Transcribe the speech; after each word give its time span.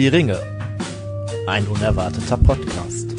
Die 0.00 0.08
Ringe. 0.08 0.40
Ein 1.46 1.66
unerwarteter 1.66 2.38
Podcast. 2.38 3.10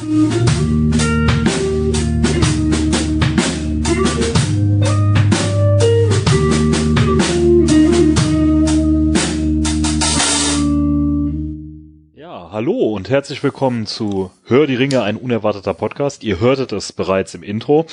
Ja, 12.16 12.49
hallo 12.52 12.95
und 12.95 13.11
herzlich 13.11 13.44
willkommen 13.44 13.86
zu 13.86 14.31
Hör 14.45 14.66
die 14.66 14.73
Ringe, 14.73 15.03
ein 15.03 15.17
unerwarteter 15.17 15.75
Podcast. 15.75 16.23
Ihr 16.23 16.39
hörtet 16.39 16.72
es 16.72 16.91
bereits 16.91 17.36
im 17.36 17.44
Intro. 17.44 17.86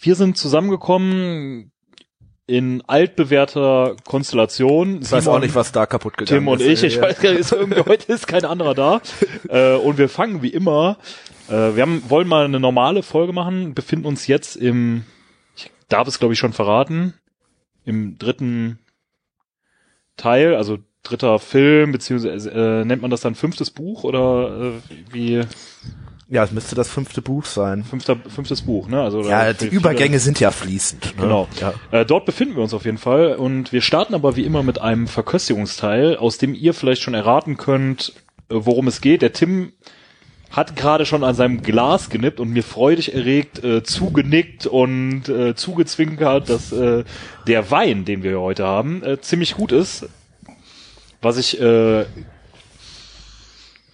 Wir 0.00 0.16
sind 0.16 0.36
zusammengekommen 0.36 1.69
in 2.50 2.82
altbewährter 2.88 3.94
Konstellation. 4.04 5.02
Ich 5.02 5.12
weiß 5.12 5.28
auch 5.28 5.38
nicht, 5.38 5.54
was 5.54 5.70
da 5.70 5.86
kaputt 5.86 6.16
gegangen 6.18 6.40
Tim 6.40 6.48
und 6.48 6.60
ist. 6.60 6.82
ich, 6.82 6.96
ich 6.96 7.00
weiß 7.00 7.20
gar 7.20 7.30
nicht, 7.30 7.40
ist 7.40 7.52
irgendwie 7.52 7.82
heute 7.88 8.12
ist 8.12 8.26
kein 8.26 8.44
anderer 8.44 8.74
da. 8.74 9.00
äh, 9.48 9.76
und 9.76 9.98
wir 9.98 10.08
fangen 10.08 10.42
wie 10.42 10.48
immer. 10.48 10.98
Äh, 11.48 11.76
wir 11.76 11.82
haben, 11.82 12.02
wollen 12.08 12.26
mal 12.26 12.44
eine 12.44 12.58
normale 12.58 13.04
Folge 13.04 13.32
machen, 13.32 13.72
befinden 13.74 14.04
uns 14.04 14.26
jetzt 14.26 14.56
im, 14.56 15.04
ich 15.56 15.70
darf 15.88 16.08
es 16.08 16.18
glaube 16.18 16.34
ich 16.34 16.40
schon 16.40 16.52
verraten, 16.52 17.14
im 17.84 18.18
dritten 18.18 18.80
Teil, 20.16 20.56
also 20.56 20.78
dritter 21.04 21.38
Film, 21.38 21.92
beziehungsweise 21.92 22.50
äh, 22.50 22.84
nennt 22.84 23.00
man 23.00 23.12
das 23.12 23.20
dann 23.20 23.36
fünftes 23.36 23.70
Buch 23.70 24.02
oder 24.02 24.60
äh, 24.60 25.12
wie 25.12 25.40
Ja, 26.32 26.44
es 26.44 26.52
müsste 26.52 26.76
das 26.76 26.88
fünfte 26.88 27.22
Buch 27.22 27.44
sein. 27.44 27.82
fünfter, 27.82 28.16
fünftes 28.28 28.62
Buch, 28.62 28.86
ne? 28.86 29.02
Also 29.02 29.22
Ja, 29.22 29.52
die 29.52 29.64
viele- 29.66 29.72
Übergänge 29.72 30.20
sind 30.20 30.38
ja 30.38 30.52
fließend. 30.52 31.16
Ne? 31.16 31.22
Genau. 31.22 31.48
Ja. 31.60 31.74
Äh, 31.90 32.06
dort 32.06 32.24
befinden 32.24 32.54
wir 32.54 32.62
uns 32.62 32.72
auf 32.72 32.84
jeden 32.84 32.98
Fall 32.98 33.34
und 33.34 33.72
wir 33.72 33.80
starten 33.82 34.14
aber 34.14 34.36
wie 34.36 34.44
immer 34.44 34.62
mit 34.62 34.80
einem 34.80 35.08
Verköstigungsteil, 35.08 36.16
aus 36.16 36.38
dem 36.38 36.54
ihr 36.54 36.72
vielleicht 36.72 37.02
schon 37.02 37.14
erraten 37.14 37.56
könnt, 37.56 38.12
äh, 38.48 38.54
worum 38.54 38.86
es 38.86 39.00
geht. 39.00 39.22
Der 39.22 39.32
Tim 39.32 39.72
hat 40.52 40.76
gerade 40.76 41.04
schon 41.04 41.24
an 41.24 41.34
seinem 41.34 41.62
Glas 41.62 42.10
genippt 42.10 42.38
und 42.38 42.50
mir 42.50 42.62
freudig 42.62 43.12
erregt 43.12 43.62
äh, 43.64 43.82
zugenickt 43.82 44.66
und 44.68 45.28
äh, 45.28 45.56
zugezwinkert, 45.56 46.48
dass 46.48 46.70
äh, 46.72 47.02
der 47.48 47.70
Wein, 47.72 48.04
den 48.04 48.22
wir 48.22 48.38
heute 48.40 48.64
haben, 48.66 49.02
äh, 49.02 49.20
ziemlich 49.20 49.54
gut 49.56 49.72
ist. 49.72 50.08
Was 51.22 51.38
ich 51.38 51.60
äh, 51.60 52.04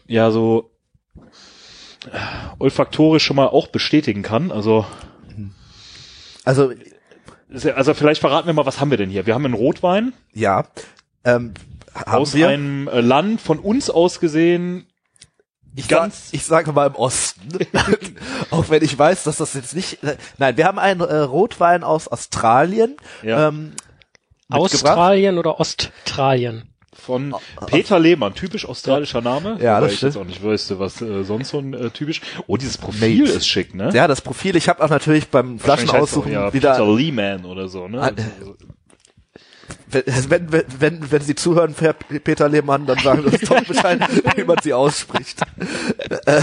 ja 0.07 0.31
so 0.31 0.71
äh, 0.71 0.76
olfaktorisch 2.59 3.25
schon 3.25 3.37
mal 3.37 3.47
auch 3.49 3.69
bestätigen 3.69 4.23
kann. 4.23 4.51
Also 4.53 4.87
Also, 6.45 6.73
also 7.75 7.95
vielleicht 7.95 8.21
verraten 8.21 8.47
wir 8.47 8.53
mal, 8.53 8.67
was 8.67 8.81
haben 8.81 8.91
wir 8.91 8.99
denn 8.99 9.11
hier? 9.11 9.27
Wir 9.27 9.35
haben 9.35 9.45
einen 9.45 9.55
Rotwein 9.55 10.13
ja. 10.33 10.65
Ähm, 11.25 11.55
haben 11.95 12.13
aus 12.23 12.35
wir? 12.35 12.49
einem 12.49 12.89
äh, 12.89 13.01
Land 13.01 13.41
von 13.41 13.59
uns 13.59 13.89
aus 13.91 14.21
gesehen. 14.21 14.87
ich, 15.75 15.89
ganz- 15.89 16.27
sag, 16.27 16.35
ich 16.35 16.45
sage 16.45 16.73
mal 16.73 16.87
im 16.87 16.95
Osten. 16.95 17.49
Auch 18.51 18.69
wenn 18.69 18.85
ich 18.85 18.97
weiß, 18.97 19.25
dass 19.25 19.39
das 19.39 19.55
jetzt 19.55 19.75
nicht. 19.75 19.99
Nein, 20.39 20.57
wir 20.57 20.67
haben 20.67 20.79
einen 20.79 21.01
äh, 21.01 21.17
Rotwein 21.17 21.83
aus 21.85 22.07
Australien. 22.09 22.97
Ja. 23.23 23.49
Ähm. 23.49 23.73
Australien 24.49 25.39
oder 25.39 25.59
Osttralien? 25.59 26.69
Von 26.99 27.35
Peter 27.67 27.99
Lehmann, 27.99 28.35
typisch 28.35 28.67
australischer 28.67 29.21
Name. 29.21 29.59
Ja, 29.61 29.81
das 29.81 29.93
ich 29.93 30.01
jetzt 30.03 30.13
stimmt. 30.15 30.25
auch 30.25 30.29
nicht 30.29 30.43
wüsste, 30.43 30.79
was 30.79 31.01
äh, 31.03 31.23
sonst 31.25 31.51
so 31.51 31.59
ein 31.59 31.75
äh, 31.75 31.91
typisch. 31.91 32.21
Oh, 32.47 32.57
dieses 32.57 32.79
Profil 32.79 33.21
Mate. 33.23 33.33
ist 33.33 33.47
schick, 33.47 33.75
ne? 33.75 33.91
Ja, 33.93 34.09
das 34.09 34.21
Profil. 34.21 34.57
Ich 34.57 34.69
habe 34.69 34.83
auch 34.83 34.89
natürlich 34.91 35.29
beim 35.29 35.59
Flaschenaussuchen 35.59 36.33
ja, 36.33 36.53
wieder. 36.53 36.73
Peter 36.73 36.95
Lehman 36.97 37.45
oder 37.45 37.69
so, 37.69 37.87
ne? 37.87 38.03
Ah, 38.03 38.11
Wenn, 39.89 40.51
wenn, 40.53 40.65
wenn, 40.79 41.11
wenn 41.13 41.23
Sie 41.23 41.35
zuhören, 41.37 41.75
Herr 41.79 41.93
Peter 41.93 42.49
Lehmann, 42.49 42.87
dann 42.87 42.99
sagen 42.99 43.23
Sie 43.23 43.29
uns 43.37 43.41
doch 43.49 43.65
Bescheid, 43.69 44.01
wie 44.37 44.45
man 44.45 44.57
sie 44.63 44.73
ausspricht. 44.73 45.41
Äh, 46.27 46.43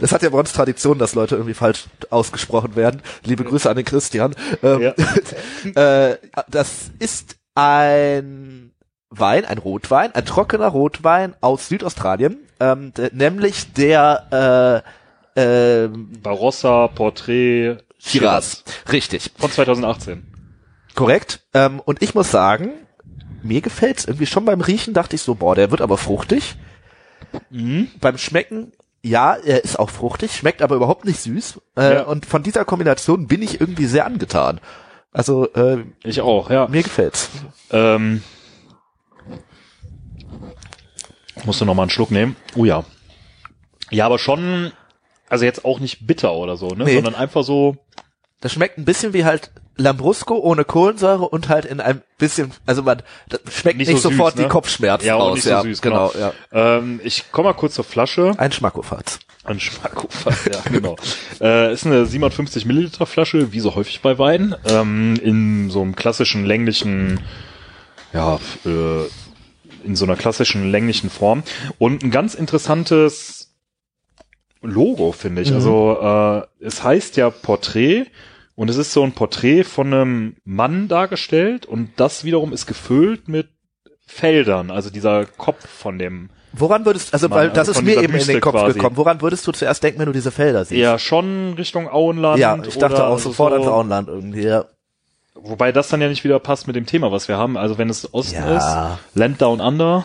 Das 0.00 0.12
hat 0.12 0.22
ja 0.22 0.30
bei 0.30 0.38
uns 0.38 0.52
Tradition, 0.52 0.98
dass 0.98 1.14
Leute 1.14 1.34
irgendwie 1.34 1.54
falsch 1.54 1.84
ausgesprochen 2.10 2.76
werden. 2.76 3.02
Liebe 3.24 3.44
Grüße 3.44 3.68
an 3.68 3.76
den 3.76 3.84
Christian. 3.84 4.34
Ähm, 4.62 4.92
äh, 5.74 6.16
das 6.50 6.90
ist 6.98 7.36
ein 7.54 8.67
Wein, 9.10 9.44
ein 9.44 9.58
Rotwein, 9.58 10.14
ein 10.14 10.24
trockener 10.26 10.68
Rotwein 10.68 11.34
aus 11.40 11.68
Südaustralien, 11.68 12.38
ähm, 12.60 12.92
nämlich 13.12 13.72
der 13.72 14.84
äh, 15.36 15.40
äh, 15.84 15.88
Barossa 15.88 16.88
Portrait 16.88 17.78
Shiraz. 17.98 18.64
Richtig. 18.92 19.30
von 19.38 19.50
2018. 19.50 20.26
Korrekt. 20.94 21.40
Ähm, 21.54 21.80
und 21.84 22.02
ich 22.02 22.14
muss 22.14 22.30
sagen, 22.30 22.70
mir 23.42 23.60
gefällt's 23.60 24.04
irgendwie 24.04 24.26
schon 24.26 24.44
beim 24.44 24.60
Riechen, 24.60 24.94
dachte 24.94 25.16
ich 25.16 25.22
so, 25.22 25.34
boah, 25.34 25.54
der 25.54 25.70
wird 25.70 25.80
aber 25.80 25.96
fruchtig. 25.96 26.56
Mhm. 27.50 27.88
Beim 28.00 28.18
Schmecken, 28.18 28.72
ja, 29.02 29.34
er 29.34 29.64
ist 29.64 29.78
auch 29.78 29.90
fruchtig, 29.90 30.34
schmeckt 30.36 30.60
aber 30.60 30.74
überhaupt 30.76 31.04
nicht 31.04 31.20
süß. 31.20 31.60
Äh, 31.76 31.94
Ja. 31.94 32.02
Und 32.02 32.26
von 32.26 32.42
dieser 32.42 32.64
Kombination 32.64 33.26
bin 33.26 33.42
ich 33.42 33.60
irgendwie 33.60 33.86
sehr 33.86 34.06
angetan. 34.06 34.60
Also, 35.12 35.52
äh, 35.54 35.84
Ich 36.04 36.20
auch, 36.20 36.50
ja. 36.50 36.66
mir 36.68 36.82
gefällt's. 36.82 37.30
Ähm, 37.70 38.22
musst 41.44 41.60
du 41.60 41.64
noch 41.64 41.74
mal 41.74 41.82
einen 41.82 41.90
Schluck 41.90 42.10
nehmen? 42.10 42.36
Oh 42.56 42.64
ja. 42.64 42.84
Ja, 43.90 44.06
aber 44.06 44.18
schon, 44.18 44.72
also 45.28 45.44
jetzt 45.44 45.64
auch 45.64 45.80
nicht 45.80 46.06
bitter 46.06 46.32
oder 46.34 46.56
so, 46.56 46.68
ne? 46.68 46.84
Nee. 46.84 46.94
Sondern 46.94 47.14
einfach 47.14 47.42
so, 47.44 47.76
Das 48.40 48.52
schmeckt 48.52 48.78
ein 48.78 48.84
bisschen 48.84 49.12
wie 49.12 49.24
halt 49.24 49.50
Lambrusco 49.76 50.34
ohne 50.36 50.64
Kohlensäure 50.64 51.28
und 51.28 51.48
halt 51.48 51.64
in 51.64 51.80
ein 51.80 52.02
bisschen, 52.18 52.50
also 52.66 52.82
man, 52.82 53.02
das 53.28 53.40
schmeckt 53.52 53.78
Nicht 53.78 53.88
nicht, 53.88 54.02
so 54.02 54.08
süß, 54.08 54.16
sofort 54.16 54.36
ne? 54.36 54.42
die 54.42 54.48
Kopfschmerzen 54.48 55.06
Ja, 55.06 55.16
raus. 55.16 55.36
nicht 55.36 55.44
so 55.44 55.50
ja, 55.50 55.62
süß, 55.62 55.80
genau. 55.80 56.08
genau. 56.08 56.32
Ja. 56.52 56.76
ähm, 56.78 57.00
ich 57.04 57.30
komme 57.30 57.48
mal 57.50 57.54
kurz 57.54 57.74
zur 57.74 57.84
Flasche. 57.84 58.32
Ein 58.38 58.50
Schmackofatz. 58.52 59.20
Ein 59.44 59.60
Schmackofer, 59.60 60.32
ja, 60.52 60.60
genau. 60.70 60.96
äh, 61.40 61.72
ist 61.72 61.86
eine 61.86 62.04
750 62.04 62.66
Milliliter 62.66 63.06
Flasche, 63.06 63.52
wie 63.52 63.60
so 63.60 63.76
häufig 63.76 64.02
bei 64.02 64.18
Wein, 64.18 64.54
ähm, 64.66 65.14
in 65.22 65.70
so 65.70 65.80
einem 65.80 65.94
klassischen 65.94 66.44
länglichen, 66.44 67.20
ja, 68.12 68.38
äh, 68.66 69.04
in 69.84 69.96
so 69.96 70.04
einer 70.04 70.16
klassischen 70.16 70.70
länglichen 70.70 71.10
Form. 71.10 71.42
Und 71.78 72.02
ein 72.02 72.10
ganz 72.10 72.34
interessantes 72.34 73.54
Logo, 74.60 75.12
finde 75.12 75.42
ich. 75.42 75.50
Mhm. 75.50 75.56
Also, 75.56 75.98
äh, 76.00 76.64
es 76.64 76.82
heißt 76.82 77.16
ja 77.16 77.30
Porträt 77.30 78.06
und 78.54 78.68
es 78.68 78.76
ist 78.76 78.92
so 78.92 79.02
ein 79.02 79.12
Porträt 79.12 79.64
von 79.64 79.92
einem 79.92 80.36
Mann 80.44 80.88
dargestellt 80.88 81.66
und 81.66 81.90
das 81.96 82.24
wiederum 82.24 82.52
ist 82.52 82.66
gefüllt 82.66 83.28
mit 83.28 83.48
Feldern, 84.06 84.70
also 84.70 84.90
dieser 84.90 85.26
Kopf 85.26 85.68
von 85.68 85.98
dem 85.98 86.30
Woran 86.52 86.84
würdest, 86.86 87.12
also 87.12 87.28
Mann, 87.28 87.38
weil 87.38 87.50
das 87.50 87.68
also 87.68 87.80
ist 87.80 87.84
mir 87.84 87.96
eben 87.96 88.06
in 88.06 88.14
Wüste 88.14 88.32
den 88.32 88.40
Kopf 88.40 88.54
quasi. 88.54 88.74
gekommen. 88.74 88.96
Woran 88.96 89.20
würdest 89.20 89.46
du 89.46 89.52
zuerst 89.52 89.82
denken, 89.82 89.98
wenn 90.00 90.06
du 90.06 90.12
diese 90.12 90.30
Felder 90.30 90.64
siehst? 90.64 90.80
Ja, 90.80 90.98
schon 90.98 91.52
Richtung 91.54 91.88
Auenland. 91.88 92.38
Ja, 92.38 92.58
ich 92.66 92.78
dachte 92.78 93.06
auch 93.06 93.18
sofort 93.18 93.52
so, 93.52 93.60
ans 93.60 93.68
Auenland 93.68 94.08
irgendwie. 94.08 94.42
Ja. 94.42 94.64
Wobei 95.40 95.72
das 95.72 95.88
dann 95.88 96.00
ja 96.00 96.08
nicht 96.08 96.24
wieder 96.24 96.38
passt 96.38 96.66
mit 96.66 96.76
dem 96.76 96.86
Thema, 96.86 97.12
was 97.12 97.28
wir 97.28 97.36
haben. 97.36 97.56
Also 97.56 97.78
wenn 97.78 97.88
es 97.88 98.12
Osten 98.12 98.42
Ja. 98.42 98.56
ist, 98.56 98.98
Land 99.14 99.40
Down 99.40 99.60
Under, 99.60 100.04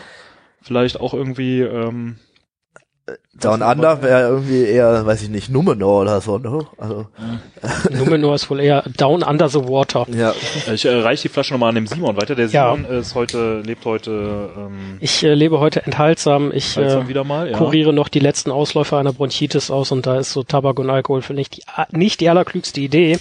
vielleicht 0.62 1.00
auch 1.00 1.12
irgendwie, 1.14 1.60
ähm, 1.60 2.18
Down 3.34 3.60
Under 3.62 4.00
wäre 4.00 4.28
irgendwie 4.28 4.64
eher, 4.64 5.04
weiß 5.04 5.22
ich 5.22 5.28
nicht, 5.28 5.50
Numenor 5.50 6.02
oder 6.02 6.20
so, 6.22 6.38
ne? 6.38 6.66
Also, 6.78 7.06
Numenor 7.90 8.34
ist 8.36 8.48
wohl 8.48 8.60
eher 8.60 8.82
down 8.96 9.22
under 9.22 9.48
the 9.48 9.58
water. 9.58 10.06
ja. 10.16 10.32
ich 10.72 10.84
äh, 10.86 10.94
reiche 11.00 11.22
die 11.22 11.28
Flasche 11.28 11.52
nochmal 11.52 11.70
an 11.70 11.74
dem 11.74 11.86
Simon 11.86 12.16
weiter. 12.16 12.34
Der 12.34 12.46
Ja. 12.46 12.74
Simon 12.74 12.90
ist 12.90 13.14
heute, 13.14 13.60
lebt 13.60 13.84
heute 13.84 14.48
ähm, 14.56 14.96
Ich 15.00 15.22
äh, 15.22 15.34
lebe 15.34 15.58
heute 15.60 15.84
enthaltsam. 15.84 16.50
Ich 16.52 16.76
äh, 16.78 17.06
wieder 17.08 17.24
mal. 17.24 17.50
Ja. 17.50 17.58
kuriere 17.58 17.92
noch 17.92 18.08
die 18.08 18.20
letzten 18.20 18.50
Ausläufer 18.50 18.96
einer 18.98 19.12
Bronchitis 19.12 19.70
aus 19.70 19.90
und 19.92 20.06
da 20.06 20.18
ist 20.18 20.32
so 20.32 20.42
Tabak 20.42 20.78
und 20.78 20.88
Alkohol 20.88 21.20
für 21.20 21.34
nicht 21.34 21.56
die, 21.56 21.62
nicht 21.90 22.20
die 22.20 22.30
allerklügste 22.30 22.80
Idee. 22.80 23.18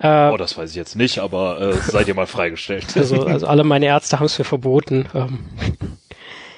Äh, 0.00 0.30
Oh, 0.32 0.36
das 0.36 0.58
weiß 0.58 0.70
ich 0.70 0.76
jetzt 0.76 0.96
nicht, 0.96 1.20
aber 1.20 1.60
äh, 1.60 1.72
seid 1.74 2.08
ihr 2.08 2.14
mal 2.14 2.26
freigestellt. 2.26 2.86
Also, 2.96 3.24
also 3.24 3.46
alle 3.46 3.62
meine 3.64 3.86
Ärzte 3.86 4.18
haben 4.18 4.26
es 4.26 4.36
mir 4.38 4.44
verboten. 4.44 5.06
Ähm, 5.14 5.38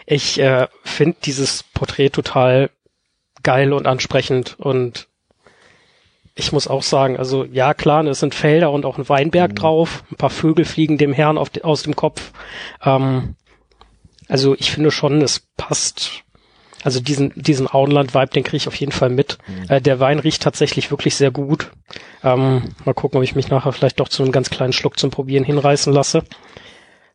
ich 0.07 0.39
äh, 0.39 0.67
finde 0.83 1.17
dieses 1.25 1.63
Porträt 1.63 2.11
total 2.11 2.71
geil 3.43 3.73
und 3.73 3.87
ansprechend 3.87 4.59
und 4.59 5.09
ich 6.35 6.53
muss 6.53 6.67
auch 6.67 6.83
sagen, 6.83 7.17
also 7.17 7.45
ja 7.45 7.75
klar, 7.75 8.05
es 8.07 8.21
sind 8.21 8.35
Felder 8.35 8.73
und 8.73 8.85
auch 8.85 8.99
ein 8.99 9.09
Weinberg 9.09 9.55
drauf, 9.55 10.03
ein 10.11 10.17
paar 10.17 10.31
Vögel 10.31 10.65
fliegen 10.65 10.99
dem 10.99 11.13
Herrn 11.13 11.39
auf, 11.39 11.51
aus 11.63 11.85
dem 11.85 11.95
Kopf. 11.95 12.33
Ähm, 12.83 13.37
also 14.29 14.55
ich 14.55 14.73
finde 14.73 14.91
schon, 14.91 15.23
es 15.23 15.47
passt. 15.57 16.25
Also 16.83 17.01
diesen 17.01 17.33
diesen 17.37 17.73
Auenland-Vibe, 17.73 18.33
den 18.33 18.43
kriege 18.43 18.59
ich 18.59 18.69
auf 18.69 18.75
jeden 18.75 18.93
Fall 18.93 19.11
mit. 19.11 19.39
Äh, 19.69 19.81
der 19.81 20.01
Wein 20.01 20.19
riecht 20.19 20.43
tatsächlich 20.43 20.91
wirklich 20.91 21.15
sehr 21.15 21.31
gut. 21.31 21.71
Ähm, 22.23 22.75
mal 22.85 22.95
gucken, 22.95 23.19
ob 23.19 23.25
ich 23.25 23.35
mich 23.35 23.49
nachher 23.49 23.73
vielleicht 23.73 24.01
doch 24.01 24.09
zu 24.09 24.23
einem 24.23 24.33
ganz 24.33 24.51
kleinen 24.51 24.73
Schluck 24.73 24.99
zum 24.99 25.11
Probieren 25.11 25.45
hinreißen 25.45 25.93
lasse. 25.93 26.25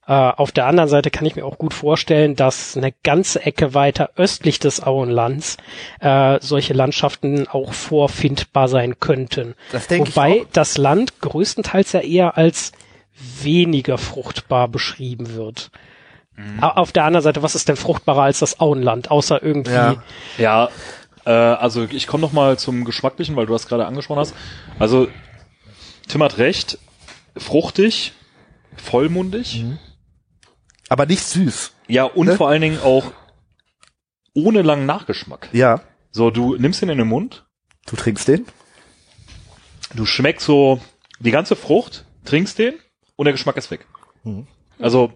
Äh, 0.09 0.13
auf 0.13 0.51
der 0.51 0.65
anderen 0.65 0.89
Seite 0.89 1.11
kann 1.11 1.25
ich 1.27 1.35
mir 1.35 1.45
auch 1.45 1.57
gut 1.59 1.73
vorstellen, 1.73 2.35
dass 2.35 2.75
eine 2.75 2.91
ganze 3.03 3.45
Ecke 3.45 3.75
weiter 3.75 4.09
östlich 4.15 4.57
des 4.59 4.81
Auenlands 4.81 5.57
äh, 5.99 6.39
solche 6.41 6.73
Landschaften 6.73 7.47
auch 7.47 7.73
vorfindbar 7.73 8.67
sein 8.67 8.99
könnten. 8.99 9.53
Das 9.71 9.85
denke 9.87 10.09
ich 10.09 10.15
Wobei 10.15 10.41
auch. 10.41 10.45
das 10.51 10.77
Land 10.79 11.21
größtenteils 11.21 11.91
ja 11.91 11.99
eher 11.99 12.37
als 12.37 12.71
weniger 13.41 13.97
fruchtbar 13.99 14.67
beschrieben 14.67 15.35
wird. 15.35 15.69
A- 16.61 16.69
Auf 16.69 16.91
der 16.93 17.03
anderen 17.03 17.23
Seite, 17.23 17.43
was 17.43 17.53
ist 17.53 17.67
denn 17.69 17.75
fruchtbarer 17.75 18.21
als 18.23 18.39
das 18.39 18.59
Auenland, 18.61 19.11
außer 19.11 19.43
irgendwie 19.43 19.73
Ja. 19.73 20.03
Ja, 20.37 20.69
äh, 21.25 21.31
also 21.31 21.83
ich 21.83 22.07
komme 22.07 22.21
noch 22.21 22.31
mal 22.31 22.57
zum 22.57 22.85
Geschmacklichen, 22.85 23.35
weil 23.35 23.45
du 23.45 23.51
das 23.53 23.67
gerade 23.67 23.85
angesprochen 23.85 24.19
hast. 24.21 24.33
Also 24.79 25.07
Tim 26.07 26.23
hat 26.23 26.37
recht, 26.37 26.79
fruchtig, 27.37 28.13
vollmundig, 28.77 29.65
Aber 30.89 31.05
nicht 31.05 31.23
süß. 31.23 31.71
ja 31.87 32.03
und 32.03 32.27
Ne? 32.27 32.35
vor 32.35 32.49
allen 32.49 32.61
Dingen 32.61 32.79
auch 32.81 33.11
ohne 34.33 34.61
langen 34.61 34.85
Nachgeschmack. 34.85 35.49
Ja. 35.53 35.81
So, 36.11 36.29
du 36.31 36.55
nimmst 36.55 36.81
ihn 36.81 36.89
in 36.89 36.97
den 36.97 37.07
Mund, 37.07 37.45
Du 37.85 37.95
trinkst 37.95 38.27
den? 38.27 38.45
du 39.95 40.05
schmeckst 40.05 40.45
so 40.45 40.79
die 41.19 41.31
ganze 41.31 41.55
Frucht, 41.55 42.05
trinkst 42.25 42.57
den 42.59 42.73
und 43.15 43.25
der 43.25 43.31
Geschmack 43.33 43.57
ist 43.57 43.71
weg. 43.71 43.85
Also 44.79 45.11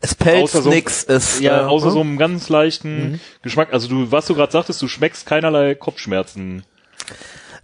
Es 0.00 0.14
pelzt 0.14 0.54
Außer 0.54 0.62
so- 0.62 0.70
nix. 0.70 1.04
Es, 1.04 1.40
ja, 1.40 1.62
äh, 1.62 1.64
außer 1.64 1.86
hm? 1.86 1.92
so 1.92 2.00
einem 2.00 2.18
ganz 2.18 2.48
leichten 2.48 3.20
Geschmack. 3.42 3.72
Also 3.72 3.88
du, 3.88 4.10
was 4.10 4.26
du 4.26 4.34
gerade 4.34 4.52
sagtest, 4.52 4.80
du 4.82 4.88
schmeckst 4.88 5.26
keinerlei 5.26 5.74
Kopfschmerzen. 5.74 6.64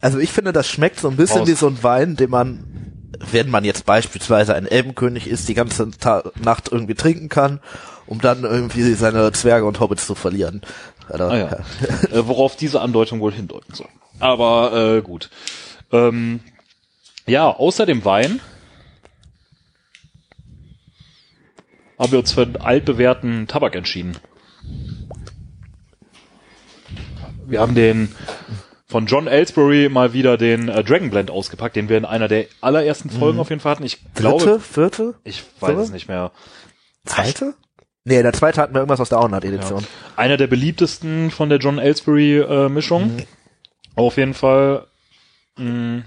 Also 0.01 0.19
ich 0.19 0.31
finde, 0.31 0.53
das 0.53 0.69
schmeckt 0.69 1.01
so 1.01 1.09
ein 1.09 1.17
bisschen 1.17 1.41
Raus. 1.41 1.49
wie 1.49 1.55
so 1.55 1.67
ein 1.69 1.83
Wein, 1.83 2.15
den 2.17 2.31
man, 2.31 2.78
wenn 3.19 3.51
man 3.51 3.65
jetzt 3.65 3.87
beispielsweise 3.87 4.55
ein 4.55 4.67
Elbenkönig 4.67 5.27
ist, 5.27 5.49
die 5.49 5.55
ganze 5.55 5.91
Ta 5.91 6.25
Nacht 6.43 6.71
irgendwie 6.71 6.95
trinken 6.95 7.29
kann, 7.29 7.61
um 8.07 8.21
dann 8.21 8.45
irgendwie 8.45 8.93
seine 8.95 9.33
Zwerge 9.33 9.67
und 9.67 9.81
Hobbits 9.81 10.07
zu 10.07 10.15
verlieren. 10.15 10.63
Oder, 11.11 11.31
Ah 11.31 11.37
ja. 11.37 11.51
äh, 12.13 12.27
worauf 12.27 12.57
diese 12.57 12.81
Andeutung 12.81 13.21
wohl 13.21 13.33
hindeuten 13.33 13.75
soll. 13.75 13.89
Aber 14.21 14.97
äh, 14.97 15.03
gut. 15.03 15.31
Ähm, 15.93 16.41
ja, 17.27 17.49
außer 17.49 17.87
dem 17.87 18.05
Wein 18.05 18.41
haben 21.99 22.13
wir 22.13 22.19
uns 22.19 22.33
für 22.33 22.43
einen 22.43 22.57
altbewährten 22.57 23.47
Tabak 23.49 23.75
entschieden. 23.75 24.17
Wir 27.47 27.61
haben 27.61 27.75
den 27.75 28.15
von 28.89 29.07
John 29.07 29.27
Ellsbury 29.27 29.89
mal 29.91 30.13
wieder 30.13 30.37
den 30.39 30.69
äh, 30.69 30.83
Dragon 30.83 31.11
Blend 31.11 31.31
ausgepackt, 31.31 31.77
den 31.77 31.89
wir 31.89 31.99
in 31.99 32.05
einer 32.05 32.27
der 32.29 32.47
allerersten 32.61 33.11
Folgen 33.11 33.39
auf 33.39 33.51
jeden 33.51 33.61
Fall 33.61 33.73
hatten. 33.73 33.85
Ich 33.85 34.01
glaube, 34.15 34.45
Dritte, 34.45 34.61
vierte, 34.61 35.15
ich 35.25 35.45
weiß 35.61 35.73
Sowas? 35.73 35.87
es 35.87 35.93
nicht 35.93 36.09
mehr. 36.09 36.33
zweite? 37.05 37.55
Nee, 38.05 38.23
der 38.23 38.33
zweite 38.33 38.63
hatten 38.63 38.75
wir 38.75 38.81
irgendwas 38.81 39.01
aus 39.01 39.11
der 39.11 39.19
Auenland-Edition. 39.19 39.87
Einer 40.17 40.39
der 40.39 40.47
beliebtesten 40.47 41.31
von 41.31 41.51
der 41.51 41.59
John 41.59 41.79
Ellsbury 41.79 42.39
äh, 42.39 42.69
Mischung. 42.71 43.19
Auf 43.95 44.17
jeden 44.17 44.33
Fall. 44.33 44.87
Mh, 45.57 46.05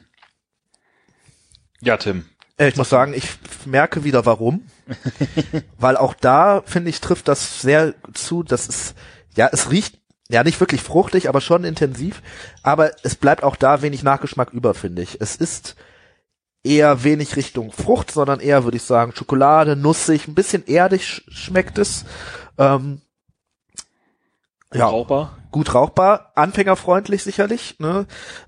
ja, 1.82 1.98
Tim. 1.98 2.26
Äh, 2.58 2.70
ich 2.70 2.78
muss 2.78 2.90
sagen, 2.90 3.14
ich 3.14 3.28
merke 3.66 4.04
wieder 4.04 4.26
warum. 4.26 4.66
Weil 5.78 5.98
auch 5.98 6.16
da, 6.16 6.64
finde 6.66 6.90
ich, 6.90 7.02
trifft 7.02 7.28
das 7.28 7.62
sehr 7.62 7.94
zu. 8.14 8.42
Das 8.42 8.68
ist, 8.68 8.96
ja, 9.36 9.50
es 9.52 9.70
riecht 9.70 10.01
ja 10.32 10.44
nicht 10.44 10.60
wirklich 10.60 10.82
fruchtig, 10.82 11.30
aber 11.30 11.42
schon 11.42 11.64
intensiv. 11.64 12.22
Aber 12.64 12.92
es 13.04 13.16
bleibt 13.16 13.44
auch 13.44 13.56
da 13.56 13.82
wenig 13.82 14.04
Nachgeschmack 14.04 14.52
über, 14.52 14.74
finde 14.74 15.02
ich. 15.02 15.20
Es 15.20 15.36
ist 15.36 15.76
eher 16.64 17.04
wenig 17.04 17.36
Richtung 17.36 17.72
Frucht, 17.72 18.12
sondern 18.12 18.40
eher, 18.40 18.64
würde 18.64 18.78
ich 18.78 18.84
sagen, 18.84 19.14
Schokolade, 19.16 19.76
nussig, 19.76 20.28
ein 20.28 20.36
bisschen 20.36 20.66
erdig 20.68 21.06
sch 21.06 21.24
schmeckt 21.30 21.78
es. 21.78 22.06
Ähm, 22.58 23.02
ja, 24.74 24.86
Rauchbar. 24.86 25.38
gut 25.52 25.74
rauchbar, 25.74 26.32
anfängerfreundlich 26.36 27.24
sicherlich. 27.24 27.80
Ne? 27.80 28.06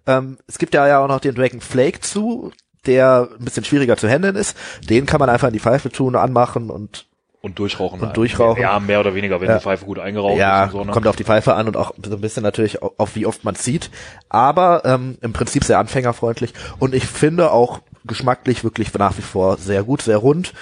Ähm, 0.07 0.37
es 0.47 0.57
gibt 0.57 0.73
ja 0.73 0.99
auch 0.99 1.07
noch 1.07 1.19
den 1.19 1.35
Dragon 1.35 1.59
Flake 1.59 1.99
zu, 1.99 2.51
der 2.85 3.29
ein 3.37 3.43
bisschen 3.43 3.65
schwieriger 3.65 3.97
zu 3.97 4.07
handeln 4.07 4.35
ist. 4.35 4.55
Den 4.89 5.05
kann 5.05 5.19
man 5.19 5.29
einfach 5.29 5.47
in 5.47 5.53
die 5.53 5.59
Pfeife 5.59 5.89
tun, 5.89 6.15
anmachen 6.15 6.69
und 6.69 7.07
Und 7.45 7.59
durchrauchen. 7.59 7.99
Und 7.99 8.15
durchrauchen. 8.15 8.61
Ja, 8.61 8.79
mehr 8.79 9.01
oder 9.01 9.15
weniger, 9.15 9.41
wenn 9.41 9.49
Ja. 9.49 9.57
die 9.57 9.63
Pfeife 9.63 9.83
gut 9.83 9.99
eingeraucht 9.99 10.37
ja, 10.37 10.63
ist 10.63 10.73
und 10.73 10.79
so. 10.79 10.85
Ne? 10.85 10.91
kommt 10.93 11.07
auf 11.07 11.17
die 11.17 11.25
Pfeife 11.25 11.55
an 11.55 11.67
und 11.67 11.75
auch 11.75 11.93
so 12.01 12.15
ein 12.15 12.21
bisschen 12.21 12.41
natürlich 12.41 12.81
auf, 12.81 12.93
auf 12.97 13.15
wie 13.15 13.25
oft 13.25 13.43
man 13.43 13.53
zieht. 13.55 13.91
Aber 14.29 14.83
ähm, 14.85 15.17
im 15.19 15.33
Prinzip 15.33 15.65
sehr 15.65 15.77
anfängerfreundlich 15.77 16.53
und 16.79 16.95
ich 16.95 17.05
finde 17.05 17.51
auch 17.51 17.81
geschmacklich 18.05 18.63
wirklich 18.63 18.93
nach 18.93 19.17
wie 19.17 19.21
vor 19.21 19.57
sehr 19.57 19.83
gut, 19.83 20.01
sehr 20.01 20.17
rund. 20.17 20.53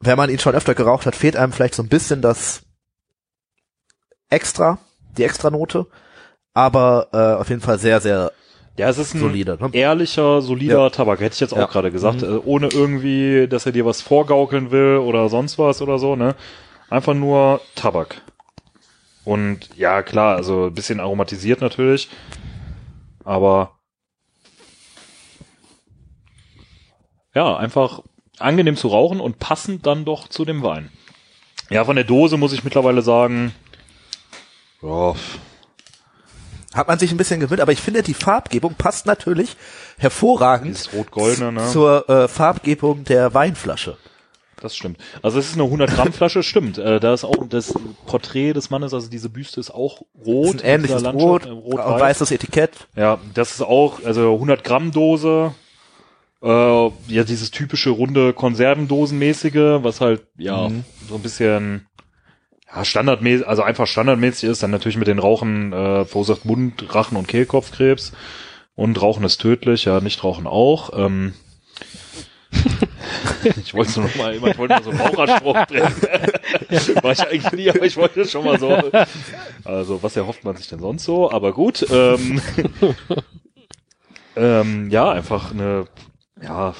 Wenn 0.00 0.16
man 0.18 0.30
ihn 0.30 0.40
schon 0.40 0.56
öfter 0.56 0.74
geraucht 0.74 1.06
hat, 1.06 1.14
fehlt 1.14 1.36
einem 1.36 1.52
vielleicht 1.52 1.76
so 1.76 1.82
ein 1.84 1.88
bisschen 1.88 2.22
das 2.22 2.62
Extra, 4.30 4.78
die 5.16 5.22
Extranote. 5.22 5.86
Aber 6.54 7.06
äh, 7.12 7.40
auf 7.40 7.50
jeden 7.50 7.60
Fall 7.60 7.78
sehr, 7.78 8.00
sehr 8.00 8.32
Ja, 8.76 8.88
es 8.88 8.98
ist 8.98 9.14
ein 9.14 9.20
solide. 9.20 9.56
Ne? 9.60 9.68
ehrlicher, 9.72 10.42
solider 10.42 10.78
Ja. 10.84 10.90
Tabak, 10.90 11.20
hätte 11.20 11.34
ich 11.34 11.40
jetzt 11.40 11.52
auch 11.52 11.58
Ja. 11.58 11.66
gerade 11.66 11.92
gesagt. 11.92 12.22
Äh, 12.22 12.38
ohne 12.44 12.68
irgendwie, 12.68 13.46
dass 13.48 13.66
er 13.66 13.72
dir 13.72 13.86
was 13.86 14.02
vorgaukeln 14.02 14.70
will 14.72 14.96
oder 14.98 15.28
sonst 15.28 15.58
was 15.58 15.80
oder 15.80 15.98
so, 15.98 16.16
ne? 16.16 16.34
Einfach 16.90 17.14
nur 17.14 17.60
Tabak. 17.76 18.20
Und 19.24 19.70
ja, 19.76 20.02
klar, 20.02 20.36
also 20.36 20.66
ein 20.66 20.74
bisschen 20.74 21.00
aromatisiert 21.00 21.60
natürlich. 21.60 22.08
Aber 23.24 23.78
ja, 27.34 27.56
einfach 27.56 28.00
angenehm 28.38 28.76
zu 28.76 28.88
rauchen 28.88 29.20
und 29.20 29.38
passend 29.38 29.86
dann 29.86 30.04
doch 30.04 30.28
zu 30.28 30.44
dem 30.44 30.62
Wein. 30.62 30.90
Ja, 31.70 31.84
von 31.84 31.96
der 31.96 32.04
Dose 32.04 32.36
muss 32.36 32.52
ich 32.52 32.64
mittlerweile 32.64 33.02
sagen, 33.02 33.54
ja, 34.82 35.14
Hat 36.74 36.88
man 36.88 36.98
sich 36.98 37.10
ein 37.12 37.16
bisschen 37.16 37.40
gewöhnt, 37.40 37.60
aber 37.60 37.72
ich 37.72 37.80
finde, 37.80 38.02
die 38.02 38.14
Farbgebung 38.14 38.74
passt 38.74 39.06
natürlich 39.06 39.56
hervorragend 39.98 40.90
ne? 40.92 41.66
zur 41.70 42.08
äh, 42.10 42.28
Farbgebung 42.28 43.04
der 43.04 43.32
Weinflasche. 43.32 43.96
Das 44.60 44.74
stimmt. 44.74 44.98
Also 45.22 45.38
es 45.38 45.48
ist 45.50 45.54
eine 45.54 45.64
100 45.64 45.90
Gramm 45.94 46.12
Flasche, 46.12 46.42
stimmt. 46.42 46.78
Äh, 46.78 46.98
da 46.98 47.12
ist 47.14 47.24
auch 47.24 47.46
das 47.48 47.74
Porträt 48.06 48.54
des 48.54 48.70
Mannes, 48.70 48.94
also 48.94 49.08
diese 49.08 49.28
Büste 49.28 49.60
ist 49.60 49.70
auch 49.70 50.02
rot. 50.24 50.56
Ist 50.56 50.64
ein 50.64 50.76
ähnliches 50.76 51.02
mit 51.02 51.12
dieser 51.14 51.24
Rot, 51.26 51.44
Landschaft, 51.44 51.96
äh, 51.96 52.00
weißes 52.00 52.30
Etikett. 52.30 52.88
Ja, 52.96 53.18
das 53.34 53.52
ist 53.52 53.62
auch, 53.62 54.02
also 54.04 54.32
100 54.34 54.64
Gramm 54.64 54.90
Dose. 54.90 55.54
Äh, 56.42 56.48
ja, 57.08 57.24
dieses 57.24 57.50
typische 57.50 57.90
runde 57.90 58.32
Konservendosenmäßige, 58.32 59.82
was 59.82 60.00
halt, 60.00 60.26
ja, 60.36 60.68
Mhm. 60.68 60.84
so 61.08 61.14
ein 61.16 61.22
bisschen, 61.22 61.86
ja, 62.74 62.84
standardmäßig, 62.84 63.46
also 63.46 63.62
einfach 63.62 63.86
standardmäßig 63.86 64.48
ist, 64.48 64.62
dann 64.62 64.70
natürlich 64.70 64.96
mit 64.96 65.08
den 65.08 65.18
Rauchen 65.18 65.72
äh, 65.72 66.04
verursacht 66.04 66.44
Mund-, 66.44 66.94
Rachen- 66.94 67.16
und 67.16 67.28
Kehlkopfkrebs. 67.28 68.12
Und 68.74 69.00
Rauchen 69.00 69.24
ist 69.24 69.40
tödlich, 69.40 69.84
ja, 69.84 70.00
nicht 70.00 70.24
Rauchen 70.24 70.46
auch. 70.46 70.90
Ähm, 70.98 71.34
ich 73.60 73.74
wollte 73.74 74.00
nur 74.00 74.08
noch 74.08 74.16
mal, 74.16 74.34
ich 74.34 74.42
wollte 74.42 74.74
mal 74.74 74.82
so 74.82 74.90
einen 74.90 75.00
Raucherspruch 75.00 75.66
bringen. 75.66 75.94
War 77.02 77.12
ich 77.12 77.20
eigentlich 77.20 77.52
nie, 77.52 77.70
aber 77.70 77.82
ich 77.82 77.96
wollte 77.96 78.26
schon 78.26 78.44
mal 78.44 78.58
so. 78.58 78.76
Also, 79.64 80.02
was 80.02 80.16
erhofft 80.16 80.44
man 80.44 80.56
sich 80.56 80.68
denn 80.68 80.80
sonst 80.80 81.04
so? 81.04 81.30
Aber 81.30 81.52
gut. 81.52 81.86
Ähm, 81.90 82.40
ähm, 84.36 84.90
ja, 84.90 85.10
einfach 85.10 85.52
eine, 85.52 85.86
ja, 86.42 86.74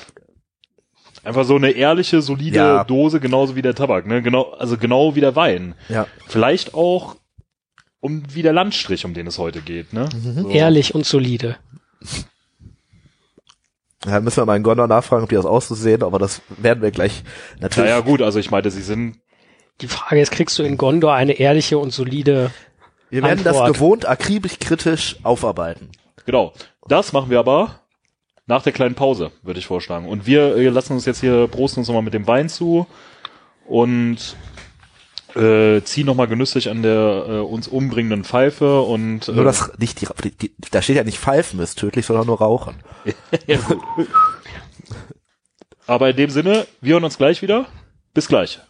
einfach 1.25 1.45
so 1.45 1.57
eine 1.57 1.71
ehrliche, 1.71 2.23
solide 2.23 2.57
Ja. 2.57 2.85
Dose, 2.85 3.21
genauso 3.21 3.57
wie 3.57 3.62
der 3.62 3.75
Tabak, 3.75 4.07
ne? 4.07 4.23
Genau, 4.23 4.50
also 4.52 4.76
genau 4.76 5.14
wie 5.14 5.21
der 5.21 5.37
Wein. 5.37 5.75
Ja. 5.88 6.07
Vielleicht 6.26 6.75
auch 6.75 7.16
um 8.00 8.23
wie 8.35 8.43
der 8.43 8.52
Landstrich, 8.52 9.04
um 9.04 9.14
den 9.14 9.26
es 9.26 9.38
heute 9.38 9.61
geht, 9.61 9.93
ne? 9.93 10.09
Mhm. 10.14 10.43
So. 10.43 10.49
Ehrlich 10.50 10.95
und 10.95 11.07
solide. 11.07 11.57
Ja, 14.07 14.21
müssen 14.21 14.37
wir 14.37 14.45
mal 14.47 14.57
in 14.57 14.62
Gondor 14.62 14.87
nachfragen, 14.87 15.23
ob 15.25 15.31
die 15.31 15.35
das 15.37 15.47
auch 15.47 15.62
so 15.62 15.75
sehen, 15.75 16.02
aber 16.02 16.19
das 16.19 16.43
werden 16.59 16.83
wir 16.83 16.90
gleich 16.90 17.25
natürlich. 17.61 17.88
Naja, 17.90 18.00
gut, 18.00 18.21
also 18.21 18.38
ich 18.38 18.50
meinte, 18.50 18.71
sie 18.71 18.83
sind 18.83 19.16
Die 19.81 19.88
Frage 19.88 20.21
ist, 20.21 20.31
kriegst 20.31 20.59
du 20.59 20.62
in 20.62 20.76
Gondor 20.76 21.14
eine 21.14 21.33
ehrliche 21.33 21.78
und 21.78 21.90
solide 21.93 22.50
wir 23.09 23.23
werden 23.23 23.47
Antwort. 23.47 23.69
das 23.69 23.73
gewohnt 23.75 24.07
akribisch 24.07 24.59
kritisch 24.59 25.16
aufarbeiten. 25.23 25.90
Genau. 26.26 26.52
Das 26.87 27.12
machen 27.14 27.31
wir 27.31 27.38
aber 27.38 27.81
nach 28.47 28.63
der 28.63 28.73
kleinen 28.73 28.95
Pause, 28.95 29.33
würde 29.43 29.59
ich 29.59 29.67
vorschlagen. 29.67 30.09
Und 30.09 30.27
wir 30.27 30.57
äh, 30.57 30.69
lassen 30.69 30.93
uns 30.93 31.07
jetzt 31.07 31.21
hier 31.21 31.49
prosten 31.49 31.81
uns 31.81 31.89
nochmal 31.89 32.03
mit 32.03 32.15
dem 32.15 32.27
Wein 32.27 32.49
zu 32.49 32.87
und 33.67 34.37
äh, 35.35 35.83
ziehen 35.83 36.07
nochmal 36.07 36.29
genüsslich 36.29 36.71
an 36.71 36.83
der 36.83 37.25
äh, 37.29 37.39
uns 37.41 37.67
umbringenden 37.67 38.25
Pfeife 38.25 38.83
und 38.83 39.29
äh, 39.29 39.33
Nur 39.33 39.45
das 39.45 39.73
nicht 39.79 40.01
die, 40.01 40.09
die, 40.23 40.53
die 40.57 40.71
da 40.71 40.83
steht 40.83 40.97
ja 40.97 41.05
nicht 41.05 41.19
Pfeifen 41.19 41.59
ist 41.61 41.79
tödlich, 41.79 42.07
sondern 42.07 42.27
nur 42.27 42.39
Rauchen. 42.39 42.77
ja, 43.47 43.59
gut. 43.59 43.81
Aber 45.87 46.11
in 46.11 46.17
dem 46.17 46.31
Sinne, 46.31 46.67
wir 46.81 46.95
hören 46.95 47.05
uns 47.05 47.19
gleich 47.19 47.43
wieder. 47.43 47.67
Bis 48.15 48.29
gleich. 48.29 48.61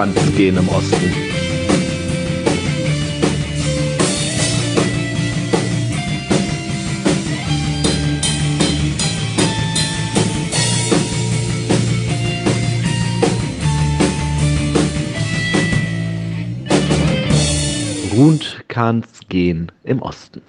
Kanten 0.00 0.34
gehen 0.34 0.56
im 0.56 0.66
Osten. 0.70 0.96
Ruhend 18.14 18.64
kann's 18.68 19.06
gehen 19.28 19.70
im 19.84 20.00
Osten. 20.00 20.40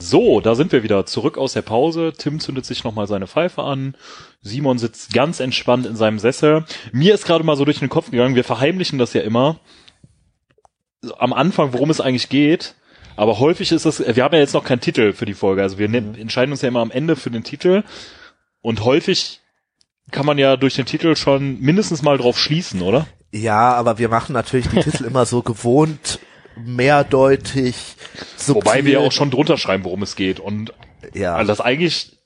So, 0.00 0.40
da 0.40 0.54
sind 0.54 0.70
wir 0.70 0.84
wieder 0.84 1.06
zurück 1.06 1.38
aus 1.38 1.54
der 1.54 1.62
Pause. 1.62 2.12
Tim 2.16 2.38
zündet 2.38 2.64
sich 2.64 2.84
nochmal 2.84 3.08
seine 3.08 3.26
Pfeife 3.26 3.64
an. 3.64 3.96
Simon 4.40 4.78
sitzt 4.78 5.12
ganz 5.12 5.40
entspannt 5.40 5.86
in 5.86 5.96
seinem 5.96 6.20
Sessel. 6.20 6.64
Mir 6.92 7.14
ist 7.14 7.26
gerade 7.26 7.42
mal 7.42 7.56
so 7.56 7.64
durch 7.64 7.80
den 7.80 7.88
Kopf 7.88 8.12
gegangen, 8.12 8.36
wir 8.36 8.44
verheimlichen 8.44 8.98
das 8.98 9.12
ja 9.12 9.22
immer 9.22 9.58
am 11.18 11.32
Anfang, 11.32 11.72
worum 11.72 11.90
es 11.90 12.00
eigentlich 12.00 12.28
geht. 12.28 12.76
Aber 13.16 13.40
häufig 13.40 13.72
ist 13.72 13.86
es, 13.86 13.98
wir 13.98 14.22
haben 14.22 14.34
ja 14.34 14.40
jetzt 14.40 14.54
noch 14.54 14.64
keinen 14.64 14.80
Titel 14.80 15.12
für 15.12 15.26
die 15.26 15.34
Folge. 15.34 15.62
Also 15.62 15.78
wir 15.78 15.88
ne 15.88 16.14
entscheiden 16.16 16.52
uns 16.52 16.62
ja 16.62 16.68
immer 16.68 16.80
am 16.80 16.92
Ende 16.92 17.16
für 17.16 17.32
den 17.32 17.42
Titel. 17.42 17.82
Und 18.60 18.84
häufig 18.84 19.40
kann 20.12 20.26
man 20.26 20.38
ja 20.38 20.56
durch 20.56 20.74
den 20.74 20.86
Titel 20.86 21.16
schon 21.16 21.58
mindestens 21.60 22.02
mal 22.02 22.18
drauf 22.18 22.38
schließen, 22.38 22.82
oder? 22.82 23.08
Ja, 23.32 23.74
aber 23.74 23.98
wir 23.98 24.08
machen 24.08 24.32
natürlich 24.32 24.68
die 24.68 24.80
Titel 24.80 25.04
immer 25.06 25.26
so 25.26 25.42
gewohnt, 25.42 26.20
mehrdeutig, 26.64 27.96
subtil. 28.36 28.54
Wobei 28.54 28.84
wir 28.84 28.92
ja 28.94 28.98
auch 29.00 29.12
schon 29.12 29.30
drunter 29.30 29.56
schreiben, 29.56 29.84
worum 29.84 30.02
es 30.02 30.16
geht. 30.16 30.40
Und 30.40 30.72
ja. 31.14 31.34
also 31.34 31.48
das 31.48 31.60
eigentlich 31.60 32.18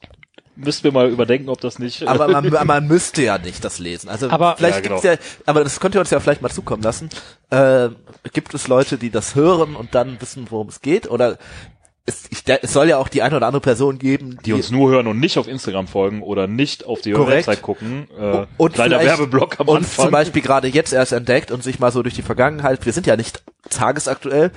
müssten 0.57 0.85
wir 0.85 0.93
mal 0.93 1.09
überdenken, 1.09 1.49
ob 1.49 1.61
das 1.61 1.79
nicht. 1.79 2.07
Aber 2.07 2.29
man, 2.29 2.49
man 2.67 2.87
müsste 2.87 3.23
ja 3.23 3.39
nicht 3.39 3.65
das 3.65 3.79
lesen. 3.79 4.09
Also 4.09 4.31
Aber- 4.31 4.57
vielleicht 4.57 4.77
Ja, 4.77 4.81
genau. 4.83 5.01
gibt's 5.01 5.23
ja, 5.23 5.43
aber 5.47 5.65
das 5.65 5.81
könnt 5.81 5.95
ihr 5.95 6.01
uns 6.01 6.11
ja 6.11 6.21
vielleicht 6.21 6.43
mal 6.43 6.51
zukommen 6.51 6.83
lassen. 6.83 7.09
Äh, 7.51 7.89
gibt 8.33 8.55
es 8.55 8.69
Leute, 8.69 8.99
die 8.99 9.11
das 9.11 9.35
hören 9.35 9.77
und 9.77 9.95
dann 9.95 10.21
wissen, 10.21 10.47
worum 10.51 10.69
es 10.69 10.81
geht? 10.81 11.11
Oder 11.11 11.39
es, 12.05 12.25
ich, 12.31 12.43
es 12.47 12.73
soll 12.73 12.89
ja 12.89 12.99
auch 12.99 13.09
die 13.09 13.23
eine 13.23 13.37
oder 13.37 13.47
andere 13.47 13.61
Person 13.61 13.99
geben, 13.99 14.39
die 14.45 14.53
uns 14.53 14.71
nur 14.71 14.91
hören 14.91 15.07
und 15.07 15.21
nicht 15.21 15.39
auf 15.39 15.47
Instagram 15.47 15.87
folgen 15.87 16.23
oder 16.23 16.47
nicht 16.47 16.85
auf 16.85 17.01
die 17.01 17.13
Korrekt. 17.13 17.47
Website 17.47 17.63
gucken. 17.63 18.09
Äh, 18.19 18.47
und 18.57 18.75
vielleicht 18.75 19.05
Werbeblock 19.05 19.61
am 19.61 19.69
uns 19.69 19.87
Anfang. 19.87 20.05
zum 20.07 20.13
Beispiel 20.13 20.43
gerade 20.43 20.69
jetzt 20.69 20.93
erst 20.93 21.13
entdeckt 21.13 21.51
und 21.51 21.63
sich 21.63 21.79
mal 21.79 21.93
so 21.93 22.03
durch 22.03 22.15
die 22.15 22.23
Vergangenheit, 22.23 22.85
wir 22.85 22.93
sind 22.93 23.07
ja 23.07 23.17
nicht 23.17 23.43
tagesaktuell, 23.71 24.51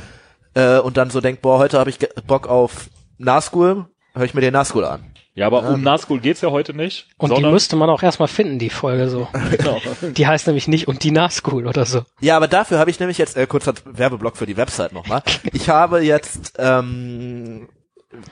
äh, 0.55 0.79
und 0.79 0.97
dann 0.97 1.11
so 1.11 1.21
denkt, 1.21 1.41
boah, 1.41 1.59
heute 1.59 1.77
habe 1.77 1.89
ich 1.89 1.99
Bock 2.25 2.47
auf 2.47 2.89
Nazgul, 3.17 3.85
höre 4.13 4.25
ich 4.25 4.33
mir 4.33 4.41
den 4.41 4.53
Nazgul 4.53 4.85
an. 4.85 5.03
Ja, 5.35 5.45
aber 5.47 5.69
um 5.69 5.81
Nazgul 5.81 6.19
geht's 6.19 6.41
ja 6.41 6.49
heute 6.49 6.73
nicht. 6.73 7.07
Und 7.17 7.37
die 7.37 7.43
müsste 7.43 7.75
man 7.75 7.89
auch 7.89 8.01
erstmal 8.01 8.27
finden, 8.29 8.57
die 8.57 8.69
Folge 8.69 9.09
so. 9.09 9.27
genau. 9.57 9.79
Die 10.01 10.25
heißt 10.25 10.47
nämlich 10.47 10.67
nicht 10.67 10.87
und 10.87 11.03
die 11.03 11.11
Nahschool 11.11 11.67
oder 11.67 11.85
so. 11.85 12.03
Ja, 12.21 12.37
aber 12.37 12.47
dafür 12.47 12.79
habe 12.79 12.89
ich 12.89 12.99
nämlich 12.99 13.17
jetzt, 13.17 13.35
äh, 13.37 13.45
kurzer 13.45 13.73
Werbeblock 13.85 14.37
für 14.37 14.45
die 14.45 14.57
Website 14.57 14.93
nochmal. 14.93 15.21
Ich 15.53 15.69
habe 15.69 15.99
jetzt, 16.01 16.53
ähm, 16.57 17.67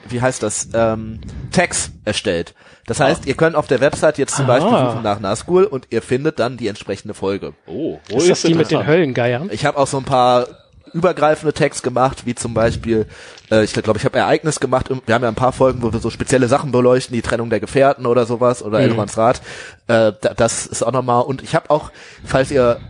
wie 0.08 0.20
heißt 0.22 0.42
das, 0.42 0.70
ähm, 0.72 1.20
Tags 1.52 1.92
erstellt. 2.06 2.54
Das 2.86 3.00
heißt, 3.00 3.26
ihr 3.26 3.34
könnt 3.34 3.54
auf 3.56 3.66
der 3.66 3.80
Website 3.80 4.18
jetzt 4.18 4.34
zum 4.36 4.46
Ah. 4.46 4.58
Beispiel 4.58 4.78
suchen 4.78 5.02
nach 5.02 5.20
Nazgul 5.20 5.64
und 5.64 5.86
ihr 5.90 6.00
findet 6.02 6.38
dann 6.38 6.56
die 6.56 6.68
entsprechende 6.68 7.14
Folge. 7.14 7.52
Oh, 7.66 7.98
wo 8.08 8.16
Ist 8.16 8.30
das 8.30 8.42
die 8.42 8.54
mit 8.54 8.70
den. 8.70 8.86
Höllengeiern? 8.86 9.50
Ich 9.52 9.64
habe 9.66 9.78
auch 9.78 9.86
so 9.86 9.98
ein 9.98 10.04
paar 10.04 10.46
übergreifende 10.94 11.52
Tags 11.52 11.82
gemacht, 11.82 12.24
wie 12.24 12.34
zum 12.34 12.54
Beispiel, 12.54 13.06
äh, 13.50 13.64
ich 13.64 13.72
glaube, 13.74 13.98
ich 13.98 14.04
habe 14.04 14.16
Ereignis 14.16 14.60
gemacht. 14.60 14.88
Wir 14.88 15.14
haben 15.14 15.22
ja 15.22 15.28
ein 15.28 15.34
paar 15.34 15.52
Folgen, 15.52 15.82
wo 15.82 15.92
wir 15.92 16.00
so 16.00 16.08
spezielle 16.08 16.48
Sachen 16.48 16.72
beleuchten, 16.72 17.14
die 17.14 17.22
Trennung 17.22 17.50
der 17.50 17.60
Gefährten 17.60 18.06
oder 18.06 18.24
sowas 18.26 18.62
oder 18.62 18.78
Mhm. 18.78 18.84
Elrons 18.84 19.18
Rat. 19.18 19.42
Äh, 19.88 20.12
da, 20.20 20.34
das 20.34 20.66
ist 20.66 20.82
auch 20.82 20.92
nochmal. 20.92 21.22
Und 21.22 21.42
ich 21.42 21.54
habe 21.54 21.68
auch, 21.70 21.90
falls 22.24 22.50
ihr 22.50 22.80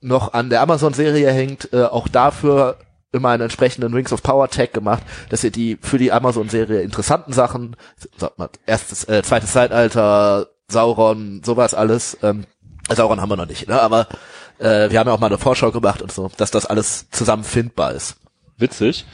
noch 0.00 0.32
an 0.32 0.50
der 0.50 0.62
Amazon-Serie 0.62 1.30
hängt, 1.30 1.72
äh, 1.72 1.84
auch 1.84 2.08
dafür 2.08 2.78
immer 3.12 3.30
einen 3.30 3.42
entsprechenden 3.44 3.94
Rings 3.94 4.12
of 4.12 4.22
Power 4.22 4.48
Tag 4.48 4.72
gemacht, 4.72 5.02
dass 5.30 5.44
ihr 5.44 5.50
die 5.50 5.78
für 5.80 5.98
die 5.98 6.12
Amazon-Serie 6.12 6.82
interessanten 6.82 7.32
Sachen, 7.32 7.76
sagt 8.16 8.38
man, 8.38 8.48
erstes, 8.66 9.04
äh, 9.08 9.22
zweites 9.22 9.52
Zeitalter, 9.52 10.48
Sauron, 10.68 11.42
sowas 11.44 11.74
alles, 11.74 12.18
ähm, 12.22 12.44
Sauron 12.94 13.20
haben 13.20 13.30
wir 13.30 13.36
noch 13.36 13.46
nicht, 13.46 13.68
ne? 13.68 13.80
aber 13.80 14.06
äh, 14.58 14.90
wir 14.90 14.98
haben 14.98 15.06
ja 15.08 15.12
auch 15.14 15.20
mal 15.20 15.26
eine 15.26 15.38
Vorschau 15.38 15.70
gemacht 15.70 16.02
und 16.02 16.12
so, 16.12 16.30
dass 16.36 16.50
das 16.50 16.66
alles 16.66 17.10
zusammen 17.10 17.44
findbar 17.44 17.92
ist. 17.92 18.16
Witzig. 18.58 19.04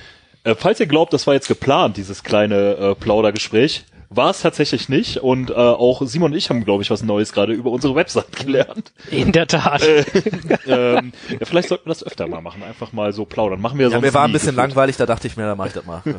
Äh, 0.44 0.54
falls 0.56 0.80
ihr 0.80 0.86
glaubt, 0.86 1.12
das 1.12 1.26
war 1.26 1.34
jetzt 1.34 1.48
geplant, 1.48 1.96
dieses 1.96 2.22
kleine 2.22 2.74
äh, 2.76 2.94
Plaudergespräch, 2.94 3.84
war 4.14 4.30
es 4.30 4.40
tatsächlich 4.40 4.88
nicht. 4.88 5.18
Und 5.18 5.50
äh, 5.50 5.54
auch 5.54 6.02
Simon 6.04 6.32
und 6.32 6.36
ich 6.36 6.50
haben, 6.50 6.64
glaube 6.64 6.82
ich, 6.82 6.90
was 6.90 7.02
Neues 7.02 7.32
gerade 7.32 7.52
über 7.52 7.70
unsere 7.70 7.94
Website 7.94 8.36
gelernt. 8.36 8.92
In 9.10 9.32
der 9.32 9.46
Tat. 9.46 9.82
ähm, 10.66 11.12
ja, 11.30 11.38
vielleicht 11.44 11.68
sollten 11.68 11.86
wir 11.86 11.90
das 11.94 12.04
öfter 12.04 12.26
mal 12.28 12.40
machen, 12.42 12.62
einfach 12.62 12.92
mal 12.92 13.12
so 13.12 13.24
plaudern. 13.24 13.60
Machen 13.60 13.78
wir 13.78 13.86
Ja, 13.86 13.90
sonst 13.92 14.02
mir 14.02 14.14
war 14.14 14.24
ein 14.24 14.32
bisschen 14.32 14.54
gefühlt. 14.54 14.68
langweilig, 14.68 14.96
da 14.96 15.06
dachte 15.06 15.26
ich 15.26 15.36
mir, 15.36 15.44
da 15.44 15.54
mache 15.54 15.68
ich 15.68 15.74
das 15.74 15.86
mal. 15.86 16.02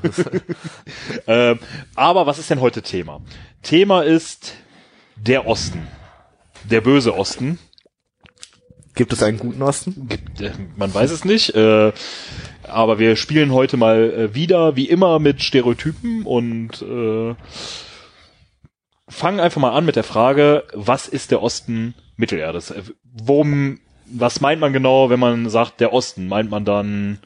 Ähm, 1.28 1.60
aber 1.96 2.26
was 2.26 2.40
ist 2.40 2.50
denn 2.50 2.60
heute 2.62 2.82
Thema? 2.82 3.22
Thema 3.62 4.02
ist 4.02 4.54
der 5.16 5.48
Osten. 5.48 5.88
Der 6.64 6.82
böse 6.82 7.16
Osten. 7.16 7.60
Gibt 8.96 9.12
es 9.14 9.24
einen 9.24 9.40
guten 9.40 9.62
Osten? 9.62 10.08
Äh, 10.40 10.52
man 10.76 10.94
weiß 10.94 11.12
es 11.12 11.26
nicht. 11.26 11.56
Äh, 11.56 11.92
aber 12.64 13.00
wir 13.00 13.16
spielen 13.16 13.52
heute 13.52 13.78
mal 13.78 14.12
äh, 14.12 14.36
wieder, 14.36 14.76
wie 14.76 14.90
immer, 14.90 15.20
mit 15.20 15.42
Stereotypen 15.42 16.24
und 16.24 16.82
äh, 16.82 17.36
fangen 19.08 19.40
einfach 19.40 19.62
mal 19.62 19.72
an 19.72 19.86
mit 19.86 19.96
der 19.96 20.04
Frage, 20.04 20.64
was 20.74 21.08
ist 21.08 21.32
der 21.32 21.42
Osten 21.42 21.96
Mittelerdes? 22.18 22.72
Äh, 22.72 22.84
Worum, 23.04 23.80
was 24.06 24.42
meint 24.42 24.62
man 24.62 24.74
genau, 24.74 25.10
wenn 25.10 25.20
man 25.20 25.50
sagt, 25.50 25.80
der 25.80 25.94
Osten? 25.94 26.28
Meint 26.28 26.50
man 26.50 26.66
dann, 26.66 27.20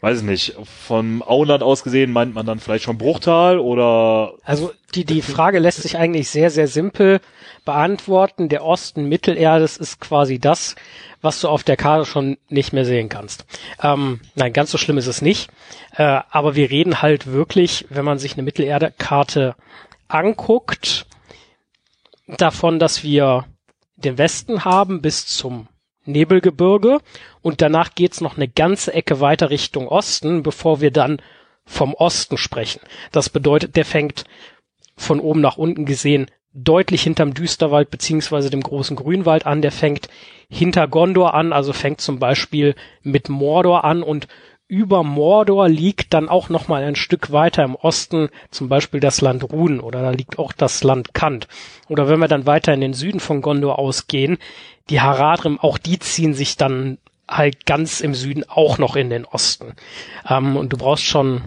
weiß 0.00 0.18
ich 0.18 0.24
nicht, 0.24 0.56
vom 0.86 1.22
Auenland 1.22 1.62
aus 1.62 1.82
gesehen, 1.82 2.12
meint 2.12 2.34
man 2.34 2.46
dann 2.46 2.58
vielleicht 2.58 2.84
schon 2.84 2.98
Bruchtal 2.98 3.58
oder 3.58 4.34
Also 4.44 4.72
die, 4.94 5.04
die 5.04 5.22
Frage 5.22 5.58
lässt 5.58 5.82
sich 5.82 5.98
eigentlich 5.98 6.28
sehr, 6.30 6.50
sehr 6.50 6.68
simpel 6.68 7.20
beantworten. 7.64 8.48
Der 8.48 8.64
Osten 8.64 9.08
Mittelerdes 9.08 9.76
ist 9.76 10.00
quasi 10.00 10.38
das, 10.38 10.74
was 11.20 11.40
du 11.40 11.48
auf 11.48 11.62
der 11.62 11.76
Karte 11.76 12.06
schon 12.06 12.38
nicht 12.48 12.72
mehr 12.72 12.84
sehen 12.84 13.08
kannst. 13.08 13.44
Ähm, 13.82 14.20
nein, 14.34 14.52
ganz 14.52 14.70
so 14.70 14.78
schlimm 14.78 14.98
ist 14.98 15.06
es 15.06 15.22
nicht. 15.22 15.50
Äh, 15.96 16.20
aber 16.30 16.54
wir 16.54 16.70
reden 16.70 17.02
halt 17.02 17.26
wirklich, 17.26 17.86
wenn 17.90 18.04
man 18.04 18.18
sich 18.18 18.34
eine 18.34 18.42
Mittelerde-Karte 18.42 19.54
anguckt, 20.08 21.06
davon, 22.26 22.78
dass 22.78 23.02
wir 23.02 23.44
den 23.96 24.18
Westen 24.18 24.64
haben 24.64 25.02
bis 25.02 25.26
zum 25.26 25.68
Nebelgebirge 26.04 26.98
und 27.42 27.60
danach 27.60 27.94
geht's 27.94 28.20
noch 28.20 28.36
eine 28.36 28.48
ganze 28.48 28.92
Ecke 28.92 29.20
weiter 29.20 29.50
Richtung 29.50 29.88
Osten, 29.88 30.42
bevor 30.42 30.80
wir 30.80 30.90
dann 30.90 31.20
vom 31.64 31.94
Osten 31.94 32.36
sprechen. 32.36 32.80
Das 33.12 33.28
bedeutet, 33.28 33.76
der 33.76 33.84
fängt 33.84 34.24
von 34.96 35.20
oben 35.20 35.40
nach 35.40 35.56
unten 35.56 35.84
gesehen 35.84 36.26
deutlich 36.52 37.02
hinterm 37.02 37.32
Düsterwald 37.32 37.90
beziehungsweise 37.90 38.50
dem 38.50 38.62
großen 38.62 38.96
Grünwald 38.96 39.46
an. 39.46 39.62
Der 39.62 39.72
fängt 39.72 40.08
hinter 40.48 40.88
Gondor 40.88 41.34
an, 41.34 41.52
also 41.52 41.72
fängt 41.72 42.00
zum 42.00 42.18
Beispiel 42.18 42.74
mit 43.02 43.28
Mordor 43.28 43.84
an 43.84 44.02
und 44.02 44.26
über 44.70 45.02
Mordor 45.02 45.68
liegt 45.68 46.14
dann 46.14 46.28
auch 46.28 46.48
noch 46.48 46.68
mal 46.68 46.84
ein 46.84 46.94
Stück 46.94 47.32
weiter 47.32 47.64
im 47.64 47.74
Osten 47.74 48.28
zum 48.52 48.68
Beispiel 48.68 49.00
das 49.00 49.20
Land 49.20 49.42
Ruden 49.52 49.80
oder 49.80 50.00
da 50.00 50.10
liegt 50.10 50.38
auch 50.38 50.52
das 50.52 50.84
Land 50.84 51.12
Kant. 51.12 51.48
Oder 51.88 52.08
wenn 52.08 52.20
wir 52.20 52.28
dann 52.28 52.46
weiter 52.46 52.72
in 52.72 52.80
den 52.80 52.94
Süden 52.94 53.18
von 53.18 53.42
Gondor 53.42 53.80
ausgehen, 53.80 54.38
die 54.88 55.00
Haradrim, 55.00 55.58
auch 55.58 55.76
die 55.76 55.98
ziehen 55.98 56.34
sich 56.34 56.56
dann 56.56 56.98
halt 57.28 57.66
ganz 57.66 58.00
im 58.00 58.14
Süden 58.14 58.44
auch 58.48 58.78
noch 58.78 58.94
in 58.94 59.10
den 59.10 59.24
Osten. 59.24 59.74
Ähm, 60.28 60.56
und 60.56 60.72
du 60.72 60.76
brauchst 60.76 61.04
schon, 61.04 61.42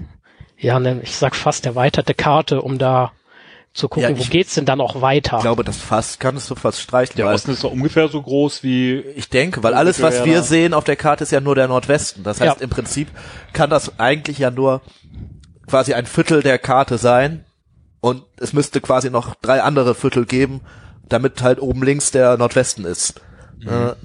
ja, 0.57 0.79
ne, 0.79 0.99
ich 1.01 1.15
sag 1.15 1.35
fast 1.35 1.65
erweiterte 1.65 2.13
Karte, 2.13 2.61
um 2.61 2.77
da 2.77 3.13
zu 3.73 3.89
gucken, 3.89 4.09
Ja, 4.11 4.17
wo 4.17 4.21
ich- 4.21 4.29
geht's 4.29 4.53
denn 4.53 4.65
dann 4.65 4.79
auch 4.81 5.01
weiter. 5.01 5.37
Ich 5.37 5.41
glaube, 5.43 5.63
das 5.63 5.77
fast 5.77 6.19
kannst 6.19 6.49
du 6.49 6.55
fast 6.55 6.79
streichen. 6.79 7.15
der 7.17 7.27
Osten 7.27 7.51
ist 7.51 7.63
doch 7.63 7.71
ungefähr 7.71 8.07
so 8.07 8.21
groß 8.21 8.61
wie 8.63 8.99
Ich 9.15 9.29
denke, 9.29 9.63
weil 9.63 9.73
alles, 9.73 10.01
was 10.01 10.23
wir 10.25 10.43
sehen 10.43 10.73
auf 10.75 10.83
der 10.83 10.95
Karte, 10.95 11.23
ist 11.23 11.31
ja 11.31 11.41
nur 11.41 11.55
der 11.55 11.67
Nordwesten. 11.67 12.23
Das 12.23 12.39
heißt, 12.39 12.57
Ja. 12.59 12.63
im 12.63 12.69
Prinzip 12.69 13.07
kann 13.51 13.69
das 13.71 13.99
eigentlich 13.99 14.37
ja 14.37 14.51
nur 14.51 14.81
quasi 15.67 15.93
ein 15.93 16.05
Viertel 16.05 16.43
der 16.43 16.59
Karte 16.59 16.97
sein 16.99 17.45
und 17.99 18.23
es 18.37 18.53
müsste 18.53 18.79
quasi 18.81 19.09
noch 19.09 19.33
drei 19.41 19.63
andere 19.63 19.95
Viertel 19.95 20.25
geben, 20.25 20.61
damit 21.09 21.41
halt 21.41 21.59
oben 21.59 21.81
links 21.83 22.11
der 22.11 22.37
Nordwesten 22.37 22.85
ist. 22.85 23.21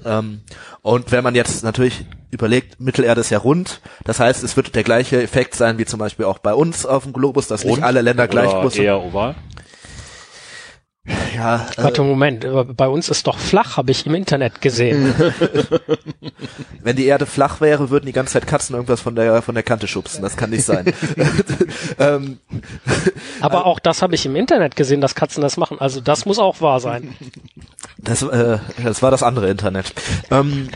Ähm, 0.05 0.41
und 0.81 1.11
wenn 1.11 1.23
man 1.23 1.35
jetzt 1.35 1.63
natürlich 1.63 2.05
überlegt, 2.31 2.79
Mittelerde 2.79 3.21
ist 3.21 3.29
ja 3.29 3.39
rund, 3.39 3.81
das 4.05 4.19
heißt, 4.19 4.43
es 4.43 4.55
wird 4.55 4.75
der 4.75 4.83
gleiche 4.83 5.21
Effekt 5.21 5.55
sein 5.55 5.77
wie 5.77 5.85
zum 5.85 5.99
Beispiel 5.99 6.25
auch 6.25 6.39
bei 6.39 6.53
uns 6.53 6.85
auf 6.85 7.03
dem 7.03 7.13
Globus, 7.13 7.47
dass 7.47 7.63
nicht 7.63 7.73
rund 7.73 7.83
alle 7.83 8.01
Länder 8.01 8.27
gleich 8.27 8.51
groß 8.51 8.73
sind. 8.73 8.83
eher 8.83 9.01
oval. 9.01 9.35
Ja, 11.35 11.67
äh, 11.77 11.83
Warte, 11.83 12.03
Moment, 12.03 12.45
bei 12.75 12.87
uns 12.87 13.09
ist 13.09 13.25
doch 13.25 13.37
flach, 13.37 13.77
habe 13.77 13.91
ich 13.91 14.05
im 14.05 14.13
Internet 14.13 14.61
gesehen. 14.61 15.13
wenn 16.83 16.95
die 16.95 17.05
Erde 17.05 17.25
flach 17.25 17.61
wäre, 17.61 17.89
würden 17.89 18.05
die 18.05 18.11
ganze 18.11 18.33
Zeit 18.33 18.47
Katzen 18.47 18.75
irgendwas 18.75 19.01
von 19.01 19.15
der 19.15 19.41
von 19.41 19.55
der 19.55 19.63
Kante 19.63 19.87
schubsen. 19.87 20.21
Das 20.21 20.35
kann 20.35 20.49
nicht 20.49 20.65
sein. 20.65 20.93
ähm, 21.99 22.39
Aber 23.41 23.65
auch 23.65 23.79
das 23.79 24.01
habe 24.01 24.15
ich 24.15 24.25
im 24.25 24.35
Internet 24.35 24.75
gesehen, 24.75 25.01
dass 25.01 25.15
Katzen 25.15 25.41
das 25.41 25.57
machen. 25.57 25.79
Also 25.79 26.01
das 26.01 26.25
muss 26.25 26.39
auch 26.39 26.61
wahr 26.61 26.79
sein. 26.79 27.15
Das, 27.97 28.21
äh, 28.21 28.59
das 28.83 29.01
war 29.01 29.11
das 29.11 29.23
andere 29.23 29.49
Internet. 29.49 29.93
Ähm, 30.31 30.69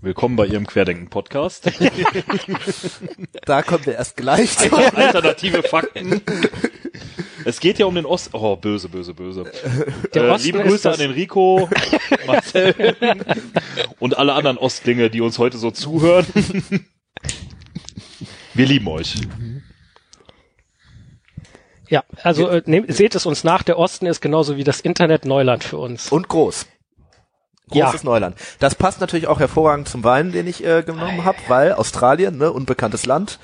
Willkommen 0.00 0.36
bei 0.36 0.46
Ihrem 0.46 0.64
Querdenken-Podcast. 0.64 1.72
da 3.44 3.62
kommen 3.62 3.84
wir 3.84 3.94
erst 3.94 4.16
gleich 4.16 4.56
zu. 4.56 4.72
Alternative 4.76 5.64
Fakten. 5.64 6.20
Es 7.44 7.58
geht 7.58 7.80
ja 7.80 7.86
um 7.86 7.96
den 7.96 8.06
Ost. 8.06 8.32
Oh, 8.32 8.54
böse, 8.54 8.88
böse, 8.88 9.12
böse. 9.12 9.50
Der 10.14 10.22
Äh, 10.22 10.30
Osten 10.30 10.46
liebe 10.46 10.62
Grüße 10.62 10.92
an 10.92 11.00
Enrico, 11.00 11.68
Marcel 12.28 12.94
und 13.98 14.16
alle 14.16 14.34
anderen 14.34 14.56
Ostlinge, 14.58 15.10
die 15.10 15.20
uns 15.20 15.40
heute 15.40 15.58
so 15.58 15.72
zuhören. 15.72 16.26
Wir 18.54 18.66
lieben 18.66 18.86
euch. 18.86 19.16
Ja, 21.88 22.04
also 22.22 22.48
äh, 22.48 22.62
nehmt, 22.66 22.94
seht 22.94 23.16
es 23.16 23.26
uns 23.26 23.42
nach, 23.42 23.64
der 23.64 23.76
Osten 23.80 24.06
ist 24.06 24.20
genauso 24.20 24.56
wie 24.56 24.64
das 24.64 24.80
Internet 24.80 25.24
Neuland 25.24 25.64
für 25.64 25.78
uns. 25.78 26.12
Und 26.12 26.28
groß. 26.28 26.66
Großes 27.68 28.02
Ja. 28.02 28.10
Neuland. 28.10 28.36
Das 28.58 28.74
passt 28.74 29.00
natürlich 29.00 29.26
auch 29.26 29.40
hervorragend 29.40 29.88
zum 29.88 30.04
Wein, 30.04 30.32
den 30.32 30.46
ich 30.46 30.64
äh, 30.64 30.82
genommen 30.82 31.24
habe, 31.24 31.38
weil 31.48 31.72
Australien, 31.72 32.38
ne, 32.38 32.52
unbekanntes 32.52 33.06
Land, 33.06 33.38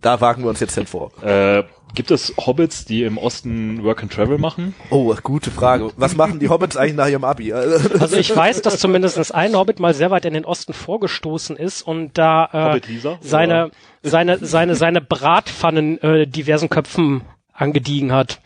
da 0.00 0.20
wagen 0.20 0.42
wir 0.42 0.48
uns 0.48 0.60
jetzt 0.60 0.74
hin 0.74 0.86
vor. 0.86 1.10
Äh, 1.22 1.64
gibt 1.94 2.10
es 2.10 2.32
Hobbits, 2.38 2.84
die 2.84 3.02
im 3.02 3.18
Osten 3.18 3.84
Work 3.84 4.02
and 4.02 4.12
Travel 4.12 4.38
machen? 4.38 4.74
Oh, 4.90 5.14
gute 5.22 5.50
Frage. 5.50 5.90
Was 5.96 6.16
machen 6.16 6.38
die 6.38 6.48
Hobbits 6.48 6.76
eigentlich 6.76 6.94
nach 6.94 7.08
ihrem 7.08 7.24
Abi? 7.24 7.52
Also 7.52 8.16
ich 8.16 8.34
weiß, 8.34 8.62
dass 8.62 8.78
zumindest 8.78 9.34
ein 9.34 9.54
Hobbit 9.54 9.78
mal 9.80 9.92
sehr 9.92 10.10
weit 10.10 10.24
in 10.24 10.32
den 10.34 10.44
Osten 10.44 10.72
vorgestoßen 10.72 11.56
ist 11.56 11.82
und 11.82 12.16
da 12.16 12.74
äh, 12.76 12.80
Lisa, 12.86 13.18
seine, 13.20 13.70
seine, 14.02 14.38
seine, 14.38 14.74
seine 14.74 15.00
Bratpfannen 15.00 16.00
äh, 16.02 16.26
diversen 16.26 16.70
Köpfen 16.70 17.22
angediegen 17.52 18.12
hat. 18.12 18.40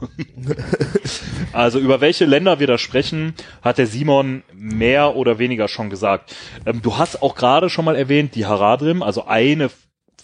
Also 1.52 1.78
über 1.78 2.00
welche 2.00 2.24
Länder 2.24 2.58
wir 2.58 2.66
da 2.66 2.78
sprechen, 2.78 3.34
hat 3.62 3.78
der 3.78 3.86
Simon 3.86 4.42
mehr 4.52 5.14
oder 5.14 5.38
weniger 5.38 5.68
schon 5.68 5.88
gesagt. 5.88 6.34
Ähm, 6.66 6.82
du 6.82 6.98
hast 6.98 7.22
auch 7.22 7.36
gerade 7.36 7.70
schon 7.70 7.84
mal 7.84 7.94
erwähnt, 7.94 8.34
die 8.34 8.44
Haradrim, 8.44 9.04
also 9.04 9.26
eine 9.26 9.70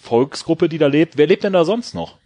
Volksgruppe, 0.01 0.69
die 0.69 0.79
da 0.79 0.89
lebt. 0.89 1.17
Wer 1.17 1.29
lebt 1.29 1.45
denn 1.45 1.53
da 1.53 1.65
sonst 1.65 1.95
noch? 1.95 2.19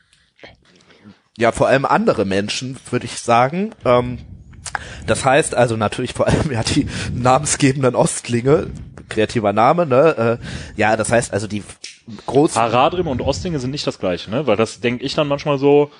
ja, 1.36 1.52
vor 1.52 1.68
allem 1.68 1.84
andere 1.84 2.24
Menschen, 2.24 2.76
würde 2.90 3.06
ich 3.06 3.18
sagen. 3.18 3.70
Ähm, 3.84 4.18
das 5.06 5.24
heißt 5.24 5.54
also 5.54 5.76
natürlich 5.76 6.14
vor 6.14 6.26
allem 6.26 6.50
ja 6.50 6.62
die 6.62 6.86
namensgebenden 7.12 7.94
Ostlinge, 7.94 8.68
kreativer 9.08 9.52
Name, 9.52 9.86
ne? 9.86 10.38
Äh, 10.40 10.80
ja, 10.80 10.96
das 10.96 11.10
heißt 11.10 11.32
also 11.32 11.46
die 11.46 11.62
großen 12.26 12.60
Haradrim 12.60 13.06
und 13.06 13.20
Ostlinge 13.20 13.58
sind 13.58 13.70
nicht 13.70 13.86
das 13.86 13.98
gleiche, 13.98 14.30
ne? 14.30 14.46
Weil 14.46 14.56
das 14.56 14.80
denke 14.80 15.04
ich 15.04 15.14
dann 15.14 15.28
manchmal 15.28 15.58
so, 15.58 15.90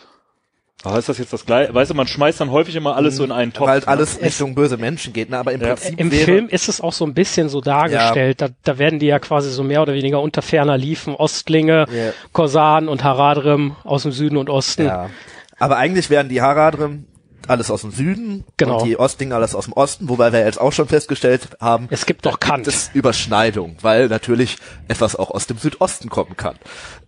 ah, 0.85 0.99
ist 0.99 1.09
das 1.09 1.19
jetzt 1.19 1.33
das 1.33 1.45
gleiche? 1.47 1.75
Weißt 1.75 1.91
du, 1.91 1.95
man 1.95 2.07
schmeißt 2.07 2.41
dann 2.41 2.51
häufig 2.51 2.77
immer 2.77 2.97
alles 2.97 3.17
so 3.17 3.25
in 3.25 3.33
einen 3.33 3.53
Topf. 3.53 3.67
weil 3.67 3.73
halt 3.75 3.87
ne? 3.87 3.89
alles 3.93 4.21
Richtung 4.21 4.55
böse 4.55 4.77
Menschen 4.77 5.13
geht, 5.13 5.31
ne? 5.31 5.39
Aber 5.39 5.53
im 5.53 5.61
Ja. 5.61 5.69
Prinzip 5.75 5.99
Im 5.99 6.11
wäre, 6.13 6.25
Film 6.25 6.49
ist 6.49 6.69
es 6.69 6.81
auch 6.81 6.93
so 6.93 7.05
ein 7.05 7.15
bisschen 7.15 7.49
so 7.49 7.61
dargestellt. 7.61 8.41
Da, 8.41 8.49
da 8.63 8.79
werden 8.79 8.99
die 8.99 9.07
ja 9.07 9.19
quasi 9.19 9.51
so 9.51 9.63
mehr 9.63 9.83
oder 9.83 9.95
weniger 9.95 10.21
unter 10.21 10.43
ferner 10.43 10.77
liefen. 10.79 11.15
Ostlinge, 11.15 11.87
Ja. 11.91 12.13
Korsan 12.33 12.89
und 12.89 13.03
Haradrim 13.05 13.77
aus 13.85 14.03
dem 14.03 14.13
Süden 14.13 14.37
und 14.37 14.51
Osten. 14.51 14.87
Ja. 14.87 15.11
Aber 15.59 15.77
eigentlich 15.77 16.11
wären 16.11 16.29
die 16.29 16.43
Haradrim 16.43 17.07
alles 17.47 17.71
aus 17.71 17.83
dem 17.83 17.91
Süden 17.91 18.45
Genau. 18.57 18.79
und 18.81 18.87
die 18.87 18.99
Ostlinge 18.99 19.35
alles 19.35 19.55
aus 19.55 19.65
dem 19.67 19.75
Osten, 19.75 20.09
wobei 20.09 20.33
wir 20.33 20.41
jetzt 20.41 20.59
auch 20.59 20.73
schon 20.73 20.89
festgestellt 20.89 21.49
haben, 21.61 21.89
Es 21.91 22.07
gibt 22.07 22.25
doch 22.25 22.41
Kant. 22.41 22.67
das 22.67 22.75
ist 22.75 22.95
Überschneidung, 22.95 23.77
weil 23.83 24.09
natürlich 24.09 24.57
etwas 24.89 25.15
auch 25.15 25.31
aus 25.31 25.47
dem 25.47 25.59
Südosten 25.59 26.09
kommen 26.09 26.37
kann. 26.39 26.57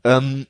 Ähm, 0.04 0.46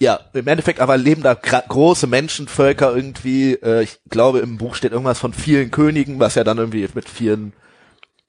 ja, 0.00 0.20
im 0.32 0.46
Endeffekt 0.48 0.80
aber 0.80 0.96
leben 0.96 1.22
da 1.22 1.34
große 1.34 2.06
Menschenvölker 2.06 2.94
irgendwie, 2.94 3.54
äh, 3.54 3.82
ich 3.82 4.00
glaube 4.10 4.40
im 4.40 4.58
Buch 4.58 4.74
steht 4.74 4.92
irgendwas 4.92 5.18
von 5.18 5.32
vielen 5.32 5.70
Königen, 5.70 6.18
was 6.20 6.34
ja 6.34 6.44
dann 6.44 6.58
irgendwie 6.58 6.88
mit 6.94 7.08
vielen 7.08 7.52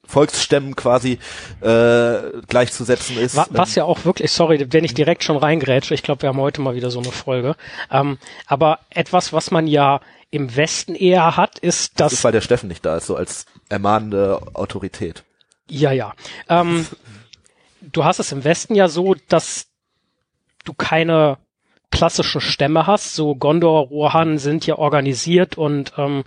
Volksstämmen 0.08 0.76
quasi 0.76 1.18
äh, 1.60 2.18
gleichzusetzen 2.48 3.18
ist. 3.18 3.34
Wa- 3.36 3.48
Was 3.50 3.74
ja 3.74 3.84
auch 3.84 4.04
wirklich, 4.04 4.30
sorry, 4.30 4.64
wenn 4.70 4.84
ich 4.84 4.94
direkt 4.94 5.24
schon 5.24 5.36
reingrätsche, 5.36 5.94
ich 5.94 6.04
glaube, 6.04 6.22
wir 6.22 6.28
haben 6.28 6.40
heute 6.40 6.60
mal 6.60 6.76
wieder 6.76 6.90
so 6.92 7.00
eine 7.00 7.10
Folge. 7.10 7.56
Ähm, 7.90 8.18
aber 8.46 8.78
etwas, 8.90 9.32
was 9.32 9.50
man 9.50 9.66
ja 9.66 10.00
im 10.30 10.54
Westen 10.54 10.94
eher 10.94 11.36
hat, 11.36 11.58
ist, 11.58 11.98
das 11.98 12.06
dass 12.06 12.12
ist, 12.12 12.24
weil 12.24 12.32
der 12.32 12.40
Steffen 12.40 12.68
nicht 12.68 12.84
da 12.86 12.96
ist, 12.96 13.06
so 13.06 13.16
als 13.16 13.46
ermahnende 13.68 14.40
Autorität. 14.54 15.24
Ja, 15.68 15.90
ja. 15.90 16.14
Ähm, 16.48 16.86
du 17.80 18.04
hast 18.04 18.20
es 18.20 18.30
im 18.30 18.44
Westen 18.44 18.76
ja 18.76 18.86
so, 18.86 19.16
dass 19.28 19.66
du 20.64 20.72
keine 20.72 21.38
klassischen 21.96 22.40
Stämme 22.40 22.86
hast. 22.86 23.14
So 23.14 23.34
Gondor, 23.34 23.88
Rohan 23.88 24.38
sind 24.38 24.66
ja 24.66 24.76
organisiert 24.78 25.56
und 25.58 25.92
ähm, 25.98 26.24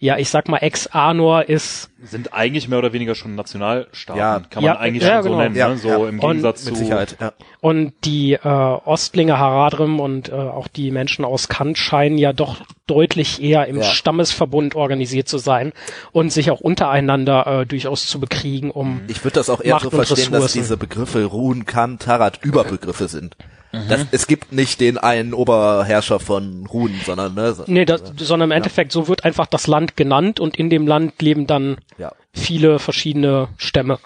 ja, 0.00 0.16
ich 0.16 0.30
sag 0.30 0.48
mal, 0.48 0.58
Ex-Anor 0.58 1.48
ist 1.48 1.90
sind 2.00 2.32
eigentlich 2.32 2.68
mehr 2.68 2.78
oder 2.78 2.92
weniger 2.92 3.16
schon 3.16 3.34
Nationalstaaten, 3.34 4.16
Ja. 4.20 4.40
kann 4.48 4.62
man 4.62 4.74
Ja, 4.74 4.76
eigentlich 4.78 5.02
ja, 5.02 5.14
schon 5.16 5.22
so 5.24 5.28
genau. 5.30 5.42
nennen, 5.42 5.56
Ja, 5.56 5.68
ne? 5.70 5.76
so 5.78 5.88
ja. 5.88 5.96
im 6.08 6.20
Und 6.20 6.30
Gegensatz 6.30 6.64
Mit 6.64 6.76
zu 6.76 6.84
Sicherheit, 6.84 7.16
ja. 7.20 7.32
und 7.60 7.92
die 8.04 8.34
äh, 8.34 8.38
Ostlinge 8.46 9.38
Haradrim 9.40 9.98
und 9.98 10.28
äh, 10.28 10.34
auch 10.34 10.68
die 10.68 10.92
Menschen 10.92 11.24
aus 11.24 11.48
Kant 11.48 11.78
scheinen 11.78 12.16
ja 12.16 12.32
doch 12.32 12.58
deutlich 12.86 13.42
eher 13.42 13.66
im 13.66 13.78
Ja. 13.78 13.82
Stammesverbund 13.82 14.76
organisiert 14.76 15.26
zu 15.26 15.38
sein 15.38 15.72
und 16.12 16.32
sich 16.32 16.52
auch 16.52 16.60
untereinander 16.60 17.62
äh, 17.62 17.66
durchaus 17.66 18.06
zu 18.06 18.20
bekriegen, 18.20 18.70
um 18.70 19.00
Ich 19.08 19.24
würde 19.24 19.34
das 19.34 19.50
auch 19.50 19.60
eher 19.60 19.74
Macht 19.74 19.82
so 19.82 19.88
und 19.90 20.06
verstehen, 20.06 20.30
dass 20.32 20.52
diese 20.52 20.76
Begriffe 20.76 21.24
Ruhen, 21.24 21.66
Kan, 21.66 21.98
Tarat 21.98 22.38
Überbegriffe 22.44 23.08
sind. 23.08 23.34
Mhm. 23.72 23.88
Das, 23.88 24.06
es 24.12 24.26
gibt 24.26 24.52
nicht 24.52 24.80
den 24.80 24.96
einen 24.98 25.34
Oberherrscher 25.34 26.20
von 26.20 26.66
Ruhen, 26.66 26.98
sondern 27.04 27.34
ne, 27.34 27.52
so- 27.52 27.64
Nee, 27.66 27.84
das, 27.84 28.02
sondern 28.18 28.50
im 28.50 28.56
Endeffekt, 28.56 28.92
so 28.92 29.08
wird 29.08 29.24
einfach 29.24 29.46
das 29.46 29.66
Land 29.66 29.96
genannt 29.96 30.40
und 30.40 30.56
in 30.56 30.70
dem 30.70 30.86
Land 30.86 31.20
leben 31.20 31.46
dann 31.46 31.76
ja. 31.98 32.12
viele 32.32 32.78
verschiedene 32.78 33.48
Stämme. 33.58 33.98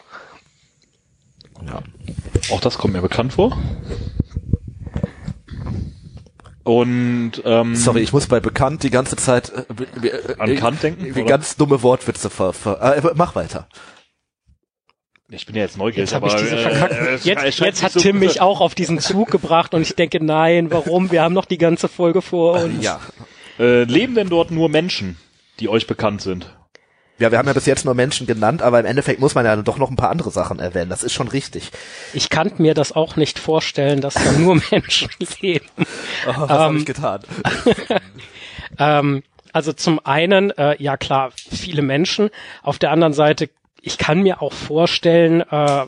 ja. 1.67 1.81
Auch 2.51 2.61
das 2.61 2.77
kommt 2.77 2.95
mir 2.95 3.03
bekannt 3.03 3.35
vor. 3.35 3.57
Und 6.65 7.33
ähm, 7.45 7.75
Sorry, 7.75 8.01
ich 8.01 8.13
muss 8.13 8.27
bei 8.29 8.39
bekannt 8.39 8.83
die 8.85 8.91
ganze 8.91 9.17
Zeit 9.17 9.51
äh, 9.51 10.07
äh, 10.07 10.37
An 10.39 10.55
Kant 10.57 10.83
denken, 10.83 11.15
Wie 11.15 11.25
ganz 11.25 11.57
dumme 11.57 11.83
Wortwitze 11.83 12.31
ver, 12.31 12.53
ver 12.53 12.81
äh, 12.97 13.03
mach 13.15 13.35
weiter. 13.35 13.67
Ich 15.33 15.47
bin 15.47 15.57
ja 15.57 15.63
jetzt 15.63 15.79
neugierig, 15.79 16.11
Jetzt, 16.11 16.15
hab 16.15 16.27
ich 16.27 16.33
aber 16.33 16.43
diese 16.43 16.57
äh, 16.57 17.15
äh, 17.15 17.19
jetzt, 17.23 17.59
jetzt 17.61 17.83
hat 17.83 17.93
so 17.93 18.01
Tim 18.01 18.19
mich 18.19 18.41
auch 18.41 18.61
auf 18.61 18.75
diesen 18.75 18.99
Zug 18.99 19.31
gebracht 19.31 19.75
und 19.75 19.83
ich 19.83 19.95
denke, 19.95 20.23
nein, 20.23 20.71
warum? 20.71 21.11
Wir 21.11 21.23
haben 21.23 21.35
noch 21.35 21.47
die 21.47 21.59
ganze 21.59 21.89
Folge 21.89 22.23
vor 22.23 22.63
uns. 22.63 22.85
Ja. 22.85 23.01
Äh, 23.59 23.85
leben 23.85 24.15
denn 24.15 24.29
dort 24.29 24.51
nur 24.51 24.69
Menschen, 24.69 25.17
die 25.61 25.69
euch 25.69 25.87
bekannt 25.87 26.23
sind? 26.23 26.55
Ja, 27.19 27.31
wir 27.31 27.39
haben 27.39 27.47
ja 27.47 27.53
bis 27.53 27.67
jetzt 27.67 27.85
nur 27.85 27.95
Menschen 27.95 28.27
genannt, 28.27 28.63
aber 28.63 28.81
im 28.81 28.87
Endeffekt 28.87 29.21
muss 29.21 29.35
man 29.35 29.45
ja 29.45 29.55
doch 29.57 29.79
noch 29.79 29.91
ein 29.91 29.97
paar 29.97 30.11
andere 30.11 30.31
Sachen 30.31 30.59
erwähnen. 30.59 30.91
Das 30.91 31.05
ist 31.05 31.13
schon 31.13 31.29
richtig. 31.29 31.71
Ich 32.15 32.31
kann 32.31 32.51
mir 32.59 32.75
das 32.75 32.93
auch 32.93 33.17
nicht 33.17 33.39
vorstellen, 33.39 34.01
dass 34.01 34.15
da 34.15 34.33
nur 34.33 34.61
Menschen 34.71 35.11
leben. 35.41 35.67
Oh, 36.27 36.33
was 36.37 36.51
habe 36.51 36.79
ich 36.79 36.87
getan? 36.87 37.23
Ähm, 38.79 39.23
also 39.53 39.75
zum 39.75 40.01
einen, 40.05 40.51
äh, 40.53 40.83
ja 40.83 40.97
klar, 40.97 41.31
viele 41.37 41.83
Menschen. 41.83 42.31
Auf 42.63 42.79
der 42.79 42.91
anderen 42.91 43.13
Seite, 43.13 43.51
ich 43.83 43.99
kann 43.99 44.23
mir 44.23 44.41
auch 44.41 44.53
vorstellen, 44.53 45.43
äh, 45.43 45.87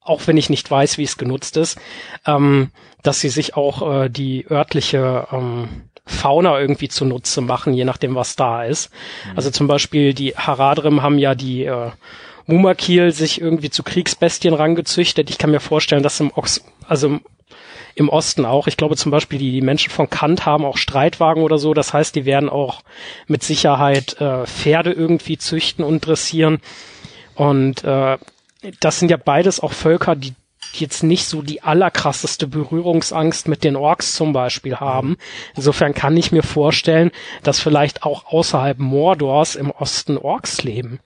auch 0.00 0.26
wenn 0.26 0.36
ich 0.36 0.50
nicht 0.50 0.68
weiß, 0.70 0.98
wie 0.98 1.04
es 1.04 1.18
genutzt 1.18 1.56
ist, 1.56 1.78
ähm, 2.26 2.70
dass 3.02 3.20
sie 3.20 3.28
sich 3.28 3.54
auch 3.54 4.04
äh, 4.04 4.08
die 4.08 4.46
örtliche 4.50 5.28
ähm, 5.30 5.68
Fauna 6.06 6.58
irgendwie 6.58 6.88
zunutze 6.88 7.40
machen, 7.42 7.74
je 7.74 7.84
nachdem, 7.84 8.14
was 8.14 8.34
da 8.34 8.64
ist. 8.64 8.90
Also 9.36 9.50
zum 9.50 9.68
Beispiel 9.68 10.14
die 10.14 10.34
Haradrim 10.36 11.02
haben 11.02 11.18
ja 11.18 11.34
die 11.34 11.64
äh, 11.64 11.90
Mumakil 12.46 13.12
sich 13.12 13.40
irgendwie 13.40 13.70
zu 13.70 13.82
Kriegsbestien 13.82 14.54
rangezüchtet. 14.54 15.30
Ich 15.30 15.38
kann 15.38 15.52
mir 15.52 15.60
vorstellen, 15.60 16.02
dass 16.02 16.18
im 16.18 16.32
Ox 16.34 16.64
also 16.88 17.06
im 17.06 17.20
im 18.00 18.08
Osten 18.08 18.46
auch. 18.46 18.66
Ich 18.66 18.78
glaube 18.78 18.96
zum 18.96 19.12
Beispiel, 19.12 19.38
die, 19.38 19.52
die 19.52 19.60
Menschen 19.60 19.90
von 19.90 20.08
Kant 20.08 20.46
haben 20.46 20.64
auch 20.64 20.78
Streitwagen 20.78 21.42
oder 21.42 21.58
so. 21.58 21.74
Das 21.74 21.92
heißt, 21.92 22.16
die 22.16 22.24
werden 22.24 22.48
auch 22.48 22.82
mit 23.26 23.42
Sicherheit 23.42 24.18
äh, 24.20 24.46
Pferde 24.46 24.90
irgendwie 24.90 25.36
züchten 25.36 25.84
und 25.84 26.00
dressieren. 26.00 26.60
Und 27.34 27.84
äh, 27.84 28.16
das 28.80 28.98
sind 28.98 29.10
ja 29.10 29.18
beides 29.18 29.60
auch 29.60 29.72
Völker, 29.72 30.16
die 30.16 30.34
jetzt 30.72 31.02
nicht 31.02 31.26
so 31.26 31.42
die 31.42 31.62
allerkrasseste 31.62 32.46
Berührungsangst 32.46 33.48
mit 33.48 33.64
den 33.64 33.76
Orks 33.76 34.14
zum 34.14 34.32
Beispiel 34.32 34.76
haben. 34.76 35.16
Insofern 35.54 35.92
kann 35.94 36.16
ich 36.16 36.32
mir 36.32 36.42
vorstellen, 36.42 37.10
dass 37.42 37.60
vielleicht 37.60 38.02
auch 38.02 38.32
außerhalb 38.32 38.78
Mordors 38.78 39.56
im 39.56 39.70
Osten 39.70 40.16
Orks 40.16 40.62
leben. 40.62 41.00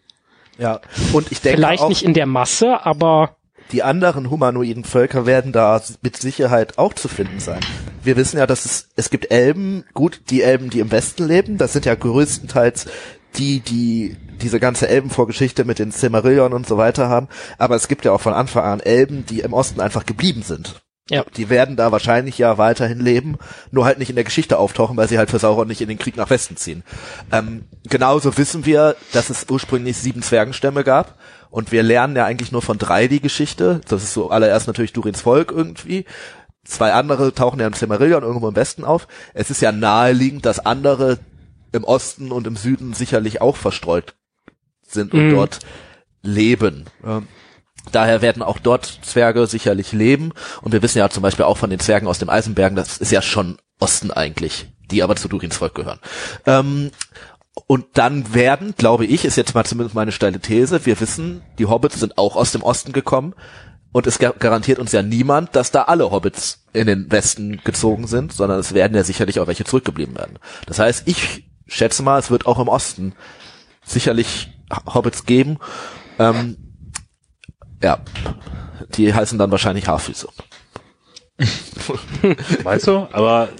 Ja. 0.58 0.80
Und 1.12 1.32
ich 1.32 1.40
denke 1.40 1.58
Vielleicht 1.58 1.82
auch, 1.82 1.88
nicht 1.88 2.02
in 2.02 2.14
der 2.14 2.26
Masse, 2.26 2.84
aber 2.86 3.36
die 3.72 3.82
anderen 3.82 4.30
humanoiden 4.30 4.84
Völker 4.84 5.26
werden 5.26 5.52
da 5.52 5.80
mit 6.02 6.16
Sicherheit 6.16 6.78
auch 6.78 6.92
zu 6.92 7.08
finden 7.08 7.40
sein. 7.40 7.60
Wir 8.02 8.16
wissen 8.16 8.38
ja, 8.38 8.46
dass 8.46 8.64
es, 8.64 8.88
es 8.96 9.10
gibt 9.10 9.30
Elben, 9.30 9.84
gut, 9.94 10.22
die 10.30 10.42
Elben, 10.42 10.70
die 10.70 10.80
im 10.80 10.90
Westen 10.90 11.26
leben, 11.26 11.58
das 11.58 11.72
sind 11.72 11.86
ja 11.86 11.94
größtenteils 11.94 12.86
die, 13.36 13.60
die 13.60 14.16
diese 14.42 14.60
ganze 14.60 14.88
Elbenvorgeschichte 14.88 15.64
mit 15.64 15.78
den 15.78 15.90
Silmarillion 15.90 16.52
und 16.52 16.66
so 16.66 16.76
weiter 16.76 17.08
haben, 17.08 17.28
aber 17.58 17.76
es 17.76 17.88
gibt 17.88 18.04
ja 18.04 18.12
auch 18.12 18.20
von 18.20 18.34
Anfang 18.34 18.64
an 18.64 18.80
Elben, 18.80 19.26
die 19.26 19.40
im 19.40 19.52
Osten 19.52 19.80
einfach 19.80 20.06
geblieben 20.06 20.42
sind. 20.42 20.83
Ja. 21.10 21.24
Die 21.36 21.50
werden 21.50 21.76
da 21.76 21.92
wahrscheinlich 21.92 22.38
ja 22.38 22.56
weiterhin 22.58 23.00
leben, 23.00 23.36
nur 23.70 23.84
halt 23.84 23.98
nicht 23.98 24.08
in 24.10 24.14
der 24.16 24.24
Geschichte 24.24 24.58
auftauchen, 24.58 24.96
weil 24.96 25.08
sie 25.08 25.18
halt 25.18 25.30
für 25.30 25.38
Sauron 25.38 25.68
nicht 25.68 25.80
in 25.80 25.88
den 25.88 25.98
Krieg 25.98 26.16
nach 26.16 26.30
Westen 26.30 26.56
ziehen. 26.56 26.82
Ähm, 27.30 27.64
genauso 27.88 28.36
wissen 28.38 28.64
wir, 28.64 28.96
dass 29.12 29.30
es 29.30 29.46
ursprünglich 29.50 29.96
sieben 29.96 30.22
Zwergenstämme 30.22 30.82
gab 30.84 31.18
und 31.50 31.72
wir 31.72 31.82
lernen 31.82 32.16
ja 32.16 32.24
eigentlich 32.24 32.52
nur 32.52 32.62
von 32.62 32.78
drei 32.78 33.06
die 33.06 33.20
Geschichte. 33.20 33.80
Das 33.88 34.02
ist 34.02 34.14
so 34.14 34.30
allererst 34.30 34.66
natürlich 34.66 34.92
Durins 34.92 35.20
Volk 35.20 35.52
irgendwie. 35.52 36.04
Zwei 36.64 36.94
andere 36.94 37.34
tauchen 37.34 37.60
ja 37.60 37.66
im 37.66 37.74
Silmarillion 37.74 38.22
irgendwo 38.22 38.48
im 38.48 38.56
Westen 38.56 38.84
auf. 38.84 39.06
Es 39.34 39.50
ist 39.50 39.60
ja 39.60 39.70
naheliegend, 39.72 40.46
dass 40.46 40.64
andere 40.64 41.18
im 41.72 41.84
Osten 41.84 42.32
und 42.32 42.46
im 42.46 42.56
Süden 42.56 42.94
sicherlich 42.94 43.42
auch 43.42 43.56
verstreut 43.56 44.14
sind 44.82 45.12
und 45.12 45.28
Mhm. 45.28 45.34
dort 45.34 45.58
leben. 46.22 46.86
Ähm, 47.04 47.28
Daher 47.92 48.22
werden 48.22 48.42
auch 48.42 48.58
dort 48.58 49.00
Zwerge 49.02 49.46
sicherlich 49.46 49.92
leben. 49.92 50.32
Und 50.62 50.72
wir 50.72 50.82
wissen 50.82 50.98
ja 50.98 51.08
zum 51.10 51.22
Beispiel 51.22 51.44
auch 51.44 51.58
von 51.58 51.70
den 51.70 51.80
Zwergen 51.80 52.08
aus 52.08 52.18
dem 52.18 52.30
Eisenbergen, 52.30 52.76
das 52.76 52.98
ist 52.98 53.12
ja 53.12 53.22
schon 53.22 53.58
Osten 53.78 54.10
eigentlich, 54.10 54.66
die 54.90 55.02
aber 55.02 55.16
zu 55.16 55.28
Durins 55.28 55.56
Volk 55.56 55.74
gehören. 55.74 56.00
Ähm, 56.46 56.90
und 57.66 57.86
dann 57.94 58.34
werden, 58.34 58.74
glaube 58.76 59.06
ich, 59.06 59.24
ist 59.24 59.36
jetzt 59.36 59.54
mal 59.54 59.64
zumindest 59.64 59.94
meine 59.94 60.12
steile 60.12 60.40
These, 60.40 60.86
wir 60.86 60.98
wissen, 60.98 61.42
die 61.58 61.66
Hobbits 61.66 62.00
sind 62.00 62.18
auch 62.18 62.36
aus 62.36 62.52
dem 62.52 62.62
Osten 62.62 62.92
gekommen. 62.92 63.34
Und 63.92 64.08
es 64.08 64.18
gar- 64.18 64.32
garantiert 64.32 64.80
uns 64.80 64.90
ja 64.90 65.02
niemand, 65.02 65.54
dass 65.54 65.70
da 65.70 65.82
alle 65.82 66.10
Hobbits 66.10 66.64
in 66.72 66.88
den 66.88 67.12
Westen 67.12 67.60
gezogen 67.62 68.08
sind, 68.08 68.32
sondern 68.32 68.58
es 68.58 68.74
werden 68.74 68.96
ja 68.96 69.04
sicherlich 69.04 69.38
auch 69.38 69.46
welche 69.46 69.64
zurückgeblieben 69.64 70.16
werden. 70.16 70.40
Das 70.66 70.80
heißt, 70.80 71.06
ich 71.06 71.48
schätze 71.68 72.02
mal, 72.02 72.18
es 72.18 72.28
wird 72.28 72.46
auch 72.46 72.58
im 72.58 72.66
Osten 72.66 73.14
sicherlich 73.84 74.52
Hobbits 74.92 75.26
geben. 75.26 75.58
Ähm, 76.18 76.63
ja, 77.84 77.98
die 78.96 79.12
heißen 79.12 79.38
dann 79.38 79.50
wahrscheinlich 79.50 79.86
Haarfüße. 79.86 80.28
Weißt 82.62 82.86
du? 82.86 83.06
Aber 83.12 83.50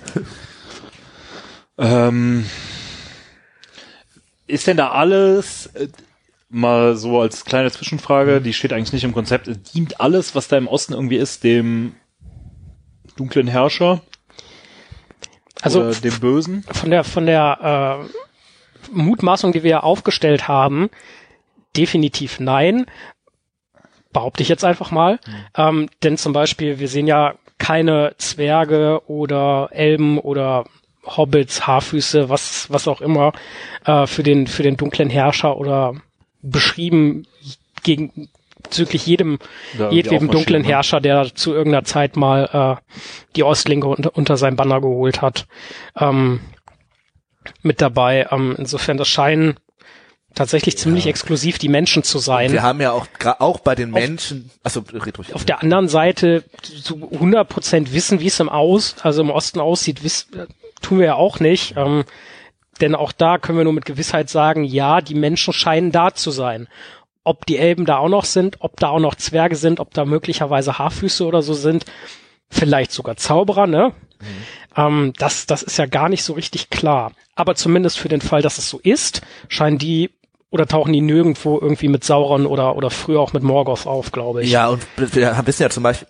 ähm, 1.76 2.46
ist 4.46 4.66
denn 4.66 4.78
da 4.78 4.92
alles 4.92 5.66
äh, 5.74 5.88
mal 6.48 6.96
so 6.96 7.20
als 7.20 7.44
kleine 7.44 7.70
Zwischenfrage, 7.70 8.40
die 8.40 8.54
steht 8.54 8.72
eigentlich 8.72 8.94
nicht 8.94 9.04
im 9.04 9.12
Konzept, 9.12 9.50
dient 9.74 10.00
alles, 10.00 10.34
was 10.34 10.48
da 10.48 10.56
im 10.56 10.68
Osten 10.68 10.94
irgendwie 10.94 11.16
ist, 11.16 11.44
dem 11.44 11.94
dunklen 13.16 13.46
Herrscher 13.48 14.00
Also 15.60 15.80
oder 15.82 15.94
dem 15.94 16.18
Bösen? 16.18 16.64
von 16.72 16.90
der 16.90 17.04
von 17.04 17.26
der 17.26 18.06
äh, 18.08 18.90
Mutmaßung, 18.92 19.52
die 19.52 19.62
wir 19.64 19.70
ja 19.70 19.80
aufgestellt 19.80 20.48
haben, 20.48 20.88
definitiv 21.76 22.40
nein. 22.40 22.86
Behaupte 24.14 24.42
ich 24.42 24.48
jetzt 24.48 24.64
einfach 24.64 24.90
mal. 24.90 25.18
Ähm, 25.54 25.90
denn 26.02 26.16
zum 26.16 26.32
Beispiel, 26.32 26.78
wir 26.78 26.88
sehen 26.88 27.06
ja 27.06 27.34
keine 27.58 28.14
Zwerge 28.16 29.02
oder 29.06 29.68
Elben 29.72 30.18
oder 30.18 30.64
Hobbits, 31.04 31.66
Haarfüße, 31.66 32.30
was, 32.30 32.70
was 32.70 32.88
auch 32.88 33.02
immer, 33.02 33.32
äh, 33.84 34.06
für 34.06 34.22
den, 34.22 34.46
für 34.46 34.62
den 34.62 34.78
dunklen 34.78 35.10
Herrscher 35.10 35.58
oder 35.58 35.94
beschrieben 36.40 37.26
gegen, 37.82 38.28
bezüglich 38.62 39.06
jedem, 39.06 39.38
Ja, 39.78 39.88
aufmarschieren, 39.88 40.28
dunklen 40.28 40.62
ne? 40.62 40.68
Herrscher, 40.68 41.00
der 41.00 41.34
zu 41.34 41.52
irgendeiner 41.52 41.84
Zeit 41.84 42.16
mal 42.16 42.78
äh, 42.80 42.94
die 43.36 43.42
Ostlinge 43.42 43.86
unter, 43.86 44.16
unter 44.16 44.36
sein 44.36 44.56
Banner 44.56 44.80
geholt 44.80 45.20
hat, 45.20 45.46
ähm, 45.98 46.40
mit 47.62 47.80
dabei. 47.82 48.26
Ähm, 48.30 48.54
insofern, 48.58 48.96
das 48.96 49.08
scheinen 49.08 49.56
tatsächlich 50.34 50.76
ziemlich 50.76 51.06
exklusiv 51.06 51.58
die 51.58 51.68
Menschen 51.68 52.02
zu 52.02 52.18
sein. 52.18 52.52
Wir 52.52 52.62
haben 52.62 52.80
ja 52.80 52.92
auch 52.92 53.06
auch 53.38 53.60
bei 53.60 53.74
den 53.74 53.90
Menschen, 53.90 54.50
also 54.62 54.84
red 54.92 55.18
ruhig. 55.18 55.34
Auf 55.34 55.44
der 55.44 55.62
anderen 55.62 55.88
Seite 55.88 56.44
so 56.62 56.96
100 57.12 57.48
Prozent 57.48 57.92
wissen, 57.92 58.20
wie 58.20 58.26
es 58.26 58.40
im 58.40 58.48
Aus, 58.48 58.96
also 59.02 59.22
im 59.22 59.30
Osten 59.30 59.60
aussieht, 59.60 60.02
wiss, 60.04 60.28
äh, 60.36 60.46
tun 60.82 60.98
wir 60.98 61.06
ja 61.06 61.14
auch 61.14 61.40
nicht. 61.40 61.74
Ähm, 61.76 62.04
denn 62.80 62.94
auch 62.94 63.12
da 63.12 63.38
können 63.38 63.58
wir 63.58 63.64
nur 63.64 63.72
mit 63.72 63.84
Gewissheit 63.84 64.28
sagen, 64.28 64.64
ja, 64.64 65.00
die 65.00 65.14
Menschen 65.14 65.52
scheinen 65.52 65.92
da 65.92 66.12
zu 66.14 66.30
sein. 66.30 66.68
Ob 67.22 67.46
die 67.46 67.56
Elben 67.56 67.86
da 67.86 67.98
auch 67.98 68.08
noch 68.08 68.24
sind, 68.24 68.56
ob 68.60 68.78
da 68.80 68.88
auch 68.88 68.98
noch 68.98 69.14
Zwerge 69.14 69.56
sind, 69.56 69.80
ob 69.80 69.94
da 69.94 70.04
möglicherweise 70.04 70.78
Haarfüße 70.78 71.24
oder 71.24 71.40
so 71.40 71.54
sind, 71.54 71.86
vielleicht 72.50 72.92
sogar 72.92 73.16
Zauberer, 73.16 73.66
ne? 73.66 73.92
Ähm, 74.76 75.12
das, 75.18 75.46
das 75.46 75.62
ist 75.62 75.76
ja 75.76 75.86
gar 75.86 76.08
nicht 76.08 76.24
so 76.24 76.32
richtig 76.32 76.70
klar. 76.70 77.12
Aber 77.34 77.54
zumindest 77.54 77.98
für 77.98 78.08
den 78.08 78.20
Fall, 78.20 78.42
dass 78.42 78.58
es 78.58 78.68
so 78.68 78.78
ist, 78.80 79.22
scheinen 79.48 79.78
die 79.78 80.10
oder 80.54 80.68
tauchen 80.68 80.92
die 80.92 81.00
nirgendwo 81.00 81.58
irgendwie 81.60 81.88
mit 81.88 82.04
Sauron 82.04 82.46
oder, 82.46 82.76
oder 82.76 82.88
früher 82.88 83.18
auch 83.18 83.32
mit 83.32 83.42
Morgoth 83.42 83.88
auf, 83.88 84.12
glaube 84.12 84.44
ich. 84.44 84.52
Ja, 84.52 84.68
und 84.68 84.86
wir 84.96 85.36
wissen 85.46 85.62
ja 85.64 85.68
zum 85.68 85.82
Beispiel, 85.82 86.06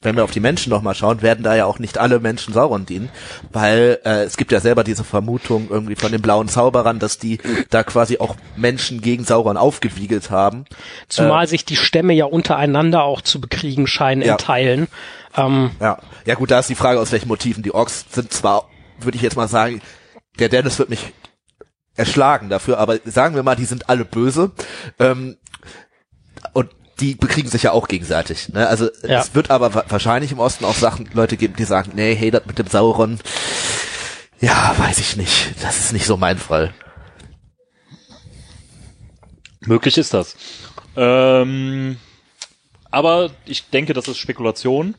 wenn 0.00 0.14
wir 0.14 0.22
auf 0.22 0.30
die 0.30 0.38
Menschen 0.38 0.70
nochmal 0.70 0.94
schauen, 0.94 1.20
werden 1.20 1.42
da 1.42 1.56
ja 1.56 1.64
auch 1.66 1.80
nicht 1.80 1.98
alle 1.98 2.20
Menschen 2.20 2.54
Sauron 2.54 2.86
dienen, 2.86 3.08
weil 3.52 3.98
äh, 4.04 4.22
es 4.22 4.36
gibt 4.36 4.52
ja 4.52 4.60
selber 4.60 4.84
diese 4.84 5.02
Vermutung 5.02 5.66
irgendwie 5.68 5.96
von 5.96 6.12
den 6.12 6.22
blauen 6.22 6.46
Zauberern, 6.46 7.00
dass 7.00 7.18
die 7.18 7.38
da 7.70 7.82
quasi 7.82 8.18
auch 8.18 8.36
Menschen 8.54 9.00
gegen 9.00 9.24
Sauron 9.24 9.56
aufgewiegelt 9.56 10.30
haben. 10.30 10.64
Zumal 11.08 11.48
sich 11.48 11.64
die 11.64 11.74
Stämme 11.74 12.12
ja 12.14 12.26
untereinander 12.26 13.02
auch 13.02 13.20
zu 13.20 13.40
bekriegen 13.40 13.88
scheinen 13.88 14.22
Ja. 14.22 14.34
in 14.34 14.38
Teilen. 14.38 14.86
Ähm, 15.36 15.72
Ja, 15.80 15.98
ja 16.24 16.36
gut, 16.36 16.52
da 16.52 16.60
ist 16.60 16.70
die 16.70 16.76
Frage, 16.76 17.00
aus 17.00 17.10
welchen 17.10 17.26
Motiven 17.26 17.64
die 17.64 17.74
Orks 17.74 18.06
sind. 18.12 18.32
Zwar, 18.32 18.68
würde 19.00 19.16
ich 19.16 19.22
jetzt 19.22 19.36
mal 19.36 19.48
sagen, 19.48 19.80
der 20.38 20.48
Dennis 20.48 20.78
wird 20.78 20.88
mich 20.88 21.00
erschlagen 21.98 22.48
dafür, 22.48 22.78
aber 22.78 22.98
sagen 23.04 23.34
wir 23.34 23.42
mal, 23.42 23.56
die 23.56 23.64
sind 23.66 23.88
alle 23.88 24.04
böse. 24.04 24.52
Ähm, 24.98 25.36
und 26.52 26.70
die 27.00 27.14
bekriegen 27.14 27.50
sich 27.50 27.62
ja 27.64 27.72
auch 27.72 27.88
gegenseitig. 27.88 28.48
Ne? 28.50 28.66
Also 28.66 28.88
Ja. 29.02 29.20
es 29.20 29.34
wird 29.34 29.50
aber 29.50 29.74
wa- 29.74 29.84
wahrscheinlich 29.88 30.32
im 30.32 30.38
Osten 30.40 30.64
auch 30.64 30.74
Sachen, 30.74 31.08
Leute 31.12 31.36
geben, 31.36 31.54
die 31.56 31.64
sagen, 31.64 31.92
nee, 31.94 32.14
hey, 32.14 32.30
das 32.30 32.46
mit 32.46 32.58
dem 32.58 32.66
Sauron, 32.66 33.18
ja, 34.40 34.74
weiß 34.78 34.98
ich 34.98 35.16
nicht. 35.16 35.54
Das 35.62 35.78
ist 35.78 35.92
nicht 35.92 36.06
so 36.06 36.16
mein 36.16 36.38
Fall. 36.38 36.72
Möglich 39.60 39.98
ist 39.98 40.14
das. 40.14 40.36
Ähm, 40.96 41.96
aber 42.90 43.30
ich 43.44 43.68
denke, 43.70 43.92
das 43.92 44.08
ist 44.08 44.18
Spekulation. 44.18 44.94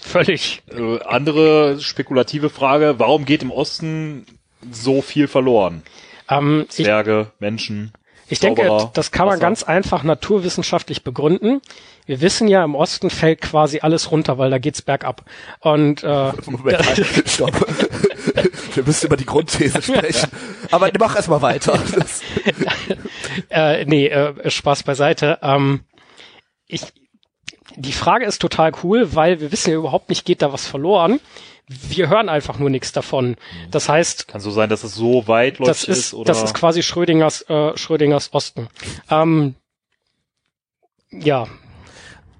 völlig. 0.00 0.62
Äh, 0.70 1.00
andere 1.04 1.80
spekulative 1.80 2.50
Frage, 2.50 2.94
warum 2.98 3.24
geht 3.24 3.42
im 3.42 3.50
Osten 3.50 4.26
so 4.70 5.02
viel 5.02 5.28
verloren? 5.28 5.82
Ähm, 6.28 6.66
ich 6.68 6.84
Zwerge, 6.84 7.32
Menschen. 7.38 7.92
ich 8.28 8.40
denke, 8.40 8.62
Zauberer, 8.62 8.90
das 8.94 9.10
kann 9.10 9.26
man 9.26 9.34
Wasser. 9.34 9.40
ganz 9.46 9.62
einfach 9.62 10.02
naturwissenschaftlich 10.02 11.04
begründen. 11.04 11.60
Wir 12.06 12.20
wissen 12.20 12.48
ja, 12.48 12.64
im 12.64 12.74
Osten 12.74 13.10
fällt 13.10 13.40
quasi 13.40 13.80
alles 13.80 14.10
runter, 14.10 14.38
weil 14.38 14.50
da 14.50 14.58
geht's 14.58 14.82
bergab. 14.82 15.24
Und 15.60 16.02
äh, 16.02 16.32
Moment, 16.46 16.86
halt, 16.86 17.06
stopp. 17.28 17.54
Wir 18.74 18.84
müssen 18.84 19.06
über 19.06 19.16
die 19.16 19.26
Grundthese 19.26 19.80
sprechen. 19.80 20.30
Aber 20.70 20.90
mach 20.98 21.16
erst 21.16 21.28
mal 21.28 21.42
weiter. 21.42 21.78
Äh, 23.50 23.84
nee, 23.84 24.06
äh, 24.06 24.48
Spaß 24.48 24.84
beiseite. 24.84 25.38
Ähm, 25.42 25.80
ich, 26.68 26.82
die 27.76 27.92
Frage 27.92 28.24
ist 28.24 28.40
total 28.40 28.72
cool, 28.82 29.14
weil 29.14 29.40
wir 29.40 29.52
wissen 29.52 29.70
ja 29.70 29.76
überhaupt 29.76 30.08
nicht, 30.08 30.24
geht 30.24 30.42
da 30.42 30.52
was 30.52 30.66
verloren. 30.66 31.20
Wir 31.66 32.08
hören 32.08 32.28
einfach 32.28 32.58
nur 32.58 32.68
nichts 32.68 32.92
davon. 32.92 33.36
Das 33.70 33.88
heißt, 33.88 34.28
Kann 34.28 34.40
so 34.40 34.50
sein, 34.50 34.68
dass 34.68 34.84
es 34.84 34.94
so 34.94 35.26
weitläufig 35.26 35.86
das 35.86 35.98
ist, 35.98 36.14
oder? 36.14 36.26
das 36.26 36.42
ist 36.42 36.54
quasi 36.54 36.82
Schrödingers, 36.82 37.42
äh, 37.48 37.76
Schrödingers 37.76 38.34
Osten. 38.34 38.68
Ähm, 39.10 39.54
ja, 41.10 41.46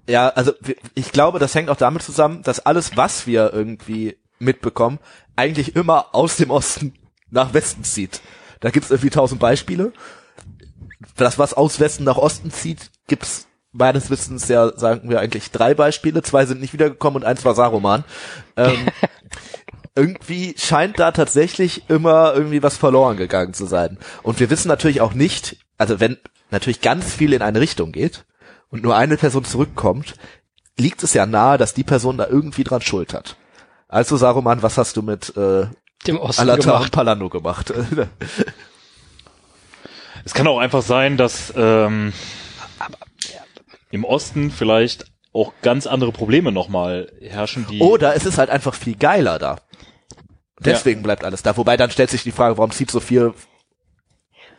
Ja, 0.06 0.28
also 0.28 0.52
ich 0.94 1.12
glaube, 1.12 1.38
das 1.38 1.54
hängt 1.54 1.70
auch 1.70 1.76
damit 1.76 2.02
zusammen, 2.02 2.42
dass 2.42 2.60
alles, 2.60 2.96
was 2.96 3.26
wir 3.26 3.52
irgendwie 3.52 4.18
mitbekommen, 4.38 4.98
eigentlich 5.36 5.74
immer 5.74 6.14
aus 6.14 6.36
dem 6.36 6.50
Osten 6.50 6.92
nach 7.30 7.54
Westen 7.54 7.84
zieht. 7.84 8.20
Da 8.60 8.70
gibt's 8.70 8.90
irgendwie 8.90 9.10
tausend 9.10 9.40
Beispiele. 9.40 9.92
Das, 11.16 11.38
was 11.38 11.54
aus 11.54 11.80
Westen 11.80 12.04
nach 12.04 12.16
Osten 12.16 12.50
zieht, 12.50 12.90
gibt's 13.06 13.46
meines 13.74 14.08
Wissens 14.08 14.48
ja, 14.48 14.76
sagen 14.76 15.10
wir 15.10 15.20
eigentlich 15.20 15.50
drei 15.50 15.74
Beispiele. 15.74 16.22
Zwei 16.22 16.46
sind 16.46 16.60
nicht 16.60 16.72
wiedergekommen 16.72 17.22
und 17.22 17.28
eins 17.28 17.44
war 17.44 17.54
Saruman. 17.54 18.04
Ähm, 18.56 18.86
irgendwie 19.96 20.54
scheint 20.56 20.98
da 20.98 21.10
tatsächlich 21.12 21.88
immer 21.90 22.34
irgendwie 22.34 22.62
was 22.62 22.76
verloren 22.76 23.16
gegangen 23.16 23.52
zu 23.52 23.66
sein. 23.66 23.98
Und 24.22 24.40
wir 24.40 24.48
wissen 24.48 24.68
natürlich 24.68 25.00
auch 25.00 25.12
nicht, 25.12 25.56
also 25.76 26.00
wenn 26.00 26.16
natürlich 26.50 26.80
ganz 26.80 27.12
viel 27.12 27.32
in 27.32 27.42
eine 27.42 27.60
Richtung 27.60 27.92
geht 27.92 28.24
und 28.70 28.82
nur 28.82 28.96
eine 28.96 29.16
Person 29.16 29.44
zurückkommt, 29.44 30.14
liegt 30.78 31.02
es 31.02 31.12
ja 31.12 31.26
nahe, 31.26 31.58
dass 31.58 31.74
die 31.74 31.84
Person 31.84 32.16
da 32.16 32.26
irgendwie 32.26 32.64
dran 32.64 32.80
schuld 32.80 33.12
hat. 33.12 33.36
Also 33.88 34.16
Saruman, 34.16 34.62
was 34.62 34.78
hast 34.78 34.96
du 34.96 35.02
mit 35.02 35.36
äh, 35.36 35.66
dem 36.06 36.18
Osten 36.18 36.42
Alatar 36.42 36.74
und 36.74 36.78
gemacht. 36.78 36.92
Palando 36.92 37.28
gemacht? 37.28 37.72
Es 40.24 40.32
kann 40.32 40.46
auch 40.46 40.58
einfach 40.58 40.82
sein, 40.82 41.16
dass 41.16 41.52
ähm, 41.54 42.12
im 43.94 44.04
Osten 44.04 44.50
vielleicht 44.50 45.06
auch 45.32 45.52
ganz 45.62 45.86
andere 45.86 46.12
Probleme 46.12 46.52
nochmal 46.52 47.10
herrschen, 47.20 47.66
die 47.70 47.80
Oder 47.80 48.14
es 48.14 48.26
ist 48.26 48.38
halt 48.38 48.50
einfach 48.50 48.74
viel 48.74 48.96
geiler 48.96 49.38
da. 49.38 49.58
Deswegen 50.60 51.02
bleibt 51.02 51.24
alles 51.24 51.42
da. 51.42 51.56
Wobei 51.56 51.76
dann 51.76 51.90
stellt 51.90 52.10
sich 52.10 52.22
die 52.22 52.30
Frage, 52.30 52.56
warum 52.56 52.70
zieht 52.70 52.90
so 52.90 53.00
viel 53.00 53.34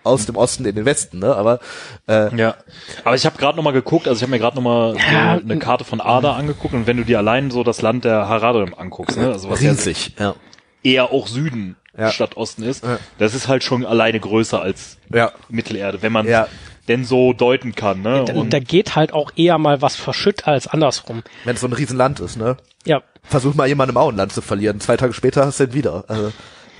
aus 0.03 0.25
dem 0.27 0.35
Osten 0.35 0.65
in 0.65 0.75
den 0.75 0.85
Westen, 0.85 1.17
ne? 1.19 1.35
Aber 1.35 1.59
äh, 2.07 2.35
Ja, 2.35 2.55
aber 3.03 3.15
ich 3.15 3.25
habe 3.25 3.37
gerade 3.37 3.55
noch 3.57 3.63
mal 3.63 3.71
geguckt, 3.73 4.07
also 4.07 4.17
ich 4.19 4.21
habe 4.21 4.31
mir 4.31 4.39
gerade 4.39 4.55
noch 4.55 4.61
mal 4.63 4.93
so 4.93 4.99
Ja. 4.99 5.33
eine 5.33 5.57
Karte 5.57 5.83
von 5.83 5.99
Ada 5.99 6.33
angeguckt 6.33 6.73
und 6.75 6.85
wenn 6.85 6.97
du 6.97 7.03
dir 7.05 7.17
allein 7.17 7.49
so 7.49 7.63
das 7.63 7.81
Land 7.81 8.05
der 8.05 8.27
Haradrim 8.29 8.75
anguckst, 8.75 9.17
ne, 9.17 9.29
also 9.31 9.49
was 9.49 9.61
ja 9.63 9.71
riesig. 9.71 10.13
Ja. 10.19 10.35
eher 10.83 11.11
auch 11.11 11.25
Süden 11.27 11.75
Ja. 11.97 12.11
statt 12.11 12.37
Osten 12.37 12.61
ist, 12.61 12.83
Ja. 12.83 12.99
das 13.17 13.33
ist 13.33 13.47
halt 13.47 13.63
schon 13.63 13.83
alleine 13.83 14.19
größer 14.19 14.61
als 14.61 14.97
ja. 15.11 15.31
Mittelerde, 15.49 16.03
wenn 16.03 16.11
man 16.11 16.27
Ja. 16.27 16.47
Denn 16.87 17.05
so 17.05 17.33
deuten 17.33 17.75
kann, 17.75 18.01
ne? 18.01 18.25
Da, 18.25 18.33
Und 18.33 18.53
da 18.53 18.59
geht 18.59 18.95
halt 18.95 19.13
auch 19.13 19.31
eher 19.35 19.57
mal 19.57 19.81
was 19.81 19.95
verschütt 19.95 20.47
als 20.47 20.67
andersrum. 20.67 21.23
Wenn 21.43 21.55
es 21.55 21.61
so 21.61 21.67
ein 21.67 21.73
Riesenland 21.73 22.19
ist, 22.19 22.37
ne? 22.37 22.57
Ja, 22.85 23.01
Versuch 23.23 23.55
mal 23.55 23.67
jemanden 23.67 23.95
im 23.95 23.97
Auenland 23.97 24.31
zu 24.31 24.41
verlieren. 24.41 24.79
Zwei 24.79 24.97
Tage 24.97 25.13
später 25.13 25.45
hast 25.45 25.59
du 25.59 25.63
ihn 25.63 25.73
wieder. 25.73 26.05
Also, 26.07 26.31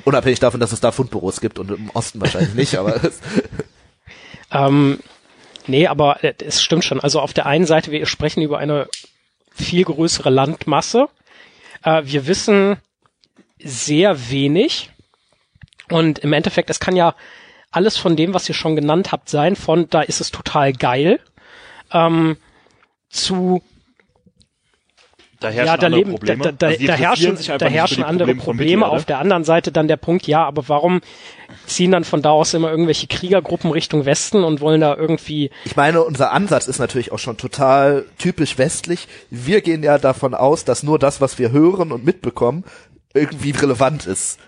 unabhängig 0.03 0.39
davon, 0.39 0.59
dass 0.59 0.71
es 0.71 0.79
da 0.79 0.91
Fundbüros 0.91 1.41
gibt 1.41 1.57
und 1.57 1.71
im 1.71 1.89
Osten 1.91 2.21
wahrscheinlich 2.21 2.53
nicht, 2.53 2.77
aber 2.77 3.03
es, 3.03 3.19
Ähm, 4.51 4.99
Nee, 5.67 5.87
aber 5.87 6.23
äh, 6.23 6.33
es 6.45 6.61
stimmt 6.63 6.85
schon. 6.85 6.99
Also 6.99 7.19
auf 7.19 7.33
der 7.33 7.45
einen 7.45 7.65
Seite, 7.65 7.91
wir 7.91 8.05
sprechen 8.05 8.41
über 8.41 8.59
eine 8.59 8.87
viel 9.51 9.83
größere 9.83 10.29
Landmasse. 10.29 11.07
Äh, 11.83 12.03
wir 12.05 12.27
wissen 12.27 12.77
sehr 13.59 14.29
wenig. 14.29 14.91
Und 15.89 16.19
im 16.19 16.33
Endeffekt, 16.33 16.69
es 16.69 16.79
kann 16.79 16.95
ja 16.95 17.15
alles 17.75 17.97
von 17.97 18.15
dem, 18.15 18.33
was 18.33 18.47
ihr 18.47 18.55
schon 18.55 18.75
genannt 18.75 19.11
habt, 19.11 19.29
sein, 19.29 19.55
von 19.55 19.89
da 19.89 20.01
ist 20.01 20.21
es 20.21 20.31
total 20.31 20.73
geil, 20.73 21.19
ähm, 21.91 22.37
zu 23.09 23.61
Da 25.39 25.49
herrschen 25.49 25.67
ja, 25.67 25.77
da 25.77 25.85
andere 25.87 25.99
leben, 25.99 26.11
Probleme. 26.11 26.43
da, 26.43 26.51
da, 26.53 26.67
Also 26.67 26.85
da 26.87 26.93
herrschen, 26.93 27.37
da 27.59 27.65
herrschen 27.67 28.03
andere 28.03 28.35
Probleme. 28.35 28.87
Auf 28.87 29.05
der 29.05 29.19
anderen 29.19 29.43
Seite 29.43 29.71
dann 29.71 29.87
der 29.87 29.97
Punkt, 29.97 30.25
ja, 30.27 30.45
aber 30.45 30.69
warum 30.69 31.01
ziehen 31.67 31.91
dann 31.91 32.05
von 32.05 32.21
da 32.21 32.31
aus 32.31 32.53
immer 32.53 32.71
irgendwelche 32.71 33.07
Kriegergruppen 33.07 33.71
Richtung 33.71 34.05
Westen 34.05 34.43
und 34.43 34.61
wollen 34.61 34.81
da 34.81 34.95
irgendwie, 34.95 35.51
Ich 35.65 35.75
meine, 35.75 36.01
unser 36.01 36.31
Ansatz 36.31 36.67
ist 36.67 36.79
natürlich 36.79 37.11
auch 37.11 37.19
schon 37.19 37.37
total 37.37 38.05
typisch 38.17 38.57
westlich. 38.57 39.07
Wir 39.29 39.61
gehen 39.61 39.83
ja 39.83 39.97
davon 39.97 40.33
aus, 40.33 40.63
dass 40.63 40.83
nur 40.83 40.97
das, 40.97 41.19
was 41.19 41.37
wir 41.37 41.51
hören 41.51 41.91
und 41.91 42.05
mitbekommen, 42.05 42.63
irgendwie 43.13 43.51
relevant 43.51 44.05
ist. 44.05 44.39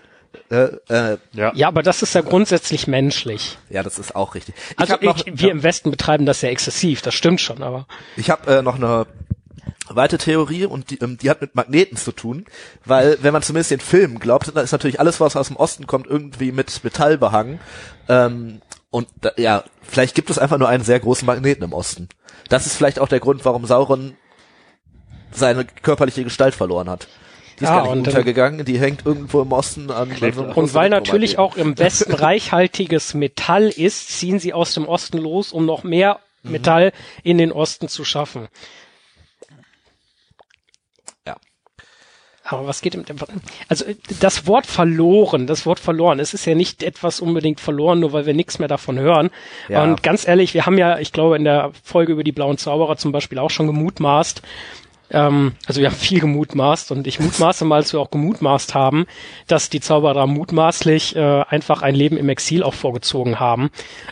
Äh, 0.50 0.70
äh, 0.88 1.18
ja. 1.32 1.52
ja, 1.54 1.68
aber 1.68 1.82
das 1.82 2.02
ist 2.02 2.14
ja 2.14 2.22
grundsätzlich 2.22 2.86
menschlich. 2.86 3.58
ja, 3.68 3.82
das 3.82 3.98
ist 3.98 4.16
auch 4.16 4.34
richtig. 4.34 4.54
Ich 4.70 4.78
Also 4.78 4.94
habe 4.94 5.04
noch, 5.04 5.26
ich, 5.26 5.40
wir 5.40 5.50
im 5.50 5.62
Westen 5.62 5.90
betreiben 5.90 6.26
das 6.26 6.40
ja 6.42 6.48
exzessiv, 6.48 7.02
das 7.02 7.14
stimmt 7.14 7.40
schon, 7.40 7.62
aber 7.62 7.86
ich 8.16 8.30
hab, 8.30 8.46
äh, 8.48 8.62
noch 8.62 8.76
eine 8.76 9.06
weite 9.88 10.18
Theorie 10.18 10.64
und 10.66 10.90
die, 10.90 10.98
ähm, 10.98 11.18
die 11.18 11.30
hat 11.30 11.40
mit 11.40 11.54
Magneten 11.54 11.96
zu 11.96 12.12
tun, 12.12 12.46
weil 12.84 13.18
wenn 13.22 13.32
man 13.32 13.42
zumindest 13.42 13.70
den 13.70 13.80
Film 13.80 14.18
glaubt, 14.18 14.48
dann 14.54 14.64
ist 14.64 14.72
natürlich 14.72 15.00
alles, 15.00 15.20
was 15.20 15.36
aus 15.36 15.48
dem 15.48 15.56
Osten 15.56 15.86
kommt, 15.86 16.06
irgendwie 16.06 16.52
mit 16.52 16.82
Metall 16.84 17.18
behangen. 17.18 17.60
Ähm, 18.08 18.60
und 18.90 19.08
da, 19.20 19.32
ja, 19.36 19.64
vielleicht 19.82 20.14
gibt 20.14 20.30
es 20.30 20.38
einfach 20.38 20.58
nur 20.58 20.68
einen 20.68 20.84
sehr 20.84 21.00
großen 21.00 21.26
Magneten 21.26 21.64
im 21.64 21.72
Osten. 21.72 22.08
Das 22.48 22.66
ist 22.66 22.76
vielleicht 22.76 22.98
auch 23.00 23.08
der 23.08 23.20
Grund, 23.20 23.44
warum 23.44 23.66
Sauron 23.66 24.16
seine 25.30 25.64
körperliche 25.64 26.24
Gestalt 26.24 26.54
verloren 26.54 26.88
hat. 26.88 27.06
Die 27.58 27.64
ist 27.64 27.70
Ja, 27.70 27.76
gar 27.82 27.94
nicht 27.94 28.06
untergegangen, 28.06 28.64
die 28.64 28.78
hängt 28.78 29.04
irgendwo 29.04 29.42
im 29.42 29.52
Osten 29.52 29.90
an. 29.90 30.10
so 30.32 30.42
und 30.42 30.74
weil 30.74 30.90
natürlich 30.90 31.38
auch 31.38 31.56
im 31.56 31.78
Westen 31.78 32.12
reichhaltiges 32.14 33.14
Metall 33.14 33.68
ist, 33.68 34.08
ziehen 34.18 34.38
sie 34.38 34.52
aus 34.52 34.74
dem 34.74 34.86
Osten 34.86 35.18
los, 35.18 35.52
um 35.52 35.66
noch 35.66 35.82
mehr 35.82 36.20
Mhm. 36.42 36.52
Metall 36.52 36.92
in 37.22 37.38
den 37.38 37.52
Osten 37.52 37.88
zu 37.88 38.04
schaffen. 38.04 38.48
Ja. 41.26 41.36
Aber 42.44 42.66
was 42.66 42.80
geht 42.80 42.94
im, 42.94 43.04
also 43.68 43.84
äh, 43.84 43.96
das 44.20 44.46
Wort 44.46 44.66
verloren, 44.66 45.46
das 45.46 45.66
Wort 45.66 45.80
verloren, 45.80 46.20
es 46.20 46.34
ist 46.34 46.44
ja 46.46 46.54
nicht 46.54 46.82
etwas 46.82 47.20
unbedingt 47.20 47.60
verloren, 47.60 48.00
nur 48.00 48.12
weil 48.12 48.26
wir 48.26 48.34
nichts 48.34 48.58
mehr 48.58 48.68
davon 48.68 48.98
hören. 48.98 49.30
Ja. 49.68 49.82
Und 49.82 50.02
ganz 50.02 50.26
ehrlich, 50.26 50.54
wir 50.54 50.66
haben 50.66 50.78
ja, 50.78 50.98
ich 50.98 51.12
glaube, 51.12 51.36
in 51.36 51.44
der 51.44 51.72
Folge 51.82 52.12
über 52.12 52.24
die 52.24 52.32
blauen 52.32 52.58
Zauberer 52.58 52.96
zum 52.96 53.12
Beispiel 53.12 53.38
auch 53.38 53.50
schon 53.50 53.66
gemutmaßt, 53.66 54.42
ähm, 55.10 55.52
also 55.66 55.80
wir 55.80 55.88
haben 55.88 55.96
viel 55.96 56.20
gemutmaßt 56.20 56.92
und 56.92 57.06
ich 57.06 57.20
mutmaße 57.20 57.64
mal, 57.64 57.80
dass 57.80 57.92
wir 57.92 58.00
auch 58.00 58.10
gemutmaßt 58.10 58.74
haben, 58.74 59.06
dass 59.46 59.70
die 59.70 59.80
Zauberer 59.80 60.26
mutmaßlich 60.26 61.16
äh, 61.16 61.42
einfach 61.48 61.82
ein 61.82 61.94
Leben 61.94 62.16
im 62.16 62.28
Exil 62.28 62.62
auch 62.62 62.74
vorgezogen 62.74 63.40
haben. 63.40 63.70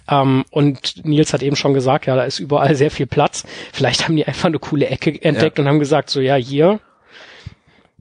Ähm, 0.09 0.45
und 0.51 1.05
Nils 1.05 1.33
hat 1.33 1.43
eben 1.43 1.57
schon 1.57 1.75
gesagt, 1.75 2.07
ja, 2.07 2.17
da 2.17 2.25
ist 2.25 2.39
überall 2.39 2.75
sehr 2.75 2.91
viel 2.91 3.07
Platz. 3.07 3.45
Vielleicht 3.73 4.05
haben 4.05 4.17
die 4.17 4.27
einfach 4.27 4.47
eine 4.47 4.59
coole 4.59 4.87
Ecke 4.87 5.23
entdeckt 5.23 5.59
und 5.59 5.69
haben 5.69 5.79
gesagt, 5.79 6.11
so 6.11 6.21
ja, 6.21 6.37
hier 6.37 6.81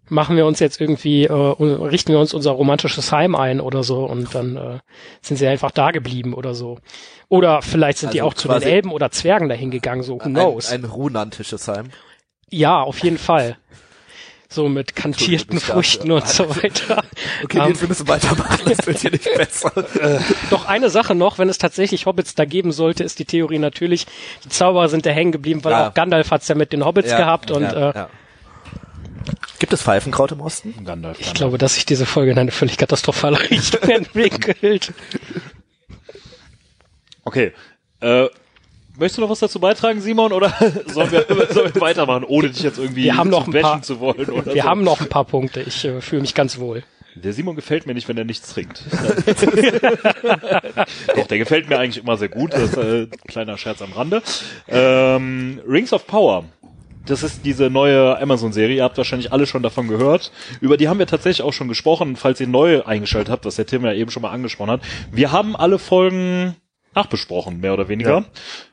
machen 0.07 0.37
wir 0.37 0.45
uns 0.45 0.59
jetzt 0.59 0.79
irgendwie, 0.79 1.25
äh, 1.25 1.33
richten 1.33 2.11
wir 2.11 2.19
uns 2.19 2.33
unser 2.33 2.51
romantisches 2.51 3.11
Heim 3.11 3.35
ein 3.35 3.59
oder 3.59 3.83
so 3.83 4.05
und 4.05 4.33
dann 4.35 4.55
äh, 4.55 4.79
sind 5.21 5.37
sie 5.37 5.47
einfach 5.47 5.71
da 5.71 5.91
geblieben 5.91 6.33
oder 6.33 6.53
so. 6.53 6.79
Oder 7.27 7.61
vielleicht 7.61 7.99
sind 7.99 8.13
die 8.13 8.21
Also 8.21 8.29
auch 8.29 8.33
zu 8.35 8.47
den 8.47 8.61
Elben 8.61 8.91
oder 8.91 9.09
Zwergen 9.09 9.49
dahin 9.49 9.71
gegangen, 9.71 10.03
so 10.03 10.15
who 10.15 10.29
knows. 10.29 10.71
Ein, 10.71 10.83
ein 10.83 10.89
runantisches 10.89 11.67
Heim. 11.67 11.89
Ja, 12.49 12.81
auf 12.81 12.99
jeden 12.99 13.17
Fall. 13.17 13.57
So 14.47 14.69
mit 14.69 14.95
kantierten 14.95 15.59
Früchten 15.59 16.11
und 16.11 16.25
so 16.27 16.47
weiter. 16.63 17.03
Okay, 17.43 17.59
Nils, 17.59 17.81
wir 17.81 17.87
müssen 17.89 18.07
weitermachen, 18.07 18.59
das 18.65 18.85
wird 18.87 18.99
hier 18.99 19.11
nicht 19.11 19.33
besser. 19.35 19.71
Doch 20.49 20.65
eine 20.65 20.89
Sache 20.89 21.15
noch, 21.15 21.39
wenn 21.39 21.49
es 21.49 21.57
tatsächlich 21.57 22.05
Hobbits 22.05 22.35
da 22.35 22.45
geben 22.45 22.71
sollte, 22.71 23.03
ist 23.03 23.19
die 23.19 23.25
Theorie 23.25 23.59
natürlich, 23.59 24.05
die 24.45 24.49
Zauberer 24.49 24.87
sind 24.87 25.05
da 25.05 25.09
hängen 25.09 25.31
geblieben, 25.33 25.63
weil 25.63 25.71
Ja. 25.73 25.89
auch 25.89 25.93
Gandalf 25.93 26.31
hat's 26.31 26.47
ja 26.47 26.55
mit 26.55 26.71
den 26.71 26.85
Hobbits 26.85 27.09
Ja, 27.09 27.17
gehabt 27.17 27.51
und 27.51 27.63
ja, 27.63 27.89
äh, 27.89 27.95
ja. 27.95 28.09
Gibt 29.59 29.73
es 29.73 29.81
Pfeifenkraut 29.81 30.31
im 30.31 30.41
Osten? 30.41 30.73
Gandalf, 30.85 31.17
ich 31.19 31.25
Gandalf. 31.25 31.37
glaube, 31.39 31.57
dass 31.57 31.75
sich 31.75 31.85
diese 31.85 32.05
Folge 32.05 32.31
in 32.31 32.37
eine 32.39 32.51
völlig 32.51 32.77
katastrophale 32.77 33.39
Richtung 33.49 33.81
entwickelt. 33.89 34.93
Okay. 37.23 37.53
Äh, 38.01 38.27
möchtest 38.97 39.17
du 39.17 39.21
noch 39.21 39.29
was 39.29 39.39
dazu 39.39 39.59
beitragen, 39.59 40.01
Simon, 40.01 40.31
oder 40.33 40.49
sollen 40.87 41.11
wir, 41.11 41.25
sollen 41.49 41.73
wir 41.73 41.81
weitermachen, 41.81 42.23
ohne 42.25 42.49
dich 42.49 42.63
jetzt 42.63 42.77
irgendwie 42.79 43.03
Wir 43.05 43.17
haben 43.17 43.29
noch 43.29 43.45
zu 43.45 43.49
ein 43.51 43.53
bashen 43.53 43.63
paar- 43.63 43.81
zu 43.81 43.99
wollen? 43.99 44.29
Oder 44.29 44.53
Wir 44.53 44.63
so? 44.63 44.69
haben 44.69 44.83
noch 44.83 44.99
ein 45.01 45.09
paar 45.09 45.25
Punkte. 45.25 45.61
Ich 45.61 45.83
äh, 45.85 46.01
fühle 46.01 46.21
mich 46.21 46.33
ganz 46.33 46.59
wohl. 46.59 46.83
Der 47.15 47.31
Simon 47.31 47.55
gefällt 47.55 47.85
mir 47.87 47.93
nicht, 47.93 48.09
wenn 48.09 48.17
er 48.17 48.25
nichts 48.25 48.51
trinkt. 48.53 48.83
Doch, 51.15 51.27
der 51.27 51.37
gefällt 51.37 51.69
mir 51.69 51.79
eigentlich 51.79 52.03
immer 52.03 52.17
sehr 52.17 52.27
gut. 52.29 52.53
Das 52.53 52.61
ist 52.71 52.77
äh, 52.77 53.03
ein 53.03 53.09
kleiner 53.27 53.57
Scherz 53.57 53.81
am 53.81 53.93
Rande. 53.93 54.21
Ähm, 54.67 55.61
Rings 55.67 55.93
of 55.93 56.07
Power. 56.07 56.43
Das 57.05 57.21
ist 57.23 57.45
diese 57.45 57.69
neue 57.69 58.19
Amazon-Serie. 58.19 58.77
Ihr 58.77 58.83
habt 58.83 58.97
wahrscheinlich 58.97 59.31
alle 59.31 59.45
schon 59.45 59.61
davon 59.63 59.87
gehört. 59.87 60.31
Über 60.59 60.75
die 60.75 60.87
haben 60.89 60.97
wir 60.99 61.05
tatsächlich 61.07 61.45
auch 61.45 61.53
schon 61.53 61.67
gesprochen, 61.67 62.15
falls 62.15 62.41
ihr 62.41 62.47
neu 62.47 62.83
eingeschaltet 62.83 63.31
habt, 63.31 63.45
was 63.45 63.55
der 63.57 63.67
Tim 63.67 63.85
ja 63.85 63.93
eben 63.93 64.09
schon 64.11 64.23
mal 64.23 64.31
angesprochen 64.31 64.71
hat. 64.71 64.81
Wir 65.11 65.31
haben 65.31 65.55
alle 65.55 65.77
Folgen 65.77 66.55
nachbesprochen, 66.95 67.59
mehr 67.59 67.73
oder 67.73 67.87
weniger. 67.89 68.25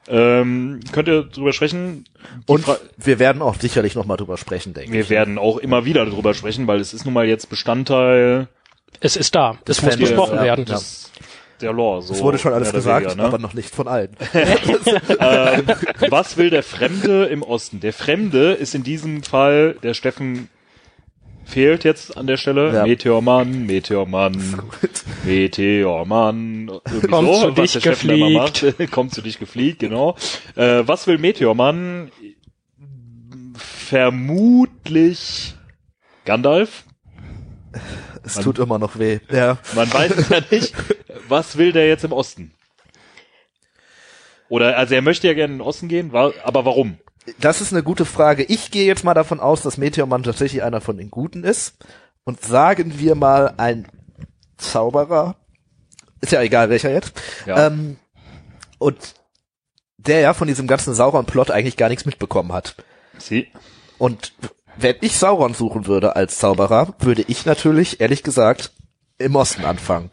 Ähm, 0.08 0.80
könnt 0.92 1.08
ihr 1.08 1.24
drüber 1.24 1.52
sprechen? 1.52 2.04
Die 2.46 2.52
Und 2.52 2.64
Fra- 2.64 2.78
wir 2.96 3.18
werden 3.18 3.42
auch 3.42 3.56
sicherlich 3.56 3.94
noch 3.94 4.06
mal 4.06 4.16
drüber 4.16 4.36
sprechen, 4.36 4.74
denke 4.74 4.92
wir 4.92 5.00
ich. 5.02 5.10
werden 5.10 5.38
auch 5.38 5.58
immer 5.58 5.84
wieder 5.84 6.04
darüber 6.06 6.32
sprechen, 6.34 6.66
weil 6.66 6.80
es 6.80 6.94
ist 6.94 7.04
nun 7.04 7.14
mal 7.14 7.26
jetzt 7.26 7.48
Bestandteil 7.50 8.48
Es 9.00 9.16
ist 9.16 9.34
da. 9.34 9.58
Das 9.64 9.78
Das 9.78 9.84
muss 9.84 9.96
besprochen 9.96 10.36
ja. 10.36 10.44
werden. 10.44 10.64
Ja. 10.68 10.78
der 11.60 11.72
Lore. 11.72 12.02
So 12.02 12.14
Es 12.14 12.22
wurde 12.22 12.38
schon 12.38 12.52
alles 12.52 12.72
gesagt, 12.72 13.04
weniger, 13.06 13.20
ne? 13.22 13.28
aber 13.28 13.38
noch 13.38 13.54
nicht 13.54 13.74
von 13.74 13.88
allen. 13.88 14.16
ähm, 14.34 15.62
was 16.10 16.36
will 16.36 16.50
der 16.50 16.62
Fremde 16.62 17.24
im 17.26 17.42
Osten? 17.42 17.80
Der 17.80 17.92
Fremde 17.92 18.52
ist 18.52 18.74
in 18.74 18.82
diesem 18.82 19.22
Fall 19.22 19.76
der 19.82 19.94
Steffen 19.94 20.48
fehlt 21.44 21.84
jetzt 21.84 22.16
an 22.16 22.26
der 22.28 22.36
Stelle. 22.36 22.72
Ja. 22.72 22.82
Meteormann, 22.84 23.66
Meteormann, 23.66 24.62
Meteormann. 25.24 26.70
Kommt 27.08 27.28
so, 27.28 27.50
zu 27.52 27.56
was 27.56 27.72
dich 27.72 28.32
macht. 28.34 28.64
Kommt 28.90 29.14
zu 29.14 29.22
dich 29.22 29.38
gefliegt, 29.38 29.78
genau. 29.80 30.16
Äh, 30.56 30.82
was 30.86 31.06
will 31.06 31.18
Meteormann? 31.18 32.10
Vermutlich 33.56 35.54
Gandalf. 36.24 36.84
Es 38.24 38.36
Man- 38.36 38.44
tut 38.44 38.58
immer 38.58 38.78
noch 38.78 38.98
weh. 38.98 39.20
Ja. 39.30 39.58
Man 39.74 39.92
weiß 39.92 40.12
es 40.12 40.28
ja 40.28 40.40
nicht. 40.50 40.74
Was 41.28 41.56
will 41.58 41.72
der 41.72 41.88
jetzt 41.88 42.04
im 42.04 42.12
Osten? 42.12 42.52
Oder, 44.48 44.76
also 44.76 44.94
er 44.94 45.02
möchte 45.02 45.26
ja 45.26 45.34
gerne 45.34 45.54
in 45.54 45.58
den 45.60 45.66
Osten 45.66 45.88
gehen, 45.88 46.14
aber 46.14 46.64
warum? 46.64 46.98
Das 47.40 47.60
ist 47.60 47.72
eine 47.72 47.82
gute 47.82 48.04
Frage. 48.04 48.42
Ich 48.42 48.70
gehe 48.70 48.84
jetzt 48.84 49.04
mal 49.04 49.14
davon 49.14 49.40
aus, 49.40 49.62
dass 49.62 49.78
Meteormann 49.78 50.22
tatsächlich 50.24 50.62
einer 50.62 50.80
von 50.80 50.96
den 50.98 51.10
Guten 51.10 51.44
ist. 51.44 51.76
Und 52.24 52.42
sagen 52.42 52.98
wir 52.98 53.14
mal 53.14 53.54
ein 53.56 53.86
Zauberer. 54.56 55.36
Ist 56.20 56.32
ja 56.32 56.40
egal 56.42 56.70
welcher 56.70 56.90
jetzt. 56.90 57.12
Ja. 57.46 57.66
Ähm, 57.66 57.96
und 58.78 59.14
der 59.98 60.20
ja 60.20 60.34
von 60.34 60.48
diesem 60.48 60.66
ganzen 60.66 60.94
Sauron-Plot 60.94 61.50
eigentlich 61.50 61.76
gar 61.76 61.88
nichts 61.88 62.04
mitbekommen 62.04 62.52
hat. 62.52 62.76
Sie. 63.18 63.48
Und 63.98 64.32
wenn 64.76 64.96
ich 65.00 65.18
Sauron 65.18 65.54
suchen 65.54 65.86
würde 65.86 66.16
als 66.16 66.38
Zauberer, 66.38 66.94
würde 66.98 67.24
ich 67.28 67.46
natürlich, 67.46 68.00
ehrlich 68.00 68.22
gesagt, 68.22 68.72
im 69.18 69.36
Osten 69.36 69.64
anfangen. 69.64 70.10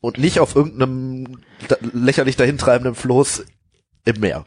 Und 0.00 0.18
nicht 0.18 0.40
auf 0.40 0.56
irgendeinem 0.56 1.40
da 1.68 1.76
lächerlich 1.92 2.36
dahintreibenden 2.36 2.94
Floß 2.94 3.44
im 4.04 4.20
Meer. 4.20 4.46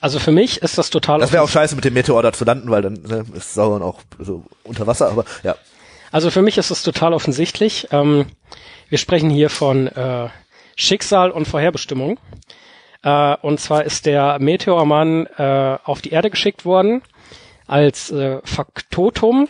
Also 0.00 0.18
für 0.18 0.32
mich 0.32 0.62
ist 0.62 0.76
das 0.76 0.90
total 0.90 1.20
Das 1.20 1.32
wäre 1.32 1.42
auch 1.42 1.48
scheiße, 1.48 1.74
mit 1.74 1.84
dem 1.84 1.94
Meteor 1.94 2.22
da 2.22 2.32
zu 2.32 2.44
landen, 2.44 2.70
weil 2.70 2.82
dann 2.82 2.94
ne, 2.94 3.24
ist 3.34 3.54
Sauron 3.54 3.82
auch 3.82 4.00
so 4.18 4.44
unter 4.62 4.86
Wasser, 4.86 5.10
aber 5.10 5.24
ja. 5.42 5.56
Also 6.14 6.30
für 6.30 6.42
mich 6.42 6.58
ist 6.58 6.70
es 6.70 6.84
total 6.84 7.12
offensichtlich. 7.12 7.88
Ähm, 7.90 8.26
wir 8.88 8.98
sprechen 8.98 9.30
hier 9.30 9.50
von 9.50 9.88
äh, 9.88 10.28
Schicksal 10.76 11.32
und 11.32 11.48
Vorherbestimmung. 11.48 12.20
Äh, 13.02 13.36
und 13.42 13.58
zwar 13.58 13.82
ist 13.82 14.06
der 14.06 14.38
Meteormann 14.38 15.26
äh, 15.26 15.76
auf 15.82 16.02
die 16.02 16.10
Erde 16.10 16.30
geschickt 16.30 16.64
worden 16.64 17.02
als 17.66 18.12
äh, 18.12 18.38
Faktotum, 18.44 19.48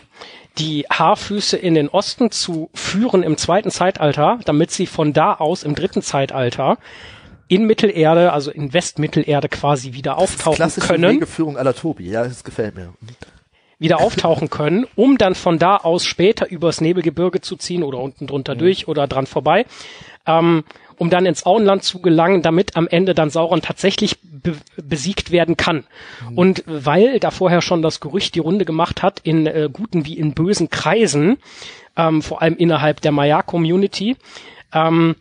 die 0.57 0.87
Haarfüße 0.89 1.55
in 1.55 1.75
den 1.75 1.87
Osten 1.87 2.31
zu 2.31 2.71
führen 2.73 3.21
im 3.21 3.37
zweiten 3.37 3.69
Zeitalter, 3.69 4.39
damit 4.45 4.71
sie 4.71 4.87
von 4.87 5.13
da 5.13 5.35
aus 5.35 5.61
im 5.61 5.75
dritten 5.75 6.01
Zeitalter 6.01 6.79
in 7.47 7.67
Mittelerde, 7.67 8.33
also 8.33 8.49
in 8.49 8.73
Westmittelerde 8.73 9.49
quasi 9.49 9.93
wieder 9.93 10.17
auftauchen 10.17 10.55
Klassische 10.55 10.87
können. 10.87 11.17
Wegeführung 11.17 11.57
aller 11.57 11.75
Tobi, 11.75 12.09
ja, 12.09 12.23
das 12.23 12.43
gefällt 12.43 12.73
mir. 12.73 12.91
Wieder 13.79 13.99
auftauchen 13.99 14.49
können, 14.49 14.85
um 14.95 15.17
dann 15.17 15.35
von 15.35 15.59
da 15.59 15.77
aus 15.77 16.05
später 16.05 16.49
übers 16.49 16.81
Nebelgebirge 16.81 17.41
zu 17.41 17.55
ziehen 17.55 17.83
oder 17.83 17.99
unten 17.99 18.27
drunter 18.27 18.55
durch 18.55 18.87
oder 18.87 19.07
dran 19.07 19.27
vorbei, 19.27 19.65
ähm, 20.25 20.63
um 20.97 21.09
dann 21.09 21.25
ins 21.25 21.45
Auenland 21.45 21.83
zu 21.83 22.01
gelangen, 22.01 22.41
damit 22.41 22.77
am 22.77 22.87
Ende 22.87 23.13
dann 23.13 23.29
Sauron 23.29 23.61
tatsächlich 23.61 24.17
be 24.21 24.55
besiegt 24.81 25.31
werden 25.31 25.57
kann. 25.57 25.83
Und 26.35 26.63
weil 26.67 27.19
da 27.19 27.31
vorher 27.31 27.61
schon 27.61 27.81
das 27.81 27.99
Gerücht 27.99 28.35
die 28.35 28.39
Runde 28.39 28.63
gemacht 28.63 29.03
hat, 29.03 29.19
in 29.23 29.45
äh, 29.45 29.69
guten 29.71 30.05
wie 30.05 30.17
in 30.17 30.33
bösen 30.33 30.69
Kreisen, 30.69 31.37
ähm, 31.97 32.21
vor 32.21 32.41
allem 32.41 32.55
innerhalb 32.55 33.01
der 33.01 33.11
Maya-Community, 33.11 34.15
ähm, 34.73 35.15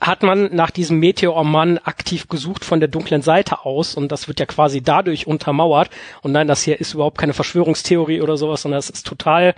hat 0.00 0.22
man 0.22 0.54
nach 0.54 0.70
diesem 0.70 0.98
Meteormann 0.98 1.78
aktiv 1.78 2.28
gesucht 2.28 2.64
von 2.64 2.78
der 2.80 2.88
dunklen 2.88 3.22
Seite 3.22 3.64
aus 3.64 3.94
und 3.94 4.12
das 4.12 4.28
wird 4.28 4.38
ja 4.40 4.46
quasi 4.46 4.80
dadurch 4.80 5.26
untermauert. 5.26 5.90
Und 6.22 6.32
nein, 6.32 6.46
das 6.46 6.62
hier 6.62 6.80
ist 6.80 6.94
überhaupt 6.94 7.18
keine 7.18 7.32
Verschwörungstheorie 7.34 8.20
oder 8.20 8.36
sowas, 8.36 8.62
sondern 8.62 8.78
es 8.78 8.90
ist 8.90 9.06
total, 9.06 9.54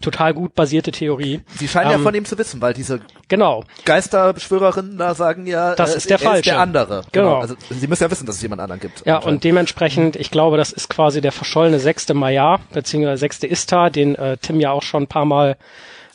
total 0.00 0.32
gut 0.32 0.54
basierte 0.54 0.90
Theorie. 0.90 1.40
Sie 1.58 1.68
scheinen 1.68 1.90
ja 1.90 1.96
Ähm, 1.96 2.02
von 2.02 2.14
ihm 2.14 2.24
zu 2.24 2.38
wissen, 2.38 2.60
weil 2.62 2.72
diese 2.72 3.00
Genau. 3.28 3.64
Geisterbeschwörerinnen 3.84 4.96
da 4.96 5.14
sagen 5.14 5.46
ja, 5.46 5.74
Das 5.74 5.92
äh, 5.94 5.96
ist 5.98 6.08
der 6.08 6.16
er 6.18 6.24
Falsche. 6.24 6.38
Ist 6.40 6.46
der 6.46 6.60
andere. 6.60 7.02
Genau. 7.12 7.36
Also 7.40 7.54
sie 7.68 7.86
müssen 7.86 8.04
ja 8.04 8.10
wissen, 8.10 8.24
dass 8.26 8.36
es 8.36 8.42
jemand 8.42 8.62
anderen 8.62 8.80
gibt. 8.80 9.04
Ja, 9.04 9.18
und 9.18 9.44
dementsprechend, 9.44 10.16
ich 10.16 10.30
glaube, 10.30 10.56
das 10.56 10.72
ist 10.72 10.88
quasi 10.88 11.20
der 11.20 11.32
verschollene 11.32 11.78
sechste 11.78 12.14
Maya, 12.14 12.58
beziehungsweise 12.72 13.18
sechste 13.20 13.46
Istar, 13.46 13.90
den 13.90 14.14
äh, 14.14 14.38
Tim 14.38 14.60
ja 14.60 14.70
auch 14.70 14.82
schon 14.82 15.02
ein 15.02 15.08
paar 15.08 15.26
Mal 15.26 15.56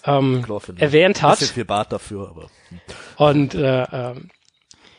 ähm, 0.06 0.46
erwähnt 0.78 1.22
hat. 1.22 1.39
bisschen 1.39 1.54
viel 1.54 1.66
Bart 1.66 1.92
dafür, 1.92 2.30
aber. 2.30 2.48
Und 3.18 3.56
äh, 3.56 3.84
ähm, 3.92 4.30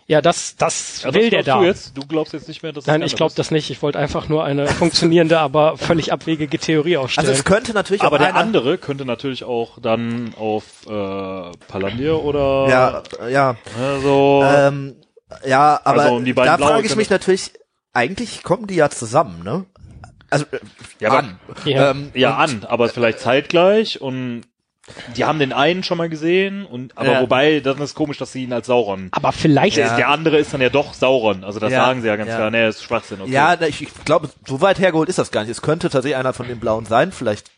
ja, 0.06 0.20
das, 0.20 0.56
das 0.56 1.02
Ja, 1.02 1.14
will 1.14 1.24
was 1.24 1.30
der 1.30 1.42
da. 1.44 1.58
Du, 1.60 1.64
jetzt? 1.64 1.96
du 1.96 2.06
glaubst 2.06 2.34
jetzt 2.34 2.46
nicht 2.46 2.62
mehr, 2.62 2.72
dass 2.72 2.86
Nein, 2.86 3.00
ich 3.02 3.16
glaube 3.16 3.32
das 3.36 3.50
nicht. 3.50 3.70
Ich 3.70 3.80
wollte 3.80 3.98
einfach 3.98 4.28
nur 4.28 4.44
eine 4.44 4.66
funktionierende, 4.66 5.38
aber 5.38 5.78
völlig 5.78 6.12
abwegige 6.12 6.58
Theorie 6.58 6.98
aufstellen. 6.98 7.26
Also 7.28 7.38
es 7.38 7.44
könnte 7.46 7.72
natürlich? 7.72 8.02
Aber 8.02 8.16
auch 8.16 8.20
der 8.20 8.34
andere 8.34 8.76
könnte 8.76 9.06
natürlich 9.06 9.44
auch 9.44 9.78
dann 9.80 10.34
auf 10.38 10.64
äh, 10.86 10.90
Palandir 11.68 12.22
oder 12.22 12.68
Ja, 12.68 13.02
ja. 13.28 13.56
also 13.80 14.44
Ähm, 14.46 14.96
ja, 15.46 15.80
aber 15.84 16.02
Also, 16.02 16.14
um 16.16 16.24
die 16.24 16.34
beiden 16.34 16.58
da 16.60 16.66
frage 16.66 16.86
ich 16.86 16.96
mich 16.96 17.08
natürlich, 17.08 17.52
eigentlich 17.94 18.42
kommen 18.42 18.66
die 18.66 18.74
ja 18.74 18.90
zusammen, 18.90 19.42
ne? 19.42 19.64
Also, 20.28 20.44
äh, 20.52 20.58
Ja, 21.00 21.08
aber- 21.10 21.18
an. 21.18 21.38
Ja. 21.64 21.90
Ähm, 21.92 22.10
ja 22.14 22.36
an, 22.36 22.64
aber 22.68 22.90
vielleicht 22.90 23.20
zeitgleich 23.20 24.02
und 24.02 24.42
die 25.16 25.24
haben 25.24 25.38
den 25.38 25.52
einen 25.52 25.82
schon 25.82 25.96
mal 25.98 26.08
gesehen 26.08 26.66
und 26.66 26.96
aber 26.96 27.12
Ja. 27.12 27.20
wobei 27.22 27.60
dann 27.60 27.78
ist 27.78 27.94
komisch, 27.94 28.18
dass 28.18 28.32
sie 28.32 28.44
ihn 28.44 28.52
als 28.52 28.66
Sauron. 28.66 29.08
aber 29.12 29.32
vielleicht 29.32 29.76
Der, 29.78 29.96
der 29.96 30.08
andere 30.08 30.38
ist 30.38 30.52
dann 30.52 30.60
ja 30.60 30.68
doch 30.68 30.92
Sauron, 30.94 31.42
also 31.44 31.58
das 31.58 31.72
Ja, 31.72 31.86
sagen 31.86 32.02
sie 32.02 32.08
ja 32.08 32.16
ganz 32.16 32.28
ja. 32.30 32.36
klar. 32.36 32.50
Nee, 32.50 32.64
das 32.66 32.76
ist 32.76 32.82
Schwachsinn. 32.84 33.20
Okay. 33.22 33.30
Ja, 33.32 33.60
ich, 33.62 33.82
ich 33.82 34.04
glaube, 34.04 34.28
so 34.46 34.60
weit 34.60 34.78
hergeholt 34.78 35.08
ist 35.08 35.18
das 35.18 35.30
gar 35.30 35.40
nicht. 35.42 35.50
Es 35.50 35.62
könnte 35.62 35.88
tatsächlich 35.88 36.16
einer 36.16 36.32
von 36.34 36.46
den 36.48 36.60
Blauen 36.60 36.84
sein. 36.86 37.12
Vielleicht 37.12 37.50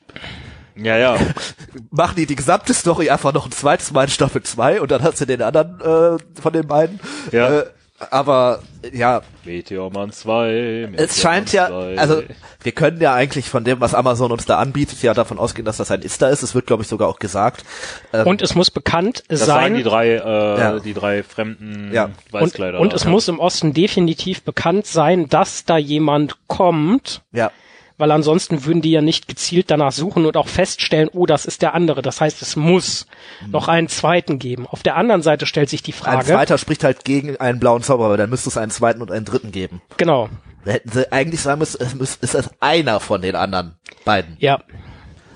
ja, 0.76 0.96
ja. 0.98 1.16
machen 1.90 2.16
die 2.16 2.26
die 2.26 2.36
gesamte 2.36 2.74
Story 2.74 3.08
einfach 3.10 3.32
noch 3.32 3.46
ein 3.46 3.52
zweites 3.52 3.92
Mal 3.92 4.04
in 4.04 4.10
Staffel 4.10 4.42
2 4.42 4.80
und 4.82 4.90
dann 4.90 5.02
hast 5.02 5.20
du 5.20 5.24
den 5.24 5.42
anderen 5.42 5.80
äh, 5.80 6.40
von 6.40 6.52
den 6.52 6.66
beiden. 6.66 7.00
Ja. 7.32 7.60
Äh, 7.60 7.64
aber 8.10 8.62
ja, 8.92 9.22
Meteormann 9.44 10.12
2. 10.12 10.90
es 10.96 11.20
scheint 11.20 11.52
ja, 11.52 11.66
also 11.96 12.22
wir 12.62 12.72
können 12.72 13.00
ja 13.00 13.14
eigentlich 13.14 13.48
von 13.48 13.64
dem, 13.64 13.80
was 13.80 13.94
Amazon 13.94 14.32
uns 14.32 14.44
da 14.44 14.58
anbietet, 14.58 15.02
ja 15.02 15.14
davon 15.14 15.38
ausgehen, 15.38 15.64
dass 15.64 15.76
das 15.78 15.90
ein 15.90 16.02
Ista 16.02 16.28
ist. 16.28 16.42
Es 16.42 16.54
wird, 16.54 16.66
glaube 16.66 16.82
ich, 16.82 16.88
sogar 16.88 17.08
auch 17.08 17.18
gesagt. 17.18 17.64
Ähm, 18.12 18.26
und 18.26 18.42
es 18.42 18.54
muss 18.54 18.70
bekannt 18.70 19.22
das 19.28 19.46
sagen 19.46 19.60
sein 19.60 19.74
die 19.76 19.82
drei, 19.82 20.08
äh, 20.10 20.58
Ja. 20.58 20.78
die 20.78 20.94
drei 20.94 21.22
fremden 21.22 21.90
Ja. 21.92 22.06
und, 22.06 22.32
Weißkleider. 22.32 22.80
und 22.80 22.92
es 22.92 23.04
ja. 23.04 23.10
muss 23.10 23.28
im 23.28 23.38
Osten 23.38 23.72
definitiv 23.72 24.42
bekannt 24.42 24.86
sein, 24.86 25.28
dass 25.28 25.64
da 25.64 25.76
jemand 25.78 26.36
kommt, 26.48 27.22
ja, 27.32 27.50
weil 27.98 28.10
ansonsten 28.10 28.64
würden 28.64 28.82
die 28.82 28.90
ja 28.90 29.00
nicht 29.00 29.26
gezielt 29.28 29.70
danach 29.70 29.92
suchen 29.92 30.26
und 30.26 30.36
auch 30.36 30.48
feststellen, 30.48 31.08
oh, 31.12 31.26
das 31.26 31.46
ist 31.46 31.62
der 31.62 31.74
andere. 31.74 32.02
Das 32.02 32.20
heißt, 32.20 32.42
es 32.42 32.56
muss 32.56 33.06
noch 33.48 33.68
einen 33.68 33.88
zweiten 33.88 34.38
geben. 34.38 34.66
Auf 34.66 34.82
der 34.82 34.96
anderen 34.96 35.22
Seite 35.22 35.46
stellt 35.46 35.68
sich 35.70 35.82
die 35.82 35.92
ein 35.92 35.96
Frage, 35.96 36.26
zweiter 36.26 36.58
spricht 36.58 36.84
halt 36.84 37.04
gegen 37.04 37.36
einen 37.38 37.58
blauen 37.58 37.82
Zauberer, 37.82 38.10
weil 38.10 38.16
dann 38.18 38.30
müsste 38.30 38.48
es 38.50 38.56
einen 38.58 38.70
zweiten 38.70 39.00
und 39.02 39.10
einen 39.10 39.24
dritten 39.24 39.50
geben. 39.52 39.80
genau, 39.96 40.28
Da 40.64 40.72
hätten 40.72 40.90
sie 40.90 41.10
eigentlich 41.12 41.40
sagen 41.40 41.58
müssen, 41.60 41.80
es 41.80 41.94
muss- 41.94 42.16
ist 42.20 42.34
es 42.34 42.50
einer 42.60 43.00
von 43.00 43.22
den 43.22 43.34
anderen 43.36 43.76
beiden. 44.04 44.36
ja, 44.40 44.60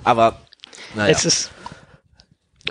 Aber 0.05 0.37
naja. 0.95 1.11
es 1.13 1.25
ist 1.25 1.51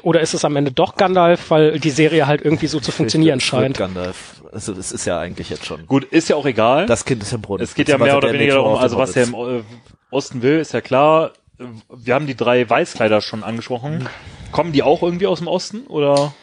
oder 0.03 0.21
ist 0.21 0.33
es 0.33 0.45
am 0.45 0.55
Ende 0.55 0.71
doch 0.71 0.95
Gandalf, 0.95 1.49
weil 1.49 1.79
die 1.79 1.89
Serie 1.89 2.25
halt 2.27 2.41
irgendwie 2.41 2.67
so 2.67 2.79
zu 2.79 2.91
funktionieren 2.91 3.39
scheint. 3.39 3.77
Gandalf. 3.77 4.38
Also 4.51 4.73
es 4.73 4.91
ist 4.91 5.05
ja 5.05 5.19
eigentlich 5.19 5.49
jetzt 5.49 5.65
schon. 5.65 5.85
Gut, 5.85 6.05
ist 6.05 6.29
ja 6.29 6.35
auch 6.35 6.45
egal. 6.45 6.85
Das 6.87 7.05
Kind 7.05 7.21
ist 7.21 7.33
im 7.33 7.41
Brunnen. 7.41 7.63
es 7.63 7.75
geht 7.75 7.87
ja 7.87 7.97
mehr 7.97 8.17
oder 8.17 8.27
Der 8.31 8.39
weniger 8.39 8.55
darum, 8.55 8.77
also 8.77 8.95
dem 8.95 9.01
was 9.01 9.11
der 9.13 9.31
Hobbit. 9.31 9.49
im 9.49 9.59
äh, 9.59 9.63
Osten 10.15 10.41
will, 10.41 10.59
ist 10.59 10.73
ja 10.73 10.81
klar. 10.81 11.33
Wir 11.93 12.15
haben 12.15 12.25
die 12.25 12.35
drei 12.35 12.67
Weißkleider 12.67 13.21
schon 13.21 13.43
angesprochen. 13.43 14.07
Kommen 14.51 14.71
die 14.71 14.81
auch 14.81 15.03
irgendwie 15.03 15.27
aus 15.27 15.39
dem 15.39 15.47
Osten 15.47 15.85
oder? 15.87 16.33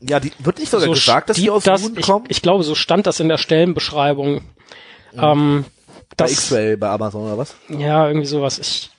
Ja, 0.00 0.20
die 0.20 0.30
wird 0.38 0.58
nicht 0.58 0.70
sogar 0.70 0.86
So 0.86 0.92
gesagt, 0.92 1.30
dass 1.30 1.36
die 1.36 1.50
aus 1.50 1.64
das, 1.64 1.82
Moon 1.82 1.94
ich, 1.98 2.06
kommen? 2.06 2.26
ich 2.28 2.42
glaube, 2.42 2.62
so 2.62 2.74
stand 2.76 3.06
das 3.06 3.18
in 3.18 3.28
der 3.28 3.38
Stellenbeschreibung. 3.38 4.42
Ähm, 5.16 5.64
bei 6.16 6.24
das, 6.24 6.32
X-Ray, 6.32 6.76
bei 6.76 6.88
Amazon 6.90 7.24
oder 7.24 7.38
was? 7.38 7.56
Ja, 7.68 8.06
irgendwie 8.06 8.26
sowas. 8.26 8.58
Ich, 8.58 8.90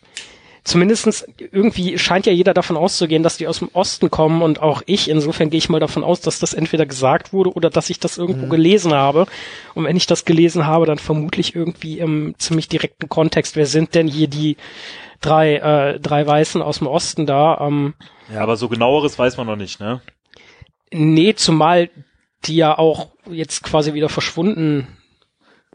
zumindestens 0.64 1.26
irgendwie 1.52 1.98
scheint 1.98 2.26
ja 2.26 2.32
jeder 2.34 2.54
davon 2.54 2.78
auszugehen, 2.78 3.24
dass 3.24 3.38
die 3.38 3.48
aus 3.48 3.60
dem 3.60 3.70
Osten 3.74 4.10
kommen 4.12 4.42
und 4.42 4.62
auch 4.62 4.82
ich. 4.86 5.10
Insofern 5.10 5.50
gehe 5.50 5.58
ich 5.58 5.70
mal 5.70 5.80
davon 5.80 6.04
aus, 6.04 6.22
dass 6.22 6.40
das 6.40 6.54
entweder 6.54 6.86
gesagt 6.86 7.34
wurde 7.34 7.52
oder 7.54 7.70
dass 7.70 7.90
ich 7.90 8.00
das 8.00 8.18
irgendwo 8.18 8.46
Mhm. 8.46 8.50
gelesen 8.52 8.94
habe. 8.94 9.26
Und 9.76 9.86
wenn 9.86 9.96
ich 9.98 10.06
das 10.08 10.26
gelesen 10.26 10.66
habe, 10.68 10.86
dann 10.86 11.00
vermutlich 11.00 11.56
irgendwie 11.56 12.00
im 12.00 12.36
ziemlich 12.38 12.68
direkten 12.68 13.10
Kontext. 13.10 13.56
Wer 13.56 13.66
sind 13.66 13.96
denn 13.96 14.08
hier 14.08 14.28
die 14.28 14.58
drei, 15.22 15.56
äh, 15.58 16.00
drei 16.00 16.26
Weißen 16.26 16.62
aus 16.62 16.80
dem 16.80 16.88
Osten 16.88 17.26
da? 17.26 17.58
Ähm, 17.62 17.94
Ja. 18.34 18.42
Aber 18.42 18.56
so 18.58 18.70
genaueres 18.70 19.18
weiß 19.18 19.38
man 19.38 19.48
noch 19.48 19.56
nicht, 19.56 19.80
ne? 19.80 20.02
nee, 20.92 21.34
zumal 21.36 21.90
die 22.46 22.56
ja 22.56 22.78
auch 22.78 23.10
jetzt 23.30 23.64
quasi 23.64 23.94
wieder 23.94 24.10
verschwunden 24.10 24.88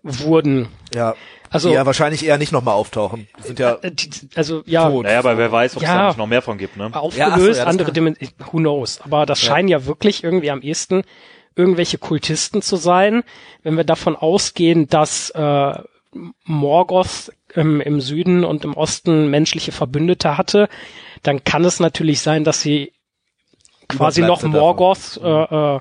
wurden. 0.02 0.68
Ja. 0.94 1.14
Also- 1.54 1.68
die 1.70 1.74
ja 1.74 1.86
wahrscheinlich 1.86 2.24
eher 2.24 2.36
nicht 2.38 2.52
nochmal 2.52 2.74
auftauchen. 2.74 3.28
Die 3.38 3.42
sind 3.46 3.58
ja 3.58 3.76
Äh, 3.82 3.90
die, 3.92 4.10
also 4.34 4.62
ja, 4.66 4.88
Tot. 4.90 5.04
Naja, 5.04 5.18
aber 5.20 5.38
wer 5.38 5.50
weiß, 5.52 5.76
ob 5.76 5.82
es 5.82 5.88
Ja. 5.88 5.96
da 5.98 6.06
nicht 6.08 6.18
noch 6.18 6.26
mehr 6.26 6.42
von 6.42 6.58
gibt, 6.58 6.76
ne? 6.76 6.90
aufgelöst, 6.92 7.58
Ja, 7.58 7.64
so, 7.64 7.70
andere 7.70 7.92
Dimensionen, 7.92 8.34
who 8.50 8.58
knows. 8.58 9.00
Aber 9.02 9.24
das 9.26 9.40
scheinen 9.40 9.68
ja 9.68 9.86
wirklich 9.86 10.22
irgendwie 10.24 10.50
am 10.50 10.60
ehesten 10.62 11.02
irgendwelche 11.56 11.98
Kultisten 11.98 12.62
zu 12.62 12.76
sein. 12.76 13.22
Wenn 13.62 13.76
wir 13.76 13.84
davon 13.84 14.16
ausgehen, 14.16 14.88
dass 14.88 15.30
äh, 15.30 15.72
Morgoth 16.44 17.32
im, 17.54 17.80
im 17.80 18.00
Süden 18.00 18.44
und 18.44 18.64
im 18.64 18.74
Osten 18.74 19.30
menschliche 19.30 19.72
Verbündete 19.72 20.36
hatte, 20.36 20.68
dann 21.22 21.44
kann 21.44 21.64
es 21.64 21.80
natürlich 21.80 22.20
sein, 22.20 22.44
dass 22.44 22.60
sie 22.60 22.92
quasi 23.88 24.22
noch 24.22 24.42
Morgoth 24.42 25.20
äh, 25.22 25.28
äh, 25.76 25.80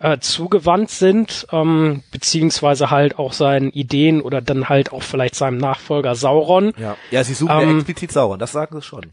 äh, 0.00 0.18
zugewandt 0.18 0.90
sind, 0.90 1.46
ähm, 1.52 2.02
beziehungsweise 2.10 2.90
halt 2.90 3.18
auch 3.18 3.32
seinen 3.32 3.70
Ideen 3.70 4.20
oder 4.20 4.40
dann 4.40 4.68
halt 4.68 4.92
auch 4.92 5.02
vielleicht 5.02 5.34
seinem 5.34 5.58
Nachfolger 5.58 6.14
Sauron. 6.14 6.72
ja. 6.78 6.96
ja, 7.10 7.24
sie 7.24 7.34
suchen 7.34 7.50
ja 7.50 7.62
Ähm, 7.62 7.76
explizit 7.78 8.12
Sauron, 8.12 8.38
das 8.38 8.52
sagen 8.52 8.74
sie 8.80 8.82
schon. 8.86 9.06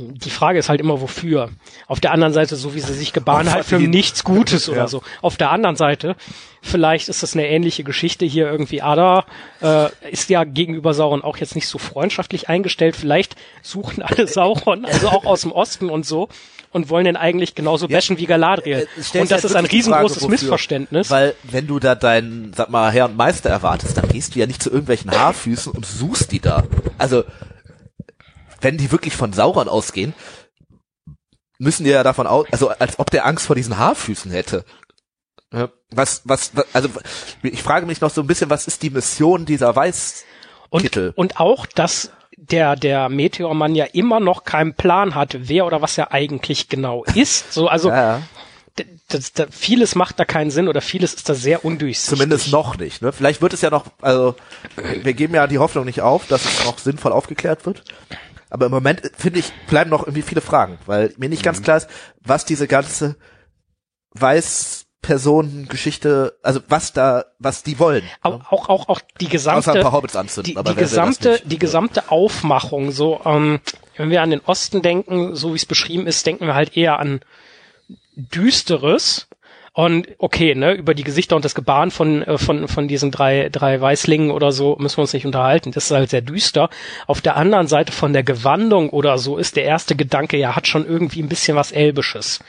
Die 0.00 0.30
Frage 0.30 0.60
ist 0.60 0.68
halt 0.68 0.80
immer, 0.80 1.00
wofür. 1.00 1.50
Auf 1.88 1.98
der 1.98 2.12
anderen 2.12 2.32
Seite, 2.32 2.54
so 2.54 2.72
wie 2.76 2.80
sie 2.80 2.92
sich 2.94 3.12
gebahnt 3.12 3.50
halt 3.52 3.64
für 3.64 3.80
nichts 3.80 4.22
Gutes 4.22 4.68
oder 4.68 4.82
Ja. 4.82 4.88
so. 4.88 5.02
Auf 5.22 5.36
der 5.36 5.50
anderen 5.50 5.74
Seite, 5.74 6.14
vielleicht 6.62 7.08
ist 7.08 7.24
das 7.24 7.34
eine 7.34 7.48
ähnliche 7.48 7.82
Geschichte 7.82 8.24
hier 8.24 8.48
irgendwie. 8.48 8.80
Ada 8.80 9.24
äh, 9.60 9.88
ist 10.08 10.30
ja 10.30 10.44
gegenüber 10.44 10.94
Sauron 10.94 11.22
auch 11.22 11.38
jetzt 11.38 11.56
nicht 11.56 11.66
so 11.66 11.78
freundschaftlich 11.78 12.48
eingestellt. 12.48 12.94
Vielleicht 12.94 13.34
suchen 13.62 14.02
alle 14.04 14.28
Sauron, 14.28 14.84
also 14.84 15.08
auch 15.08 15.24
aus 15.24 15.40
dem 15.40 15.50
Osten 15.50 15.90
und 15.90 16.06
so, 16.06 16.28
und 16.70 16.90
wollen 16.90 17.04
den 17.04 17.16
eigentlich 17.16 17.54
genauso 17.54 17.88
bashen 17.88 18.18
wie 18.18 18.26
Galadriel. 18.26 18.86
Äh, 18.96 19.02
stell 19.02 19.22
und 19.22 19.30
das 19.30 19.44
ist 19.44 19.56
ein 19.56 19.64
Frage, 19.64 19.76
riesengroßes 19.76 20.22
wofür. 20.22 20.30
Missverständnis. 20.30 21.10
Weil 21.10 21.34
wenn 21.44 21.66
du 21.66 21.78
da 21.78 21.94
deinen, 21.94 22.52
sag 22.54 22.68
mal, 22.70 22.90
Herr 22.92 23.06
und 23.06 23.16
Meister 23.16 23.50
erwartest, 23.50 23.96
dann 23.96 24.08
gehst 24.08 24.34
du 24.34 24.38
ja 24.38 24.46
nicht 24.46 24.62
zu 24.62 24.70
irgendwelchen 24.70 25.10
Haarfüßen 25.10 25.72
und 25.72 25.86
suchst 25.86 26.32
die 26.32 26.40
da. 26.40 26.64
Also, 26.98 27.24
wenn 28.60 28.76
die 28.76 28.90
wirklich 28.92 29.14
von 29.16 29.32
Sauron 29.32 29.68
ausgehen, 29.68 30.14
müssen 31.58 31.84
die 31.84 31.90
ja 31.90 32.02
davon 32.02 32.26
aus, 32.26 32.46
also 32.52 32.68
als 32.68 32.98
ob 32.98 33.10
der 33.10 33.26
Angst 33.26 33.46
vor 33.46 33.56
diesen 33.56 33.78
Haarfüßen 33.78 34.30
hätte. 34.30 34.64
Ja, 35.52 35.70
Was, 35.90 36.22
was, 36.24 36.54
was, 36.54 36.66
also 36.74 36.88
ich 37.42 37.62
frage 37.62 37.86
mich 37.86 38.00
noch 38.00 38.10
so 38.10 38.20
ein 38.20 38.26
bisschen, 38.26 38.50
was 38.50 38.66
ist 38.66 38.82
die 38.82 38.90
Mission 38.90 39.46
dieser 39.46 39.74
Weißkittel? 39.74 41.12
Und, 41.16 41.32
und 41.32 41.40
auch, 41.40 41.66
dass 41.66 42.10
der, 42.40 42.76
der 42.76 43.08
Meteormann 43.08 43.74
ja 43.74 43.84
immer 43.84 44.20
noch 44.20 44.44
keinen 44.44 44.74
Plan 44.74 45.14
hat, 45.14 45.36
wer 45.48 45.66
oder 45.66 45.82
was 45.82 45.98
er 45.98 46.12
eigentlich 46.12 46.68
genau 46.68 47.04
ist. 47.14 47.52
So, 47.52 47.68
also, 47.68 47.90
ja, 47.90 48.22
das, 49.08 49.32
da, 49.32 49.46
vieles 49.50 49.94
macht 49.94 50.20
da 50.20 50.24
keinen 50.24 50.50
Sinn 50.50 50.68
oder 50.68 50.80
vieles 50.80 51.14
ist 51.14 51.28
da 51.28 51.34
sehr 51.34 51.64
undurchsichtig. 51.64 52.16
Zumindest 52.16 52.52
noch 52.52 52.78
nicht. 52.78 53.02
Ne? 53.02 53.12
Vielleicht 53.12 53.42
wird 53.42 53.52
es 53.52 53.60
ja 53.60 53.70
noch, 53.70 53.86
also 54.00 54.36
wir 55.02 55.14
geben 55.14 55.34
ja 55.34 55.46
die 55.46 55.58
Hoffnung 55.58 55.84
nicht 55.84 56.00
auf, 56.00 56.26
dass 56.28 56.44
es 56.44 56.64
noch 56.64 56.78
sinnvoll 56.78 57.12
aufgeklärt 57.12 57.66
wird. 57.66 57.82
Aber 58.50 58.66
im 58.66 58.72
Moment 58.72 59.02
finde 59.16 59.40
ich, 59.40 59.52
bleiben 59.68 59.90
noch 59.90 60.02
irgendwie 60.02 60.22
viele 60.22 60.40
Fragen, 60.40 60.78
weil 60.86 61.12
mir 61.18 61.28
nicht 61.28 61.40
Mhm. 61.42 61.44
ganz 61.46 61.62
klar 61.62 61.78
ist, 61.78 61.88
was 62.20 62.44
diese 62.44 62.68
ganze 62.68 63.16
weiß 64.12 64.86
Personengeschichte, 65.02 66.36
also 66.42 66.60
was 66.68 66.92
da, 66.92 67.26
was 67.38 67.62
die 67.62 67.78
wollen. 67.78 68.04
ne? 68.04 68.10
Auch, 68.22 68.52
auch, 68.52 68.68
auch, 68.68 68.88
auch 68.88 69.00
die 69.20 69.26
Außer 69.26 69.52
ein 69.52 69.56
gesamte, 69.60 69.80
paar 69.80 69.92
Hobbits 69.92 70.16
anzünden. 70.16 70.52
die, 70.52 70.56
aber 70.56 70.70
die 70.70 70.76
gesamte, 70.76 71.30
nicht? 71.30 71.52
die 71.52 71.58
gesamte 71.58 72.10
Aufmachung, 72.10 72.90
so, 72.90 73.20
ähm, 73.24 73.60
wenn 73.96 74.10
wir 74.10 74.22
an 74.22 74.30
den 74.30 74.40
Osten 74.40 74.82
denken, 74.82 75.34
so 75.34 75.52
wie 75.52 75.56
es 75.56 75.66
beschrieben 75.66 76.06
ist, 76.06 76.26
denken 76.26 76.46
wir 76.46 76.54
halt 76.54 76.76
eher 76.76 76.98
an 76.98 77.20
Düsteres. 78.16 79.28
Und 79.72 80.08
okay, 80.18 80.56
ne, 80.56 80.72
über 80.72 80.92
die 80.92 81.04
Gesichter 81.04 81.36
und 81.36 81.44
das 81.44 81.54
Gebaren 81.54 81.92
von, 81.92 82.22
äh, 82.24 82.36
von, 82.36 82.66
von 82.66 82.88
diesen 82.88 83.12
drei, 83.12 83.48
drei 83.48 83.80
Weißlingen 83.80 84.32
oder 84.32 84.50
so 84.50 84.74
müssen 84.80 84.96
wir 84.96 85.02
uns 85.02 85.12
nicht 85.12 85.24
unterhalten. 85.24 85.70
Das 85.70 85.84
ist 85.84 85.90
halt 85.92 86.10
sehr 86.10 86.20
düster. 86.20 86.68
Auf 87.06 87.20
der 87.20 87.36
anderen 87.36 87.68
Seite 87.68 87.92
von 87.92 88.12
der 88.12 88.24
Gewandung 88.24 88.90
oder 88.90 89.18
so 89.18 89.36
ist 89.36 89.54
der 89.54 89.62
erste 89.62 89.94
Gedanke, 89.94 90.36
ja, 90.36 90.56
hat 90.56 90.66
schon 90.66 90.84
irgendwie 90.84 91.22
ein 91.22 91.28
bisschen 91.28 91.56
was 91.56 91.70
Elbisches. 91.70 92.40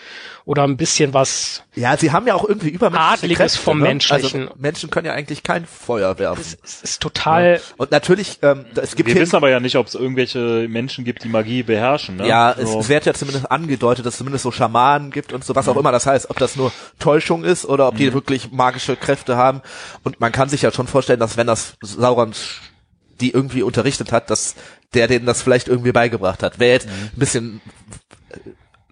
Oder 0.49 0.63
ein 0.63 0.77
bisschen 0.77 1.13
was, 1.13 1.61
Ja, 1.75 1.95
sie 1.95 2.11
haben 2.11 2.25
ja 2.25 2.33
auch 2.33 2.43
irgendwie 2.43 2.69
übermenschliche 2.69 3.13
Adliges 3.13 3.37
Kräfte, 3.37 3.59
vom 3.59 3.77
ne? 3.77 3.83
Menschlichen. 3.83 4.47
Also 4.47 4.55
Menschen 4.57 4.89
können 4.89 5.05
ja 5.05 5.13
eigentlich 5.13 5.43
kein 5.43 5.63
Feuer 5.67 6.17
werfen. 6.17 6.43
es 6.63 6.81
ist 6.81 7.03
total, 7.03 7.61
Und 7.77 7.91
natürlich, 7.91 8.39
ähm, 8.41 8.65
es 8.73 8.95
gibt 8.95 9.09
Wir 9.09 9.21
wissen 9.21 9.35
aber 9.35 9.51
ja 9.51 9.59
nicht, 9.59 9.75
ob 9.75 9.85
es 9.85 9.93
irgendwelche 9.93 10.65
Menschen 10.67 11.05
gibt, 11.05 11.23
die 11.23 11.29
Magie 11.29 11.61
beherrschen. 11.61 12.15
Ne? 12.15 12.27
Ja, 12.27 12.55
so. 12.59 12.79
es, 12.79 12.89
wird 12.89 13.05
ja 13.05 13.13
zumindest 13.13 13.51
angedeutet, 13.51 14.07
dass 14.07 14.15
es 14.15 14.17
zumindest 14.17 14.41
so 14.41 14.49
Schamanen 14.49 15.11
gibt 15.11 15.33
und 15.33 15.43
so, 15.43 15.53
was 15.53 15.67
auch 15.67 15.77
immer 15.77 15.91
das 15.91 16.07
heißt, 16.07 16.31
ob 16.31 16.39
das 16.39 16.55
nur 16.55 16.71
Täuschung 16.97 17.43
ist 17.43 17.67
oder 17.67 17.87
ob 17.87 17.97
die 17.97 18.11
wirklich 18.11 18.51
magische 18.51 18.95
Kräfte 18.95 19.37
haben. 19.37 19.61
Und 20.03 20.19
man 20.19 20.31
kann 20.31 20.49
sich 20.49 20.63
ja 20.63 20.71
schon 20.71 20.87
vorstellen, 20.87 21.19
dass 21.19 21.37
wenn 21.37 21.45
das 21.45 21.75
Sauron 21.83 22.33
die 23.21 23.29
irgendwie 23.33 23.61
unterrichtet 23.61 24.11
hat, 24.11 24.31
dass 24.31 24.55
der 24.95 25.07
denen 25.07 25.27
das 25.27 25.43
vielleicht 25.43 25.67
irgendwie 25.67 25.91
beigebracht 25.91 26.41
hat. 26.41 26.57
Wäre 26.57 26.71
jetzt 26.71 26.87
ein 26.87 27.11
bisschen 27.19 27.61
äh, 28.29 28.37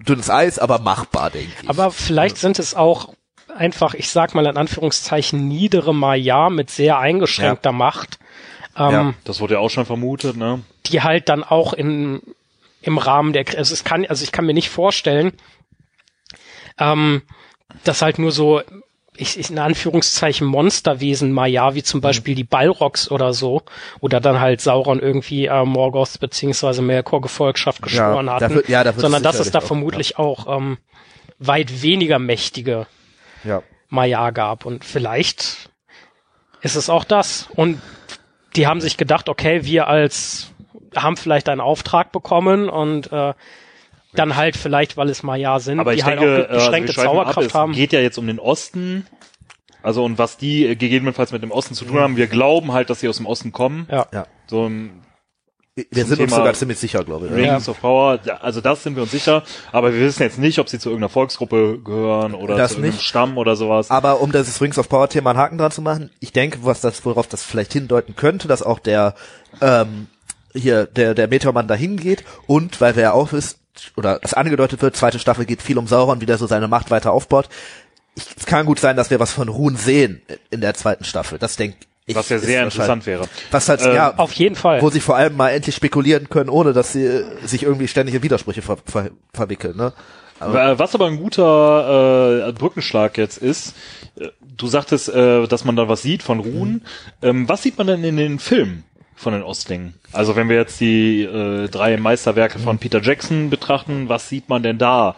dünnes 0.08 0.30
Eis, 0.30 0.60
aber 0.60 0.80
machbar, 0.80 1.30
denke 1.30 1.52
ich. 1.64 1.70
Aber 1.70 1.92
vielleicht 1.92 2.38
sind 2.38 2.60
es 2.60 2.76
auch 2.76 3.14
einfach, 3.56 3.94
ich 3.94 4.10
sag 4.10 4.36
mal 4.36 4.46
in 4.46 4.58
Anführungszeichen, 4.58 5.48
niedere 5.48 5.94
Maya 5.94 6.50
mit 6.50 6.70
sehr 6.70 7.00
eingeschränkter 7.00 7.72
Macht, 7.72 8.20
ähm, 8.78 8.92
Ja. 8.92 9.14
Das 9.24 9.40
wurde 9.42 9.56
ja 9.56 9.60
auch 9.60 9.70
schon 9.70 9.86
vermutet, 9.86 10.38
ne? 10.38 10.62
die 10.86 11.02
halt 11.02 11.30
dann 11.30 11.44
auch 11.44 11.74
in, 11.74 12.22
im 12.82 12.98
Rahmen 12.98 13.34
der, 13.34 13.46
also 13.58 13.74
es 13.74 13.84
kann, 13.84 14.06
also 14.06 14.24
ich 14.24 14.32
kann 14.32 14.46
mir 14.46 14.54
nicht 14.54 14.70
vorstellen, 14.70 15.34
ähm, 16.80 17.24
dass 17.84 18.02
halt 18.02 18.20
nur 18.20 18.32
so, 18.32 18.62
ich, 19.18 19.40
ich 19.40 19.50
in 19.50 19.60
Anführungszeichen 19.60 20.48
Monsterwesen 20.48 21.32
Maya, 21.32 21.74
wie 21.76 21.84
zum 21.84 22.02
Beispiel 22.02 22.36
die 22.36 22.44
Balrogs 22.44 23.10
oder 23.12 23.34
so, 23.34 23.64
oder 24.00 24.20
dann 24.20 24.40
halt 24.40 24.62
Sauron 24.62 25.00
irgendwie 25.00 25.46
äh, 25.48 25.66
Morgoth 25.66 26.20
beziehungsweise 26.20 26.82
Melkor 26.82 27.22
Gefolgschaft 27.22 27.82
geschworen 27.82 28.28
da 28.28 28.34
hatten, 28.36 28.56
wird- 28.56 28.70
ja, 28.70 28.84
da 28.84 28.90
wird 28.90 28.98
es 28.98 29.02
sondern 29.02 29.24
dass 29.24 29.40
es 29.40 29.52
da 29.52 29.60
auch, 29.60 29.64
vermutlich 29.64 30.18
auch 30.18 30.58
ähm, 30.58 30.78
weit 31.40 31.82
weniger 31.82 32.20
mächtige 32.20 32.88
ja. 33.44 33.64
Maya 33.90 34.30
gab. 34.32 34.66
Und 34.66 34.86
vielleicht 34.86 35.70
ist 36.62 36.76
es 36.76 36.90
auch 36.90 37.04
das. 37.04 37.48
Und 37.56 37.82
die 38.56 38.68
haben 38.68 38.82
sich 38.82 38.98
gedacht, 38.98 39.30
okay, 39.30 39.64
wir 39.66 39.88
als 39.88 40.52
haben 40.96 41.18
vielleicht 41.18 41.50
einen 41.50 41.62
Auftrag 41.62 42.12
bekommen 42.12 42.70
und 42.70 43.12
äh, 43.12 43.34
dann 44.20 44.36
halt 44.36 44.58
vielleicht, 44.58 44.98
weil 44.98 45.10
es 45.10 45.24
Maya 45.24 45.60
sind, 45.60 45.80
Aber 45.80 45.92
die 45.94 46.00
ich 46.00 46.06
halt 46.06 46.20
denke, 46.20 46.34
auch 46.34 46.38
äh, 46.38 46.54
also 46.54 46.66
beschränkte 46.66 46.98
ab, 46.98 47.06
Zauberkraft 47.06 47.48
es 47.48 47.54
haben. 47.54 47.74
geht 47.74 47.94
ja 47.94 48.00
jetzt 48.00 48.18
um 48.18 48.28
den 48.28 48.40
Osten. 48.40 49.06
Also 49.84 50.04
und 50.04 50.18
was 50.18 50.38
die 50.38 50.66
äh, 50.66 50.76
gegebenenfalls 50.76 51.32
mit 51.32 51.44
dem 51.44 51.52
Osten 51.52 51.74
zu 51.74 51.86
tun 51.86 52.00
haben, 52.00 52.18
wir 52.18 52.28
glauben 52.28 52.74
halt, 52.74 52.90
dass 52.90 53.00
sie 53.00 53.08
aus 53.08 53.18
dem 53.18 53.26
Osten 53.26 53.52
kommen. 53.52 53.88
Ja. 53.92 54.08
Ja. 54.14 54.28
So 54.48 54.68
ein 54.68 55.04
Wir 55.76 56.06
sind 56.06 56.20
uns 56.20 56.32
Thema 56.32 56.38
sogar 56.38 56.54
ziemlich 56.56 56.80
sicher, 56.80 57.04
glaube 57.04 57.28
ich. 57.28 57.34
Rings 57.34 57.70
of 57.70 57.80
Power, 57.80 58.20
ja, 58.26 58.38
also 58.38 58.60
das 58.62 58.82
sind 58.84 58.96
wir 58.96 59.04
uns 59.04 59.12
sicher, 59.12 59.44
aber 59.72 59.94
wir 59.94 60.02
wissen 60.02 60.24
jetzt 60.24 60.40
nicht, 60.40 60.58
ob 60.60 60.68
sie 60.68 60.80
zu 60.80 60.90
irgendeiner 60.90 61.10
Volksgruppe 61.10 61.80
gehören 61.84 62.34
oder 62.34 62.58
Das 62.58 62.72
zu 62.72 62.78
irgendeinem 62.78 62.96
nicht. 62.96 63.06
Stamm 63.06 63.38
oder 63.38 63.56
sowas. 63.56 63.92
Aber 63.92 64.20
um 64.22 64.32
das 64.32 64.60
Rings 64.60 64.80
of 64.80 64.90
Power 64.90 65.08
Thema 65.08 65.30
einen 65.30 65.40
Haken 65.40 65.58
dran 65.60 65.72
zu 65.72 65.84
machen, 65.84 66.10
ich 66.20 66.34
denke, 66.34 66.60
was 66.64 66.82
das, 66.82 67.06
worauf 67.06 67.28
das 67.28 67.44
vielleicht 67.44 67.74
hindeuten 67.74 68.16
könnte, 68.16 68.48
dass 68.48 68.64
auch 68.64 68.80
der, 68.80 69.14
ähm, 69.62 70.08
hier, 70.54 70.88
der, 70.88 71.14
der 71.14 71.28
Meteormann 71.28 71.68
dahin 71.68 71.98
geht 71.98 72.24
und, 72.48 72.82
weil 72.82 72.96
wir 72.96 73.04
ja 73.04 73.12
auch 73.14 73.32
wissen, 73.32 73.60
oder 73.96 74.20
es 74.24 74.34
angedeutet 74.34 74.82
wird, 74.82 74.96
zweite 74.96 75.20
Staffel 75.20 75.46
geht 75.46 75.62
viel 75.62 75.78
um 75.78 75.88
Sauron, 75.88 76.22
wie 76.22 76.26
der 76.26 76.38
so 76.38 76.48
seine 76.48 76.68
Macht 76.68 76.92
weiter 76.92 77.12
aufbaut. 77.12 77.50
Ich, 78.16 78.26
es 78.36 78.46
kann 78.46 78.66
gut 78.66 78.80
sein, 78.80 78.96
dass 78.98 79.10
wir 79.10 79.20
was 79.20 79.32
von 79.32 79.48
Ruhen 79.50 79.76
sehen 79.78 80.22
in 80.50 80.62
der 80.62 80.74
zweiten 80.74 81.04
Staffel. 81.04 81.38
Das 81.38 81.56
denke 81.56 81.78
ich. 82.06 82.16
was 82.16 82.30
ja 82.30 82.40
sehr 82.40 82.64
interessant 82.64 83.06
wäre. 83.06 83.28
Was 83.52 83.70
halt, 83.70 83.82
Ähm, 83.82 83.94
ja, 83.94 84.14
Auf 84.18 84.32
jeden 84.34 84.56
Fall. 84.56 84.82
wo 84.82 84.90
sie 84.90 85.02
vor 85.02 85.16
allem 85.18 85.36
mal 85.36 85.50
endlich 85.50 85.76
spekulieren 85.76 86.30
können, 86.30 86.50
ohne 86.50 86.74
dass 86.74 86.94
sie 86.94 87.06
äh, 87.06 87.26
sich 87.46 87.64
irgendwie 87.64 87.88
ständig 87.88 88.16
in 88.16 88.24
Widersprüche 88.24 88.62
ver 88.62 88.78
ver 88.86 89.12
verwickeln, 89.34 89.76
ne? 89.78 89.94
Äh, 90.40 90.78
Was 90.78 90.94
aber 90.94 91.08
ein 91.08 91.18
guter 91.18 92.48
äh, 92.48 92.52
Brückenschlag 92.54 93.18
jetzt 93.18 93.38
ist, 93.40 93.74
äh, 94.20 94.28
du 94.56 94.68
sagtest, 94.68 95.10
äh, 95.10 95.48
dass 95.48 95.66
man 95.66 95.76
da 95.76 95.88
was 95.90 96.02
sieht 96.02 96.24
von 96.24 96.40
Ruhen. 96.40 96.86
Ähm, 97.22 97.50
was 97.50 97.64
sieht 97.64 97.78
man 97.78 97.88
denn 97.88 98.04
in 98.04 98.18
den 98.18 98.40
Filmen 98.40 98.84
von 99.18 99.34
den 99.34 99.44
Ostlingen? 99.44 99.96
Also 100.14 100.36
wenn 100.36 100.48
wir 100.48 100.56
jetzt 100.56 100.80
die 100.80 101.24
äh, 101.24 101.68
drei 101.68 101.98
Meisterwerke 101.98 102.60
von 102.60 102.78
Peter 102.78 103.02
Jackson 103.02 103.50
betrachten, 103.50 104.08
was 104.10 104.30
sieht 104.30 104.48
man 104.48 104.64
denn 104.64 104.78
da? 104.78 105.16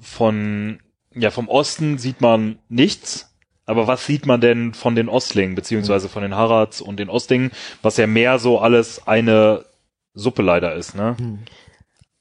Von, 0.00 0.80
ja, 1.14 1.30
vom 1.30 1.48
Osten 1.48 1.96
sieht 1.96 2.20
man 2.20 2.58
nichts. 2.68 3.32
Aber 3.66 3.86
was 3.86 4.04
sieht 4.04 4.26
man 4.26 4.40
denn 4.40 4.74
von 4.74 4.96
den 4.96 5.08
Ostlingen, 5.08 5.54
beziehungsweise 5.54 6.08
von 6.08 6.22
den 6.22 6.34
Harads 6.34 6.80
und 6.80 6.98
den 6.98 7.08
Ostlingen, 7.08 7.52
was 7.82 7.96
ja 7.98 8.08
mehr 8.08 8.40
so 8.40 8.58
alles 8.58 9.06
eine 9.06 9.64
Suppe 10.12 10.42
leider 10.42 10.74
ist, 10.74 10.96
ne? 10.96 11.16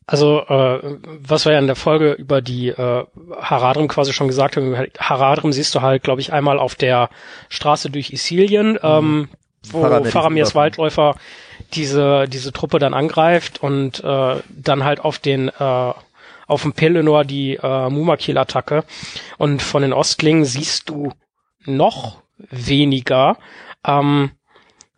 Also, 0.05 0.41
äh, 0.41 0.97
was 1.05 1.45
wir 1.45 1.53
ja 1.53 1.59
in 1.59 1.67
der 1.67 1.75
Folge 1.75 2.13
über 2.13 2.41
die 2.41 2.69
äh, 2.69 3.05
Haradrim 3.39 3.87
quasi 3.87 4.13
schon 4.13 4.27
gesagt 4.27 4.57
haben, 4.57 4.75
Haradrim 4.99 5.51
siehst 5.51 5.73
du 5.73 5.81
halt, 5.81 6.03
glaube 6.03 6.21
ich, 6.21 6.33
einmal 6.33 6.59
auf 6.59 6.75
der 6.75 7.09
Straße 7.47 7.89
durch 7.89 8.11
Isilien, 8.11 8.77
ähm, 8.81 9.29
wo 9.71 9.81
Faramir 9.81 10.11
Faramirs 10.11 10.55
Waldläufer 10.55 11.15
diese, 11.73 12.27
diese 12.27 12.51
Truppe 12.51 12.79
dann 12.79 12.93
angreift 12.93 13.61
und 13.61 14.03
äh, 14.03 14.35
dann 14.49 14.83
halt 14.83 15.01
auf 15.01 15.19
den 15.19 15.49
äh, 15.49 15.93
auf 16.47 16.63
dem 16.63 16.73
Pelennor 16.73 17.25
die 17.25 17.59
äh, 17.61 17.89
Mumakil-Attacke. 17.89 18.83
Und 19.37 19.61
von 19.61 19.83
den 19.83 19.93
Ostlingen 19.93 20.45
siehst 20.45 20.89
du 20.89 21.13
noch 21.65 22.23
weniger. 22.49 23.37
Ähm, 23.85 24.31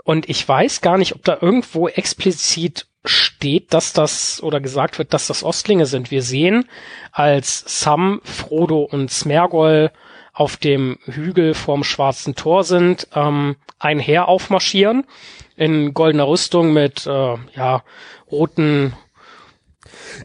und 0.04 0.30
ich 0.30 0.48
weiß 0.48 0.80
gar 0.80 0.98
nicht, 0.98 1.14
ob 1.14 1.26
da 1.26 1.38
irgendwo 1.42 1.90
explizit 1.90 2.88
steht, 3.04 3.74
dass 3.74 3.92
das 3.94 4.42
oder 4.42 4.62
gesagt 4.62 4.98
wird, 4.98 5.14
dass 5.14 5.28
das 5.28 5.44
Ostlinge 5.44 5.86
sind. 5.86 6.10
Wir 6.10 6.22
sehen, 6.22 6.70
als 7.12 7.64
Sam, 7.68 8.22
Frodo 8.24 8.82
und 8.84 9.12
Smergol 9.12 9.92
auf 10.34 10.58
dem 10.58 10.98
Hügel 11.06 11.54
vorm 11.54 11.84
Schwarzen 11.84 12.36
Tor 12.36 12.64
sind, 12.64 13.08
ähm, 13.14 13.56
ein 13.80 14.00
Heer 14.00 14.28
aufmarschieren 14.28 15.06
in 15.56 15.94
goldener 15.94 16.28
Rüstung 16.28 16.74
mit 16.74 17.06
äh, 17.06 17.36
ja 17.56 17.84
roten 18.32 18.94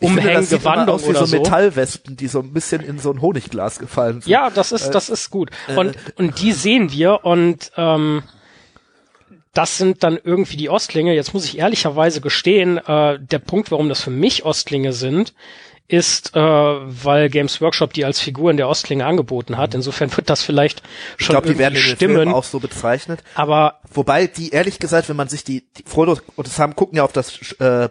immer 0.01 0.13
Umhänggewandung 0.13 0.95
aus 0.95 1.05
wie 1.05 1.11
oder 1.11 1.21
so 1.21 1.27
so. 1.27 1.37
Metallwespen, 1.37 2.17
die 2.17 2.29
so 2.29 2.41
ein 2.41 2.53
bisschen 2.53 2.83
in 2.83 2.99
so 2.99 3.13
ein 3.13 3.21
Honigglas 3.21 3.79
gefallen 3.79 4.21
sind. 4.21 4.31
Ja, 4.31 4.51
das 4.51 4.73
ist, 4.73 4.91
das 4.91 5.09
ist 5.09 5.31
gut. 5.31 5.51
Und, 5.77 5.97
und 6.17 6.41
die 6.41 6.53
sehen 6.53 6.93
wir 6.93 7.25
und 7.25 7.73
ähm, 7.77 8.23
das 9.53 9.79
sind 9.79 10.03
dann 10.03 10.19
irgendwie 10.23 10.57
die 10.57 10.69
Ostlinge. 10.69 11.15
Jetzt 11.15 11.33
muss 11.33 11.47
ich 11.47 11.59
ehrlicherweise 11.59 12.21
gestehen, 12.21 12.79
äh, 12.79 13.19
der 13.19 13.39
Punkt, 13.39 13.71
warum 13.71 13.89
das 13.89 14.03
für 14.03 14.11
mich 14.11 14.45
Ostlinge 14.45 14.93
sind, 14.93 15.33
ist, 15.89 16.35
äh, 16.35 16.41
weil 16.41 17.31
Games 17.31 17.61
Workshop 17.61 17.93
die 17.93 18.05
als 18.05 18.21
Figuren 18.21 18.57
der 18.57 18.69
Ostlinge 18.69 19.07
angeboten 19.07 19.57
hat. 19.57 19.75
Insofern 19.75 20.15
wird 20.17 20.29
das 20.29 20.43
vielleicht 20.43 20.83
ich 21.19 21.27
schon 21.27 21.35
glaube, 21.35 21.49
die 21.49 21.59
werden 21.59 21.77
stimmen. 21.77 22.29
auch 22.29 22.45
so 22.45 22.59
bezeichnet. 22.61 23.23
Aber 23.35 23.81
Wobei 23.93 24.27
die, 24.27 24.51
ehrlich 24.51 24.79
gesagt, 24.79 25.09
wenn 25.09 25.17
man 25.17 25.29
sich 25.29 25.45
die, 25.45 25.65
die 25.77 25.85
Frodo 25.87 26.19
und 26.35 26.49
Sam 26.49 26.75
gucken 26.75 26.99
ja 26.99 27.05
auf 27.05 27.13
das, 27.13 27.53
äh, 27.61 27.89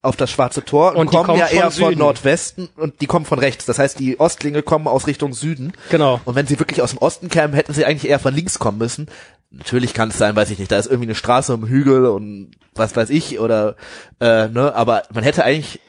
auf 0.00 0.16
das 0.16 0.30
schwarze 0.30 0.64
Tor 0.64 0.92
und, 0.92 0.98
Und 0.98 1.06
kommen, 1.10 1.24
kommen 1.24 1.38
ja 1.38 1.46
von 1.46 1.56
eher 1.56 1.70
von 1.70 1.88
Süden. 1.88 1.98
Nordwesten 1.98 2.68
und 2.76 3.00
die 3.00 3.06
kommen 3.06 3.24
von 3.24 3.38
rechts. 3.38 3.64
Das 3.64 3.78
heißt, 3.78 3.98
die 3.98 4.20
Ostlinge 4.20 4.62
kommen 4.62 4.86
aus 4.86 5.06
Richtung 5.06 5.32
Süden. 5.32 5.72
Genau. 5.90 6.20
Und 6.24 6.34
wenn 6.34 6.46
sie 6.46 6.58
wirklich 6.58 6.82
aus 6.82 6.90
dem 6.90 6.98
Osten 6.98 7.28
kämen, 7.28 7.54
hätten 7.54 7.72
sie 7.72 7.84
eigentlich 7.84 8.10
eher 8.10 8.18
von 8.18 8.34
links 8.34 8.58
kommen 8.58 8.78
müssen. 8.78 9.08
Natürlich 9.50 9.94
kann 9.94 10.10
es 10.10 10.18
sein, 10.18 10.36
weiß 10.36 10.50
ich 10.50 10.58
nicht, 10.58 10.70
da 10.70 10.78
ist 10.78 10.86
irgendwie 10.86 11.06
eine 11.06 11.14
Straße 11.14 11.54
um 11.54 11.66
Hügel 11.66 12.06
und 12.06 12.50
was 12.74 12.96
weiß 12.96 13.10
ich 13.10 13.38
oder 13.38 13.76
äh, 14.20 14.48
ne, 14.48 14.74
aber 14.74 15.04
man 15.12 15.22
hätte 15.22 15.44
eigentlich 15.44 15.80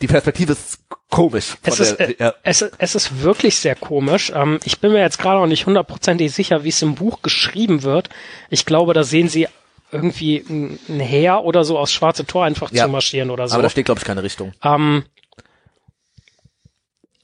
die 0.00 0.06
Perspektive 0.06 0.52
ist 0.52 0.78
komisch. 1.10 1.56
Es 1.62 1.80
ist, 1.80 1.96
der, 1.98 2.08
äh, 2.10 2.14
ja. 2.18 2.34
es, 2.42 2.62
es 2.62 2.94
ist 2.94 3.22
wirklich 3.22 3.56
sehr 3.56 3.74
komisch. 3.74 4.32
Ähm, 4.34 4.60
ich 4.64 4.78
bin 4.80 4.92
mir 4.92 5.00
jetzt 5.00 5.18
gerade 5.18 5.40
noch 5.40 5.46
nicht 5.46 5.66
hundertprozentig 5.66 6.32
sicher, 6.32 6.64
wie 6.64 6.68
es 6.70 6.80
im 6.82 6.94
Buch 6.94 7.22
geschrieben 7.22 7.82
wird. 7.82 8.08
Ich 8.48 8.64
glaube, 8.66 8.94
da 8.94 9.02
sehen 9.04 9.28
sie 9.28 9.48
irgendwie 9.92 10.44
ein, 10.48 10.78
Heer 11.00 11.42
oder 11.44 11.64
so 11.64 11.78
aus 11.78 11.92
Schwarze 11.92 12.24
Tor 12.24 12.44
einfach 12.44 12.70
Ja. 12.72 12.84
zu 12.84 12.90
marschieren 12.90 13.30
oder 13.30 13.48
so. 13.48 13.54
Aber 13.54 13.62
da 13.64 13.70
steht, 13.70 13.86
glaube 13.86 13.98
ich, 13.98 14.04
keine 14.04 14.22
Richtung. 14.22 14.52
ähm, 14.62 15.04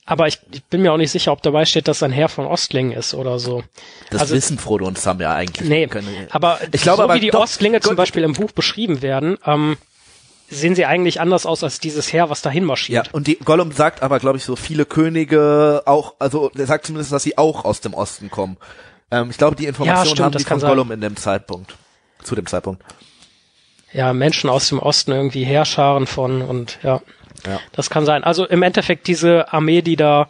aber 0.08 0.28
ich, 0.28 0.38
ich 0.52 0.62
bin 0.64 0.82
mir 0.82 0.92
auch 0.92 0.96
nicht 0.98 1.10
sicher, 1.10 1.32
ob 1.32 1.42
dabei 1.42 1.64
steht, 1.64 1.88
dass 1.88 2.00
ein 2.02 2.12
Heer 2.12 2.28
von 2.28 2.46
Ostlingen 2.46 2.92
ist 2.92 3.12
oder 3.14 3.38
so. 3.40 3.64
Das 4.10 4.20
Also- 4.20 4.34
wissen 4.36 4.58
Frodo 4.58 4.86
und 4.86 4.98
Sam 4.98 5.20
ja 5.20 5.34
eigentlich. 5.34 5.68
Nee, 5.68 5.86
Keine- 5.88 6.28
aber 6.30 6.60
Ich 6.72 6.82
glaube 6.82 6.98
so 6.98 7.02
aber 7.04 7.14
wie 7.14 7.20
die 7.20 7.30
doch- 7.30 7.40
Ostlinge 7.40 7.80
zum 7.80 7.96
Beispiel 7.96 8.22
im 8.22 8.32
Buch 8.34 8.52
beschrieben 8.52 9.02
werden, 9.02 9.36
ähm, 9.44 9.76
sehen 10.48 10.74
sie 10.74 10.86
eigentlich 10.86 11.20
anders 11.20 11.44
aus 11.46 11.62
als 11.64 11.80
dieses 11.80 12.12
Heer, 12.12 12.30
was 12.30 12.42
dahin 12.42 12.62
Ja, 12.62 12.66
marschiert. 12.66 13.12
und 13.14 13.26
die 13.26 13.36
Gollum 13.36 13.72
sagt 13.72 14.02
aber, 14.02 14.18
glaube 14.20 14.38
ich, 14.38 14.44
so 14.44 14.56
viele 14.56 14.84
Könige 14.84 15.82
auch, 15.86 16.14
also 16.18 16.50
er 16.56 16.66
sagt 16.66 16.86
zumindest, 16.86 17.12
dass 17.12 17.22
sie 17.22 17.36
auch 17.38 17.64
aus 17.64 17.80
dem 17.80 17.94
Osten 17.94 18.30
kommen. 18.30 18.56
Ähm, 19.10 19.30
ich 19.30 19.38
glaube, 19.38 19.56
die 19.56 19.66
Informationen 19.66 20.06
stimmt, 20.06 20.20
haben 20.20 20.38
die 20.38 20.44
von 20.44 20.60
sein. 20.60 20.68
Gollum 20.70 20.92
in 20.92 21.00
dem 21.00 21.16
Zeitpunkt. 21.16 21.74
Zu 22.22 22.34
dem 22.34 22.46
Zeitpunkt. 22.46 22.82
Ja, 23.92 24.12
Menschen 24.12 24.50
aus 24.50 24.68
dem 24.68 24.78
Osten 24.78 25.12
irgendwie 25.12 25.44
Heerscharen 25.44 26.06
von 26.06 26.42
und 26.42 26.78
ja, 26.82 27.00
Ja. 27.46 27.60
das 27.72 27.88
kann 27.90 28.04
sein. 28.04 28.24
Also 28.24 28.44
im 28.46 28.62
Endeffekt 28.62 29.06
diese 29.06 29.52
Armee, 29.52 29.80
die 29.82 29.96
da 29.96 30.28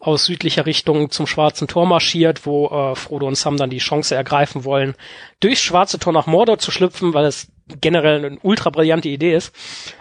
aus 0.00 0.26
südlicher 0.26 0.66
Richtung 0.66 1.10
zum 1.10 1.26
Schwarzen 1.26 1.68
Tor 1.68 1.86
marschiert, 1.86 2.44
wo 2.44 2.66
äh, 2.68 2.94
Frodo 2.96 3.26
und 3.26 3.36
Sam 3.36 3.56
dann 3.56 3.70
die 3.70 3.78
Chance 3.78 4.14
ergreifen 4.14 4.64
wollen, 4.64 4.94
durchs 5.40 5.62
Schwarze 5.62 5.98
Tor 5.98 6.12
nach 6.12 6.26
Mordor 6.26 6.58
zu 6.58 6.70
schlüpfen, 6.70 7.14
weil 7.14 7.24
es 7.26 7.46
generell 7.80 8.24
eine 8.24 8.38
ultra 8.42 8.70
brillante 8.70 9.08
Idee 9.08 9.34
ist. 9.34 9.52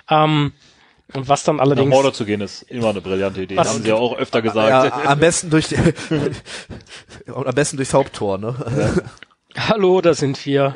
Ähm, 0.10 0.54
und 1.14 1.28
was 1.30 1.44
dann 1.44 1.58
Nach 1.58 1.64
allerdings 1.66 1.90
Mordor 1.90 2.14
zu 2.14 2.26
gehen 2.26 2.42
ist 2.42 2.64
immer 2.64 2.90
eine 2.90 3.02
brillante 3.02 3.42
Idee. 3.42 3.56
Was- 3.58 3.70
haben 3.70 3.84
sie 3.84 3.90
ja 3.90 3.96
auch 3.96 4.18
öfter 4.18 4.40
Ja, 4.44 4.84
gesagt. 4.84 5.06
am 5.08 5.20
besten 5.20 5.50
durch 5.50 5.68
die, 5.68 5.76
am 7.28 7.54
besten 7.56 7.78
durchs 7.78 7.94
Haupttor, 7.94 8.38
ne? 8.38 9.04
Hallo, 9.56 10.02
da 10.02 10.16
sind 10.16 10.44
wir. 10.48 10.74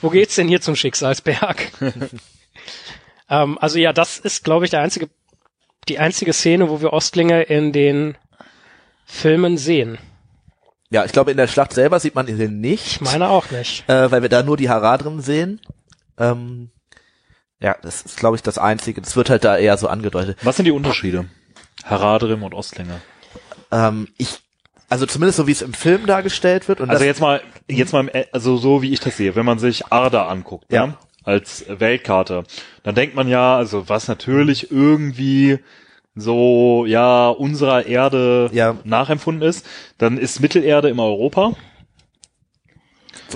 Wo 0.00 0.08
geht's 0.08 0.36
denn 0.36 0.48
hier 0.48 0.62
zum 0.62 0.74
Schicksalsberg? 0.74 1.70
ähm, 3.30 3.58
also 3.60 3.78
ja, 3.78 3.92
das 3.92 4.18
ist, 4.18 4.44
glaube 4.44 4.64
ich, 4.64 4.70
der 4.70 4.80
einzige, 4.80 5.08
die 5.88 5.98
einzige 5.98 6.32
Szene, 6.32 6.70
wo 6.70 6.80
wir 6.80 6.92
Ostlinge 6.94 7.42
in 7.42 7.72
den 7.72 8.16
Filmen 9.04 9.58
sehen. 9.58 9.98
Ja, 10.88 11.04
ich 11.04 11.12
glaube, 11.12 11.30
in 11.32 11.36
der 11.36 11.48
Schlacht 11.48 11.72
selber 11.74 12.00
sieht 12.00 12.14
man 12.14 12.28
ihn 12.28 12.60
nicht, 12.60 12.86
Ich 12.86 13.00
meine 13.00 13.28
auch 13.28 13.50
nicht. 13.50 13.88
äh, 13.88 14.10
weil 14.10 14.22
wir 14.22 14.28
da 14.28 14.42
nur 14.42 14.56
die 14.56 14.70
Haradrim 14.70 15.20
sehen. 15.20 15.60
Ähm, 16.18 16.70
ja, 17.60 17.76
das 17.82 18.02
ist, 18.02 18.16
glaube 18.18 18.36
ich, 18.36 18.42
das 18.42 18.58
Einzige. 18.58 19.00
Das 19.00 19.16
wird 19.16 19.30
halt 19.30 19.44
da 19.44 19.56
eher 19.56 19.76
so 19.78 19.88
angedeutet. 19.88 20.38
Was 20.42 20.56
sind 20.56 20.64
die 20.66 20.70
Unterschiede? 20.72 21.26
Haradrim 21.84 22.42
und 22.42 22.54
Ostlinger. 22.54 23.00
Ähm, 23.70 24.08
ich, 24.18 24.38
also 24.88 25.06
zumindest 25.06 25.38
so 25.38 25.46
wie 25.46 25.52
es 25.52 25.62
im 25.62 25.72
Film 25.74 26.06
dargestellt 26.06 26.68
wird. 26.68 26.80
Und 26.80 26.90
Also 26.90 27.04
jetzt 27.04 27.20
mal, 27.20 27.40
jetzt 27.68 27.92
mal, 27.92 28.00
im, 28.00 28.08
E- 28.12 28.26
also 28.32 28.56
so 28.56 28.82
wie 28.82 28.92
ich 28.92 29.00
das 29.00 29.16
sehe, 29.16 29.34
wenn 29.36 29.46
man 29.46 29.58
sich 29.58 29.90
Arda 29.92 30.28
anguckt, 30.28 30.70
Ja. 30.72 30.86
ja. 30.86 30.98
als 31.24 31.64
Weltkarte, 31.68 32.44
dann 32.82 32.94
denkt 32.94 33.14
man 33.16 33.26
ja, 33.28 33.56
also 33.56 33.88
was 33.88 34.06
natürlich 34.08 34.70
irgendwie 34.70 35.58
so, 36.14 36.86
ja, 36.86 37.28
unserer 37.28 37.86
Erde 37.86 38.48
Ja. 38.52 38.76
nachempfunden 38.84 39.46
ist, 39.48 39.66
dann 39.98 40.18
ist 40.18 40.40
Mittelerde 40.40 40.88
immer 40.88 41.04
Europa, 41.04 41.54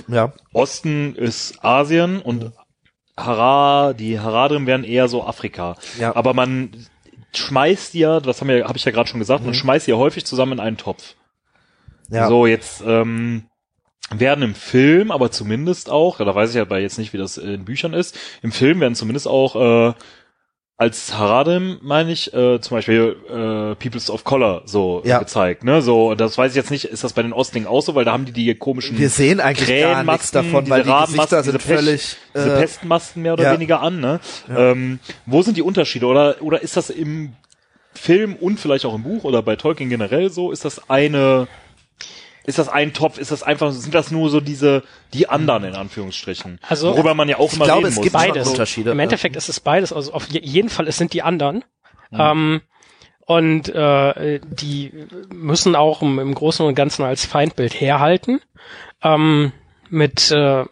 ja, 0.07 0.31
Osten 0.53 1.15
ist 1.15 1.63
Asien 1.63 2.21
und 2.21 2.51
Hara, 3.17 3.93
die 3.93 4.19
Haradrim 4.19 4.67
wären 4.67 4.83
eher 4.83 5.07
so 5.07 5.23
Afrika. 5.25 5.77
Ja. 5.99 6.15
Aber 6.15 6.33
man 6.33 6.71
schmeißt 7.35 7.93
ja, 7.93 8.19
das 8.19 8.41
haben 8.41 8.49
wir, 8.49 8.65
habe 8.65 8.77
ich 8.77 8.85
ja 8.85 8.91
gerade 8.91 9.09
schon 9.09 9.19
gesagt, 9.19 9.45
man 9.45 9.53
schmeißt 9.53 9.87
ja 9.87 9.95
häufig 9.95 10.25
zusammen 10.25 10.53
in 10.53 10.59
einen 10.59 10.77
Topf. 10.77 11.15
ja. 12.09 12.27
So, 12.27 12.45
jetzt 12.45 12.83
ähm, 12.85 13.45
werden 14.09 14.43
im 14.43 14.55
Film, 14.55 15.11
aber 15.11 15.31
zumindest 15.31 15.89
auch, 15.89 16.17
da 16.17 16.35
weiß 16.35 16.53
ich 16.53 16.59
aber 16.59 16.79
jetzt 16.79 16.97
nicht, 16.97 17.13
wie 17.13 17.17
das 17.17 17.37
in 17.37 17.63
Büchern 17.63 17.93
ist, 17.93 18.17
im 18.41 18.51
Film 18.51 18.81
werden 18.81 18.95
zumindest 18.95 19.27
auch 19.27 19.55
äh, 19.55 19.93
als 20.81 21.13
Haradim, 21.13 21.77
meine 21.83 22.11
ich, 22.11 22.33
äh, 22.33 22.59
zum 22.59 22.77
Beispiel 22.77 23.15
äh, 23.29 23.75
Peoples 23.75 24.09
of 24.09 24.23
Color 24.23 24.63
so 24.65 25.03
Ja. 25.05 25.19
gezeigt. 25.19 25.63
Ne? 25.63 25.83
So, 25.83 26.15
das 26.15 26.39
weiß 26.39 26.53
ich 26.53 26.55
jetzt 26.55 26.71
nicht, 26.71 26.85
ist 26.85 27.03
das 27.03 27.13
bei 27.13 27.21
den 27.21 27.33
Ostlingen 27.33 27.67
auch 27.67 27.83
so, 27.83 27.93
weil 27.93 28.03
da 28.03 28.13
haben 28.13 28.25
die 28.25 28.31
die 28.31 28.55
komischen 28.55 28.97
Wir 28.97 29.09
sehen 29.09 29.39
eigentlich 29.39 29.79
gar 29.79 30.03
nichts 30.03 30.31
davon, 30.31 30.67
weil 30.71 30.81
die 30.81 30.89
Gesichter 30.89 31.43
sind 31.43 31.61
diese 31.61 31.75
völlig, 31.75 32.17
diese 32.35 32.55
äh, 32.55 32.59
Pestmasken 32.59 33.21
mehr 33.21 33.33
oder 33.33 33.43
ja. 33.43 33.53
weniger 33.53 33.81
an. 33.81 33.99
Ne? 33.99 34.19
Ähm, 34.49 34.99
wo 35.27 35.43
sind 35.43 35.55
die 35.55 35.61
Unterschiede? 35.61 36.07
Oder 36.07 36.37
oder 36.41 36.63
ist 36.63 36.75
das 36.75 36.89
im 36.89 37.33
Film 37.93 38.35
und 38.35 38.59
vielleicht 38.59 38.85
auch 38.85 38.95
im 38.95 39.03
Buch 39.03 39.23
oder 39.23 39.43
bei 39.43 39.57
Tolkien 39.57 39.87
generell 39.87 40.31
so? 40.31 40.51
Ist 40.51 40.65
das 40.65 40.89
eine 40.89 41.47
ist 42.45 42.57
das 42.57 42.69
ein 42.69 42.93
Topf? 42.93 43.17
Ist 43.17 43.31
das 43.31 43.43
einfach, 43.43 43.71
sind 43.71 43.93
das 43.93 44.11
nur 44.11 44.29
so 44.29 44.39
diese, 44.41 44.83
die 45.13 45.29
anderen 45.29 45.63
in 45.63 45.75
Anführungsstrichen? 45.75 46.59
Also- 46.67 46.93
worüber 46.95 47.13
man 47.13 47.29
ja 47.29 47.37
auch 47.37 47.49
Ich 47.49 47.55
immer 47.55 47.65
glaube, 47.65 47.79
reden 47.79 47.89
es 47.89 47.95
muss. 47.95 48.03
gibt 48.03 48.13
Beides. 48.13 48.47
Unterschiede. 48.47 48.91
Im 48.91 48.99
Endeffekt 48.99 49.35
ist 49.35 49.49
es 49.49 49.59
beides. 49.59 49.93
Also 49.93 50.13
auf 50.13 50.27
je- 50.29 50.41
jeden 50.43 50.69
Fall, 50.69 50.87
es 50.87 50.97
sind 50.97 51.13
die 51.13 51.21
anderen. 51.21 51.63
Mhm. 52.09 52.19
Ähm, 52.19 52.61
und 53.25 53.69
äh, 53.69 54.39
die 54.43 54.91
müssen 55.33 55.75
auch 55.75 56.01
im, 56.01 56.19
im 56.19 56.33
Großen 56.33 56.65
und 56.65 56.75
Ganzen 56.75 57.03
als 57.03 57.25
Feindbild 57.25 57.79
herhalten. 57.79 58.41
Ähm, 59.03 59.51
mit 59.89 60.31
äh, 60.31 60.65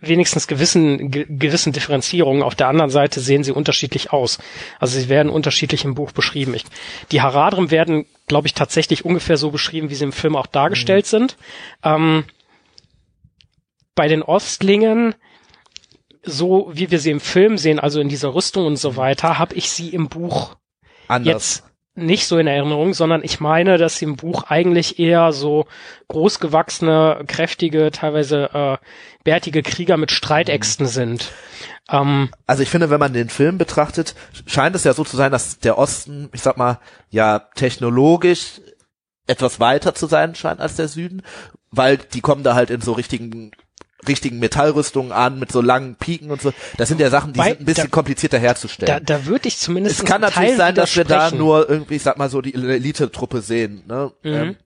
wenigstens 0.00 0.46
gewissen 0.46 1.10
ge 1.10 1.26
gewissen 1.28 1.72
Differenzierungen. 1.72 2.42
Auf 2.42 2.54
der 2.54 2.68
anderen 2.68 2.90
Seite 2.90 3.20
sehen 3.20 3.44
sie 3.44 3.52
unterschiedlich 3.52 4.12
aus. 4.12 4.38
Also 4.78 4.98
sie 4.98 5.08
werden 5.08 5.30
unterschiedlich 5.30 5.84
im 5.84 5.94
Buch 5.94 6.12
beschrieben. 6.12 6.54
Ich, 6.54 6.64
die 7.12 7.20
Haradrim 7.22 7.70
werden, 7.70 8.06
glaube 8.26 8.46
ich, 8.46 8.54
tatsächlich 8.54 9.04
ungefähr 9.04 9.36
so 9.36 9.50
beschrieben, 9.50 9.90
wie 9.90 9.94
sie 9.94 10.04
im 10.04 10.12
Film 10.12 10.36
auch 10.36 10.46
dargestellt 10.46 11.04
Mhm. 11.06 11.08
sind. 11.08 11.36
Ähm, 11.84 12.24
bei 13.94 14.08
den 14.08 14.22
Ostlingen 14.22 15.14
so 16.22 16.70
wie 16.72 16.90
wir 16.90 16.98
sie 16.98 17.10
im 17.10 17.20
Film 17.20 17.58
sehen, 17.58 17.78
also 17.78 18.00
in 18.00 18.08
dieser 18.08 18.34
Rüstung 18.34 18.66
und 18.66 18.76
so 18.76 18.96
weiter, 18.96 19.38
habe 19.38 19.54
ich 19.54 19.70
sie 19.70 19.88
im 19.90 20.08
Buch 20.08 20.56
anders. 21.06 21.26
jetzt 21.32 21.64
nicht 21.98 22.26
so 22.26 22.38
in 22.38 22.46
Erinnerung, 22.46 22.94
sondern 22.94 23.22
ich 23.22 23.40
meine, 23.40 23.78
dass 23.78 23.96
sie 23.96 24.04
im 24.04 24.16
Buch 24.16 24.44
eigentlich 24.44 24.98
eher 24.98 25.32
so 25.32 25.66
großgewachsene, 26.08 27.24
kräftige, 27.26 27.90
teilweise 27.90 28.50
äh, 28.52 28.76
bärtige 29.24 29.62
Krieger 29.62 29.96
mit 29.96 30.10
Streitäxten 30.10 30.86
sind. 30.86 31.30
Ähm, 31.90 32.30
Also 32.46 32.62
ich 32.62 32.70
finde, 32.70 32.90
wenn 32.90 33.00
man 33.00 33.12
den 33.12 33.28
Film 33.28 33.58
betrachtet, 33.58 34.14
scheint 34.46 34.74
es 34.74 34.84
ja 34.84 34.94
so 34.94 35.04
zu 35.04 35.16
sein, 35.16 35.32
dass 35.32 35.58
der 35.58 35.78
Osten, 35.78 36.30
ich 36.32 36.42
sag 36.42 36.56
mal, 36.56 36.78
ja 37.10 37.40
technologisch 37.54 38.60
etwas 39.26 39.60
weiter 39.60 39.94
zu 39.94 40.06
sein 40.06 40.34
scheint 40.34 40.60
als 40.60 40.76
der 40.76 40.88
Süden, 40.88 41.22
weil 41.70 41.98
die 41.98 42.20
kommen 42.20 42.42
da 42.42 42.54
halt 42.54 42.70
in 42.70 42.80
so 42.80 42.92
richtigen 42.92 43.50
richtigen 44.06 44.38
Metallrüstungen 44.38 45.10
an 45.12 45.38
mit 45.38 45.50
so 45.50 45.60
langen 45.60 45.96
Piken 45.96 46.30
und 46.30 46.40
so. 46.40 46.52
Das 46.76 46.88
sind 46.88 47.00
ja 47.00 47.10
Sachen, 47.10 47.32
die 47.32 47.38
Bei- 47.38 47.48
sind 47.50 47.60
ein 47.60 47.64
bisschen 47.64 47.84
da- 47.84 47.90
komplizierter 47.90 48.36
da, 48.38 48.42
herzustellen. 48.42 49.04
da 49.04 49.26
würde 49.26 49.48
ich 49.48 49.58
zumindest 49.58 49.98
es 50.00 50.04
kann 50.04 50.20
natürlich 50.20 50.50
Teil 50.50 50.56
sein, 50.56 50.74
dass 50.74 50.94
wir 50.96 51.04
da 51.04 51.30
nur 51.30 51.68
irgendwie, 51.68 51.96
ich 51.96 52.02
sag 52.02 52.16
mal 52.18 52.30
so, 52.30 52.40
die 52.40 52.54
Elite-Truppe 52.54 53.40
sehen. 53.40 53.82
Ne? 53.88 54.12
Mhm. 54.22 54.32
Ähm, 54.32 54.56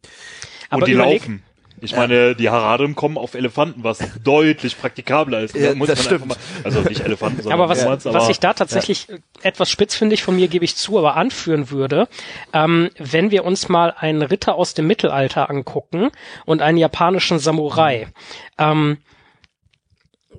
aber 0.68 0.82
und 0.82 0.88
die 0.88 0.92
überleg, 0.92 1.22
laufen. 1.22 1.42
Ich 1.84 1.96
meine, 1.96 2.36
die 2.36 2.48
Haradrim 2.48 2.94
kommen 2.94 3.18
auf 3.18 3.34
Elefanten, 3.34 3.82
was 3.82 3.98
deutlich 4.22 4.78
praktikabler 4.78 5.40
ist. 5.40 5.56
Ja, 5.56 5.70
Da 5.70 5.74
muss 5.74 5.88
das 5.88 6.04
stimmt. 6.04 6.26
Mal, 6.26 6.36
also 6.62 6.80
nicht 6.82 7.00
Elefanten, 7.00 7.38
sondern 7.42 7.60
Aber 7.60 7.68
was, 7.70 7.84
was 7.84 8.06
aber- 8.06 8.30
ich 8.30 8.38
da 8.38 8.52
tatsächlich 8.54 9.08
äh, 9.08 9.18
etwas 9.42 9.68
spitzfindig 9.70 10.22
von 10.22 10.36
mir 10.36 10.46
gebe 10.46 10.64
ich 10.64 10.76
zu, 10.76 10.96
aber 10.98 11.16
anführen 11.16 11.70
würde, 11.70 12.06
ähm, 12.52 12.90
wenn 12.98 13.32
wir 13.32 13.44
uns 13.44 13.68
mal 13.68 13.90
einen 13.98 14.22
Ritter 14.22 14.54
aus 14.54 14.74
dem 14.74 14.86
Mittelalter 14.86 15.50
angucken 15.50 16.10
und 16.44 16.62
einen 16.62 16.78
japanischen 16.78 17.40
Samurai. 17.40 18.06
Ähm, 18.58 18.98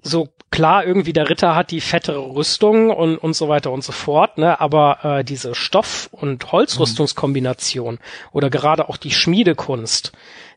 so 0.03 0.29
klar, 0.51 0.85
irgendwie 0.85 1.13
der 1.13 1.29
Ritter 1.29 1.55
hat 1.55 1.71
die 1.71 1.81
fettere 1.81 2.19
Rüstung 2.35 2.91
und, 2.91 3.17
und 3.17 3.33
so 3.35 3.49
weiter 3.49 3.71
und 3.71 3.83
so 3.83 3.91
fort, 3.91 4.37
ne? 4.37 4.59
aber 4.61 4.99
äh, 5.19 5.23
diese 5.23 5.55
Stoff- 5.55 6.09
und 6.11 6.51
Holzrüstungskombination 6.51 7.99
oder 8.31 8.49
gerade 8.49 8.89
auch 8.89 8.97
die 8.97 9.11
Schmiedekunst 9.11 10.11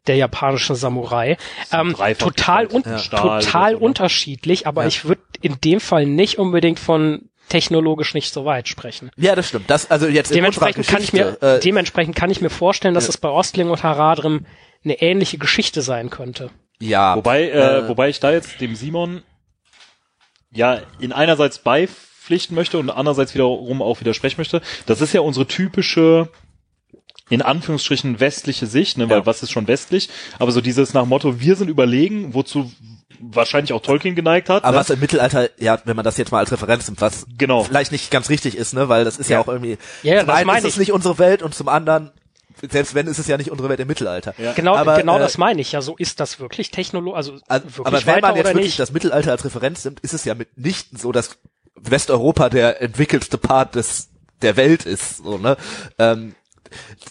der 0.06 0.16
japanischen 0.16 0.76
Samurai, 0.76 1.36
ähm, 1.72 1.94
total, 2.18 2.66
un 2.68 2.84
Stahl 2.98 3.40
total 3.40 3.72
ne? 3.72 3.78
unterschiedlich, 3.78 4.66
aber 4.66 4.82
Ja. 4.82 4.88
ich 4.88 5.04
würde 5.04 5.22
in 5.40 5.60
dem 5.62 5.80
Fall 5.80 6.06
nicht 6.06 6.38
unbedingt 6.38 6.78
von 6.78 7.28
technologisch 7.48 8.14
nicht 8.14 8.32
so 8.32 8.44
weit 8.44 8.68
sprechen. 8.68 9.10
ja, 9.16 9.34
das 9.34 9.48
stimmt. 9.48 9.70
Das 9.70 9.90
also 9.90 10.06
jetzt 10.08 10.34
Dementsprechend 10.34 10.86
kann 10.86 11.02
ich 11.02 11.12
mir, 11.12 11.40
äh, 11.40 11.60
dementsprechend 11.60 12.14
kann 12.16 12.30
ich 12.30 12.40
mir 12.40 12.50
vorstellen, 12.50 12.94
dass 12.94 13.08
es 13.08 13.16
bei 13.18 13.28
Ostling 13.28 13.70
und 13.70 13.82
Haradrim 13.82 14.46
eine 14.84 15.00
ähnliche 15.00 15.38
Geschichte 15.38 15.80
sein 15.82 16.10
könnte. 16.10 16.50
ja. 16.80 17.16
Wobei, 17.16 17.42
äh, 17.44 17.78
Äh, 17.78 17.88
wobei 17.88 18.08
ich 18.08 18.20
da 18.20 18.30
jetzt 18.32 18.60
dem 18.60 18.74
Simon 18.76 19.22
ja 20.52 20.80
in 20.98 21.12
einerseits 21.12 21.58
beipflichten 21.58 22.54
möchte 22.54 22.78
und 22.78 22.90
andererseits 22.90 23.34
wiederum 23.34 23.82
auch 23.82 24.00
widersprechen 24.00 24.36
möchte. 24.38 24.60
Das 24.86 25.00
ist 25.00 25.12
ja 25.12 25.20
unsere 25.20 25.46
typische 25.46 26.28
in 27.28 27.42
Anführungsstrichen 27.42 28.20
westliche 28.20 28.66
Sicht, 28.66 28.98
ne, 28.98 29.10
weil 29.10 29.18
Ja. 29.18 29.26
was 29.26 29.42
ist 29.42 29.50
schon 29.50 29.66
westlich, 29.66 30.08
aber 30.38 30.52
so 30.52 30.60
dieses 30.60 30.94
nach 30.94 31.06
Motto, 31.06 31.40
wir 31.40 31.56
sind 31.56 31.68
überlegen, 31.68 32.34
wozu 32.34 32.70
wahrscheinlich 33.18 33.72
auch 33.72 33.82
Tolkien 33.82 34.14
geneigt 34.14 34.48
hat. 34.48 34.62
Aber 34.62 34.74
ne? 34.74 34.78
was 34.80 34.90
im 34.90 35.00
Mittelalter, 35.00 35.48
ja, 35.58 35.80
wenn 35.86 35.96
man 35.96 36.04
das 36.04 36.18
jetzt 36.18 36.30
mal 36.30 36.38
als 36.38 36.52
Referenz 36.52 36.86
nimmt, 36.86 37.00
was 37.00 37.26
Genau. 37.36 37.64
vielleicht 37.64 37.90
nicht 37.90 38.12
ganz 38.12 38.28
richtig 38.28 38.56
ist, 38.56 38.74
ne, 38.74 38.88
weil 38.88 39.04
das 39.04 39.16
ist 39.18 39.28
ja, 39.28 39.38
Ja. 39.38 39.40
auch 39.42 39.48
irgendwie, 39.48 39.76
Ja, 40.04 40.14
ja, 40.14 40.20
zum 40.20 40.26
das 40.28 40.36
einen 40.36 40.50
ist 40.58 40.64
es 40.64 40.72
ich. 40.74 40.78
nicht 40.78 40.92
unsere 40.92 41.18
Welt 41.18 41.42
und 41.42 41.52
zum 41.54 41.68
anderen, 41.68 42.12
selbst 42.70 42.94
wenn, 42.94 43.06
ist 43.06 43.18
es 43.18 43.26
ja 43.26 43.36
nicht 43.36 43.50
unsere 43.50 43.68
Welt 43.68 43.80
im 43.80 43.88
Mittelalter. 43.88 44.34
Ja. 44.38 44.52
Genau, 44.52 44.76
Aber, 44.76 44.96
genau 44.96 45.16
äh, 45.16 45.20
das 45.20 45.38
meine 45.38 45.60
ich 45.60 45.72
ja. 45.72 45.82
So 45.82 45.96
ist 45.96 46.20
das 46.20 46.40
wirklich 46.40 46.70
technologisch, 46.70 47.16
also, 47.16 47.38
Also, 47.48 47.64
wirklich 47.78 47.86
aber 47.86 48.06
wenn 48.06 48.20
man 48.20 48.36
jetzt 48.36 48.46
wirklich 48.46 48.64
nicht? 48.66 48.78
das 48.78 48.92
Mittelalter 48.92 49.30
als 49.32 49.44
Referenz 49.44 49.84
nimmt, 49.84 50.00
ist 50.00 50.14
es 50.14 50.24
ja 50.24 50.34
mitnichten 50.34 50.98
so, 50.98 51.12
dass 51.12 51.38
Westeuropa 51.76 52.48
der 52.48 52.80
entwickelste 52.82 53.38
Part 53.38 53.74
des 53.74 54.08
der 54.42 54.56
Welt 54.56 54.84
ist. 54.86 55.18
So, 55.18 55.38
ne? 55.38 55.56
ähm, 55.98 56.34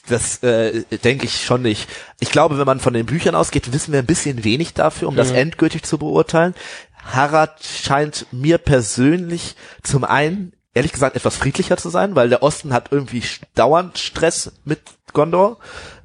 das 0.10 0.44
äh, 0.44 0.84
denke 1.04 1.26
ich 1.26 1.44
schon 1.44 1.62
nicht. 1.62 1.90
Ich 2.20 2.30
glaube, 2.32 2.58
wenn 2.60 2.66
man 2.66 2.80
von 2.80 2.94
den 2.94 3.06
Büchern 3.06 3.36
ausgeht, 3.36 3.74
wissen 3.74 3.94
wir 3.94 4.00
ein 4.00 4.06
bisschen 4.06 4.44
wenig 4.44 4.74
dafür, 4.74 5.08
um 5.08 5.16
das 5.16 5.30
Mhm. 5.30 5.36
endgültig 5.38 5.84
zu 5.84 5.98
beurteilen. 5.98 6.54
Harad 7.12 7.64
scheint 7.64 8.26
mir 8.32 8.58
persönlich 8.58 9.56
zum 9.84 10.04
einen 10.04 10.54
ehrlich 10.74 10.92
gesagt 10.92 11.16
etwas 11.16 11.36
friedlicher 11.38 11.78
zu 11.78 11.90
sein, 11.90 12.16
weil 12.16 12.30
der 12.30 12.44
Osten 12.44 12.74
hat 12.74 12.92
irgendwie 12.92 13.24
dauernd 13.56 13.98
Stress 13.98 14.52
mit 14.66 14.82
Gondor. 15.16 15.58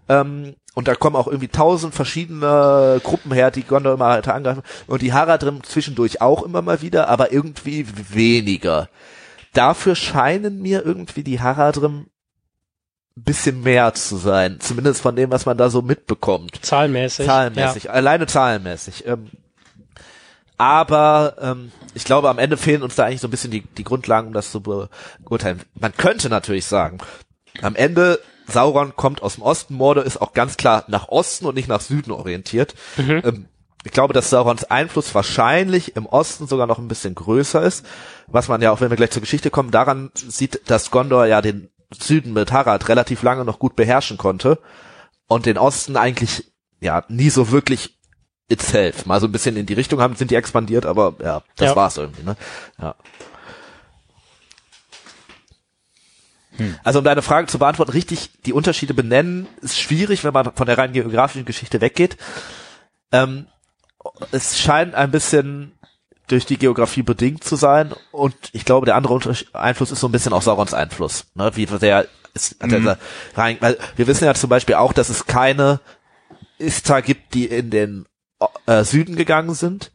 Ähm, 0.09 0.55
und 0.75 0.89
da 0.89 0.95
kommen 0.95 1.17
auch 1.17 1.27
irgendwie 1.27 1.49
tausend 1.49 1.95
verschiedene 1.95 3.01
Gruppen 3.05 3.33
her, 3.33 3.51
die 3.51 3.65
Gondor 3.65 3.93
immer 3.95 4.09
weiter 4.09 4.35
angreifen. 4.35 4.63
Und 4.87 5.03
die 5.03 5.13
Haradrim 5.13 5.63
zwischendurch 5.63 6.23
auch 6.23 6.43
immer 6.43 6.63
mal 6.63 6.81
wieder, 6.81 7.09
aber 7.09 7.33
irgendwie 7.33 7.87
weniger. 8.09 8.89
Dafür 9.53 9.95
scheinen 9.95 10.63
mir 10.63 10.87
irgendwie 10.87 11.25
die 11.25 11.41
Haradrim 11.41 12.07
ein 13.17 13.25
bisschen 13.25 13.63
mehr 13.63 13.93
zu 13.95 14.17
sein. 14.17 14.59
Zumindest 14.61 15.03
von 15.03 15.17
dem, 15.17 15.31
was 15.31 15.45
man 15.45 15.59
da 15.59 15.69
so 15.69 15.83
mitbekommt. 15.83 16.65
Zahlenmäßig. 16.65 17.27
Zahlenmäßig. 17.27 17.85
Ja. 17.85 17.91
Alleine 17.91 18.27
zahlenmäßig. 18.27 19.07
Ähm, 19.07 19.29
aber 20.57 21.37
ähm, 21.41 21.73
ich 21.95 22.05
glaube, 22.05 22.29
am 22.29 22.39
Ende 22.39 22.57
fehlen 22.57 22.83
uns 22.83 22.95
da 22.95 23.07
eigentlich 23.07 23.23
so 23.23 23.29
ein 23.29 23.31
bisschen 23.33 23.51
die, 23.51 23.63
die 23.63 23.85
Grundlagen, 23.85 24.29
um 24.29 24.33
das 24.33 24.53
zu 24.53 24.61
beurteilen. 24.61 25.61
Man 25.75 25.97
könnte 25.97 26.29
natürlich 26.29 26.67
sagen, 26.67 26.99
am 27.63 27.75
Ende 27.75 28.21
Sauron 28.51 28.95
kommt 28.97 29.23
aus 29.23 29.37
dem 29.37 29.43
Osten, 29.43 29.75
Morde 29.75 30.03
ist 30.03 30.21
auch 30.21 30.33
ganz 30.33 30.57
klar 30.57 30.85
nach 30.89 31.09
Osten 31.09 31.47
und 31.47 31.55
nicht 31.55 31.69
nach 31.69 31.81
Süden 31.81 32.11
orientiert. 32.11 32.75
Mhm. 32.97 33.23
Ähm, 33.25 33.49
ich 33.85 33.93
glaube, 33.93 34.13
dass 34.13 34.31
Saurons 34.31 34.65
Einfluss 34.65 35.15
wahrscheinlich 35.15 35.97
im 35.97 36.07
Osten 36.07 36.47
sogar 36.47 36.67
noch 36.67 36.79
ein 36.79 36.89
bisschen 36.89 37.15
größer 37.15 37.63
ist, 37.63 37.87
was 38.27 38.49
man 38.49 38.61
ja 38.61 38.71
auch, 38.71 38.81
wenn 38.81 38.91
wir 38.91 38.97
gleich 38.97 39.11
zur 39.11 39.23
Geschichte 39.23 39.51
kommen, 39.51 39.71
daran 39.71 40.11
sieht, 40.15 40.71
dass 40.71 40.91
Gondor 40.91 41.27
ja 41.27 41.41
den 41.41 41.71
Süden 41.91 42.33
mit 42.33 42.53
Harad 42.53 42.89
relativ 42.89 43.23
lange 43.23 43.45
noch 43.45 43.59
gut 43.59 43.77
beherrschen 43.77 44.19
konnte 44.19 44.59
und 45.29 45.47
den 45.47 45.59
Osten 45.59 45.97
eigentlich 45.97 46.53
ja 46.81 47.05
nie 47.09 47.31
so 47.31 47.51
wirklich 47.51 47.99
itself. 48.49 49.07
Mal 49.07 49.21
so 49.21 49.27
ein 49.27 49.33
bisschen 49.33 49.57
in 49.57 49.67
die 49.67 49.75
Richtung 49.75 50.01
haben, 50.01 50.17
sind 50.17 50.31
die 50.31 50.37
expandiert, 50.37 50.85
aber 50.85 51.15
ja, 51.23 51.43
das 51.57 51.71
ja. 51.71 51.77
war's 51.77 51.97
irgendwie, 51.97 52.25
ne? 52.25 52.37
Ja. 52.81 52.95
Hm. 56.61 56.77
Also 56.85 57.01
um 57.01 57.05
deine 57.05 57.23
Frage 57.23 57.47
zu 57.47 57.59
beantworten, 57.59 57.93
richtig 57.93 58.31
die 58.45 58.53
Unterschiede 58.53 58.95
benennen, 58.95 59.47
ist 59.63 59.79
schwierig, 59.79 60.25
wenn 60.25 60.33
man 60.33 60.53
von 60.55 60.67
der 60.67 60.79
rein 60.79 60.93
geografischen 60.93 61.45
Geschichte 61.45 61.81
weggeht. 61.81 62.17
Ähm, 63.13 63.47
es 64.31 64.59
scheint 64.59 64.95
ein 64.95 65.11
bisschen 65.11 65.73
durch 66.29 66.47
die 66.47 66.59
Geografie 66.59 67.03
bedingt 67.03 67.43
zu 67.43 67.57
sein 67.57 67.93
und 68.13 68.35
ich 68.53 68.65
glaube, 68.65 68.87
der 68.87 68.95
andere 68.95 69.19
Einfluss 69.53 69.91
ist 69.91 70.01
so 70.01 70.09
ein 70.09 70.13
bisschen 70.13 70.33
auch 70.33 70.43
Saurons 70.43 70.75
Einfluss, 70.75 71.27
ne? 71.35 71.51
wie 71.55 71.67
der 71.67 72.07
ist, 72.35 72.63
mhm. 72.63 72.85
der 72.85 72.99
rein, 73.35 73.57
weil 73.61 73.77
wir 73.97 74.07
wissen 74.07 74.25
ja 74.25 74.35
zum 74.35 74.49
Beispiel 74.49 74.77
auch, 74.77 74.93
dass 74.93 75.09
es 75.09 75.27
keine 75.27 75.81
Istar 76.59 77.03
gibt, 77.03 77.35
die 77.35 77.47
in 77.47 77.71
den 77.71 78.07
äh, 78.67 78.85
Süden 78.85 79.17
gegangen 79.17 79.55
sind. 79.55 79.91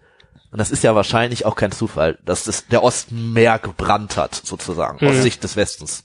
Und 0.52 0.60
das 0.60 0.72
ist 0.72 0.84
ja 0.84 0.96
wahrscheinlich 0.96 1.46
auch 1.46 1.56
kein 1.56 1.72
Zufall, 1.72 2.18
dass 2.24 2.46
das 2.46 2.68
der 2.68 2.84
Osten 2.84 3.34
mehr 3.34 3.60
gebrannt 3.60 4.16
hat, 4.18 4.36
sozusagen, 4.36 5.04
mhm. 5.04 5.12
aus 5.12 5.22
Sicht 5.22 5.44
des 5.44 5.56
Westens. 5.56 6.04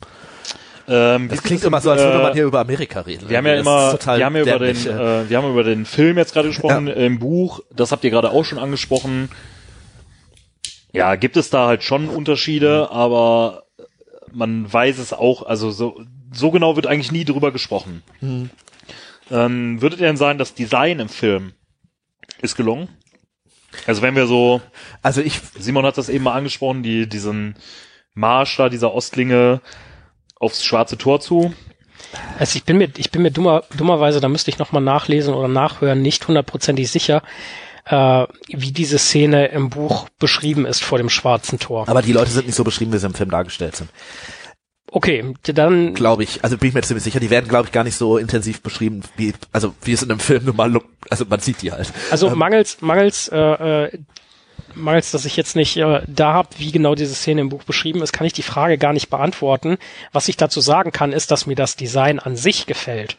Ähm, 0.93 1.29
das 1.29 1.45
klingt 1.45 1.63
immer 1.63 1.81
so, 1.81 1.93
als 1.93 2.03
würde 2.03 2.19
man 2.19 2.33
hier 2.33 2.47
über 2.47 2.59
Amerika 2.59 3.03
reden. 3.03 3.29
Wir 3.29 3.39
haben 3.39 3.47
ja 3.47 3.55
immer, 3.55 3.93
wir 3.93 4.25
haben 4.25 4.35
ja 4.35 4.43
über 4.43 4.59
den, 4.59 4.77
äh, 4.77 5.31
wir 5.31 5.37
haben 5.37 5.49
über 5.49 5.63
den 5.63 5.87
Film 5.87 6.19
jetzt 6.19 6.33
gerade 6.33 6.49
gesprochen, 6.49 6.89
ja. 6.89 6.95
im 6.95 7.21
Buch, 7.21 7.61
das 7.73 7.93
habt 7.93 8.03
ihr 8.03 8.11
gerade 8.11 8.31
auch 8.31 8.45
schon 8.45 8.59
angesprochen. 8.59 9.29
Ja, 10.93 11.15
gibt 11.15 11.37
es 11.37 11.49
da 11.49 11.69
halt 11.69 11.85
schon 11.85 12.09
Unterschiede, 12.09 12.89
mhm. 12.91 12.97
aber 12.97 13.63
man 14.33 14.73
weiß 14.73 14.99
es 14.99 15.13
auch, 15.13 15.47
also 15.47 15.71
so, 15.71 16.01
so 16.33 16.51
genau 16.51 16.75
wird 16.75 16.89
eigentlich 16.89 17.13
nie 17.13 17.25
drüber 17.25 17.53
gesprochen. 17.53 18.03
Mhm. 18.21 18.51
Ähm, 19.31 19.81
würdet 19.81 20.01
ihr 20.01 20.09
denn 20.09 20.17
sagen, 20.17 20.41
das 20.41 20.55
Design 20.55 20.99
im 20.99 21.09
Film 21.09 21.53
ist 22.43 22.57
gelungen? 22.57 22.89
Also 23.87 24.03
wenn 24.03 24.17
wir 24.17 24.27
so, 24.27 24.61
also 25.03 25.21
ich, 25.21 25.41
Simon 25.57 25.87
hat 25.87 25.99
das 25.99 26.09
eben 26.09 26.25
mal 26.25 26.35
angesprochen, 26.35 26.83
die, 26.83 27.09
diesen 27.09 27.55
Marsch 28.13 28.57
da, 28.57 28.69
dieser 28.69 28.93
Ostlinge 28.93 29.61
aufs 30.41 30.65
schwarze 30.65 30.99
Tor 30.99 31.21
zu. 31.21 31.55
Also 32.39 32.57
ich 32.57 32.65
bin 32.65 32.79
mir, 32.79 32.89
ich 32.97 33.13
bin 33.13 33.23
mir 33.23 33.31
dummer, 33.31 33.63
dummerweise, 33.77 34.21
da 34.21 34.29
müsste 34.29 34.51
ich 34.51 34.59
nochmal 34.59 34.83
nachlesen 34.83 35.35
oder 35.35 35.47
nachhören, 35.47 36.03
nicht 36.03 36.27
hundertprozentig 36.27 36.91
sicher, 36.91 37.23
äh, 37.85 38.27
wie 38.49 38.73
diese 38.73 38.99
Szene 38.99 39.47
im 39.49 39.71
Buch 39.71 40.09
beschrieben 40.19 40.67
ist 40.67 40.83
vor 40.83 40.99
dem 40.99 41.11
schwarzen 41.11 41.61
Tor. 41.61 41.89
Aber 41.89 42.03
die 42.03 42.13
Leute 42.13 42.31
sind 42.31 42.47
nicht 42.47 42.57
so 42.57 42.65
beschrieben, 42.65 42.93
wie 42.93 42.99
sie 42.99 43.07
im 43.07 43.15
Film 43.15 43.31
dargestellt 43.31 43.77
sind. 43.77 43.91
Okay, 44.93 45.35
dann 45.45 45.95
glaube 45.95 46.25
ich, 46.25 46.43
also 46.43 46.59
bin 46.59 46.71
ich 46.71 46.75
mir 46.75 46.83
ziemlich 46.83 47.05
sicher, 47.05 47.21
die 47.21 47.31
werden 47.31 47.49
glaube 47.49 47.67
ich 47.67 47.73
gar 47.73 47.85
nicht 47.85 47.95
so 47.95 48.19
intensiv 48.19 48.61
beschrieben, 48.61 49.03
wie 49.17 49.35
also 49.53 49.73
wie 49.83 49.93
es 49.93 50.03
in 50.03 50.11
einem 50.11 50.19
Film 50.19 50.47
nun 50.47 50.57
mal 50.57 50.81
also 51.11 51.25
man 51.29 51.39
sieht 51.39 51.63
die 51.63 51.71
halt. 51.71 51.93
Also 52.11 52.27
ähm, 52.27 52.39
mangels 52.39 52.81
mangels 52.81 53.29
äh, 53.29 53.39
äh, 53.39 53.99
mangels, 54.75 55.11
dass 55.11 55.25
ich 55.25 55.37
jetzt 55.37 55.57
nicht 55.57 55.77
äh, 55.77 56.03
da 56.07 56.33
habe, 56.33 56.49
wie 56.59 56.73
genau 56.73 56.95
diese 56.95 57.15
Szene 57.15 57.41
im 57.41 57.49
Buch 57.49 57.65
beschrieben 57.65 58.03
ist, 58.03 58.13
kann 58.13 58.27
ich 58.27 58.33
die 58.33 58.43
Frage 58.43 58.79
gar 58.79 58.93
nicht 58.93 59.11
beantworten. 59.11 59.79
Was 60.13 60.29
ich 60.29 60.37
dazu 60.37 60.61
sagen 60.61 60.93
kann, 60.93 61.13
ist, 61.13 61.31
dass 61.31 61.47
mir 61.47 61.57
das 61.57 61.77
Design 61.77 62.19
an 62.19 62.37
sich 62.37 62.67
gefällt. 62.67 63.17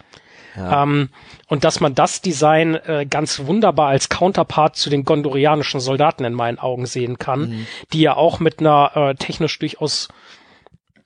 Ja. 0.55 0.83
Ähm, 0.83 1.09
und 1.47 1.63
dass 1.63 1.79
man 1.79 1.95
das 1.95 2.21
Design 2.21 2.75
äh, 2.75 3.05
ganz 3.09 3.45
wunderbar 3.45 3.89
als 3.89 4.09
Counterpart 4.09 4.75
zu 4.75 4.89
den 4.89 5.05
gondorianischen 5.05 5.79
Soldaten 5.79 6.25
in 6.25 6.33
meinen 6.33 6.59
Augen 6.59 6.85
sehen 6.85 7.17
kann, 7.17 7.41
mhm. 7.41 7.67
die 7.93 8.01
ja 8.01 8.15
auch 8.15 8.39
mit 8.39 8.59
einer 8.59 8.91
äh, 8.95 9.15
technisch 9.15 9.57
durchaus 9.59 10.09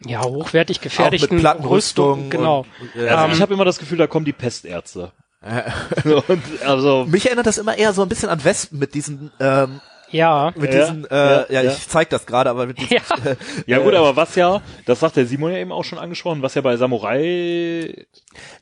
ja, 0.06 0.24
hochwertig 0.24 0.82
gefertigten 0.82 1.46
Rüstung. 1.46 2.30
Genau. 2.30 2.66
Und, 2.80 3.02
äh, 3.02 3.10
also 3.10 3.36
ich 3.36 3.42
habe 3.42 3.54
immer 3.54 3.66
das 3.66 3.80
Gefühl, 3.80 3.98
da 3.98 4.08
kommen 4.08 4.26
die 4.26 4.34
Pestärzte. 4.34 5.12
und, 6.28 6.44
also 6.66 7.06
Mich 7.08 7.28
erinnert 7.28 7.46
das 7.46 7.60
immer 7.60 7.78
eher 7.78 7.94
so 7.94 8.02
ein 8.02 8.10
bisschen 8.10 8.30
an 8.30 8.44
Wespen 8.44 8.80
mit 8.80 8.96
diesen 8.96 9.32
ähm, 9.40 9.80
ja. 10.16 10.54
Mit 10.56 10.74
ja, 10.74 10.80
diesen, 10.80 11.06
äh, 11.06 11.16
ja, 11.16 11.46
ja, 11.50 11.62
ja, 11.62 11.72
ich 11.72 11.88
zeig 11.88 12.10
das 12.10 12.26
gerade, 12.26 12.50
aber 12.50 12.66
mit 12.66 12.78
diesen, 12.80 12.94
ja. 12.94 13.02
Äh, 13.32 13.36
ja 13.66 13.80
gut, 13.80 13.94
aber 13.94 14.16
was 14.16 14.36
ja, 14.36 14.62
das 14.86 15.00
sagt 15.00 15.16
der 15.18 15.26
Simon 15.26 15.52
ja 15.52 15.58
eben 15.58 15.72
auch 15.72 15.84
schon 15.84 16.00
angesprochen, 16.00 16.42
was 16.42 16.56
ja 16.56 16.62
bei 16.62 16.78
Samurai 16.78 18.06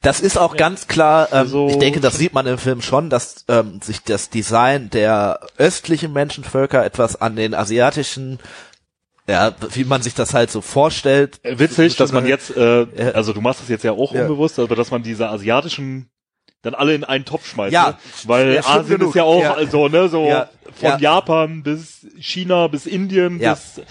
das 0.01 0.19
ist 0.19 0.37
auch 0.37 0.55
ganz 0.55 0.87
klar, 0.87 1.29
ähm, 1.31 1.37
also, 1.37 1.67
ich 1.69 1.79
denke, 1.79 1.99
das 1.99 2.17
sieht 2.17 2.33
man 2.33 2.45
im 2.45 2.57
Film 2.57 2.81
schon, 2.81 3.09
dass 3.09 3.45
ähm, 3.47 3.79
sich 3.81 4.03
das 4.03 4.29
Design 4.29 4.89
der 4.89 5.39
östlichen 5.57 6.13
Menschenvölker 6.13 6.83
etwas 6.83 7.19
an 7.19 7.35
den 7.35 7.53
asiatischen 7.53 8.39
ja, 9.25 9.53
wie 9.71 9.85
man 9.85 10.01
sich 10.01 10.15
das 10.15 10.33
halt 10.33 10.51
so 10.51 10.59
vorstellt. 10.59 11.39
Äh, 11.43 11.57
witzig, 11.57 11.95
dass 11.95 12.11
man 12.11 12.27
jetzt, 12.27 12.57
äh, 12.57 13.13
also 13.13 13.31
du 13.31 13.39
machst 13.39 13.61
das 13.61 13.69
jetzt 13.69 13.85
ja 13.85 13.93
auch 13.93 14.13
ja. 14.13 14.23
unbewusst, 14.23 14.59
aber 14.59 14.75
dass 14.75 14.91
man 14.91 15.01
diese 15.01 15.29
asiatischen 15.29 16.09
dann 16.61 16.75
alle 16.75 16.95
in 16.95 17.03
einen 17.03 17.25
Topf 17.25 17.45
schmeißt. 17.47 17.73
Ja. 17.73 17.89
Ne? 17.89 17.97
Weil 18.23 18.53
ja, 18.55 18.65
Asien 18.65 18.97
genug. 18.97 19.09
ist 19.09 19.15
ja 19.15 19.23
auch 19.23 19.41
ja. 19.41 19.53
also, 19.53 19.87
ne, 19.89 20.09
so 20.09 20.27
ja. 20.27 20.49
Von 20.75 20.99
Japan 20.99 21.63
bis 21.63 22.05
China 22.19 22.67
bis 22.67 22.85
Indien 22.85 23.39
bis 23.39 23.81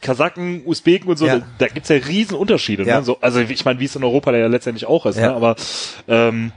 Kasaken, 0.00 0.62
Usbeken 0.66 1.08
und 1.08 1.16
so, 1.16 1.26
da, 1.26 1.42
da 1.58 1.68
gibt's 1.68 1.88
ja 1.88 1.96
riesen 1.96 2.36
Unterschiede. 2.36 2.84
Ne? 2.84 3.02
So, 3.04 3.18
also 3.20 3.40
ich 3.40 3.64
meine, 3.64 3.78
wie 3.78 3.84
es 3.84 3.94
in 3.94 4.02
Europa 4.02 4.34
ja 4.34 4.46
letztendlich 4.46 4.86
auch 4.86 5.06
ist, 5.06 5.16
ne? 5.16 5.32
aber 5.32 5.54
ähm, 6.08 6.52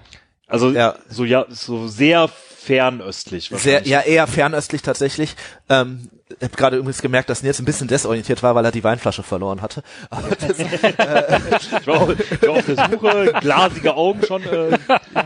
also 0.47 0.73
so 1.09 1.25
ja 1.25 1.45
so 1.49 1.87
sehr 1.87 2.27
fernöstlich. 2.27 3.51
Sehr, 3.53 3.85
ja, 3.87 4.01
eher 4.01 4.25
fernöstlich 4.27 4.81
tatsächlich. 4.81 5.35
Ähm, 5.69 6.09
ich 6.27 6.41
habe 6.41 6.55
gerade 6.55 6.77
übrigens 6.77 7.01
gemerkt, 7.01 7.29
dass 7.29 7.43
Nils 7.43 7.59
ein 7.59 7.65
bisschen 7.65 7.87
desorientiert 7.87 8.41
war, 8.41 8.55
weil 8.55 8.65
er 8.65 8.71
die 8.71 8.83
Weinflasche 8.83 9.21
verloren 9.21 9.61
hatte. 9.61 9.83
Das, 10.09 10.59
äh, 10.59 11.39
ich, 11.79 11.87
war 11.87 12.01
auf, 12.01 12.19
ich 12.19 12.41
war 12.41 12.49
auf 12.49 12.65
der 12.65 12.89
Suche, 12.89 13.33
glasige 13.41 13.95
Augen 13.95 14.23
schon. 14.25 14.43
Äh, 14.43 14.77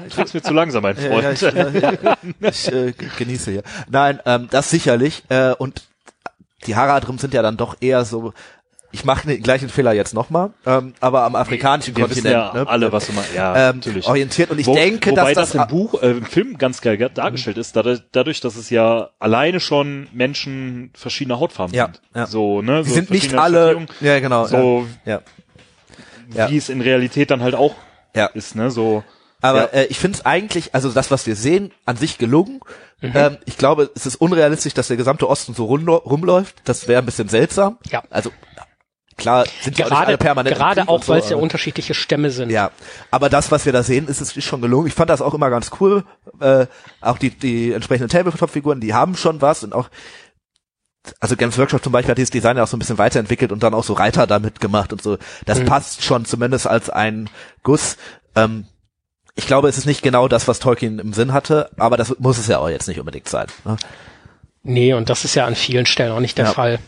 ich 0.08 0.34
mir 0.34 0.42
zu 0.42 0.54
langsam, 0.54 0.84
mein 0.84 0.98
Freund. 0.98 1.24
Ja, 1.24 1.32
ich, 1.32 1.44
äh, 1.44 1.98
ich 2.42 2.72
äh, 2.72 2.94
genieße 3.18 3.52
hier. 3.52 3.64
Nein, 3.90 4.20
ähm, 4.26 4.48
das 4.52 4.70
sicherlich. 4.70 5.24
Äh, 5.30 5.54
und 5.54 5.84
die 6.66 6.76
Haradrim 6.76 7.18
sind 7.18 7.34
ja 7.34 7.42
dann 7.42 7.56
doch 7.56 7.78
eher 7.80 8.04
so 8.04 8.34
ich 8.92 9.06
mache 9.06 9.28
den 9.28 9.42
gleichen 9.44 9.70
Fehler 9.70 9.94
jetzt 9.94 10.14
nochmal, 10.14 10.52
ähm, 10.66 10.94
aber 11.00 11.24
am 11.24 11.36
afrikanischen 11.36 11.96
Wir 11.96 12.06
Kontinent. 12.06 12.34
Ja 12.34 12.54
ne, 12.54 12.68
alle, 12.68 12.92
was 12.92 13.08
du 13.08 13.14
meinst. 13.14 13.34
Ja, 13.36 13.70
ähm, 13.70 13.78
natürlich. 13.78 14.08
Orientiert 14.08 14.50
und 14.50 14.60
ich 14.60 14.66
Wo, 14.66 14.74
denke, 14.74 15.12
wobei 15.12 15.34
dass 15.34 15.52
das, 15.52 15.52
das 15.52 15.62
im 15.62 15.68
Buch, 15.68 16.02
äh, 16.02 16.12
im 16.12 16.26
Film 16.26 16.58
ganz 16.58 16.82
geil 16.82 16.98
dargestellt 16.98 17.58
ist, 17.58 17.76
dadurch, 17.76 18.02
dadurch, 18.12 18.42
dass 18.42 18.56
es 18.56 18.70
ja 18.70 19.10
alleine 19.20 19.60
schon 19.60 20.08
Menschen 20.12 20.92
verschiedener 20.96 21.40
Hautfarben 21.40 21.76
ja, 21.76 21.86
sind. 21.86 22.02
Ja. 22.16 22.26
So, 22.26 22.62
ne, 22.62 22.84
so 22.84 22.94
sind 22.94 23.12
nicht 23.12 23.34
alle. 23.36 23.86
Ja, 24.02 24.20
genau. 24.20 24.46
So, 24.46 24.88
ja. 25.06 25.22
wie 26.50 26.58
es 26.58 26.70
in 26.70 26.82
Realität 26.82 27.30
dann 27.32 27.42
halt 27.42 27.56
auch 27.56 27.76
ja. 28.16 28.26
ist, 28.28 28.56
ne, 28.56 28.72
so. 28.72 29.04
Aber 29.42 29.74
äh, 29.74 29.86
ich 29.86 30.00
finde 30.00 30.18
es 30.18 30.26
eigentlich, 30.26 30.76
also 30.76 30.92
das, 30.92 31.12
was 31.12 31.26
wir 31.26 31.36
sehen, 31.36 31.72
an 31.86 31.96
sich 31.96 32.18
gelungen. 32.18 32.60
Mhm. 33.02 33.12
Ähm, 33.16 33.38
ich 33.46 33.58
glaube, 33.58 33.90
es 33.96 34.06
ist 34.06 34.16
unrealistisch, 34.16 34.74
dass 34.74 34.90
der 34.90 34.98
gesamte 34.98 35.30
Osten 35.30 35.54
so 35.54 35.66
rum, 35.66 35.88
rumläuft. 35.88 36.58
Das 36.66 36.90
wäre 36.90 37.02
ein 37.02 37.06
bisschen 37.06 37.30
seltsam. 37.30 37.78
Ja. 37.90 38.04
Also 38.10 38.32
Klar 39.20 39.46
sind 39.62 39.78
gerade, 39.78 39.92
ja 39.92 39.98
alle 40.00 40.18
permanent. 40.18 40.56
Gerade 40.56 40.88
auch, 40.88 41.04
so, 41.04 41.14
weil 41.14 41.20
es 41.20 41.30
ja 41.30 41.38
unterschiedliche 41.38 41.94
Stämme 41.94 42.32
sind. 42.32 42.50
Ja, 42.50 42.72
aber 43.12 43.30
das, 43.30 43.52
was 43.52 43.66
wir 43.66 43.74
da 43.74 43.84
sehen, 43.84 44.08
ist, 44.08 44.22
ist 44.22 44.42
schon 44.44 44.62
gelungen. 44.62 44.88
Ich 44.88 44.94
fand 44.94 45.10
das 45.10 45.22
auch 45.22 45.34
immer 45.34 45.50
ganz 45.50 45.72
cool. 45.80 46.04
Äh, 46.40 46.66
auch 47.02 47.18
die, 47.18 47.30
die 47.30 47.74
entsprechenden 47.74 48.10
Tabletop-Figuren, 48.10 48.80
die 48.80 48.94
haben 48.94 49.16
schon 49.16 49.42
was 49.42 49.64
und 49.64 49.74
auch 49.74 49.90
also 51.20 51.36
Games 51.36 51.58
Workshop 51.58 51.84
zum 51.84 51.94
Beispiel 51.94 52.12
hat 52.12 52.18
dieses 52.18 52.30
Design 52.30 52.58
ja 52.58 52.64
auch 52.64 52.68
so 52.68 52.76
ein 52.76 52.80
bisschen 52.80 52.98
weiterentwickelt 52.98 53.52
und 53.52 53.64
dann 53.64 53.74
auch 53.74 53.84
so 53.84 53.94
Reiter 53.94 54.28
damit 54.28 54.60
gemacht 54.60 54.92
und 54.92 55.02
so. 55.02 55.18
Das 55.46 55.60
mhm. 55.60 55.66
passt 55.66 56.04
schon 56.04 56.26
zumindest 56.26 56.68
als 56.68 56.90
ein 56.90 57.30
Guss. 57.64 57.98
Ähm, 58.36 58.66
ich 59.36 59.48
glaube, 59.48 59.70
es 59.70 59.78
ist 59.78 59.86
nicht 59.86 60.02
genau 60.02 60.28
das, 60.28 60.48
was 60.48 60.60
Tolkien 60.60 61.00
im 61.00 61.14
Sinn 61.14 61.32
hatte, 61.32 61.70
aber 61.78 61.96
das 61.98 62.20
muss 62.20 62.38
es 62.38 62.48
ja 62.48 62.60
auch 62.60 62.70
jetzt 62.70 62.88
nicht 62.88 63.00
unbedingt 63.00 63.30
sein. 63.30 63.48
Ne? 63.64 63.78
Nee, 64.64 64.94
und 64.94 65.10
das 65.10 65.24
ist 65.24 65.36
ja 65.36 65.46
an 65.46 65.56
vielen 65.56 65.86
Stellen 65.86 66.12
auch 66.12 66.20
nicht 66.20 66.38
der 66.38 66.46
Ja. 66.46 66.52
Fall. 66.52 66.80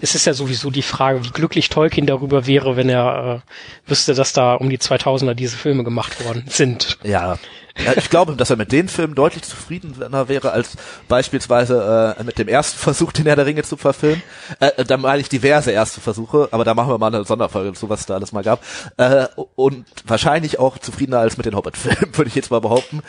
Es 0.00 0.14
ist 0.14 0.26
ja 0.26 0.34
sowieso 0.34 0.70
die 0.70 0.82
Frage, 0.82 1.24
wie 1.24 1.30
glücklich 1.30 1.68
Tolkien 1.68 2.06
darüber 2.06 2.46
wäre, 2.46 2.76
wenn 2.76 2.88
er 2.88 3.42
äh, 3.86 3.90
wüsste, 3.90 4.14
dass 4.14 4.32
da 4.32 4.54
um 4.54 4.70
die 4.70 4.78
2000er 4.78 5.34
diese 5.34 5.56
Filme 5.56 5.84
gemacht 5.84 6.24
worden 6.24 6.44
sind. 6.48 6.98
Ja. 7.02 7.38
ja. 7.78 7.92
Ich 7.96 8.10
glaube, 8.10 8.36
dass 8.36 8.50
er 8.50 8.56
mit 8.56 8.72
den 8.72 8.88
Filmen 8.88 9.14
deutlich 9.14 9.42
zufriedener 9.42 10.28
wäre 10.28 10.52
als 10.52 10.76
beispielsweise 11.08 12.16
äh, 12.18 12.24
mit 12.24 12.38
dem 12.38 12.48
ersten 12.48 12.78
Versuch, 12.78 13.12
den 13.12 13.26
Herr 13.26 13.36
der 13.36 13.46
Ringe 13.46 13.62
zu 13.62 13.76
verfilmen. 13.76 14.22
Äh, 14.58 14.84
da 14.84 14.96
meine 14.96 15.20
ich 15.20 15.28
diverse 15.28 15.70
erste 15.70 16.00
Versuche, 16.00 16.48
aber 16.50 16.64
da 16.64 16.74
machen 16.74 16.90
wir 16.90 16.98
mal 16.98 17.14
eine 17.14 17.24
Sonderfolge 17.24 17.72
zu, 17.74 17.88
was 17.88 18.00
es 18.00 18.06
da 18.06 18.14
alles 18.14 18.32
mal 18.32 18.42
gab. 18.42 18.62
Äh, 18.96 19.26
und 19.54 19.86
wahrscheinlich 20.06 20.58
auch 20.58 20.78
zufriedener 20.78 21.20
als 21.20 21.36
mit 21.36 21.46
den 21.46 21.54
Hobbit-Filmen, 21.54 22.10
würde 22.16 22.28
ich 22.28 22.34
jetzt 22.34 22.50
mal 22.50 22.60
behaupten. 22.60 23.02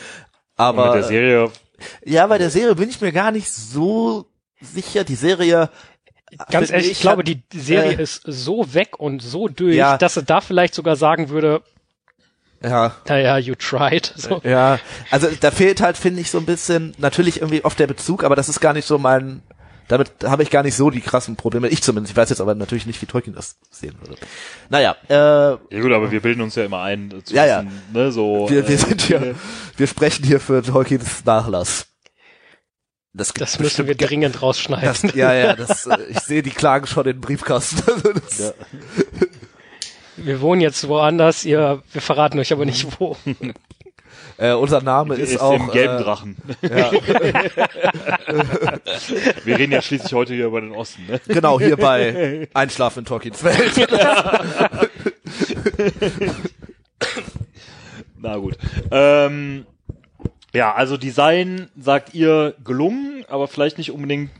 Aber 0.57 0.87
mit 0.87 0.95
der 0.95 1.03
Serie 1.03 1.51
ja, 2.05 2.27
bei 2.27 2.37
der 2.37 2.49
Serie 2.49 2.75
bin 2.75 2.89
ich 2.89 3.01
mir 3.01 3.11
gar 3.11 3.31
nicht 3.31 3.51
so 3.51 4.25
sicher. 4.59 5.03
Die 5.03 5.15
Serie 5.15 5.69
Ganz 6.49 6.71
ehrlich, 6.71 6.91
ich 6.91 6.99
glaube, 7.01 7.23
hat- 7.23 7.27
die 7.27 7.59
Serie 7.59 7.97
äh, 7.97 8.01
ist 8.03 8.23
so 8.25 8.73
weg 8.73 8.99
und 8.99 9.21
so 9.21 9.47
durch, 9.47 9.75
Ja. 9.75 9.97
dass 9.97 10.15
er 10.17 10.23
da 10.23 10.41
vielleicht 10.41 10.73
sogar 10.73 10.95
sagen 10.95 11.29
würde, 11.29 11.61
ja, 12.63 12.95
naja, 13.07 13.37
you 13.39 13.55
tried. 13.55 14.13
So. 14.17 14.39
Ja, 14.43 14.79
also 15.09 15.27
da 15.39 15.49
fehlt 15.51 15.81
halt, 15.81 15.97
finde 15.97 16.21
ich, 16.21 16.29
so 16.29 16.37
ein 16.37 16.45
bisschen, 16.45 16.93
natürlich 16.99 17.41
irgendwie 17.41 17.65
oft 17.65 17.79
der 17.79 17.87
Bezug, 17.87 18.23
aber 18.23 18.35
das 18.35 18.49
ist 18.49 18.59
gar 18.59 18.73
nicht 18.73 18.85
so 18.85 18.97
mein, 18.99 19.41
damit 19.87 20.11
habe 20.23 20.43
ich 20.43 20.51
gar 20.51 20.61
nicht 20.63 20.75
so 20.75 20.89
die 20.91 21.01
krassen 21.01 21.35
Probleme. 21.35 21.67
Ich 21.69 21.81
zumindest, 21.81 22.11
ich 22.13 22.17
weiß 22.17 22.29
jetzt 22.29 22.39
aber 22.39 22.53
natürlich 22.55 22.85
nicht, 22.85 23.01
wie 23.01 23.07
Tolkien 23.07 23.33
das 23.35 23.57
sehen 23.71 23.95
würde. 23.99 24.15
Naja, 24.69 24.95
äh, 25.09 25.13
Ja 25.15 25.57
gut, 25.81 25.91
aber 25.91 26.11
wir 26.11 26.21
bilden 26.21 26.41
uns 26.41 26.55
ja 26.55 26.63
immer 26.63 26.81
ein, 26.83 27.11
äh, 27.11 27.23
zu 27.23 27.33
Ja, 27.33 27.45
ja. 27.47 27.63
wissen, 27.65 27.81
ne, 27.93 28.11
so. 28.11 28.47
wir, 28.49 28.67
wir 28.67 28.75
äh, 28.75 28.77
sind 28.77 29.01
hier, 29.01 29.35
wir 29.75 29.87
sprechen 29.87 30.23
hier 30.23 30.39
für 30.39 30.61
Tolkiens 30.61 31.25
Nachlass. 31.25 31.87
Das, 33.13 33.33
Das 33.33 33.59
müssen 33.59 33.87
wir 33.87 33.95
dringend 33.95 34.41
rausschneiden. 34.41 34.87
das, 35.01 35.15
Ja, 35.15 35.33
ja, 35.33 35.55
das, 35.55 35.85
äh, 35.85 35.97
ich 36.09 36.19
sehe 36.19 36.41
die 36.43 36.51
Klagen 36.51 36.87
schon 36.87 37.05
in 37.05 37.13
den 37.13 37.21
Briefkasten. 37.21 37.81
Also 37.91 38.13
das, 38.13 38.39
Ja. 38.39 38.53
Wir 40.17 40.41
wohnen 40.41 40.61
jetzt 40.61 40.87
woanders, 40.87 41.45
ihr, 41.45 41.81
wir 41.91 42.01
verraten 42.01 42.37
euch 42.37 42.53
aber 42.53 42.65
nicht 42.65 42.99
wo. 42.99 43.17
äh, 44.37 44.51
unser 44.53 44.81
Name 44.81 45.15
ist, 45.15 45.31
ist 45.31 45.41
auch 45.41 45.53
im 45.53 45.71
gelben 45.71 45.97
äh, 45.97 46.03
Drachen. 46.03 46.37
ja, 46.61 46.91
Wir 49.43 49.57
reden 49.57 49.71
ja 49.71 49.81
schließlich 49.81 50.13
heute 50.13 50.35
hier 50.35 50.45
über 50.45 50.61
den 50.61 50.73
Osten, 50.73 51.07
ne? 51.07 51.19
genau 51.27 51.59
hier 51.59 51.77
bei 51.77 52.47
Einschlafen 52.53 52.99
in 52.99 53.05
Tolkiens 53.05 53.43
Welt. 53.43 53.89
Na 58.17 58.35
gut. 58.37 58.57
Ähm, 58.91 59.65
ja, 60.53 60.73
also 60.73 60.97
Design 60.97 61.69
sagt 61.79 62.13
ihr 62.13 62.55
gelungen, 62.63 63.25
aber 63.29 63.47
vielleicht 63.47 63.77
nicht 63.77 63.91
unbedingt 63.91 64.31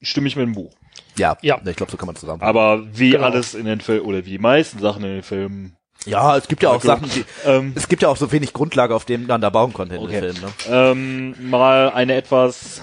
stimmig 0.00 0.36
mit 0.36 0.44
dem 0.46 0.54
Buch. 0.54 0.74
Ja, 1.16 1.36
Ja. 1.42 1.60
ich 1.64 1.76
glaube, 1.76 1.92
so 1.92 1.96
kann 1.98 2.06
man 2.06 2.16
zusammen. 2.16 2.42
Aber 2.42 2.82
wie 2.96 3.10
Genau. 3.10 3.24
alles 3.26 3.54
in 3.54 3.66
den 3.66 3.80
Filmen 3.80 4.06
oder 4.06 4.24
wie 4.26 4.30
die 4.30 4.38
meisten 4.38 4.78
Sachen 4.78 5.04
in 5.04 5.10
den 5.14 5.22
Filmen. 5.22 5.76
Ja, 6.04 6.36
es 6.36 6.48
gibt 6.48 6.62
ja 6.64 6.70
auch. 6.70 6.82
Sachen, 6.82 7.08
die, 7.10 7.24
Ähm, 7.44 7.72
es 7.76 7.86
gibt 7.88 8.02
ja 8.02 8.08
auch 8.08 8.16
so 8.16 8.32
wenig 8.32 8.52
Grundlage, 8.52 8.94
auf 8.94 9.04
denen 9.04 9.26
man 9.28 9.40
da 9.40 9.50
bauen 9.50 9.72
konnte 9.72 9.94
in 9.96 10.02
Okay. 10.02 10.20
den 10.20 10.34
Filmen. 10.34 10.52
Ne? 10.68 10.74
ähm, 11.38 11.50
mal 11.50 11.90
eine 11.90 12.14
etwas 12.14 12.82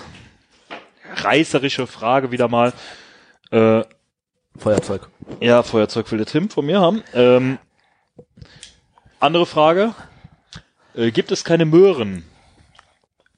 reißerische 1.16 1.86
Frage 1.88 2.32
wieder 2.32 2.48
mal. 2.48 2.72
Äh, 3.52 3.84
Feuerzeug. 4.58 5.10
ja, 5.42 5.64
Feuerzeug 5.64 6.10
will 6.12 6.18
der 6.20 6.28
Tim 6.28 6.50
von 6.50 6.66
mir 6.66 6.80
haben. 6.82 7.04
Ähm, 7.14 7.58
andere 9.20 9.46
Frage. 9.46 9.94
Äh, 10.96 11.12
gibt 11.12 11.32
es 11.32 11.44
keine 11.44 11.66
Möhren 11.66 12.24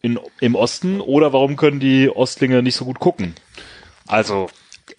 in, 0.01 0.19
im 0.39 0.55
Osten 0.55 0.99
oder 1.01 1.33
warum 1.33 1.55
können 1.57 1.79
die 1.79 2.09
Ostlinge 2.09 2.61
nicht 2.63 2.75
so 2.75 2.85
gut 2.85 2.99
gucken? 2.99 3.35
Also, 4.07 4.49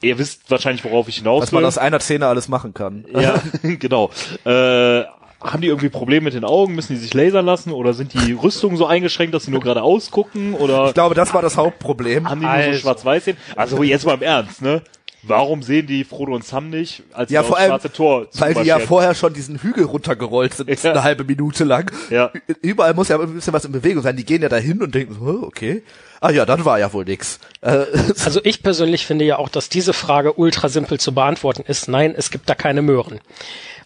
ihr 0.01 0.19
wisst 0.19 0.51
wahrscheinlich, 0.51 0.85
worauf 0.85 1.09
ich 1.09 1.17
hinaus 1.17 1.43
Was 1.43 1.53
man 1.53 1.63
will. 1.63 1.69
aus 1.69 1.79
einer 1.79 2.01
Szene 2.01 2.27
alles 2.27 2.49
machen 2.49 2.73
kann. 2.75 3.05
Ja, 3.13 3.35
genau. 3.63 4.11
Äh, 4.45 5.03
haben 5.41 5.61
die 5.61 5.67
irgendwie 5.67 5.89
Probleme 5.89 6.25
mit 6.27 6.35
den 6.35 6.45
Augen? 6.45 6.75
Müssen 6.77 6.93
die 6.95 7.01
sich 7.01 7.13
lasern 7.15 7.45
lassen? 7.45 7.73
Oder 7.73 7.95
sind 7.95 8.15
die 8.15 8.33
Rüstungen 8.33 8.77
so 8.77 8.87
eingeschränkt, 8.87 9.35
dass 9.35 9.45
sie 9.45 9.51
nur 9.51 9.61
geradeaus 9.63 10.13
gucken? 10.13 10.55
Oder 10.55 10.87
Ich 10.87 10.95
glaube, 10.95 11.17
das 11.17 11.35
war 11.35 11.43
das 11.43 11.57
Hauptproblem. 11.57 12.29
haben 12.31 12.41
die 12.41 12.47
nur 12.47 12.55
so 12.55 12.61
Also. 12.61 12.79
schwarz-weiß 12.79 13.25
sehen? 13.25 13.37
Also 13.57 13.83
jetzt 13.83 14.07
mal 14.07 14.15
im 14.15 14.23
Ernst, 14.23 14.63
ne? 14.63 14.83
Warum 15.25 15.62
sehen 15.62 15.87
die 15.87 16.03
Frodo 16.05 16.35
und 16.35 16.45
Sam 16.45 16.68
nicht, 16.68 17.05
als 17.12 17.29
sie 17.29 17.35
Ja, 17.37 17.41
aufs 17.41 17.49
vor 17.51 17.59
allem, 17.59 17.68
schwarze 17.70 17.93
Tor 17.93 18.27
Weil 18.35 18.55
die 18.55 18.62
ja 18.62 18.79
vorher 18.81 19.14
schon 19.14 19.33
diesen 19.35 19.59
Hügel 19.62 19.85
runtergerollt 19.85 20.55
sind, 20.55 20.83
Ja. 20.83 20.91
eine 20.91 21.05
halbe 21.05 21.23
Minute 21.25 21.62
lang. 21.64 21.93
Ja. 22.11 22.33
Überall 22.61 22.95
muss 22.95 23.09
ja 23.09 23.20
ein 23.20 23.33
bisschen 23.35 23.53
was 23.53 23.64
in 23.64 23.70
Bewegung 23.73 24.03
sein. 24.03 24.16
Die 24.16 24.25
gehen 24.25 24.43
ja 24.43 24.49
dahin 24.49 24.83
und 24.83 24.95
denken 24.95 25.14
so, 25.18 25.27
"Hä, 25.27 25.37
okay. 25.47 25.83
Ah 26.20 26.31
ja, 26.31 26.45
dann 26.45 26.64
war 26.64 26.79
ja 26.79 26.93
wohl 26.93 27.05
nix. 27.05 27.39
Äh, 27.61 27.85
Also 28.25 28.41
ich 28.45 28.62
persönlich 28.62 29.07
finde 29.07 29.25
ja 29.25 29.39
auch, 29.39 29.49
dass 29.49 29.68
diese 29.68 29.93
Frage 29.93 30.33
ultra 30.35 30.68
simpel 30.68 30.99
zu 30.99 31.12
beantworten 31.14 31.62
ist. 31.66 31.89
Nein, 31.89 32.14
es 32.16 32.31
gibt 32.31 32.49
da 32.49 32.55
keine 32.55 32.83
Möhren. 32.83 33.20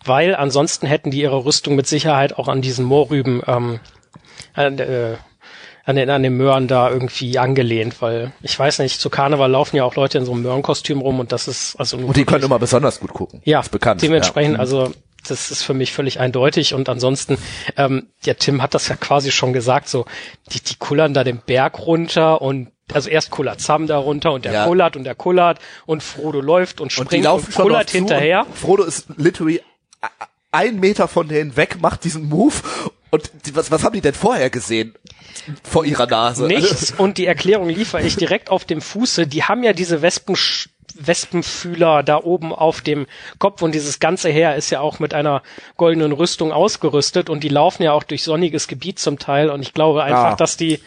Weil 0.04 0.34
ansonsten 0.36 0.86
hätten 0.86 1.10
die 1.10 1.20
ihre 1.20 1.44
Rüstung 1.44 1.74
mit 1.76 1.86
Sicherheit 1.86 2.38
auch 2.38 2.48
an 2.48 2.62
diesen 2.62 2.84
Moorrüben, 2.84 3.42
ähm, 3.46 3.80
äh, 4.54 5.14
an, 5.86 5.96
den, 5.96 6.10
an 6.10 6.22
den 6.22 6.36
Möhren 6.36 6.66
da 6.68 6.90
irgendwie 6.90 7.38
angelehnt, 7.38 8.02
weil 8.02 8.32
ich 8.42 8.58
weiß 8.58 8.80
nicht, 8.80 9.00
zu 9.00 9.08
Karneval 9.08 9.50
laufen 9.50 9.76
ja 9.76 9.84
auch 9.84 9.94
Leute 9.94 10.18
in 10.18 10.24
so 10.26 10.32
einem 10.32 10.42
Möhrenkostüm 10.42 11.00
rum 11.00 11.20
und 11.20 11.32
das 11.32 11.48
ist 11.48 11.76
also 11.76 11.96
nur 11.96 12.08
und 12.08 12.16
die 12.16 12.24
können 12.24 12.44
immer 12.44 12.58
besonders 12.58 13.00
gut 13.00 13.14
gucken. 13.14 13.40
ja, 13.44 13.60
ist 13.60 13.70
bekannt. 13.70 14.02
dementsprechend, 14.02 14.54
ja. 14.54 14.60
also 14.60 14.92
das 15.28 15.50
ist 15.50 15.62
für 15.62 15.74
mich 15.74 15.92
völlig 15.92 16.20
eindeutig 16.20 16.74
und 16.74 16.88
ansonsten, 16.88 17.38
ähm, 17.76 18.08
der 18.26 18.36
Tim 18.36 18.62
hat 18.62 18.74
das 18.74 18.88
ja 18.88 18.96
quasi 18.96 19.32
schon 19.32 19.52
gesagt, 19.52 19.88
so 19.88 20.06
die, 20.52 20.60
die 20.60 20.74
kullern 20.76 21.14
da 21.14 21.24
den 21.24 21.38
Berg 21.38 21.78
runter 21.80 22.42
und 22.42 22.68
also 22.92 23.08
erst 23.10 23.30
kullert 23.30 23.60
Sam 23.60 23.88
da 23.88 23.98
runter 23.98 24.32
und 24.32 24.44
der 24.44 24.52
Ja. 24.52 24.66
kullert 24.66 24.96
und 24.96 25.02
der 25.04 25.16
kullert 25.16 25.58
und 25.86 26.04
Frodo 26.04 26.40
läuft 26.40 26.80
und 26.80 26.96
Und 26.96 27.10
die 27.10 27.16
springt 27.16 27.24
laufen 27.24 27.46
und 27.46 27.54
kullert 27.56 27.90
hinterher. 27.90 28.46
Und 28.46 28.56
Frodo 28.56 28.84
ist 28.84 29.06
literally 29.16 29.60
a- 30.56 30.58
a- 30.58 30.62
ein 30.62 30.80
Meter 30.80 31.08
von 31.08 31.28
denen 31.28 31.56
weg, 31.56 31.78
macht 31.80 32.04
diesen 32.04 32.28
Move. 32.28 32.54
Und 33.10 33.30
was, 33.54 33.70
was 33.70 33.84
haben 33.84 33.92
die 33.94 34.00
denn 34.00 34.14
vorher 34.14 34.50
gesehen? 34.50 34.94
Vor 35.62 35.84
ihrer 35.84 36.06
Nase. 36.06 36.46
Nichts 36.46 36.92
und 36.96 37.18
die 37.18 37.26
Erklärung 37.26 37.68
liefere 37.68 38.02
ich 38.02 38.16
direkt 38.16 38.50
auf 38.50 38.64
dem 38.64 38.80
Fuße. 38.80 39.26
Die 39.26 39.44
haben 39.44 39.62
ja 39.62 39.72
diese 39.72 40.02
Wespen 40.02 40.36
Wespenfühler 40.98 42.02
da 42.02 42.22
oben 42.22 42.52
auf 42.54 42.80
dem 42.80 43.06
Kopf 43.38 43.62
und 43.62 43.74
dieses 43.74 43.98
ganze 44.00 44.30
Heer 44.30 44.56
ist 44.56 44.70
ja 44.70 44.80
auch 44.80 44.98
mit 44.98 45.14
einer 45.14 45.42
goldenen 45.76 46.12
Rüstung 46.12 46.52
ausgerüstet 46.52 47.28
und 47.30 47.44
die 47.44 47.48
laufen 47.48 47.82
ja 47.82 47.92
auch 47.92 48.02
durch 48.02 48.22
sonniges 48.24 48.66
Gebiet 48.66 48.98
zum 48.98 49.18
Teil 49.18 49.50
und 49.50 49.60
ich 49.62 49.74
glaube 49.74 50.02
einfach, 50.02 50.32
Ah. 50.32 50.36
dass 50.36 50.56
die 50.56 50.80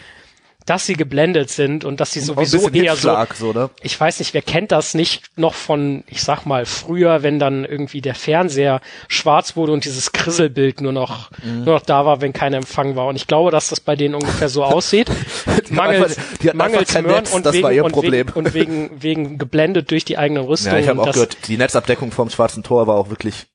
dass 0.70 0.86
sie 0.86 0.94
geblendet 0.94 1.50
sind 1.50 1.84
und 1.84 2.00
dass 2.00 2.12
sie 2.12 2.20
ein 2.20 2.26
sowieso 2.26 2.58
bisschen 2.60 2.76
eher 2.76 2.96
so 2.96 3.10
Hitzschlag, 3.10 3.34
so, 3.34 3.54
ne? 3.54 3.70
ich 3.82 4.00
weiß 4.00 4.20
nicht, 4.20 4.36
wer 4.36 4.44
kennt 4.44 4.72
das 4.72 4.94
nicht 4.94 5.24
noch 5.36 5.56
von, 5.56 6.04
ich 6.08 6.22
sag 6.22 6.46
mal, 6.46 6.66
früher, 6.66 7.24
wenn 7.24 7.40
dann 7.40 7.66
irgendwie 7.66 8.02
der 8.02 8.14
Fernseher 8.14 8.80
schwarz 9.08 9.56
wurde 9.56 9.72
und 9.72 9.86
dieses 9.86 10.12
Krisselbild 10.12 10.82
nur 10.82 10.92
noch, 10.92 11.32
Mhm. 11.44 11.64
nur 11.64 11.76
noch 11.76 11.82
da 11.82 12.06
war, 12.06 12.22
wenn 12.22 12.34
kein 12.34 12.54
Empfang 12.54 12.96
war. 12.96 13.08
Und 13.08 13.16
ich 13.16 13.26
glaube, 13.28 13.50
dass 13.50 13.70
das 13.70 13.80
bei 13.80 13.96
denen 13.96 14.14
ungefähr 14.16 14.50
so 14.50 14.64
aussieht. 14.64 15.10
Die 15.70 15.74
mangels 15.74 16.18
die 16.42 16.50
hatten 16.50 16.58
mangels 16.58 16.94
kein 16.94 17.04
Möhren 17.04 17.24
Netz, 17.24 17.34
und 17.34 17.46
das 17.46 17.54
wegen, 17.54 17.64
war 17.64 17.72
ihr 17.72 17.86
und 17.86 17.92
Problem. 17.92 18.28
Wegen, 18.28 18.38
und 18.38 18.54
wegen, 18.54 19.02
wegen 19.02 19.38
geblendet 19.38 19.92
durch 19.92 20.06
die 20.06 20.18
eigene 20.18 20.48
Rüstung. 20.48 20.74
Ja, 20.74 20.80
ich 20.80 20.88
habe 20.88 21.02
auch 21.02 21.06
das, 21.06 21.14
gehört, 21.16 21.48
die 21.48 21.58
Netzabdeckung 21.58 22.12
vom 22.12 22.30
Schwarzen 22.30 22.64
Tor 22.64 22.88
war 22.88 22.96
auch 22.96 23.10
wirklich 23.10 23.48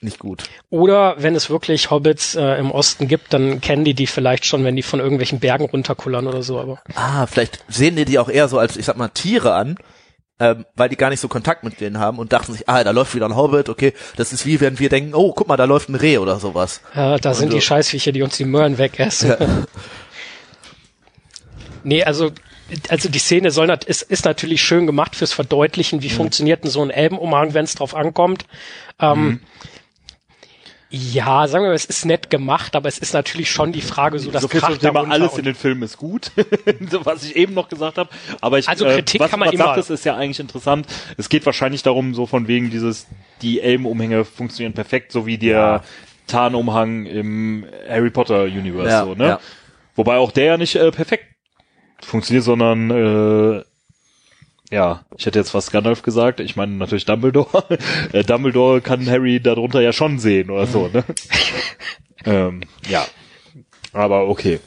nicht 0.00 0.18
gut. 0.20 0.44
Oder 0.70 1.16
wenn 1.18 1.34
es 1.34 1.50
wirklich 1.50 1.90
Hobbits 1.90 2.34
äh, 2.36 2.54
im 2.58 2.70
Osten 2.70 3.08
gibt, 3.08 3.32
dann 3.34 3.60
kennen 3.60 3.84
die 3.84 3.94
die 3.94 4.06
vielleicht 4.06 4.46
schon, 4.46 4.62
wenn 4.64 4.76
die 4.76 4.82
von 4.82 5.00
irgendwelchen 5.00 5.40
Bergen 5.40 5.64
runterkullern 5.64 6.26
oder 6.26 6.42
so. 6.42 6.60
Aber 6.60 6.80
Ah, 6.94 7.26
vielleicht 7.26 7.64
sehen 7.68 7.96
die 7.96 8.04
die 8.04 8.18
auch 8.18 8.28
eher 8.28 8.48
so 8.48 8.58
als, 8.58 8.76
ich 8.76 8.84
sag 8.84 8.96
mal, 8.96 9.08
Tiere 9.08 9.54
an, 9.54 9.76
ähm, 10.40 10.64
weil 10.76 10.88
die 10.88 10.94
gar 10.96 11.10
nicht 11.10 11.18
so 11.18 11.26
Kontakt 11.26 11.64
mit 11.64 11.80
denen 11.80 11.98
haben 11.98 12.18
und 12.20 12.32
dachten 12.32 12.52
sich, 12.52 12.68
ah, 12.68 12.84
da 12.84 12.92
läuft 12.92 13.16
wieder 13.16 13.26
ein 13.26 13.34
Hobbit, 13.34 13.68
okay, 13.68 13.92
das 14.16 14.32
ist 14.32 14.46
wie 14.46 14.60
wenn 14.60 14.78
wir 14.78 14.88
denken, 14.88 15.14
oh, 15.14 15.32
guck 15.32 15.48
mal, 15.48 15.56
da 15.56 15.64
läuft 15.64 15.88
ein 15.88 15.96
Reh 15.96 16.18
oder 16.18 16.38
sowas. 16.38 16.80
äh, 16.94 17.18
da 17.18 17.34
sind 17.34 17.46
Also- 17.46 17.56
die 17.56 17.60
Scheißviecher, 17.60 18.12
die 18.12 18.22
uns 18.22 18.36
die 18.36 18.44
Möhren 18.44 18.78
wegessen. 18.78 19.30
Ja. 19.30 19.36
Nee, 21.84 22.02
also, 22.04 22.32
also 22.88 23.08
die 23.08 23.18
Szene 23.18 23.50
soll 23.50 23.66
nat 23.68 23.84
ist, 23.84 24.02
ist 24.02 24.24
natürlich 24.24 24.62
schön 24.62 24.86
gemacht 24.86 25.16
fürs 25.16 25.32
Verdeutlichen, 25.32 25.98
Mhm. 25.98 26.02
wie 26.02 26.10
funktioniert 26.10 26.64
denn 26.64 26.70
so 26.70 26.82
ein 26.82 26.90
Elbenumhang, 26.90 27.54
wenn 27.54 27.64
es 27.64 27.74
drauf 27.76 27.94
ankommt. 27.94 28.44
Ähm, 29.00 29.24
Mhm. 29.24 29.40
Ja, 30.90 31.46
sagen 31.48 31.64
wir 31.64 31.68
mal, 31.68 31.74
es 31.74 31.84
ist 31.84 32.06
nett 32.06 32.30
gemacht, 32.30 32.74
aber 32.74 32.88
es 32.88 32.96
ist 32.98 33.12
natürlich 33.12 33.50
schon 33.50 33.72
die 33.72 33.82
Frage, 33.82 34.18
so 34.18 34.30
das 34.30 34.40
so 34.42 34.48
viel 34.48 34.60
zum 34.60 34.68
kracht 34.70 34.80
Thema 34.80 35.06
alles 35.10 35.36
in 35.36 35.44
den 35.44 35.54
Filmen 35.54 35.82
ist 35.82 35.98
gut, 35.98 36.30
so 36.90 37.04
was 37.04 37.24
ich 37.24 37.36
eben 37.36 37.52
noch 37.52 37.68
gesagt 37.68 37.98
habe. 37.98 38.08
Aber 38.40 38.58
ich, 38.58 38.66
Also 38.68 38.86
Kritik 38.86 39.20
äh, 39.20 39.24
was 39.24 39.30
kann 39.30 39.40
man 39.40 39.50
immer- 39.50 39.64
sagtest, 39.64 39.90
ist 39.90 40.04
ja 40.06 40.16
eigentlich 40.16 40.40
interessant. 40.40 40.86
Es 41.18 41.28
geht 41.28 41.44
wahrscheinlich 41.44 41.82
darum, 41.82 42.14
so 42.14 42.24
von 42.24 42.48
wegen 42.48 42.70
dieses, 42.70 43.06
die 43.42 43.60
Elbenumhänge 43.60 44.24
funktionieren 44.24 44.72
perfekt, 44.72 45.12
so 45.12 45.26
wie 45.26 45.36
der 45.36 45.84
Tarnumhang 46.26 47.04
im 47.06 47.66
Harry 47.88 48.10
Potter 48.10 48.44
Universe, 48.44 48.88
Ja, 48.88 49.04
so, 49.04 49.14
ne? 49.14 49.26
ja. 49.26 49.40
Wobei 49.94 50.16
auch 50.16 50.30
der 50.32 50.44
ja 50.44 50.56
nicht 50.56 50.74
äh, 50.76 50.90
perfekt 50.90 51.24
funktioniert, 52.00 52.44
sondern 52.44 52.90
äh, 52.90 53.62
ja, 54.70 55.04
ich 55.16 55.26
hätte 55.26 55.38
jetzt 55.38 55.50
fast 55.50 55.72
Gandalf 55.72 56.02
gesagt, 56.02 56.40
ich 56.40 56.56
meine 56.56 56.72
natürlich 56.72 57.06
Dumbledore. 57.06 57.64
äh, 58.12 58.22
Dumbledore 58.22 58.80
kann 58.80 59.08
Harry 59.08 59.40
darunter 59.40 59.80
ja 59.80 59.92
schon 59.92 60.18
sehen 60.18 60.50
oder 60.50 60.66
so, 60.66 60.88
ne? 60.88 61.04
ähm, 62.24 62.60
ja. 62.88 63.06
Aber 63.92 64.28
okay. 64.28 64.60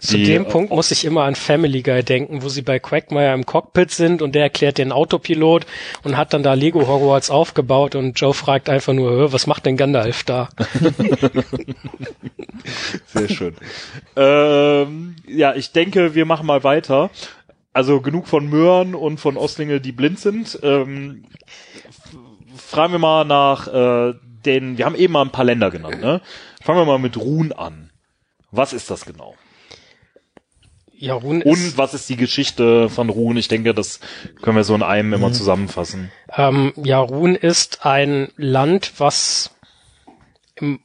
Zu 0.00 0.16
Die, 0.16 0.24
dem 0.24 0.46
äh, 0.46 0.48
Punkt 0.48 0.72
muss 0.72 0.90
ich 0.90 1.04
immer 1.04 1.24
an 1.24 1.34
Family 1.34 1.82
Guy 1.82 2.02
denken, 2.02 2.42
wo 2.42 2.48
sie 2.48 2.62
bei 2.62 2.78
Quagmire 2.78 3.34
im 3.34 3.44
Cockpit 3.44 3.90
sind 3.90 4.22
und 4.22 4.34
der 4.34 4.44
erklärt 4.44 4.78
den 4.78 4.92
Autopilot 4.92 5.66
und 6.02 6.16
hat 6.16 6.32
dann 6.32 6.42
da 6.42 6.54
Lego 6.54 6.88
Hogwarts 6.88 7.30
aufgebaut 7.30 7.94
und 7.94 8.18
Joe 8.18 8.32
fragt 8.32 8.70
einfach 8.70 8.94
nur, 8.94 9.10
"Hä, 9.12 9.26
was 9.30 9.46
macht 9.46 9.66
denn 9.66 9.76
Gandalf 9.76 10.24
da? 10.24 10.48
Sehr 13.06 13.28
schön. 13.28 13.54
ähm, 14.16 15.16
ja, 15.28 15.54
ich 15.54 15.72
denke, 15.72 16.14
wir 16.14 16.24
machen 16.24 16.46
mal 16.46 16.64
weiter. 16.64 17.10
Also 17.72 18.00
genug 18.00 18.26
von 18.26 18.48
Möhren 18.48 18.94
und 18.94 19.18
von 19.18 19.36
Ostlinge, 19.36 19.80
die 19.80 19.92
blind 19.92 20.18
sind. 20.18 20.58
Ähm, 20.62 21.24
fragen 22.56 22.92
wir 22.94 22.98
mal 22.98 23.24
nach 23.24 23.68
äh, 23.68 24.14
den, 24.44 24.78
wir 24.78 24.86
haben 24.86 24.96
eben 24.96 25.12
mal 25.12 25.22
ein 25.22 25.30
paar 25.30 25.44
Länder 25.44 25.70
genannt, 25.70 26.00
ne? 26.00 26.20
Fangen 26.62 26.80
wir 26.80 26.84
mal 26.84 26.98
mit 26.98 27.16
Ruhn 27.16 27.52
an. 27.52 27.90
Was 28.50 28.72
ist 28.72 28.90
das 28.90 29.04
genau? 29.04 29.34
Ja, 30.92 31.14
Run 31.14 31.40
ist, 31.40 31.46
Und 31.46 31.78
was 31.78 31.94
ist 31.94 32.08
die 32.10 32.16
Geschichte 32.16 32.90
von 32.90 33.08
Ruhn? 33.08 33.36
Ich 33.36 33.48
denke, 33.48 33.72
das 33.72 34.00
können 34.42 34.56
wir 34.56 34.64
so 34.64 34.74
in 34.74 34.82
einem 34.82 35.14
immer 35.14 35.32
zusammenfassen. 35.32 36.10
ähm, 36.36 36.72
ja, 36.76 36.98
Run 36.98 37.36
ist 37.36 37.86
ein 37.86 38.28
Land, 38.36 38.92
was 38.98 39.54
im 40.56 40.80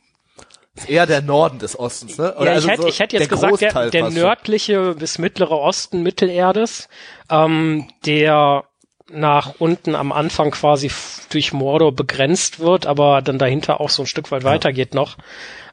Ist 0.75 0.89
eher 0.89 1.05
der 1.05 1.21
Norden 1.21 1.59
des 1.59 1.77
Ostens, 1.79 2.17
ne? 2.17 2.35
Oder 2.35 2.45
ja, 2.47 2.51
also 2.53 2.67
ich, 2.67 2.71
hätte, 2.73 2.81
so 2.81 2.87
ich 2.89 2.99
hätte 2.99 3.15
jetzt 3.17 3.31
der 3.31 3.37
gesagt, 3.37 3.61
der, 3.61 3.69
Großteil 3.71 3.89
der 3.91 4.09
nördliche 4.09 4.95
bis 4.95 5.17
mittlere 5.19 5.57
Osten 5.57 6.03
Mittelerdes, 6.03 6.89
ähm, 7.29 7.87
der 8.05 8.65
nach 9.09 9.55
unten 9.59 9.95
am 9.95 10.11
Anfang 10.11 10.51
quasi 10.51 10.91
durch 11.29 11.53
Mordor 11.53 11.93
begrenzt 11.93 12.59
wird, 12.59 12.87
aber 12.87 13.21
dann 13.21 13.37
dahinter 13.37 13.79
auch 13.79 13.89
so 13.89 14.03
ein 14.03 14.07
Stück 14.07 14.31
weit 14.31 14.43
weitergeht 14.43 14.93
noch, 14.93 15.17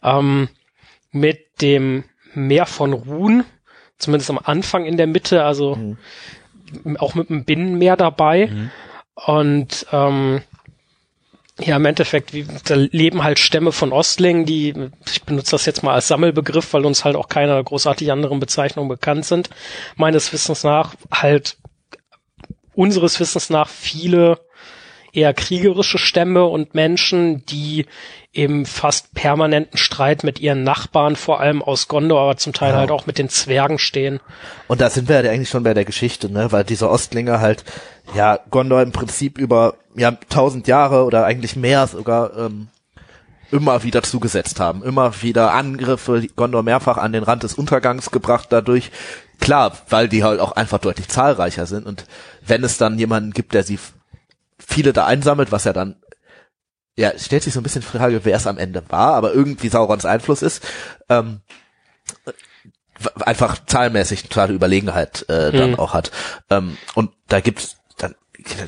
ähm, 0.03 0.49
mit 1.11 1.61
dem 1.61 2.05
Meer 2.35 2.67
von 2.67 2.93
Ruhn, 2.93 3.45
zumindest 3.99 4.31
am 4.31 4.39
Anfang 4.43 4.85
in 4.85 4.97
der 4.97 5.07
Mitte, 5.07 5.45
also 5.45 5.77
Mhm. 5.77 6.97
auch 6.99 7.15
mit 7.15 7.29
dem 7.29 7.45
Binnenmeer 7.45 7.97
dabei. 7.97 8.51
Und 9.15 9.87
ähm, 9.93 10.43
ja, 11.67 11.77
im 11.77 11.85
Endeffekt, 11.85 12.33
da 12.65 12.75
leben 12.75 13.25
halt 13.25 13.39
Stämme 13.39 13.73
von 13.73 13.93
Ostlingen, 13.93 14.47
die, 14.47 14.75
ich 15.07 15.23
benutze 15.23 15.53
das 15.53 15.67
jetzt 15.67 15.83
mal 15.83 15.95
als 15.95 16.09
Sammelbegriff, 16.09 16.73
weil 16.73 16.85
uns 16.85 17.05
halt 17.05 17.17
auch 17.17 17.29
keine 17.29 17.63
großartig 17.63 18.11
anderen 18.13 18.41
Bezeichnungen 18.41 18.89
bekannt 18.89 19.25
sind. 19.25 19.51
Meines 19.97 20.33
Wissens 20.33 20.65
nach 20.65 20.95
halt, 21.11 21.57
unseres 22.75 23.21
Wissens 23.21 23.51
nach 23.51 23.69
viele 23.69 24.39
eher 25.13 25.35
kriegerische 25.35 25.99
Stämme 25.99 26.45
und 26.45 26.75
Menschen, 26.75 27.45
die 27.47 27.87
im 28.33 28.65
fast 28.65 29.13
permanenten 29.15 29.77
Streit 29.77 30.25
mit 30.25 30.41
ihren 30.41 30.63
Nachbarn, 30.65 31.17
vor 31.17 31.41
allem 31.41 31.63
aus 31.63 31.87
Gondor, 31.87 32.23
aber 32.23 32.37
zum 32.39 32.55
Teil 32.55 32.73
Ja. 32.73 32.79
halt 32.79 32.91
auch 32.91 33.05
mit 33.05 33.19
den 33.19 33.29
Zwergen 33.29 33.79
stehen. 33.79 34.21
Und 34.69 34.81
da 34.81 34.89
sind 34.89 35.09
wir 35.09 35.23
ja 35.23 35.31
eigentlich 35.31 35.51
schon 35.51 35.65
bei 35.65 35.75
der 35.75 35.85
Geschichte, 35.85 36.31
ne? 36.33 36.51
Weil 36.51 36.65
diese 36.65 36.89
Ostlinge 36.89 37.41
halt, 37.41 37.65
ja, 38.15 38.39
Gondor 38.51 38.81
im 38.81 38.93
Prinzip 38.93 39.37
über 39.37 39.75
ja 39.95 40.13
tausend 40.31 40.67
Jahre 40.67 41.05
oder 41.05 41.27
eigentlich 41.27 41.57
mehr 41.57 41.87
sogar 41.87 42.35
ähm, 42.39 42.69
immer 43.51 43.83
wieder 43.83 44.03
zugesetzt 44.03 44.61
haben, 44.61 44.83
immer 44.83 45.21
wieder 45.21 45.53
Angriffe, 45.53 46.27
Gondor 46.35 46.63
mehrfach 46.63 46.97
an 46.97 47.13
den 47.13 47.23
Rand 47.23 47.43
des 47.43 47.53
Untergangs 47.53 48.11
gebracht 48.11 48.47
dadurch. 48.49 48.91
Klar, 49.41 49.77
weil 49.91 50.09
die 50.09 50.25
halt 50.25 50.41
auch 50.41 50.53
einfach 50.53 50.79
deutlich 50.79 51.09
zahlreicher 51.09 51.67
sind 51.67 51.87
und 51.87 52.07
wenn 52.47 52.65
es 52.65 52.79
dann 52.79 52.99
jemanden 52.99 53.33
gibt, 53.33 53.53
der 53.53 53.63
sie 53.63 53.79
viele 54.67 54.93
da 54.93 55.07
einsammelt, 55.07 55.53
was 55.53 55.65
ja 55.65 55.73
dann 55.73 55.97
ja, 56.95 57.19
stellt 57.19 57.43
sich 57.43 57.55
so 57.55 57.61
ein 57.61 57.63
bisschen 57.63 57.81
die 57.81 57.87
Frage, 57.99 58.25
wer 58.25 58.37
es 58.37 58.47
am 58.47 58.59
Ende 58.59 58.83
war, 58.91 59.15
aber 59.15 59.33
irgendwie 59.33 59.69
Saurons 59.69 60.05
Einfluss 60.05 60.43
ist, 60.43 60.63
ähm, 61.09 61.41
einfach 63.21 63.57
zahlenmäßig 63.67 64.25
totale 64.25 64.53
Überlegenheit 64.53 65.29
äh, 65.29 65.53
dann 65.53 65.71
Mhm. 65.71 65.79
auch 65.79 65.95
hat. 65.95 66.11
Ähm, 66.51 66.77
und 66.95 67.11
da 67.29 67.41
gibt's 67.41 67.77
dann, 67.97 68.15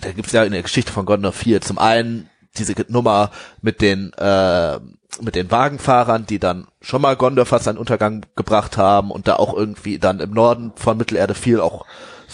da 0.00 0.12
gibt's 0.12 0.32
ja 0.32 0.44
in 0.44 0.52
der 0.52 0.62
Geschichte 0.62 0.92
von 0.92 1.04
Gondor 1.06 1.32
4 1.32 1.60
zum 1.60 1.78
einen 1.78 2.30
diese 2.56 2.74
Nummer 2.88 3.30
mit 3.60 3.80
den 3.80 4.12
äh, 4.14 4.78
mit 5.20 5.36
den 5.36 5.50
Wagenfahrern, 5.50 6.26
die 6.26 6.38
dann 6.40 6.66
schon 6.80 7.02
mal 7.02 7.16
Gondor 7.16 7.46
fast 7.46 7.68
an 7.68 7.78
Untergang 7.78 8.26
gebracht 8.34 8.76
haben 8.76 9.10
und 9.10 9.28
da 9.28 9.36
auch 9.36 9.54
irgendwie 9.54 9.98
dann 9.98 10.18
im 10.20 10.30
Norden 10.30 10.72
von 10.74 10.96
Mittelerde 10.96 11.34
viel 11.34 11.60
auch 11.60 11.84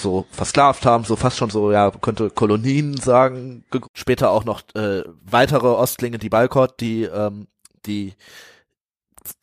so 0.00 0.26
versklavt 0.30 0.86
haben, 0.86 1.04
so 1.04 1.16
fast 1.16 1.36
schon 1.36 1.50
so, 1.50 1.70
ja, 1.72 1.90
könnte 1.90 2.30
Kolonien 2.30 2.96
sagen. 2.96 3.64
Ge- 3.70 3.82
Später 3.94 4.30
auch 4.30 4.44
noch 4.44 4.62
äh, 4.74 5.02
weitere 5.24 5.68
Ostlinge, 5.68 6.18
die 6.18 6.30
Balkot, 6.30 6.80
die 6.80 7.02
ähm, 7.04 7.46
die 7.86 8.14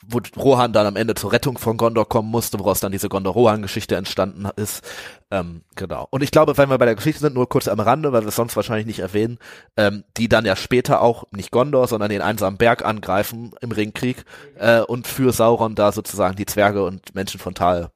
wo 0.08 0.20
Rohan 0.36 0.74
dann 0.74 0.88
am 0.88 0.95
Ende 0.95 1.14
zur 1.14 1.32
Rettung 1.32 1.58
von 1.58 1.78
Gondor 1.78 2.10
kommen 2.10 2.32
musste, 2.32 2.60
woraus 2.60 2.80
dann 2.80 2.91
diese 2.91 3.10
Gondor-Rohan-Geschichte 3.10 3.95
entstanden 3.95 4.49
ist. 4.55 4.84
Ähm, 5.30 5.62
genau. 5.76 6.08
Und 6.10 6.24
ich 6.24 6.32
glaube, 6.32 6.58
wenn 6.58 6.70
wir 6.70 6.78
bei 6.80 6.86
der 6.86 6.95
Geschichte 6.95 7.22
sind, 7.22 7.36
nur 7.36 7.47
kurz 7.47 7.68
am 7.68 7.80
Rande, 7.80 8.12
weil 8.12 8.22
wir 8.22 8.30
es 8.30 8.36
sonst 8.36 8.55
wahrscheinlich 8.55 8.88
nicht 8.88 8.99
erwähnen, 8.99 9.38
ähm, 9.78 10.03
die 10.18 10.30
dann 10.30 10.45
ja 10.45 10.55
später 10.55 11.01
auch 11.01 11.26
nicht 11.32 11.51
Gondor, 11.51 11.88
sondern 11.88 12.10
den 12.10 12.22
einsamen 12.22 12.58
Berg 12.58 12.84
angreifen 12.84 13.51
im 13.62 13.72
Ringkrieg 13.72 14.26
äh, 14.58 14.82
und 14.82 15.08
für 15.08 15.32
Sauron 15.32 15.76
da 15.76 15.91
sozusagen 15.91 16.36
die 16.36 16.47
Zwerge 16.47 16.84
und 16.84 17.14
Menschen 17.14 17.39
von 17.39 17.53
Tal 17.53 17.91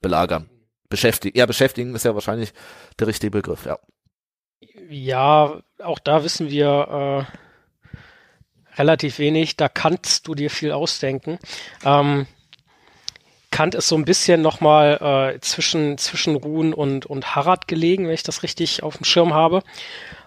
belagern. 0.00 0.48
Beschäftigen. 0.88 1.36
Ja, 1.36 1.46
beschäftigen 1.46 1.94
ist 1.94 2.04
ja 2.04 2.14
wahrscheinlich 2.14 2.52
der 2.98 3.06
richtige 3.06 3.30
Begriff, 3.30 3.66
ja. 3.66 3.78
Ja, 4.88 5.60
auch 5.82 5.98
da 5.98 6.24
wissen 6.24 6.50
wir 6.50 7.26
äh, 7.28 8.78
relativ 8.78 9.18
wenig. 9.18 9.56
Da 9.56 9.68
kannst 9.68 10.26
du 10.26 10.34
dir 10.34 10.50
viel 10.50 10.72
ausdenken. 10.72 11.38
Ähm, 11.84 12.26
Kant 13.50 13.74
ist 13.74 13.88
so 13.88 13.96
ein 13.96 14.04
bisschen 14.04 14.42
nochmal 14.42 15.34
äh, 15.34 15.40
zwischen, 15.40 15.98
zwischen 15.98 16.36
Ruhn 16.36 16.72
und, 16.72 17.06
und 17.06 17.34
Harad 17.34 17.66
gelegen, 17.66 18.06
wenn 18.06 18.14
ich 18.14 18.22
das 18.22 18.42
richtig 18.42 18.82
auf 18.82 18.96
dem 18.96 19.04
Schirm 19.04 19.34
habe. 19.34 19.62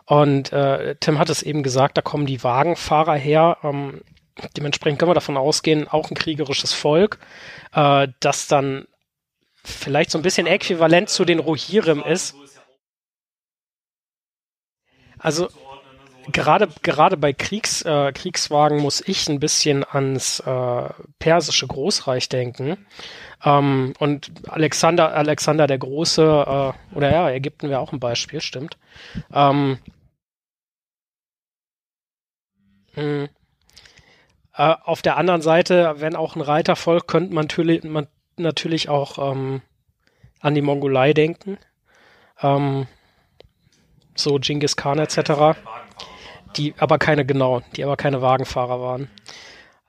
Und 0.06 0.52
äh, 0.52 0.96
Tim 1.00 1.20
hat 1.20 1.30
es 1.30 1.44
eben 1.44 1.64
gesagt, 1.64 1.98
da 1.98 2.02
kommen 2.02 2.26
die 2.26 2.44
Wagenfahrer 2.44 3.16
her. 3.16 3.58
Ähm, 3.64 4.02
dementsprechend 4.58 5.00
können 5.00 5.12
wir 5.12 5.16
davon 5.16 5.38
ausgehen, 5.38 5.88
auch 5.88 6.10
ein 6.10 6.16
kriegerisches 6.16 6.74
Volk, 6.74 7.20
äh, 7.74 8.08
das 8.20 8.48
dann 8.48 8.88
vielleicht 9.64 10.12
so 10.12 10.18
ein 10.18 10.24
bisschen 10.24 10.48
äquivalent 10.48 11.10
zu 11.10 11.26
den 11.26 11.40
Rohirrim 11.40 12.04
ist. 12.04 12.36
Also 15.20 15.50
gerade 16.32 16.68
gerade 16.82 17.18
bei 17.18 17.34
Kriegs, 17.34 17.82
äh, 17.84 18.12
Kriegswagen 18.14 18.80
muss 18.80 19.02
ich 19.06 19.28
ein 19.30 19.40
bisschen 19.40 19.84
ans 19.84 20.40
äh, 20.40 20.90
persische 21.20 21.68
Großreich 21.68 22.30
denken. 22.30 22.86
Ähm, 23.44 23.94
und 24.00 24.32
Alexander 24.48 25.14
Alexander 25.14 25.68
der 25.68 25.78
Große 25.78 26.24
äh, 26.24 26.96
oder 26.96 27.12
ja 27.12 27.30
Ägypten 27.30 27.70
wäre 27.70 27.80
auch 27.80 27.92
ein 27.94 28.00
Beispiel, 28.00 28.42
stimmt. 28.42 28.78
Ähm, 29.34 29.80
mh. 32.96 33.30
äh, 34.56 34.76
auf 34.84 35.02
der 35.02 35.18
anderen 35.18 35.42
Seite, 35.42 35.96
wenn 35.98 36.16
auch 36.16 36.36
ein 36.36 36.42
Reitervolk, 36.42 37.08
könnte 37.08 37.34
man 37.34 37.46
natürlich, 37.46 37.84
man 37.84 38.08
natürlich 38.42 38.90
auch 38.90 39.32
ähm, 39.32 39.62
an 40.40 40.56
die 40.56 40.62
Mongolei 40.62 41.14
denken. 41.14 41.58
Ähm, 42.42 42.88
so 44.16 44.38
Genghis 44.40 44.76
Khan 44.76 45.00
etc. 45.00 45.58
Die 46.58 46.74
aber 46.78 46.98
keine, 46.98 47.26
genau, 47.26 47.62
die 47.76 47.84
aber 47.84 47.98
keine 47.98 48.22
Wagenfahrer 48.22 48.82
waren. 48.82 49.10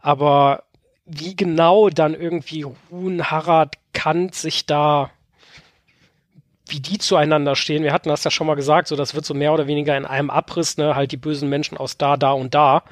Aber 0.00 0.64
wie 1.05 1.34
genau 1.34 1.88
dann 1.88 2.14
irgendwie 2.14 2.64
Ruhn, 2.90 3.30
Harad, 3.30 3.76
Kant 3.92 4.34
sich 4.34 4.66
da, 4.66 5.11
wie 6.66 6.80
die 6.80 6.98
zueinander 6.98 7.57
stehen, 7.57 7.82
wir 7.82 7.92
hatten 7.92 8.09
das 8.09 8.24
ja 8.24 8.30
schon 8.30 8.46
mal 8.46 8.55
gesagt, 8.55 8.88
so 8.88 8.96
das 8.96 9.14
wird 9.14 9.24
so 9.24 9.34
mehr 9.34 9.53
oder 9.53 9.66
weniger 9.66 9.96
in 9.96 10.07
einem 10.07 10.30
Abriss, 10.30 10.76
ne, 10.76 10.94
halt 10.94 11.12
die 11.12 11.16
bösen 11.16 11.48
Menschen 11.48 11.76
aus 11.76 11.98
da, 11.98 12.16
da 12.16 12.32
und 12.32 12.55
da. 12.55 12.84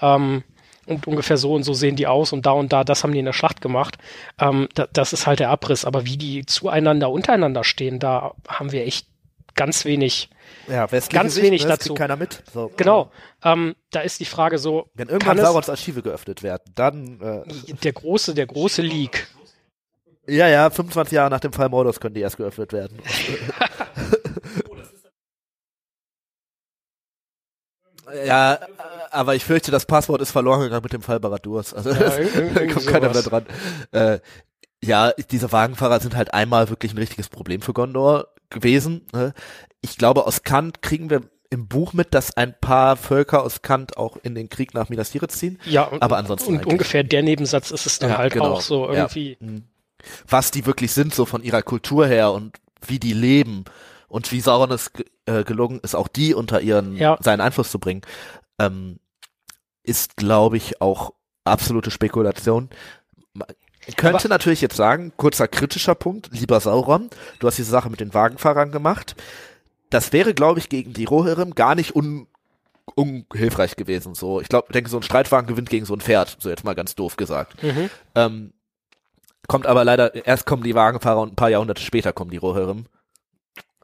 Ähm, 0.00 0.44
und 0.86 1.06
ungefähr 1.06 1.36
so 1.36 1.52
und 1.54 1.62
so 1.64 1.74
sehen 1.74 1.96
die 1.96 2.06
aus 2.06 2.32
und 2.32 2.46
da 2.46 2.52
und 2.52 2.72
da, 2.72 2.84
das 2.84 3.02
haben 3.02 3.12
die 3.12 3.18
in 3.18 3.24
der 3.24 3.32
Schlacht 3.32 3.60
gemacht. 3.60 3.98
Ähm, 4.40 4.68
da, 4.74 4.86
das 4.92 5.12
ist 5.12 5.26
halt 5.26 5.40
der 5.40 5.50
Abriss. 5.50 5.84
Aber 5.84 6.06
wie 6.06 6.16
die 6.16 6.46
zueinander, 6.46 7.10
untereinander 7.10 7.64
stehen, 7.64 7.98
da 7.98 8.34
haben 8.48 8.72
wir 8.72 8.86
echt 8.86 9.08
ganz 9.54 9.84
wenig 9.84 10.30
Ja, 10.68 10.86
Ganz 10.86 11.34
Sicht, 11.34 11.44
wenig 11.44 11.62
ne, 11.64 11.70
dazu. 11.70 11.94
keiner 11.94 12.16
mit. 12.16 12.42
So. 12.52 12.70
Genau. 12.76 13.10
Ähm, 13.42 13.74
da 13.90 14.00
ist 14.00 14.20
die 14.20 14.24
Frage 14.26 14.58
so, 14.58 14.88
Wenn 14.94 15.08
irgendwann 15.08 15.38
Saurons 15.38 15.68
Archive 15.68 16.02
geöffnet 16.02 16.42
werden, 16.42 16.62
dann 16.74 17.20
äh, 17.20 17.72
der 17.82 17.92
große, 17.92 18.34
der 18.34 18.46
große 18.46 18.82
Leak. 18.82 19.26
Ja, 20.28 20.48
ja, 20.48 20.70
25 20.70 21.12
Jahre 21.14 21.30
nach 21.30 21.40
dem 21.40 21.52
Fall 21.52 21.68
Mordors 21.68 22.00
können 22.00 22.14
die 22.14 22.20
erst 22.20 22.36
geöffnet 22.36 22.72
werden. 22.72 22.98
ja, 28.24 28.58
aber 29.10 29.34
ich 29.34 29.44
fürchte, 29.44 29.70
das 29.70 29.86
Passwort 29.86 30.20
ist 30.22 30.30
verloren 30.30 30.60
gegangen 30.60 30.82
mit 30.82 30.92
dem 30.92 31.02
Fall 31.02 31.20
Baradurs. 31.20 31.74
Also 31.74 31.90
Ja, 31.90 31.96
da 32.54 32.66
kommt 32.72 32.86
keiner 32.86 33.10
mehr 33.10 33.22
dran. 33.22 33.46
Äh, 33.92 34.18
ja, 34.82 35.12
diese 35.30 35.50
Wagenfahrer 35.52 36.00
sind 36.00 36.14
halt 36.16 36.34
einmal 36.34 36.68
wirklich 36.70 36.92
ein 36.92 36.98
richtiges 36.98 37.28
Problem 37.28 37.62
für 37.62 37.72
Gondor 37.72 38.28
gewesen. 38.50 39.06
Ne? 39.12 39.32
Ich 39.80 39.96
glaube, 39.98 40.26
aus 40.26 40.42
Kant 40.42 40.82
kriegen 40.82 41.10
wir 41.10 41.22
im 41.50 41.68
Buch 41.68 41.92
mit, 41.92 42.12
dass 42.12 42.36
ein 42.36 42.54
paar 42.60 42.96
Völker 42.96 43.42
aus 43.42 43.62
Kant 43.62 43.96
auch 43.96 44.16
in 44.22 44.34
den 44.34 44.48
Krieg 44.48 44.74
nach 44.74 44.88
Minas 44.88 45.10
Tirith 45.10 45.30
ziehen. 45.32 45.58
Ja, 45.64 45.84
und, 45.84 46.02
Aber 46.02 46.16
ansonsten 46.16 46.48
und 46.50 46.54
eigentlich. 46.58 46.72
ungefähr 46.72 47.04
der 47.04 47.22
Nebensatz 47.22 47.70
ist 47.70 47.86
es 47.86 47.98
dann 48.00 48.10
Ja, 48.10 48.18
halt 48.18 48.32
genau. 48.32 48.52
auch 48.54 48.60
so 48.60 48.86
Ja. 48.86 48.94
irgendwie. 49.04 49.36
Mhm. 49.40 49.64
was 50.28 50.50
die 50.50 50.66
wirklich 50.66 50.92
sind, 50.92 51.14
so 51.14 51.24
von 51.24 51.42
ihrer 51.42 51.62
Kultur 51.62 52.06
her 52.06 52.30
und 52.32 52.56
wie 52.86 52.98
die 53.00 53.12
leben 53.14 53.64
und 54.08 54.30
wie 54.30 54.40
Sauron 54.40 54.70
es 54.70 54.90
äh, 55.26 55.44
gelungen 55.44 55.80
ist, 55.82 55.94
auch 55.94 56.08
die 56.08 56.34
unter 56.34 56.60
ihren 56.60 56.96
Ja. 56.96 57.18
seinen 57.20 57.40
Einfluss 57.40 57.70
zu 57.70 57.78
bringen, 57.78 58.02
ähm, 58.58 58.98
ist, 59.82 60.16
glaube 60.16 60.56
ich, 60.56 60.80
auch 60.80 61.12
absolute 61.44 61.90
Spekulation. 61.90 62.70
Man 63.34 63.46
könnte 63.96 64.18
Aber- 64.24 64.28
natürlich 64.28 64.60
jetzt 64.60 64.76
sagen, 64.76 65.12
kurzer 65.16 65.46
kritischer 65.46 65.94
Punkt, 65.94 66.28
lieber 66.32 66.58
Sauron, 66.60 67.08
du 67.38 67.46
hast 67.46 67.58
diese 67.58 67.70
Sache 67.70 67.90
mit 67.90 68.00
den 68.00 68.14
Wagenfahrern 68.14 68.72
gemacht. 68.72 69.14
Das 69.90 70.12
wäre, 70.12 70.34
glaube 70.34 70.58
ich, 70.58 70.68
gegen 70.68 70.92
die 70.92 71.04
Rohirrim 71.04 71.54
gar 71.54 71.74
nicht 71.74 71.94
un 71.94 72.26
unhilfreich 72.94 73.74
gewesen. 73.76 74.14
So, 74.14 74.40
ich 74.40 74.48
glaube, 74.48 74.72
denke, 74.72 74.88
so 74.88 74.96
ein 74.96 75.02
Streitwagen 75.02 75.48
gewinnt 75.48 75.70
gegen 75.70 75.84
so 75.86 75.94
ein 75.94 76.00
Pferd, 76.00 76.36
so 76.38 76.48
jetzt 76.48 76.62
mal 76.64 76.74
ganz 76.76 76.94
doof 76.94 77.16
gesagt. 77.16 77.60
Mhm. 77.62 77.90
Ähm, 78.14 78.52
kommt 79.48 79.66
aber 79.66 79.84
leider, 79.84 80.14
erst 80.26 80.46
kommen 80.46 80.62
die 80.62 80.74
Wagenfahrer 80.76 81.20
und 81.20 81.32
ein 81.32 81.36
paar 81.36 81.50
Jahrhunderte 81.50 81.82
später 81.82 82.12
kommen 82.12 82.30
die 82.30 82.36
Rohirrim. 82.36 82.86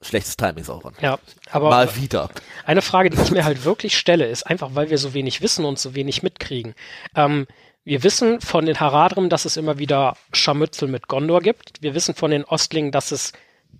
Schlechtes 0.02 0.36
Timing, 0.36 0.64
Sauron. 0.64 0.94
Ja, 1.00 1.18
aber 1.50 1.70
Mal 1.70 1.96
wieder. 1.96 2.28
Eine 2.66 2.82
Frage, 2.82 3.10
die 3.10 3.20
ich 3.20 3.30
mir 3.30 3.44
halt 3.44 3.64
wirklich 3.64 3.96
stelle, 3.96 4.26
ist 4.26 4.42
einfach, 4.44 4.70
weil 4.74 4.90
wir 4.90 4.98
so 4.98 5.14
wenig 5.14 5.40
wissen 5.40 5.64
und 5.64 5.78
so 5.78 5.94
wenig 5.94 6.22
mitkriegen. 6.22 6.74
Ähm, 7.14 7.46
wir 7.84 8.02
wissen 8.02 8.40
von 8.40 8.66
den 8.66 8.78
Haradrim, 8.78 9.28
dass 9.28 9.44
es 9.44 9.56
immer 9.56 9.78
wieder 9.78 10.16
Scharmützel 10.32 10.88
mit 10.88 11.08
Gondor 11.08 11.40
gibt. 11.40 11.82
Wir 11.82 11.94
wissen 11.94 12.14
von 12.14 12.30
den 12.30 12.44
Ostlingen, 12.44 12.92
dass 12.92 13.10
es, 13.10 13.32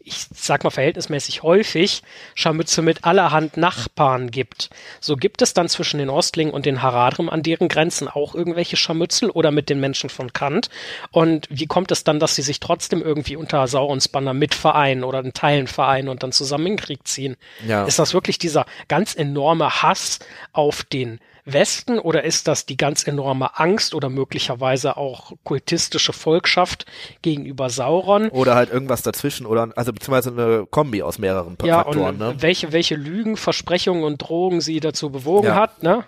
ich 0.05 0.27
sag 0.35 0.65
mal 0.65 0.71
verhältnismäßig 0.71 1.43
häufig, 1.43 2.03
Scharmützel 2.35 2.83
mit 2.83 3.05
allerhand 3.05 3.57
Nachbarn 3.57 4.31
gibt. 4.31 4.71
So 5.01 5.17
gibt 5.17 5.43
es 5.43 5.55
dann 5.55 5.69
zwischen 5.69 5.99
den 5.99 6.11
Ostlingen 6.11 6.53
und 6.53 6.67
den 6.67 6.83
Haradrim 6.83 7.29
an 7.29 7.43
deren 7.43 7.69
Grenzen 7.69 8.09
auch 8.09 8.35
irgendwelche 8.35 8.77
Scharmützel 8.77 9.31
oder 9.31 9.51
mit 9.51 9.69
den 9.69 9.81
Menschen 9.81 10.11
von 10.11 10.33
Kant? 10.33 10.71
Und 11.11 11.47
wie 11.51 11.67
kommt 11.67 11.91
es 11.93 12.05
dann, 12.05 12.21
dass 12.21 12.35
sie 12.35 12.43
sich 12.43 12.61
trotzdem 12.61 13.03
irgendwie 13.03 13.37
unter 13.37 13.67
Saurons 13.67 14.09
Banner 14.09 14.35
mitvereinen 14.35 15.05
oder 15.05 15.21
in 15.21 15.33
Teilen 15.33 15.67
vereinen 15.67 16.09
und 16.09 16.23
dann 16.23 16.33
zusammen 16.33 16.67
in 16.67 16.77
den 16.77 16.85
Krieg 16.85 17.07
ziehen? 17.07 17.37
Ja. 17.67 17.85
Ist 17.85 17.99
das 17.99 18.15
wirklich 18.15 18.39
dieser 18.39 18.67
ganz 18.89 19.15
enorme 19.15 19.83
Hass 19.83 20.19
auf 20.53 20.83
den 20.83 21.21
Westen 21.45 21.99
oder 21.99 22.23
ist 22.25 22.47
das 22.47 22.67
die 22.67 22.77
ganz 22.77 23.07
enorme 23.07 23.59
Angst 23.59 23.95
oder 23.95 24.09
möglicherweise 24.09 24.97
auch 24.97 25.33
kultistische 25.45 26.13
Volkschaft 26.13 26.87
gegenüber 27.23 27.69
Sauron? 27.69 28.29
Oder 28.29 28.55
halt 28.55 28.71
irgendwas 28.71 29.03
dazwischen 29.03 29.47
oder, 29.47 29.71
also 29.75 29.93
beziehungsweise 29.93 30.31
eine 30.31 30.67
Kombi 30.71 31.03
aus 31.03 31.19
mehreren 31.19 31.57
Ja, 31.65 31.79
Faktoren, 31.83 32.09
und 32.11 32.19
ne? 32.19 32.35
welche, 32.39 32.73
welche 32.73 32.95
Lügen, 32.95 33.37
Versprechungen 33.37 34.05
und 34.05 34.19
Drogen 34.19 34.61
sie 34.61 34.79
dazu 34.81 35.11
bewogen 35.11 35.49
Ja. 35.49 35.55
hat, 35.57 35.83
ne? 35.83 36.05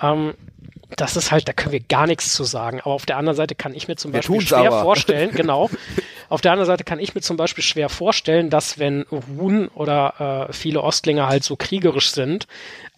Ähm, 0.00 0.34
das 0.96 1.16
ist 1.16 1.30
halt, 1.30 1.46
da 1.46 1.52
können 1.52 1.72
wir 1.72 1.80
gar 1.80 2.06
nichts 2.06 2.32
zu 2.32 2.42
sagen. 2.44 2.80
Aber 2.80 2.94
auf 2.94 3.06
der 3.06 3.16
anderen 3.16 3.36
Seite 3.36 3.54
kann 3.54 3.74
ich 3.74 3.86
mir 3.86 3.96
zum 3.96 4.12
Wir 4.12 4.18
Beispiel 4.20 4.40
schwer 4.40 4.58
aber. 4.72 4.82
vorstellen, 4.82 5.30
genau. 5.34 5.70
Auf 6.28 6.40
der 6.40 6.52
anderen 6.52 6.66
Seite 6.66 6.84
kann 6.84 6.98
ich 6.98 7.14
mir 7.14 7.20
zum 7.20 7.36
Beispiel 7.36 7.62
schwer 7.62 7.88
vorstellen, 7.88 8.50
dass 8.50 8.78
wenn 8.78 9.02
Run 9.02 9.68
oder 9.68 10.48
äh, 10.48 10.52
viele 10.52 10.80
Ostlinge 10.82 11.28
halt 11.28 11.44
so 11.44 11.54
kriegerisch 11.56 12.10
sind, 12.10 12.46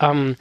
ähm, 0.00 0.36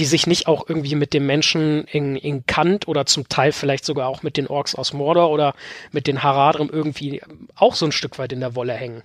die 0.00 0.06
sich 0.06 0.26
nicht 0.26 0.46
auch 0.46 0.66
irgendwie 0.66 0.94
mit 0.94 1.12
den 1.12 1.26
Menschen 1.26 1.84
in, 1.84 2.16
in 2.16 2.46
Kant 2.46 2.88
oder 2.88 3.04
zum 3.04 3.28
Teil 3.28 3.52
vielleicht 3.52 3.84
sogar 3.84 4.08
auch 4.08 4.22
mit 4.22 4.38
den 4.38 4.46
Orks 4.46 4.74
aus 4.74 4.94
Mordor 4.94 5.30
oder 5.30 5.54
mit 5.92 6.06
den 6.06 6.22
Haradrim 6.22 6.70
irgendwie 6.72 7.20
auch 7.54 7.74
so 7.74 7.84
ein 7.84 7.92
Stück 7.92 8.18
weit 8.18 8.32
in 8.32 8.40
der 8.40 8.54
Wolle 8.54 8.72
hängen. 8.72 9.02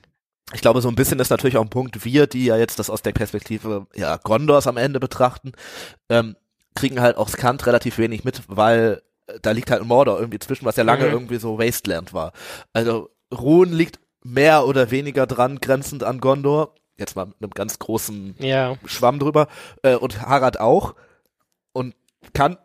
Ich 0.53 0.61
glaube, 0.61 0.79
so 0.79 0.87
ein 0.87 0.95
bisschen 0.95 1.19
ist 1.19 1.31
natürlich 1.31 1.57
auch 1.57 1.63
ein 1.63 1.69
Punkt, 1.69 2.05
wir, 2.05 2.27
die 2.27 2.45
ja 2.45 2.55
jetzt 2.55 2.79
das 2.79 2.89
aus 2.89 3.01
der 3.01 3.11
Perspektive 3.11 3.87
ja, 3.93 4.15
Gondors 4.15 4.67
am 4.67 4.77
Ende 4.77 5.01
betrachten, 5.01 5.51
ähm, 6.09 6.37
kriegen 6.75 7.01
halt 7.01 7.17
aus 7.17 7.35
Kant 7.35 7.65
relativ 7.65 7.97
wenig 7.97 8.23
mit, 8.23 8.43
weil 8.47 9.01
äh, 9.27 9.37
da 9.41 9.51
liegt 9.51 9.71
halt 9.71 9.83
Mordor 9.83 10.17
irgendwie 10.17 10.39
zwischen, 10.39 10.63
was 10.63 10.77
ja 10.77 10.85
lange 10.85 11.07
Mhm. 11.07 11.11
irgendwie 11.11 11.39
so 11.39 11.59
Wasteland 11.59 12.13
war. 12.13 12.31
Also 12.71 13.09
Ruhen 13.37 13.73
liegt 13.73 13.99
mehr 14.23 14.65
oder 14.65 14.91
weniger 14.91 15.27
dran, 15.27 15.59
grenzend 15.59 16.05
an 16.05 16.21
Gondor. 16.21 16.73
Jetzt 16.97 17.15
mal 17.15 17.25
mit 17.25 17.35
einem 17.41 17.51
ganz 17.51 17.79
großen 17.79 18.35
Ja. 18.39 18.77
Schwamm 18.85 19.19
drüber. 19.19 19.47
Äh, 19.83 19.95
und 19.95 20.21
Harad 20.21 20.59
auch. 20.59 20.95
Und 21.73 21.95
Kant 22.33 22.57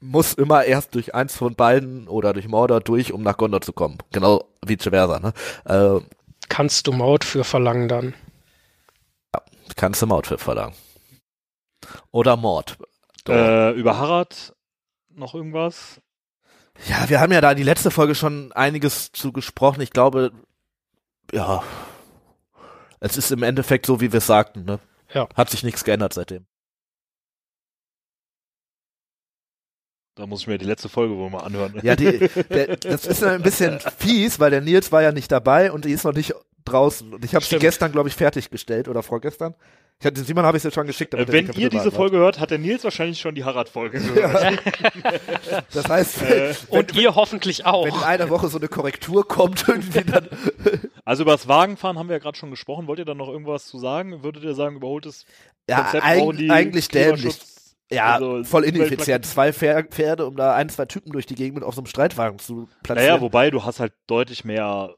muss 0.00 0.34
immer 0.34 0.64
erst 0.64 0.94
durch 0.94 1.14
eins 1.14 1.36
von 1.36 1.54
beiden 1.54 2.08
oder 2.08 2.32
durch 2.32 2.48
Mordor 2.48 2.80
durch, 2.80 3.12
um 3.12 3.22
nach 3.22 3.36
Gondor 3.36 3.60
zu 3.60 3.72
kommen. 3.72 3.98
Genau 4.12 4.44
wie 4.64 4.78
vice 4.78 4.88
versa, 4.90 5.18
ne? 5.20 5.32
Äh, 5.64 6.00
Kannst 6.48 6.86
du 6.86 6.92
Maut 6.92 7.24
für 7.24 7.44
verlangen 7.44 7.88
dann? 7.88 8.14
Kannst 9.76 10.02
du 10.02 10.06
Maut 10.06 10.26
für 10.26 10.38
verlangen. 10.38 10.74
Oder 12.10 12.36
Mord. 12.36 12.76
Äh, 13.28 13.72
über 13.72 13.98
Harad 13.98 14.54
noch 15.10 15.34
irgendwas? 15.34 16.00
Ja, 16.88 17.08
wir 17.08 17.20
haben 17.20 17.32
ja 17.32 17.40
da 17.40 17.54
die 17.54 17.62
letzte 17.62 17.90
Folge 17.90 18.14
schon 18.14 18.52
einiges 18.52 19.12
zu 19.12 19.32
gesprochen. 19.32 19.80
Ich 19.82 19.90
glaube, 19.90 20.32
ja, 21.32 21.62
es 23.00 23.16
ist 23.16 23.32
im 23.32 23.42
Endeffekt 23.42 23.86
so, 23.86 24.00
wie 24.00 24.12
wir 24.12 24.18
es 24.18 24.26
sagten. 24.26 24.64
Ne? 24.64 24.78
Ja. 25.12 25.28
Hat 25.34 25.50
sich 25.50 25.62
nichts 25.62 25.84
geändert 25.84 26.12
seitdem. 26.12 26.46
Da 30.16 30.26
muss 30.26 30.42
ich 30.42 30.46
mir 30.46 30.58
die 30.58 30.66
letzte 30.66 30.90
Folge 30.90 31.16
wohl 31.16 31.30
mal 31.30 31.40
anhören. 31.40 31.80
Ja, 31.82 31.96
die, 31.96 32.18
der, 32.50 32.76
das 32.76 33.06
ist 33.06 33.24
ein 33.24 33.42
bisschen 33.42 33.80
fies, 33.80 34.38
weil 34.38 34.50
der 34.50 34.60
Nils 34.60 34.92
war 34.92 35.02
ja 35.02 35.12
nicht 35.12 35.32
dabei 35.32 35.72
und 35.72 35.86
die 35.86 35.92
ist 35.92 36.04
noch 36.04 36.12
nicht 36.12 36.34
draußen. 36.70 37.12
Und 37.14 37.24
ich 37.24 37.34
habe 37.34 37.44
sie 37.44 37.58
gestern, 37.58 37.92
glaube 37.92 38.08
ich, 38.08 38.14
fertiggestellt 38.14 38.88
oder 38.88 39.02
vorgestern. 39.02 39.54
Ich 39.98 40.06
hatte, 40.06 40.22
Simon 40.24 40.44
habe 40.46 40.56
ich 40.56 40.62
sie 40.62 40.70
schon 40.70 40.86
geschickt. 40.86 41.12
Äh, 41.12 41.26
Wenn 41.28 41.50
ihr 41.52 41.68
diese. 41.68 41.90
Folge 41.90 42.16
hört, 42.16 42.40
hat 42.40 42.50
der 42.50 42.58
Nils 42.58 42.84
wahrscheinlich 42.84 43.20
schon 43.20 43.34
die 43.34 43.44
Harad-Folge 43.44 44.00
gehört. 44.14 44.58
Das 45.72 45.88
heißt, 45.88 46.22
Äh, 46.22 46.54
Und 46.68 46.94
ihr 46.96 47.14
hoffentlich 47.14 47.66
auch. 47.66 47.84
wenn 47.86 47.94
in 47.94 48.02
einer 48.02 48.30
Woche 48.30 48.48
so 48.48 48.58
eine 48.58 48.68
Korrektur 48.68 49.26
kommt, 49.26 49.64
irgendwie 49.68 50.04
dann. 50.04 50.28
Also 51.04 51.22
über 51.24 51.32
das 51.32 51.48
Wagenfahren 51.48 51.98
haben 51.98 52.08
wir 52.08 52.16
ja 52.16 52.20
gerade 52.20 52.38
schon 52.38 52.50
gesprochen. 52.50 52.86
Wollt 52.86 53.00
ihr 53.00 53.04
dann 53.04 53.16
noch 53.16 53.28
irgendwas 53.28 53.66
zu 53.66 53.78
sagen? 53.78 54.22
Würdet 54.22 54.44
ihr 54.44 54.54
sagen, 54.54 54.76
überholtes 54.76 55.24
Ja, 55.68 55.82
Konzept 55.82 56.04
eig 56.04 56.50
eigentlich 56.50 56.88
dämlich. 56.88 57.36
Ja, 57.90 58.14
also 58.14 58.44
voll 58.44 58.62
ineffizient. 58.64 59.26
Zwei 59.26 59.50
Pfer- 59.50 59.82
Pferde, 59.88 60.24
um 60.26 60.36
da 60.36 60.54
ein, 60.54 60.68
zwei 60.68 60.84
Typen 60.86 61.10
durch 61.10 61.26
die 61.26 61.34
Gegend 61.34 61.56
mit 61.56 61.64
auf 61.64 61.74
so 61.74 61.80
einem 61.80 61.86
Streitwagen 61.88 62.38
zu 62.38 62.68
platzieren. 62.84 63.08
Naja, 63.10 63.20
wobei 63.20 63.50
du 63.50 63.64
hast 63.64 63.80
halt 63.80 63.92
deutlich 64.06 64.44
mehr. 64.44 64.94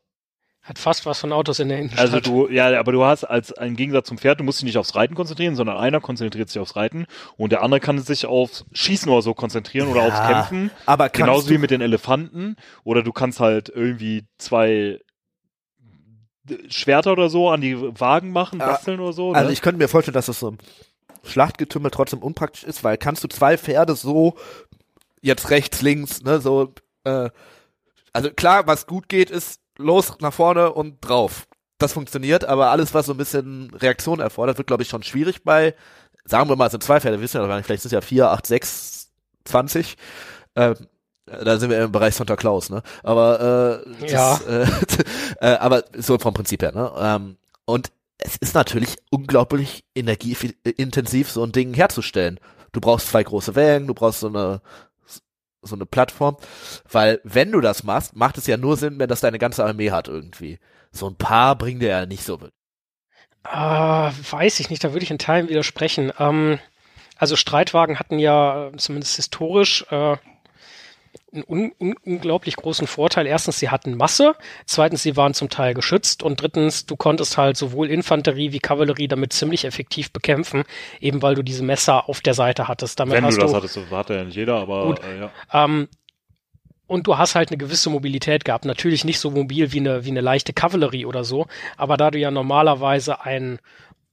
Hat 0.62 0.78
fast 0.78 1.04
was 1.06 1.18
von 1.18 1.32
Autos 1.32 1.58
in 1.58 1.68
der 1.70 1.78
Innenstadt. 1.78 2.00
Also 2.00 2.20
du, 2.20 2.48
ja, 2.48 2.78
aber 2.78 2.92
du 2.92 3.04
hast 3.04 3.24
als 3.24 3.50
im 3.50 3.74
Gegensatz 3.74 4.06
zum 4.06 4.16
Pferd, 4.18 4.38
du 4.38 4.44
musst 4.44 4.60
dich 4.60 4.66
nicht 4.66 4.78
aufs 4.78 4.94
Reiten 4.94 5.16
konzentrieren, 5.16 5.56
sondern 5.56 5.76
einer 5.76 6.00
konzentriert 6.00 6.48
sich 6.50 6.60
aufs 6.62 6.76
Reiten 6.76 7.06
und 7.36 7.50
der 7.50 7.62
andere 7.62 7.80
kann 7.80 7.98
sich 7.98 8.26
aufs 8.26 8.64
Schießen 8.72 9.10
oder 9.10 9.22
so 9.22 9.34
konzentrieren 9.34 9.88
oder 9.88 10.06
Ja, 10.06 10.08
aufs 10.08 10.20
Kämpfen. 10.28 10.70
aber 10.86 11.08
Genauso 11.08 11.50
wie 11.50 11.58
mit 11.58 11.72
den 11.72 11.80
Elefanten. 11.80 12.54
Oder 12.84 13.02
du 13.02 13.12
kannst 13.12 13.40
halt 13.40 13.70
irgendwie 13.70 14.24
zwei 14.38 15.00
Schwerter 16.68 17.12
oder 17.12 17.28
so 17.28 17.48
an 17.50 17.60
die 17.60 17.76
Wagen 18.00 18.30
machen, 18.30 18.58
Ja, 18.60 18.66
basteln 18.66 19.00
oder 19.00 19.12
so. 19.12 19.32
also 19.32 19.46
ne? 19.48 19.52
ich 19.52 19.62
könnte 19.62 19.78
mir 19.78 19.88
vorstellen, 19.88 20.14
dass 20.14 20.26
das 20.26 20.40
so 20.40 20.50
ein 20.52 20.58
Schlachtgetümmel 21.24 21.90
trotzdem 21.90 22.20
unpraktisch 22.20 22.64
ist, 22.64 22.82
weil 22.82 22.98
kannst 22.98 23.22
du 23.22 23.28
zwei 23.28 23.56
Pferde 23.56 23.94
so 23.94 24.34
jetzt 25.20 25.50
rechts, 25.50 25.82
links, 25.82 26.22
ne, 26.22 26.40
so, 26.40 26.72
äh, 27.04 27.30
also 28.12 28.30
klar, 28.30 28.66
was 28.66 28.86
gut 28.88 29.08
geht, 29.08 29.30
ist 29.30 29.60
los 29.83 30.14
nach 30.20 30.33
vorne 30.33 30.72
und 30.72 31.01
drauf. 31.01 31.47
Das 31.78 31.93
funktioniert, 31.93 32.45
aber 32.45 32.70
alles, 32.70 32.95
was 32.95 33.07
so 33.07 33.12
ein 33.14 33.16
bisschen 33.18 33.70
Reaktion 33.74 34.20
erfordert, 34.20 34.59
wird, 34.59 34.68
glaube 34.68 34.83
ich, 34.85 34.89
schon 34.89 35.03
schwierig 35.03 35.43
bei, 35.43 35.74
sagen 36.24 36.49
wir 36.49 36.57
mal, 36.57 36.66
es 36.66 36.72
sind 36.72 36.85
zwei 36.85 37.01
Pferde, 37.01 37.20
wissen 37.20 37.35
wir 37.35 37.41
noch 37.43 37.49
gar 37.49 37.57
nicht, 37.57 37.66
vielleicht 37.66 37.83
sind 37.83 37.89
es 37.91 37.95
ja 37.95 38.01
vier, 38.01 38.30
acht, 38.30 38.47
sechs, 38.47 39.11
zwanzig. 39.45 39.97
Ähm, 40.55 40.74
da 41.26 41.59
sind 41.59 41.70
wir 41.70 41.83
im 41.83 41.93
Bereich 41.93 42.14
Santa 42.14 42.37
Claus, 42.37 42.70
ne? 42.70 42.83
Aber 43.03 43.83
äh, 43.85 43.91
das, 44.03 44.11
Ja. 44.12 44.41
äh, 44.49 44.66
äh, 45.41 45.57
aber 45.57 45.85
so 45.97 46.18
vom 46.18 46.35
Prinzip 46.35 46.62
her, 46.62 46.72
ne? 46.72 46.93
Ähm, 46.99 47.37
und 47.64 47.91
es 48.18 48.37
ist 48.37 48.55
natürlich 48.55 48.97
unglaublich 49.11 49.85
energieintensiv, 49.97 51.30
so 51.30 51.43
ein 51.45 51.53
Ding 51.53 51.74
herzustellen. 51.74 52.39
Du 52.72 52.80
brauchst 52.80 53.09
zwei 53.09 53.22
große 53.24 53.55
Wellen, 53.55 53.87
du 53.87 53.95
brauchst 53.95 54.20
so 54.20 54.28
eine 54.28 54.61
so 55.62 55.74
eine 55.74 55.86
Plattform, 55.86 56.36
weil 56.90 57.20
wenn 57.24 57.52
du 57.52 57.60
das 57.60 57.84
machst, 57.84 58.16
macht 58.16 58.38
es 58.38 58.46
ja 58.46 58.56
nur 58.56 58.76
Sinn, 58.76 58.98
wenn 58.98 59.08
das 59.08 59.20
deine 59.20 59.38
ganze 59.38 59.64
Armee 59.64 59.90
hat 59.90 60.08
irgendwie. 60.08 60.58
So 60.90 61.08
ein 61.08 61.16
paar 61.16 61.56
bringt 61.56 61.82
dir 61.82 61.88
ja 61.88 62.06
nicht 62.06 62.24
so 62.24 62.36
mit. 62.36 62.52
Ah, 63.44 64.12
weiß 64.30 64.60
ich 64.60 64.70
nicht, 64.70 64.84
da 64.84 64.92
würde 64.92 65.04
ich 65.04 65.10
in 65.10 65.18
Teilen 65.18 65.48
widersprechen. 65.48 66.12
Ähm, 66.18 66.58
also 67.16 67.36
Streitwagen 67.36 67.98
hatten 67.98 68.18
ja 68.18 68.68
äh, 68.68 68.76
zumindest 68.76 69.16
historisch 69.16 69.84
äh, 69.90 70.16
einen 71.32 71.44
un 71.44 71.72
un 71.78 71.94
unglaublich 72.04 72.56
großen 72.56 72.86
Vorteil. 72.86 73.26
Erstens, 73.26 73.58
sie 73.58 73.70
hatten 73.70 73.96
Masse, 73.96 74.34
zweitens, 74.66 75.02
sie 75.02 75.16
waren 75.16 75.34
zum 75.34 75.48
Teil 75.48 75.74
geschützt 75.74 76.22
und 76.22 76.40
drittens, 76.40 76.86
du 76.86 76.96
konntest 76.96 77.38
halt 77.38 77.56
sowohl 77.56 77.90
Infanterie 77.90 78.52
wie 78.52 78.58
Kavallerie 78.58 79.08
damit 79.08 79.32
ziemlich 79.32 79.64
effektiv 79.64 80.12
bekämpfen, 80.12 80.64
eben 81.00 81.22
weil 81.22 81.34
du 81.34 81.42
diese 81.42 81.62
Messer 81.62 82.08
auf 82.08 82.20
der 82.20 82.34
Seite 82.34 82.68
hattest. 82.68 83.00
Damit 83.00 83.16
Wenn 83.16 83.24
hast 83.24 83.36
du 83.36 83.42
das 83.42 83.50
du, 83.50 83.56
hattest, 83.56 83.76
das 83.76 83.90
hatte 83.90 84.14
ja 84.14 84.24
nicht 84.24 84.36
jeder, 84.36 84.56
aber 84.56 84.86
Gut. 84.86 85.00
äh, 85.04 85.20
ja. 85.20 85.30
ähm, 85.52 85.88
und 86.86 87.06
du 87.06 87.16
hast 87.16 87.34
halt 87.34 87.48
eine 87.50 87.56
gewisse 87.56 87.88
Mobilität 87.88 88.44
gehabt. 88.44 88.66
Natürlich 88.66 89.04
nicht 89.04 89.18
so 89.18 89.30
mobil 89.30 89.72
wie 89.72 89.80
eine, 89.80 90.04
wie 90.04 90.10
eine 90.10 90.20
leichte 90.20 90.52
Kavallerie 90.52 91.06
oder 91.06 91.24
so, 91.24 91.46
aber 91.78 91.96
da 91.96 92.10
du 92.10 92.18
ja 92.18 92.30
normalerweise 92.30 93.22
ein 93.22 93.60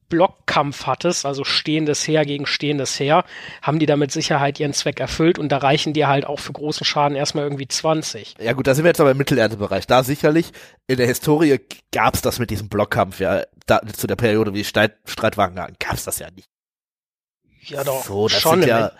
Blockkampf 0.09 0.85
hattest, 0.85 1.25
also 1.25 1.43
stehendes 1.43 2.07
Heer 2.07 2.25
gegen 2.25 2.45
stehendes 2.45 2.99
Heer, 2.99 3.23
haben 3.61 3.79
die 3.79 3.85
da 3.85 3.95
mit 3.95 4.11
Sicherheit 4.11 4.59
ihren 4.59 4.73
Zweck 4.73 4.99
erfüllt 4.99 5.39
und 5.39 5.49
da 5.49 5.57
reichen 5.57 5.93
dir 5.93 6.07
halt 6.07 6.25
auch 6.25 6.39
für 6.39 6.53
großen 6.53 6.85
Schaden 6.85 7.15
erstmal 7.15 7.43
irgendwie 7.45 7.67
20. 7.67 8.35
Ja 8.39 8.53
gut, 8.53 8.67
da 8.67 8.75
sind 8.75 8.83
wir 8.83 8.89
jetzt 8.89 8.99
aber 8.99 9.11
im 9.11 9.17
Mittelerdebereich. 9.17 9.87
Da 9.87 10.03
sicherlich, 10.03 10.51
in 10.87 10.97
der 10.97 11.07
Historie 11.07 11.59
gab's 11.91 12.21
das 12.21 12.39
mit 12.39 12.49
diesem 12.49 12.69
Blockkampf, 12.69 13.19
ja, 13.19 13.43
da, 13.65 13.81
zu 13.95 14.07
der 14.07 14.15
Periode, 14.15 14.53
wie 14.53 14.59
die 14.59 14.65
Streit, 14.65 14.97
Streitwagen 15.05 15.55
waren, 15.55 15.75
gab's 15.79 16.03
das 16.05 16.19
ja 16.19 16.27
nicht. 16.35 16.49
Ja 17.61 17.83
doch, 17.83 18.03
So, 18.03 18.27
das 18.27 18.41
schon. 18.41 18.61
sind 18.61 18.69
ja, 18.69 18.91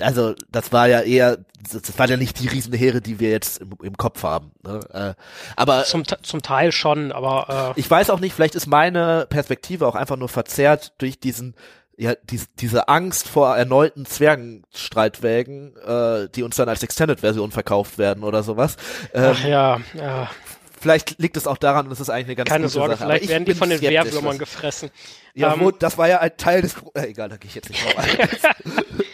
also 0.00 0.34
das 0.50 0.72
war 0.72 0.88
ja 0.88 1.00
eher, 1.00 1.38
das, 1.72 1.98
waren 1.98 2.10
ja 2.10 2.16
nicht 2.16 2.38
die 2.40 2.48
Riesenheere, 2.48 3.00
die 3.00 3.18
wir 3.20 3.30
jetzt 3.30 3.58
im, 3.58 3.70
im 3.82 3.96
Kopf 3.96 4.22
haben. 4.22 4.52
Ne? 4.62 4.80
Äh, 4.92 5.22
aber 5.56 5.84
Zum, 5.84 6.04
zum 6.22 6.42
Teil 6.42 6.72
schon, 6.72 7.12
aber 7.12 7.74
äh, 7.76 7.80
ich 7.80 7.90
weiß 7.90 8.10
auch 8.10 8.20
nicht, 8.20 8.34
vielleicht 8.34 8.54
ist 8.54 8.66
meine 8.66 9.26
Perspektive 9.28 9.86
auch 9.86 9.94
einfach 9.94 10.16
nur 10.16 10.28
verzerrt 10.28 10.92
durch 10.98 11.18
diesen, 11.18 11.54
ja, 11.96 12.14
dies, 12.24 12.48
diese 12.58 12.88
Angst 12.88 13.26
vor 13.28 13.56
erneuten 13.56 14.04
Zwergenstreitwägen, 14.06 15.76
äh, 15.76 16.28
die 16.34 16.42
uns 16.42 16.56
dann 16.56 16.68
als 16.68 16.82
Extended-Version 16.82 17.52
verkauft 17.52 17.98
werden 17.98 18.22
oder 18.22 18.42
sowas. 18.42 18.76
Ähm, 19.14 19.32
ach 19.34 19.44
ja, 19.44 19.80
ja, 19.94 20.30
vielleicht 20.78 21.18
liegt 21.18 21.36
es 21.36 21.46
auch 21.46 21.56
daran, 21.56 21.86
und 21.86 21.92
es 21.92 22.00
ist 22.00 22.10
eigentlich 22.10 22.26
eine 22.26 22.36
ganz 22.36 22.50
keine 22.50 22.68
Sorge, 22.68 22.94
Sache. 22.96 23.04
Vielleicht 23.06 23.24
ich 23.24 23.30
werden 23.30 23.44
die 23.46 23.54
von 23.54 23.70
den 23.70 23.80
Wehrwürmern 23.80 24.32
was- 24.34 24.38
gefressen. 24.38 24.90
Ja, 25.34 25.54
Ähm, 25.54 25.60
wo, 25.60 25.70
das 25.70 25.98
war 25.98 26.08
ja 26.08 26.20
ein 26.20 26.36
Teil 26.36 26.62
des, 26.62 26.76
äh, 26.94 27.08
egal, 27.08 27.28
da 27.28 27.36
gehe 27.36 27.48
ich 27.48 27.54
jetzt 27.54 27.68
nicht 27.70 27.84
drauf 27.84 27.98
ein. 27.98 28.28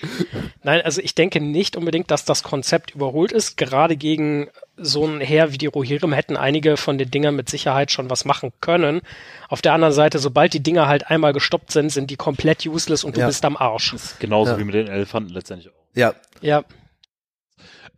Nein, 0.65 0.81
also 0.83 1.01
ich 1.01 1.15
denke 1.17 1.41
nicht 1.41 1.77
unbedingt, 1.77 2.11
dass 2.13 2.25
das 2.25 2.43
Konzept 2.45 2.93
überholt 2.95 3.33
ist. 3.33 3.57
Gerade 3.57 3.97
gegen 3.97 4.49
so 4.77 5.05
ein 5.07 5.21
Heer 5.21 5.53
wie 5.53 5.59
die 5.59 5.67
Rohirrim 5.67 6.13
hätten 6.13 6.37
einige 6.37 6.77
von 6.77 6.99
den 6.99 7.11
Dingern 7.11 7.35
mit 7.35 7.49
Sicherheit 7.49 7.91
schon 7.91 8.11
was 8.11 8.25
machen 8.25 8.53
können. 8.61 9.01
Auf 9.49 9.61
der 9.61 9.73
anderen 9.73 9.93
Seite, 9.93 10.19
sobald 10.21 10.55
die 10.55 10.63
Dinger 10.63 10.87
halt 10.87 11.09
einmal 11.11 11.33
gestoppt 11.33 11.73
sind, 11.73 11.91
sind 11.91 12.11
die 12.11 12.17
komplett 12.17 12.65
useless 12.65 13.03
und 13.03 13.17
du 13.17 13.21
Ja. 13.21 13.27
bist 13.27 13.45
am 13.45 13.57
Arsch. 13.57 13.93
ist 13.93 14.21
genauso 14.21 14.53
Ja. 14.53 14.59
wie 14.59 14.65
mit 14.65 14.75
den 14.75 14.87
Elefanten 14.87 15.31
letztendlich 15.33 15.69
auch. 15.73 15.85
ja, 15.95 16.15
Ja, 16.41 16.65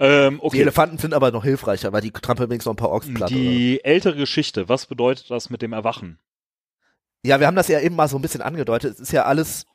Ähm, 0.00 0.38
die 0.42 0.46
okay. 0.46 0.60
Elefanten 0.62 0.98
sind 0.98 1.14
aber 1.14 1.30
noch 1.30 1.44
hilfreicher, 1.44 1.92
weil 1.92 2.00
die 2.00 2.10
trampeln 2.10 2.50
wenigstens 2.50 2.66
noch 2.66 2.72
ein 2.74 2.76
paar 2.78 2.90
Ochs 2.90 3.06
platt. 3.06 3.30
oder? 3.30 3.38
Die 3.40 3.84
ältere 3.84 4.16
Geschichte, 4.16 4.68
was 4.68 4.86
bedeutet 4.86 5.30
das 5.30 5.50
mit 5.50 5.62
dem 5.62 5.72
Erwachen? 5.72 6.18
Ja, 7.24 7.38
wir 7.40 7.46
haben 7.46 7.54
das 7.56 7.68
ja 7.68 7.78
eben 7.80 7.94
mal 7.94 8.08
so 8.08 8.16
ein 8.18 8.22
bisschen 8.22 8.42
angedeutet. 8.42 8.94
Es 8.94 9.00
ist 9.00 9.12
ja 9.12 9.24
alles, 9.24 9.66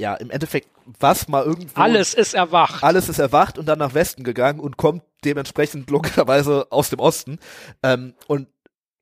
ja, 0.00 0.14
im 0.14 0.30
Endeffekt, 0.30 0.68
was 0.98 1.28
mal 1.28 1.44
irgendwo. 1.44 1.78
alles 1.78 2.14
ist 2.14 2.32
erwacht. 2.32 2.82
Alles 2.82 3.10
ist 3.10 3.18
erwacht 3.18 3.58
und 3.58 3.66
dann 3.66 3.78
nach 3.78 3.92
Westen 3.92 4.24
gegangen 4.24 4.58
und 4.58 4.78
kommt 4.78 5.02
dementsprechend 5.24 5.90
logischerweise 5.90 6.66
aus 6.70 6.88
dem 6.88 7.00
Osten. 7.00 7.38
Ähm, 7.82 8.14
und 8.26 8.48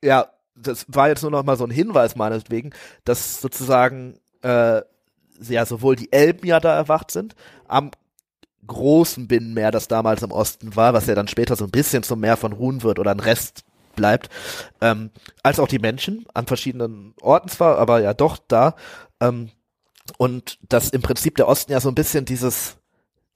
ja, 0.03 0.27
das 0.57 0.87
war 0.89 1.09
jetzt 1.09 1.23
nur 1.23 1.31
noch 1.31 1.45
mal 1.45 1.57
so 1.57 1.65
ein 1.65 1.71
Hinweis 1.71 2.17
meinetwegen, 2.17 2.73
dass 3.05 3.41
sozusagen 3.41 4.19
äh, 4.43 4.83
ja 5.41 5.67
sowohl 5.67 5.95
die 5.95 6.13
Elben 6.13 6.45
ja 6.47 6.59
da 6.59 6.75
erwacht 6.75 7.13
sind, 7.13 7.37
am 7.69 7.93
großen 8.67 9.29
Binnenmeer, 9.29 9.71
das 9.71 9.87
damals 9.87 10.23
im 10.23 10.33
Osten 10.33 10.75
war, 10.75 10.95
was 10.95 11.07
ja 11.07 11.15
dann 11.15 11.29
später 11.29 11.55
so 11.55 11.65
ein 11.65 11.71
bisschen 11.71 12.03
zum 12.03 12.19
Meer 12.19 12.37
von 12.37 12.53
Ruhen 12.53 12.83
wird 12.83 12.99
oder 12.99 13.13
ein 13.13 13.21
Rest 13.21 13.65
bleibt, 13.95 14.31
ähm, 14.81 15.11
als 15.45 15.61
auch 15.61 15.69
die 15.69 15.79
Menschen 15.79 16.27
an 16.35 16.47
verschiedenen 16.47 17.15
Orten 17.21 17.49
zwar, 17.49 17.79
aber 17.79 18.01
ja 18.01 18.15
doch 18.15 18.37
da. 18.49 18.75
Ähm, 19.21 19.51
und 20.17 20.59
dass 20.69 20.91
im 20.91 21.03
Prinzip 21.03 21.37
der 21.37 21.49
Osten 21.49 21.73
ja 21.73 21.81
so 21.81 21.89
ein 21.89 21.95
bisschen 21.95 22.25
dieses 22.25 22.77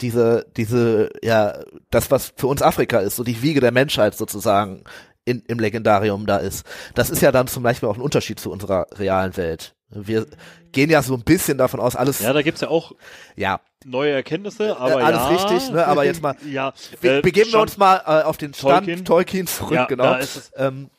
diese, 0.01 0.47
diese, 0.57 1.11
ja, 1.23 1.61
das, 1.91 2.11
was 2.11 2.33
für 2.37 2.49
uns 2.49 2.61
Afrika 2.61 2.99
ist, 2.99 3.14
so 3.16 3.23
die 3.23 3.41
Wiege 3.43 3.61
der 3.61 3.70
Menschheit 3.70 4.16
sozusagen 4.16 4.83
in, 5.25 5.43
im 5.47 5.61
Legendarium 5.61 6.27
da 6.27 6.39
ist. 6.39 6.66
Das 6.97 7.09
ist 7.09 7.23
ja 7.23 7.31
dann 7.31 7.47
zum 7.47 7.62
Beispiel 7.62 7.89
auch 7.89 7.95
ein 7.95 8.01
Unterschied 8.01 8.41
zu 8.41 8.51
unserer 8.51 8.87
realen 8.95 9.37
Welt. 9.37 9.77
Wir 9.91 10.27
gehen 10.73 10.91
ja 10.91 11.03
so 11.03 11.14
ein 11.14 11.23
bisschen 11.23 11.57
davon 11.59 11.79
aus, 11.79 11.95
alles, 11.95 12.18
Ja, 12.20 12.33
da 12.33 12.43
gibt's 12.43 12.62
ja 12.62 12.68
auch 12.68 12.93
ja, 13.37 13.61
neue 13.85 14.11
Erkenntnisse, 14.11 14.77
aber 14.77 15.01
Äh, 15.01 15.05
alles 15.05 15.20
ja. 15.20 15.29
richtig, 15.29 15.70
ne, 15.70 15.87
aber 15.87 16.05
jetzt 16.05 16.23
mal- 16.23 16.35
ja, 16.51 16.73
äh, 17.03 17.20
begeben 17.20 17.53
wir 17.53 17.61
uns 17.61 17.77
mal 17.77 17.99
äh, 18.05 18.23
auf 18.25 18.39
den 18.39 18.55
Stand 18.55 18.87
Tolkien. 18.87 19.05
Tolkien, 19.05 19.47
zurück, 19.47 19.75
ja, 19.75 19.85
genau. 19.85 20.05
Da 20.05 20.16
ist 20.16 20.37
es, 20.37 20.53
Ähm, 20.57 20.91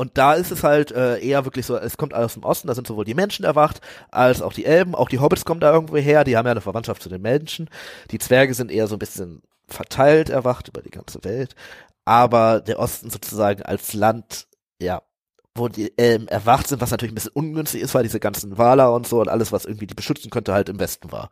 und 0.00 0.16
da 0.16 0.32
ist 0.32 0.50
es 0.50 0.64
halt 0.64 0.92
äh, 0.92 1.18
eher 1.18 1.44
wirklich 1.44 1.66
so, 1.66 1.76
es 1.76 1.98
kommt 1.98 2.14
alles 2.14 2.28
aus 2.28 2.34
dem 2.34 2.44
Osten, 2.44 2.68
da 2.68 2.74
sind 2.74 2.86
sowohl 2.86 3.04
die 3.04 3.12
Menschen 3.12 3.44
erwacht, 3.44 3.82
als 4.10 4.40
auch 4.40 4.54
die 4.54 4.64
Elben, 4.64 4.94
auch 4.94 5.10
die 5.10 5.18
Hobbits 5.18 5.44
kommen 5.44 5.60
da 5.60 5.70
irgendwo 5.70 5.98
her, 5.98 6.24
die 6.24 6.38
haben 6.38 6.46
ja 6.46 6.52
eine 6.52 6.62
Verwandtschaft 6.62 7.02
zu 7.02 7.10
den 7.10 7.20
Menschen. 7.20 7.68
Die 8.10 8.18
Zwerge 8.18 8.54
sind 8.54 8.70
eher 8.70 8.86
so 8.86 8.96
ein 8.96 8.98
bisschen 8.98 9.42
verteilt 9.68 10.30
erwacht 10.30 10.68
über 10.68 10.80
die 10.80 10.88
ganze 10.90 11.22
Welt. 11.22 11.54
Aber 12.06 12.60
der 12.62 12.78
Osten 12.78 13.10
sozusagen 13.10 13.62
als 13.62 13.92
Land, 13.92 14.46
ja, 14.80 15.02
wo 15.54 15.68
die 15.68 15.92
Elben 15.98 16.28
erwacht 16.28 16.68
sind, 16.68 16.80
was 16.80 16.90
natürlich 16.92 17.12
ein 17.12 17.16
bisschen 17.16 17.32
ungünstig 17.34 17.82
ist, 17.82 17.94
weil 17.94 18.04
diese 18.04 18.20
ganzen 18.20 18.56
Waler 18.56 18.94
und 18.94 19.06
so 19.06 19.20
und 19.20 19.28
alles, 19.28 19.52
was 19.52 19.66
irgendwie 19.66 19.86
die 19.86 19.94
beschützen 19.94 20.30
könnte, 20.30 20.54
halt 20.54 20.70
im 20.70 20.80
Westen 20.80 21.12
war. 21.12 21.28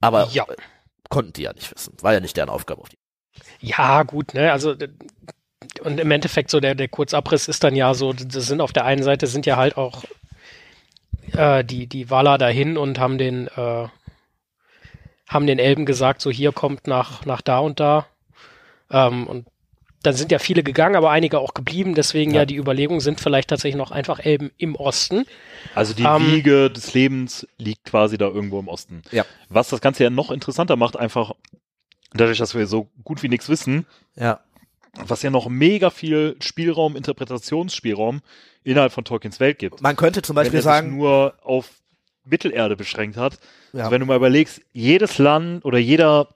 Aber 0.00 0.28
Ja. 0.28 0.46
konnten 1.08 1.32
die 1.32 1.42
ja 1.42 1.52
nicht 1.52 1.74
wissen. 1.74 1.94
War 2.00 2.12
ja 2.12 2.20
nicht 2.20 2.36
deren 2.36 2.48
Aufgabe. 2.48 2.80
Auf 2.82 2.90
die 2.90 2.98
Ja, 3.60 4.04
gut, 4.04 4.34
ne, 4.34 4.52
also 4.52 4.76
und 5.82 6.00
im 6.00 6.10
Endeffekt 6.10 6.50
so 6.50 6.60
der, 6.60 6.74
der 6.74 6.88
Kurzabriss 6.88 7.48
ist 7.48 7.62
dann 7.64 7.76
ja 7.76 7.92
so, 7.94 8.12
das 8.12 8.46
sind 8.46 8.60
auf 8.60 8.72
der 8.72 8.84
einen 8.84 9.02
Seite 9.02 9.26
sind 9.26 9.46
ja 9.46 9.56
halt 9.56 9.76
auch 9.76 10.04
äh, 11.32 11.64
die, 11.64 11.86
die 11.86 12.10
Waler 12.10 12.38
dahin 12.38 12.76
und 12.76 12.98
haben 12.98 13.18
den, 13.18 13.46
äh, 13.48 13.88
haben 15.28 15.46
den 15.46 15.58
Elben 15.58 15.86
gesagt, 15.86 16.20
so 16.22 16.30
hier 16.30 16.52
kommt 16.52 16.86
nach, 16.86 17.24
nach 17.26 17.40
da 17.40 17.58
und 17.58 17.78
da. 17.78 18.06
Ähm, 18.90 19.26
und 19.26 19.46
dann 20.02 20.14
sind 20.14 20.32
ja 20.32 20.38
viele 20.38 20.62
gegangen, 20.62 20.96
aber 20.96 21.10
einige 21.10 21.38
auch 21.38 21.52
geblieben. 21.52 21.94
Deswegen 21.94 22.30
ja, 22.32 22.40
Ja. 22.40 22.46
die 22.46 22.56
Überlegungen 22.56 23.00
sind 23.00 23.20
vielleicht 23.20 23.50
tatsächlich 23.50 23.76
noch 23.76 23.90
einfach 23.90 24.18
Elben 24.18 24.50
im 24.56 24.74
Osten. 24.74 25.24
also 25.74 25.92
die 25.92 26.04
ähm, 26.04 26.26
Wiege 26.32 26.70
des 26.70 26.94
Lebens 26.94 27.46
liegt 27.58 27.84
quasi 27.84 28.16
da 28.16 28.26
irgendwo 28.26 28.58
im 28.58 28.68
Osten. 28.68 29.02
Ja. 29.12 29.26
Was 29.50 29.68
das 29.68 29.82
Ganze 29.82 30.04
ja 30.04 30.10
noch 30.10 30.30
interessanter 30.30 30.76
macht, 30.76 30.96
einfach 30.96 31.32
dadurch, 32.14 32.38
dass 32.38 32.54
wir 32.54 32.66
so 32.66 32.88
gut 33.04 33.22
wie 33.22 33.28
nichts 33.28 33.48
wissen, 33.50 33.86
Ja. 34.16 34.40
Was 34.96 35.22
ja 35.22 35.30
noch 35.30 35.48
mega 35.48 35.90
viel 35.90 36.36
Spielraum, 36.40 36.96
Interpretationsspielraum 36.96 38.20
innerhalb 38.64 38.92
von 38.92 39.04
Tolkiens 39.04 39.40
Welt 39.40 39.58
gibt. 39.58 39.80
Man 39.80 39.96
könnte 39.96 40.22
zum 40.22 40.36
wenn 40.36 40.42
Beispiel 40.42 40.60
er 40.60 40.62
sagen, 40.62 40.90
sich 40.90 40.98
nur 40.98 41.34
auf 41.42 41.70
Mittelerde 42.24 42.76
beschränkt 42.76 43.16
hat. 43.16 43.38
Ja. 43.72 43.80
Also 43.80 43.92
wenn 43.92 44.00
du 44.00 44.06
mal 44.06 44.16
überlegst, 44.16 44.60
jedes 44.72 45.18
Land 45.18 45.64
oder 45.64 45.78
jeder 45.78 46.28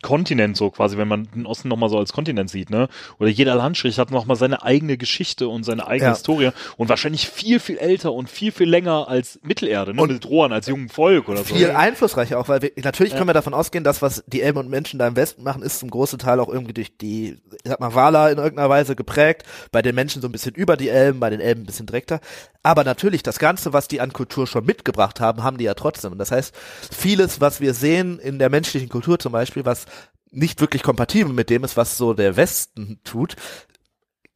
Kontinent 0.00 0.56
so 0.56 0.70
quasi, 0.70 0.96
wenn 0.96 1.08
man 1.08 1.28
den 1.34 1.46
Osten 1.46 1.68
nochmal 1.68 1.88
so 1.88 1.98
als 1.98 2.12
Kontinent 2.12 2.50
sieht, 2.50 2.70
ne? 2.70 2.88
Oder 3.18 3.28
jeder 3.30 3.54
Landstrich 3.54 3.98
hat 3.98 4.10
nochmal 4.10 4.36
seine 4.36 4.62
eigene 4.62 4.96
Geschichte 4.96 5.48
und 5.48 5.64
seine 5.64 5.86
eigene 5.86 6.10
Ja. 6.10 6.14
Historie 6.14 6.50
und 6.76 6.88
wahrscheinlich 6.88 7.28
viel, 7.28 7.60
viel 7.60 7.78
älter 7.78 8.12
und 8.12 8.30
viel, 8.30 8.52
viel 8.52 8.68
länger 8.68 9.08
als 9.08 9.38
Mittelerde, 9.42 9.94
ne? 9.94 10.00
Und 10.02 10.12
Mit 10.12 10.26
Rohan 10.28 10.52
als 10.52 10.66
jungen 10.66 10.88
Volk 10.88 11.28
oder 11.28 11.38
so. 11.44 11.54
viel 11.54 11.70
einflussreicher 11.70 12.38
auch, 12.38 12.48
weil 12.48 12.62
wir, 12.62 12.72
natürlich 12.82 13.12
Ja. 13.12 13.18
können 13.18 13.28
wir 13.28 13.34
davon 13.34 13.54
ausgehen, 13.54 13.84
dass 13.84 14.02
was 14.02 14.22
die 14.26 14.42
Elben 14.42 14.58
und 14.58 14.68
Menschen 14.68 14.98
da 14.98 15.06
im 15.06 15.16
Westen 15.16 15.42
machen, 15.42 15.62
ist 15.62 15.78
zum 15.80 15.90
großen 15.90 16.18
Teil 16.18 16.40
auch 16.40 16.48
irgendwie 16.48 16.72
durch 16.74 16.96
die, 16.96 17.38
ich 17.52 17.58
sag 17.70 17.80
mal, 17.80 17.94
Wala 17.94 18.30
in 18.30 18.38
irgendeiner 18.38 18.68
Weise 18.70 18.96
geprägt, 18.96 19.42
bei 19.72 19.82
den 19.82 19.94
Menschen 19.94 20.22
so 20.22 20.28
ein 20.28 20.32
bisschen 20.32 20.54
über 20.54 20.76
die 20.76 20.88
Elben, 20.88 21.20
bei 21.20 21.30
den 21.30 21.40
Elben 21.40 21.62
ein 21.62 21.66
bisschen 21.66 21.86
direkter. 21.86 22.20
Aber 22.64 22.84
natürlich, 22.84 23.22
das 23.24 23.38
Ganze, 23.40 23.72
was 23.72 23.88
die 23.88 24.00
an 24.00 24.12
Kultur 24.12 24.46
schon 24.46 24.64
mitgebracht 24.64 25.18
haben, 25.20 25.42
haben 25.42 25.58
die 25.58 25.64
ja 25.64 25.74
trotzdem. 25.74 26.12
Und 26.12 26.18
das 26.18 26.30
heißt, 26.30 26.54
vieles, 26.96 27.40
was 27.40 27.60
wir 27.60 27.74
sehen 27.74 28.18
in 28.20 28.38
der 28.38 28.50
menschlichen 28.50 28.88
Kultur 28.88 29.18
zum 29.18 29.32
Beispiel, 29.32 29.64
was 29.86 29.86
nicht 30.30 30.60
wirklich 30.60 30.82
kompatibel 30.82 31.32
mit 31.32 31.50
dem 31.50 31.64
ist, 31.64 31.76
was 31.76 31.96
so 31.98 32.14
der 32.14 32.36
Westen 32.36 33.00
tut, 33.04 33.36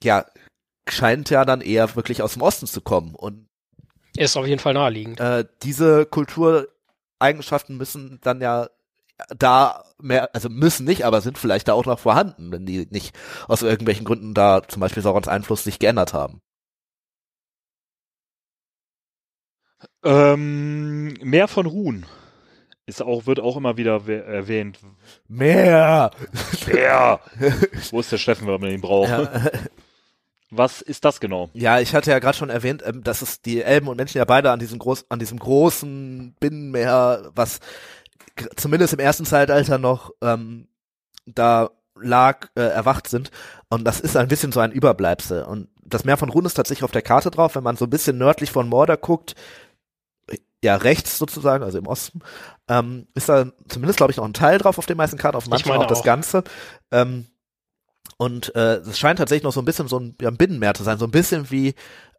ja, 0.02 0.26
scheint 0.88 1.30
ja 1.30 1.44
dann 1.44 1.60
eher 1.60 1.96
wirklich 1.96 2.22
aus 2.22 2.34
dem 2.34 2.42
Osten 2.42 2.66
zu 2.66 2.80
kommen. 2.80 3.14
Und 3.14 3.48
Ist 4.16 4.36
auf 4.36 4.46
jeden 4.46 4.60
Fall 4.60 4.74
naheliegend. 4.74 5.20
äh, 5.20 5.44
diese 5.62 6.06
Kultureigenschaften 6.06 7.76
müssen 7.76 8.18
dann 8.22 8.40
ja 8.40 8.68
da 9.38 9.84
mehr, 9.98 10.34
also 10.34 10.50
müssen 10.50 10.84
nicht, 10.84 11.04
aber 11.06 11.22
sind 11.22 11.38
vielleicht 11.38 11.68
da 11.68 11.72
auch 11.72 11.86
noch 11.86 11.98
vorhanden, 11.98 12.52
wenn 12.52 12.66
die 12.66 12.86
nicht 12.90 13.16
aus 13.48 13.62
irgendwelchen 13.62 14.04
Gründen 14.04 14.34
da 14.34 14.62
zum 14.68 14.80
Beispiel 14.80 15.02
Saurons 15.02 15.28
Einfluss 15.28 15.64
sich 15.64 15.78
geändert 15.78 16.12
haben. 16.12 16.40
Ähm, 20.04 21.14
mehr 21.22 21.48
von 21.48 21.66
Ruhen. 21.66 22.06
Ist 22.86 23.02
auch, 23.02 23.26
wird 23.26 23.40
auch 23.40 23.56
immer 23.56 23.76
wieder 23.76 24.00
erwähnt. 24.08 24.78
Mehr! 25.26 26.12
Ja. 26.72 27.20
Wo 27.90 27.98
ist 27.98 28.12
der 28.12 28.18
Steffen, 28.18 28.46
wenn 28.46 28.60
man 28.60 28.70
ihn 28.70 28.80
braucht? 28.80 29.10
Ja, 29.10 29.28
Was 30.50 30.82
ist 30.82 31.04
das 31.04 31.18
genau? 31.18 31.50
ja 31.52 31.80
ich 31.80 31.94
hatte 31.96 32.12
ja 32.12 32.20
gerade 32.20 32.38
schon 32.38 32.48
erwähnt, 32.48 32.84
ähm, 32.86 33.02
dass 33.02 33.22
es 33.22 33.42
die 33.42 33.60
Elben 33.60 33.88
und 33.88 33.96
Menschen 33.96 34.18
ja 34.18 34.24
beide 34.24 34.52
an 34.52 34.60
diesem 34.60 34.78
groß, 34.78 35.06
an 35.08 35.18
diesem 35.18 35.40
großen 35.40 36.36
Binnenmeer, 36.38 37.32
was 37.34 37.58
zumindest 38.54 38.92
im 38.92 39.00
ersten 39.00 39.24
Zeitalter 39.24 39.78
noch 39.78 40.12
ähm, 40.22 40.68
da 41.26 41.70
lag, 42.00 42.48
äh, 42.54 42.60
erwacht 42.60 43.08
sind. 43.08 43.30
Und 43.68 43.84
das 43.84 43.98
ist 43.98 44.16
ein 44.16 44.28
bisschen 44.28 44.52
so 44.52 44.60
ein 44.60 44.70
Überbleibsel. 44.70 45.42
Und 45.42 45.68
das 45.84 46.04
Meer 46.04 46.16
von 46.16 46.28
Run 46.28 46.44
ist 46.44 46.54
tatsächlich 46.54 46.84
auf 46.84 46.92
der 46.92 47.02
Karte 47.02 47.30
drauf, 47.30 47.56
wenn 47.56 47.64
man 47.64 47.76
so 47.76 47.86
ein 47.86 47.90
bisschen 47.90 48.18
nördlich 48.18 48.50
von 48.52 48.68
Mordor 48.68 48.96
guckt, 48.96 49.34
ja 50.64 50.76
rechts 50.76 51.18
sozusagen, 51.18 51.62
also 51.62 51.78
im 51.78 51.86
Osten, 51.86 52.20
ähm, 52.68 53.06
ist 53.14 53.28
da 53.28 53.46
zumindest, 53.68 53.98
glaube 53.98 54.10
ich, 54.10 54.16
noch 54.16 54.24
ein 54.24 54.32
Teil 54.32 54.58
drauf 54.58 54.78
auf 54.78 54.86
den 54.86 54.96
meisten 54.96 55.18
Karten, 55.18 55.36
auf 55.36 55.46
manchen 55.48 55.68
meine 55.68 55.84
auch 55.84 55.88
das. 55.88 56.02
Ganze. 56.02 56.44
Ähm, 56.90 57.26
und 58.18 58.54
äh, 58.54 58.76
es 58.76 58.98
scheint 58.98 59.18
tatsächlich 59.18 59.44
noch 59.44 59.52
so 59.52 59.60
ein 59.60 59.66
bisschen 59.66 59.88
so 59.88 59.98
ein, 59.98 60.16
ja, 60.20 60.28
ein 60.28 60.36
Binnenmeer 60.36 60.74
zu 60.74 60.82
sein, 60.82 60.98
so 60.98 61.04
ein 61.04 61.10
bisschen 61.10 61.50
wie 61.50 61.74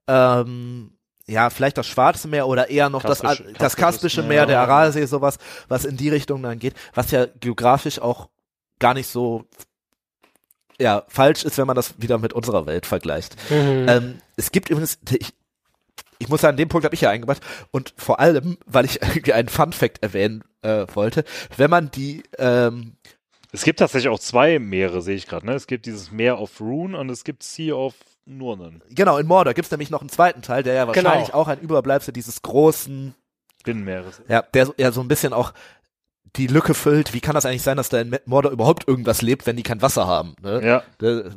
ähm, 0.07 0.93
ja, 1.25 1.49
vielleicht 1.49 1.77
das 1.77 1.87
Schwarze 1.87 2.27
Meer 2.29 2.47
oder 2.47 2.69
eher 2.69 2.89
noch 2.89 3.03
das, 3.03 3.21
Kaspische- 3.21 3.57
das 3.57 3.75
Kaspische 3.75 4.21
Meer, 4.21 4.29
Meer. 4.29 4.45
der 4.45 4.61
Aralsee, 4.61 5.05
sowas, 5.05 5.39
was 5.67 5.83
in 5.83 5.97
die 5.97 6.09
Richtung 6.09 6.41
dann 6.41 6.59
geht, 6.59 6.73
was 6.93 7.11
ja 7.11 7.25
geografisch 7.25 7.99
auch 7.99 8.29
gar 8.79 8.93
nicht 8.93 9.07
so 9.07 9.45
ja, 10.79 11.03
falsch 11.07 11.43
ist, 11.43 11.57
wenn 11.57 11.67
man 11.67 11.75
das 11.75 11.95
wieder 11.99 12.19
mit 12.19 12.33
unserer 12.33 12.65
Welt 12.67 12.85
vergleicht. 12.85 13.35
Mhm. 13.49 13.85
Ähm, 13.89 14.21
es 14.35 14.51
gibt 14.51 14.69
übrigens, 14.69 14.99
ich, 15.09 15.33
ich 16.19 16.29
muss 16.29 16.41
sagen, 16.41 16.57
den 16.57 16.67
Punkt 16.69 16.85
habe 16.85 16.95
ich 16.95 17.01
ja 17.01 17.09
eingebracht 17.09 17.41
und 17.71 17.93
vor 17.97 18.19
allem, 18.19 18.57
weil 18.65 18.85
ich 18.85 19.01
irgendwie 19.01 19.33
einen 19.33 19.49
Fun 19.49 19.71
Fact 19.73 20.01
erwähnen 20.03 20.43
äh, 20.61 20.85
wollte, 20.93 21.23
wenn 21.57 21.69
man 21.69 21.91
die 21.91 22.23
ähm, 22.39 22.95
Es 23.51 23.63
gibt 23.63 23.79
tatsächlich 23.79 24.09
auch 24.11 24.19
zwei 24.19 24.59
Meere, 24.59 25.01
sehe 25.01 25.15
ich 25.15 25.27
gerade. 25.27 25.45
Ne? 25.45 25.53
Es 25.53 25.67
gibt 25.67 25.85
dieses 25.85 26.11
Meer 26.11 26.39
of 26.39 26.59
Rune 26.59 26.97
und 26.97 27.09
es 27.09 27.23
gibt 27.23 27.43
Sea 27.43 27.73
of 27.75 27.93
Nurnen. 28.25 28.81
Genau, 28.89 29.17
in 29.19 29.27
Mordor 29.27 29.53
gibt's 29.53 29.71
nämlich 29.71 29.89
noch 29.89 30.01
einen 30.01 30.09
zweiten 30.09 30.41
Teil, 30.41 30.63
der 30.63 30.73
ja 30.73 30.85
Genau. 30.85 31.09
wahrscheinlich 31.09 31.33
auch 31.33 31.47
ein 31.47 31.59
Überbleibsel 31.59 32.11
dieses 32.13 32.41
großen, 32.41 33.13
Binnenmeeres. 33.63 34.21
ja, 34.27 34.41
der 34.41 34.65
so- 34.65 34.73
ja 34.77 34.91
so 34.91 35.01
ein 35.01 35.07
bisschen 35.07 35.31
auch 35.33 35.53
die 36.35 36.47
Lücke 36.47 36.73
füllt. 36.73 37.13
Wie 37.13 37.21
kann 37.21 37.35
das 37.35 37.45
eigentlich 37.45 37.63
sein, 37.63 37.77
dass 37.77 37.89
da 37.89 38.01
in 38.01 38.17
Mordor 38.25 38.51
überhaupt 38.51 38.87
irgendwas 38.87 39.21
lebt, 39.21 39.45
wenn 39.47 39.55
die 39.55 39.63
kein 39.63 39.81
Wasser 39.81 40.07
haben? 40.07 40.35
Ne? 40.41 40.61
Ja. 40.65 40.83
Das 40.97 41.33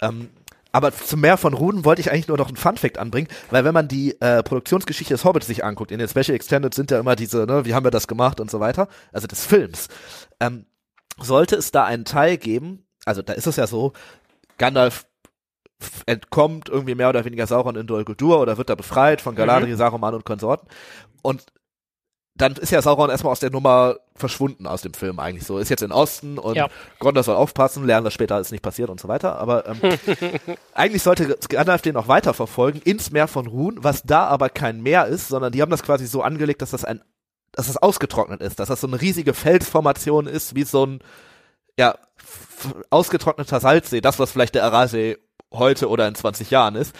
ähm, 0.00 0.30
aber 0.72 0.92
zum 0.92 1.20
Meer 1.20 1.36
von 1.36 1.54
Ruden 1.54 1.84
wollte 1.84 2.00
ich 2.00 2.10
eigentlich 2.10 2.28
nur 2.28 2.36
noch 2.36 2.48
einen 2.48 2.56
Funfact 2.56 2.98
anbringen, 2.98 3.28
weil 3.50 3.64
wenn 3.64 3.74
man 3.74 3.88
die 3.88 4.20
äh, 4.20 4.42
Produktionsgeschichte 4.42 5.14
des 5.14 5.24
Hobbits 5.24 5.46
sich 5.46 5.64
anguckt, 5.64 5.90
in 5.90 5.98
den 5.98 6.08
Special 6.08 6.34
Extended 6.34 6.74
sind 6.74 6.90
ja 6.90 7.00
immer 7.00 7.16
diese, 7.16 7.46
ne, 7.46 7.64
wie 7.64 7.74
haben 7.74 7.84
wir 7.84 7.90
das 7.90 8.08
gemacht 8.08 8.40
und 8.40 8.50
so 8.50 8.60
weiter, 8.60 8.88
also 9.12 9.26
des 9.26 9.44
Films, 9.44 9.88
ähm, 10.40 10.66
sollte 11.18 11.56
es 11.56 11.70
da 11.70 11.84
einen 11.84 12.04
Teil 12.04 12.36
geben, 12.36 12.86
also 13.04 13.22
da 13.22 13.32
ist 13.32 13.46
es 13.46 13.56
ja 13.56 13.66
so, 13.66 13.92
Gandalf 14.58 15.06
entkommt 16.06 16.68
irgendwie 16.68 16.94
mehr 16.94 17.08
oder 17.08 17.24
weniger 17.24 17.46
Sauron 17.46 17.76
in 17.76 17.86
Dol 17.86 18.04
Guldur 18.04 18.40
oder 18.40 18.58
wird 18.58 18.68
da 18.68 18.74
befreit 18.74 19.20
von 19.20 19.34
Galadriel, 19.34 19.76
Saruman 19.76 20.14
und 20.14 20.24
Konsorten. 20.24 20.68
Und 21.22 21.46
dann 22.40 22.52
ist 22.54 22.70
ja 22.70 22.80
Sauron 22.82 23.10
erstmal 23.10 23.32
aus 23.32 23.40
der 23.40 23.50
Nummer 23.50 23.96
verschwunden 24.14 24.66
aus 24.66 24.82
dem 24.82 24.94
Film 24.94 25.18
eigentlich 25.18 25.46
so. 25.46 25.58
Ist 25.58 25.68
jetzt 25.68 25.82
in 25.82 25.92
Osten 25.92 26.38
und 26.38 26.56
Ja. 26.56 26.68
Gondor 26.98 27.22
soll 27.22 27.36
aufpassen, 27.36 27.84
lernen 27.86 28.04
wir 28.04 28.10
später, 28.10 28.38
ist 28.40 28.52
nicht 28.52 28.62
passiert 28.62 28.90
und 28.90 29.00
so 29.00 29.08
weiter. 29.08 29.38
Aber 29.38 29.66
ähm, 29.66 29.78
eigentlich 30.74 31.02
sollte 31.02 31.38
Gandalf 31.48 31.82
den 31.82 31.96
auch 31.96 32.08
weiter 32.08 32.34
verfolgen 32.34 32.80
ins 32.82 33.10
Meer 33.10 33.28
von 33.28 33.46
Run, 33.46 33.78
was 33.80 34.02
da 34.02 34.26
aber 34.26 34.48
kein 34.48 34.82
Meer 34.82 35.06
ist, 35.06 35.28
sondern 35.28 35.52
die 35.52 35.62
haben 35.62 35.70
das 35.70 35.82
quasi 35.82 36.06
so 36.06 36.22
angelegt, 36.22 36.62
dass 36.62 36.70
das 36.70 36.84
ein, 36.84 37.02
dass 37.52 37.66
das 37.66 37.76
ausgetrocknet 37.76 38.40
ist, 38.40 38.58
dass 38.60 38.68
das 38.68 38.80
so 38.80 38.86
eine 38.86 39.00
riesige 39.00 39.34
Felsformation 39.34 40.26
ist, 40.26 40.54
wie 40.54 40.64
so 40.64 40.86
ein 40.86 41.00
ja 41.78 41.96
ausgetrockneter 42.90 43.60
Salzsee, 43.60 44.00
das 44.00 44.18
was 44.18 44.32
vielleicht 44.32 44.54
der 44.54 44.64
Aralsee 44.64 45.18
heute 45.52 45.88
oder 45.88 46.06
in 46.06 46.14
20 46.14 46.50
Jahren 46.50 46.76
ist, 46.76 46.94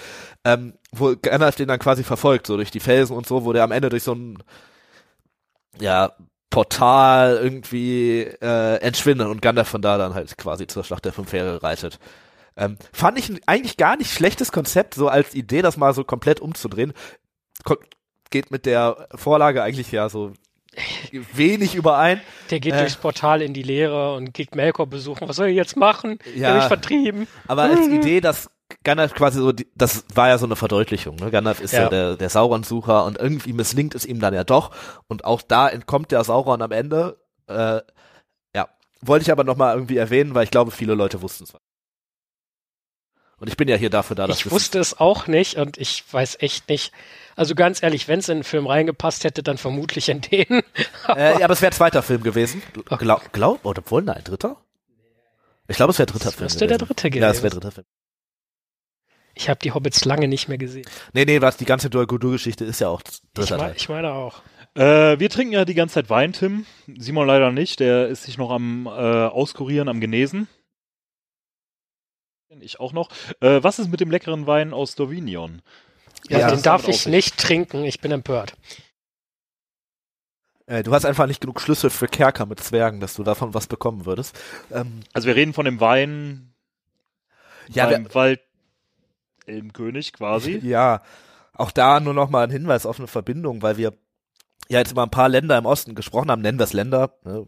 ähm, 0.45 0.75
wo 0.93 1.15
Gandalf 1.21 1.57
den 1.57 1.69
dann 1.69 1.79
quasi 1.79 2.03
verfolgt, 2.03 2.47
so 2.47 2.57
durch 2.57 2.71
die 2.71 2.81
Felsen 2.81 3.17
und 3.17 3.27
so, 3.27 3.45
wo 3.45 3.53
der 3.53 3.63
am 3.63 3.73
Ende 3.73 3.91
durch 3.91 4.03
so 4.03 4.15
ein 4.15 4.43
ja, 5.79 6.13
Portal 6.51 7.39
irgendwie 7.41 8.23
äh, 8.23 8.77
entschwindet 8.81 9.29
und 9.29 9.41
Gandalf 9.41 9.69
von 9.69 9.83
da 9.83 9.99
dann 9.99 10.15
halt 10.15 10.37
quasi 10.37 10.67
zur 10.67 10.83
Schlacht 10.85 11.05
der 11.05 11.13
fünf 11.13 11.33
Heere 11.33 11.63
reitet. 11.63 11.99
Ähm, 12.57 12.77
fand 12.93 13.19
ich 13.19 13.29
ein 13.29 13.39
eigentlich 13.47 13.77
gar 13.77 13.97
nicht 13.97 14.13
schlechtes 14.13 14.51
Konzept, 14.51 14.95
so 14.95 15.09
als 15.09 15.35
Idee, 15.35 15.63
das 15.63 15.77
mal 15.77 15.95
so 15.95 16.03
komplett 16.03 16.41
umzudrehen. 16.41 16.93
Ko 17.65 17.77
geht 18.31 18.51
mit 18.51 18.67
der 18.67 19.09
Vorlage 19.15 19.63
eigentlich 19.63 19.93
ja 19.93 20.09
so 20.09 20.33
wenig 21.35 21.75
überein. 21.75 22.21
Der 22.51 22.61
geht 22.61 22.75
Äh. 22.75 22.79
durchs 22.81 22.97
Portal 22.97 23.43
in 23.43 23.55
die 23.55 23.63
Leere 23.63 24.15
und 24.15 24.35
geht 24.35 24.55
Melkor 24.55 24.87
besuchen. 24.89 25.29
Was 25.29 25.37
soll 25.37 25.47
er 25.47 25.53
jetzt 25.53 25.77
machen? 25.77 26.19
Ja. 26.35 26.49
Er 26.49 26.55
mich 26.57 26.65
vertrieben. 26.65 27.27
Aber 27.47 27.63
als 27.63 27.87
Idee, 27.89 28.21
dass 28.21 28.51
Gandalf 28.83 29.13
quasi 29.15 29.39
so, 29.39 29.53
die, 29.53 29.69
das 29.75 30.05
war 30.15 30.29
ja 30.29 30.39
so 30.39 30.47
eine 30.47 30.57
Verdeutlichung. 30.57 31.17
Ne? 31.17 31.31
Gandalf 31.31 31.61
ist 31.61 31.73
ja, 31.73 31.83
Ja. 31.83 31.89
der, 31.91 32.17
der 32.17 32.31
Sauron-Sucher 32.31 33.05
und 33.05 33.19
irgendwie 33.19 33.53
misslingt 33.53 33.95
es 33.95 34.07
ihm 34.07 34.21
dann 34.21 34.33
ja 34.33 34.45
doch. 34.45 34.71
Und 35.07 35.25
auch 35.25 35.43
da 35.43 35.69
entkommt 35.69 36.11
der 36.13 36.25
Sauron 36.25 36.63
am 36.63 36.73
Ende. 36.73 37.19
Äh, 37.47 37.83
ja, 38.55 38.69
wollte 39.03 39.23
ich 39.25 39.31
aber 39.33 39.45
nochmal 39.45 39.75
irgendwie 39.75 39.99
erwähnen, 39.99 40.35
weil 40.35 40.45
ich 40.45 40.51
glaube, 40.51 40.71
viele 40.71 40.95
Leute 40.95 41.21
wussten 41.21 41.45
es. 41.45 41.53
Und 43.37 43.49
ich 43.49 43.57
bin 43.57 43.69
ja 43.69 43.77
hier 43.77 43.91
dafür 43.91 44.17
da, 44.17 44.27
dass 44.27 44.39
Ich 44.39 44.51
wusste 44.51 44.79
es 44.79 44.99
auch 45.01 45.27
nicht 45.27 45.57
und 45.57 45.79
ich 45.79 46.05
weiß 46.13 46.37
echt 46.41 46.69
nicht. 46.69 46.93
Also 47.37 47.55
ganz 47.55 47.83
ehrlich, 47.83 48.07
wenn 48.07 48.19
es 48.19 48.29
in 48.29 48.39
den 48.39 48.45
Film 48.45 48.67
reingepasst 48.67 49.25
hätte, 49.25 49.43
dann 49.43 49.57
vermutlich 49.57 50.09
in 50.11 50.21
den. 50.21 50.63
Äh, 51.09 51.39
ja, 51.41 51.45
aber 51.45 51.55
es 51.55 51.63
wäre 51.63 51.73
zweiter 51.73 52.03
Film 52.03 52.23
gewesen. 52.23 52.63
Glaub, 52.99 53.33
glaub 53.33 53.65
oder 53.65 53.79
obwohl, 53.81 54.03
nein, 54.03 54.23
dritter? 54.25 54.57
Ich 55.69 55.77
glaube, 55.77 55.91
es 55.93 55.99
wäre 55.99 56.07
dritter 56.07 56.27
Das 56.27 56.35
Film. 56.35 56.45
müsste 56.45 56.67
der 56.67 56.77
gewesen. 56.79 56.87
dritte 56.89 57.19
Ja, 57.19 57.31
es 57.31 57.39
gewesen 57.39 57.43
wäre 57.43 57.55
dritter 57.55 57.71
Film. 57.73 57.87
Ich 59.41 59.49
habe 59.49 59.59
die 59.59 59.73
Hobbits 59.73 60.05
lange 60.05 60.29
nicht 60.29 60.49
mehr 60.49 60.59
gesehen. 60.59 60.85
Nee, 61.15 61.25
nee, 61.25 61.41
was 61.41 61.57
die 61.57 61.65
ganze 61.65 61.89
Dol 61.89 62.07
Guldur-Geschichte 62.07 62.67
ist 62.67 62.79
ja 62.79 62.89
auch 62.89 63.01
Ich, 63.11 63.23
dritter 63.33 63.57
mein, 63.57 63.69
Teil. 63.69 63.77
ich 63.79 63.89
meine 63.89 64.13
auch. 64.13 64.43
Äh, 64.75 65.19
wir 65.19 65.31
trinken 65.31 65.55
ja 65.55 65.65
die 65.65 65.73
ganze 65.73 65.95
Zeit 65.95 66.11
Wein, 66.11 66.35
Tim. 66.35 66.67
Simon 66.99 67.27
leider 67.27 67.51
nicht. 67.51 67.81
Der 67.81 68.09
ist 68.09 68.25
sich 68.25 68.37
noch 68.37 68.51
am 68.51 68.85
äh, 68.87 68.91
Auskurieren, 68.91 69.89
am 69.89 69.99
Genesen. 69.99 70.47
Ich 72.61 72.81
auch 72.81 72.93
noch. 72.93 73.09
Äh, 73.41 73.63
was 73.63 73.79
ist 73.79 73.91
mit 73.91 74.01
dem 74.01 74.11
leckeren 74.11 74.47
Wein 74.47 74.75
aus 74.75 74.95
Dorvinion? 74.95 75.63
Ja, 76.29 76.41
Ja, 76.41 76.51
den 76.51 76.61
darf 76.61 76.87
ich 76.87 77.07
nicht 77.07 77.39
trinken. 77.39 77.85
Ich 77.85 78.01
bin 78.01 78.13
empört. 78.13 78.53
Äh, 80.67 80.83
du 80.83 80.93
hast 80.93 81.07
einfach 81.07 81.29
nicht 81.29 81.41
genug 81.41 81.63
Schlüssel 81.63 81.89
für 81.89 82.09
Kerker 82.09 82.45
mit 82.45 82.61
Zwergen, 82.61 83.01
dass 83.01 83.15
du 83.15 83.23
davon 83.25 83.55
was 83.55 83.69
bekommen 83.69 84.05
würdest. 84.05 84.39
Ähm, 84.71 85.01
Also 85.15 85.29
wir 85.29 85.35
reden 85.37 85.55
von 85.55 85.65
dem 85.65 85.81
Wein 85.81 86.53
ja, 87.69 87.87
beim 87.89 88.13
Wald 88.15 88.41
Elbenkönig 89.51 90.13
quasi. 90.13 90.59
Ja, 90.63 91.03
auch 91.55 91.71
da 91.71 92.01
nur 92.01 92.15
noch 92.15 92.31
mal 92.31 92.45
ein 92.45 92.51
Hinweis 92.51 92.87
auf 92.87 92.99
eine 92.99 93.09
Verbindung, 93.09 93.63
weil 93.63 93.77
wir 93.77 93.93
ja 94.69 94.79
jetzt 94.79 94.93
über 94.93 95.03
ein 95.03 95.11
paar 95.11 95.29
Länder 95.29 95.59
im 95.59 95.67
Osten 95.67 95.95
gesprochen 95.95 96.31
haben, 96.31 96.43
nennen 96.43 96.59
wir 96.59 96.65
es 96.65 96.73
Länder. 96.73 97.15
Ne? 97.25 97.47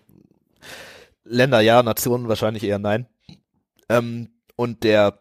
Länder 1.24 1.60
ja, 1.60 1.82
Nationen 1.82 2.28
wahrscheinlich 2.28 2.64
eher 2.64 2.78
nein. 2.78 3.06
Ähm, 3.88 4.30
und 4.56 4.84
der 4.84 5.20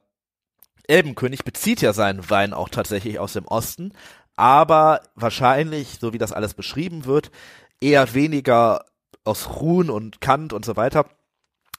Elbenkönig 0.87 1.45
bezieht 1.45 1.81
ja 1.81 1.93
seinen 1.93 2.29
Wein 2.29 2.53
auch 2.53 2.69
tatsächlich 2.69 3.19
aus 3.19 3.33
dem 3.33 3.47
Osten, 3.47 3.93
aber 4.35 5.01
wahrscheinlich, 5.15 5.99
so 5.99 6.13
wie 6.13 6.17
das 6.17 6.33
alles 6.33 6.53
beschrieben 6.53 7.05
wird, 7.05 7.31
eher 7.79 8.13
weniger 8.13 8.85
aus 9.23 9.61
Ruhn 9.61 9.89
und 9.89 10.21
Kant 10.21 10.53
und 10.53 10.65
so 10.65 10.75
weiter, 10.75 11.05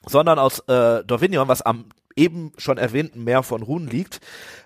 sondern 0.05 0.39
aus 0.39 0.59
äh, 0.67 1.03
Dorvinion, 1.03 1.47
was 1.47 1.61
am 1.61 1.89
eben 2.15 2.51
schon 2.57 2.77
erwähnten 2.77 3.23
Meer 3.23 3.43
von 3.43 3.61
Ruhn 3.61 3.87
liegt, 3.87 4.19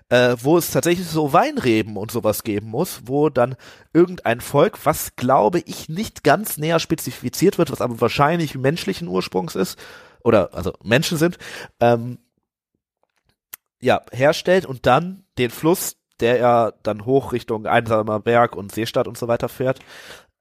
äh, 0.08 0.36
wo 0.40 0.56
es 0.58 0.70
tatsächlich 0.70 1.06
so 1.06 1.32
Weinreben 1.32 1.96
und 1.96 2.10
sowas 2.10 2.42
geben 2.42 2.68
muss, 2.68 3.02
wo 3.04 3.28
dann 3.28 3.56
irgendein 3.92 4.40
Volk, 4.40 4.84
was 4.84 5.16
glaube 5.16 5.60
ich 5.66 5.88
nicht 5.88 6.24
ganz 6.24 6.58
näher 6.58 6.80
spezifiziert 6.80 7.58
wird, 7.58 7.70
was 7.70 7.80
aber 7.80 8.00
wahrscheinlich 8.00 8.54
menschlichen 8.54 9.08
Ursprungs 9.08 9.54
ist, 9.54 9.78
oder 10.24 10.54
also 10.54 10.72
Menschen 10.82 11.18
sind, 11.18 11.38
ähm, 11.80 12.18
ja, 13.80 14.02
herstellt 14.12 14.66
und 14.66 14.86
dann 14.86 15.24
den 15.38 15.50
Fluss, 15.50 15.96
der 16.20 16.38
ja 16.38 16.72
dann 16.82 17.04
hoch 17.04 17.32
Richtung 17.32 17.66
Einsamer 17.66 18.20
Berg 18.20 18.56
und 18.56 18.72
Seestadt 18.72 19.06
und 19.06 19.16
so 19.16 19.28
weiter 19.28 19.48
fährt, 19.48 19.78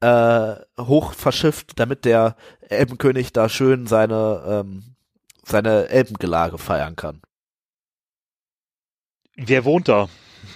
äh, 0.02 0.56
hoch 0.80 1.14
verschifft, 1.14 1.80
damit 1.80 2.06
der 2.06 2.36
Elbenkönig 2.62 3.34
da 3.34 3.50
schön 3.50 3.88
seine, 3.88 4.44
ähm, 4.48 4.96
seine 5.48 5.90
Elbengelage 5.90 6.57
feiern 6.57 6.95
kann. 6.95 7.22
Wer 9.36 9.65
wohnt 9.65 9.88
da? 9.88 10.10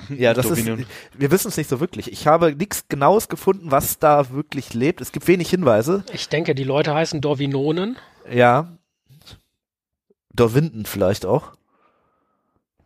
Ja, 0.09 0.34
das 0.34 0.45
ist, 0.45 0.57
Dorvinion. 0.57 0.85
wir 1.13 1.31
wissen 1.31 1.47
es 1.49 1.57
nicht 1.57 1.69
so 1.69 1.80
wirklich. 1.80 2.11
Ich 2.11 2.27
habe 2.27 2.55
nichts 2.55 2.88
Genaues 2.88 3.30
gefunden, 3.30 3.72
was 3.72 3.99
da 3.99 4.31
wirklich 4.31 4.73
lebt. 4.73 5.01
Es 5.01 5.11
gibt 5.11 5.27
wenig 5.27 5.49
Hinweise. 5.49 6.03
Ich 6.13 6.30
denke, 6.30 6.55
die 6.55 6.63
Leute 6.63 6.93
heißen 6.93 7.22
Dorvinonen. 7.22 7.97
Ja. 8.30 8.77
Dorwinden 10.34 10.85
vielleicht 10.85 11.26
auch. 11.26 11.53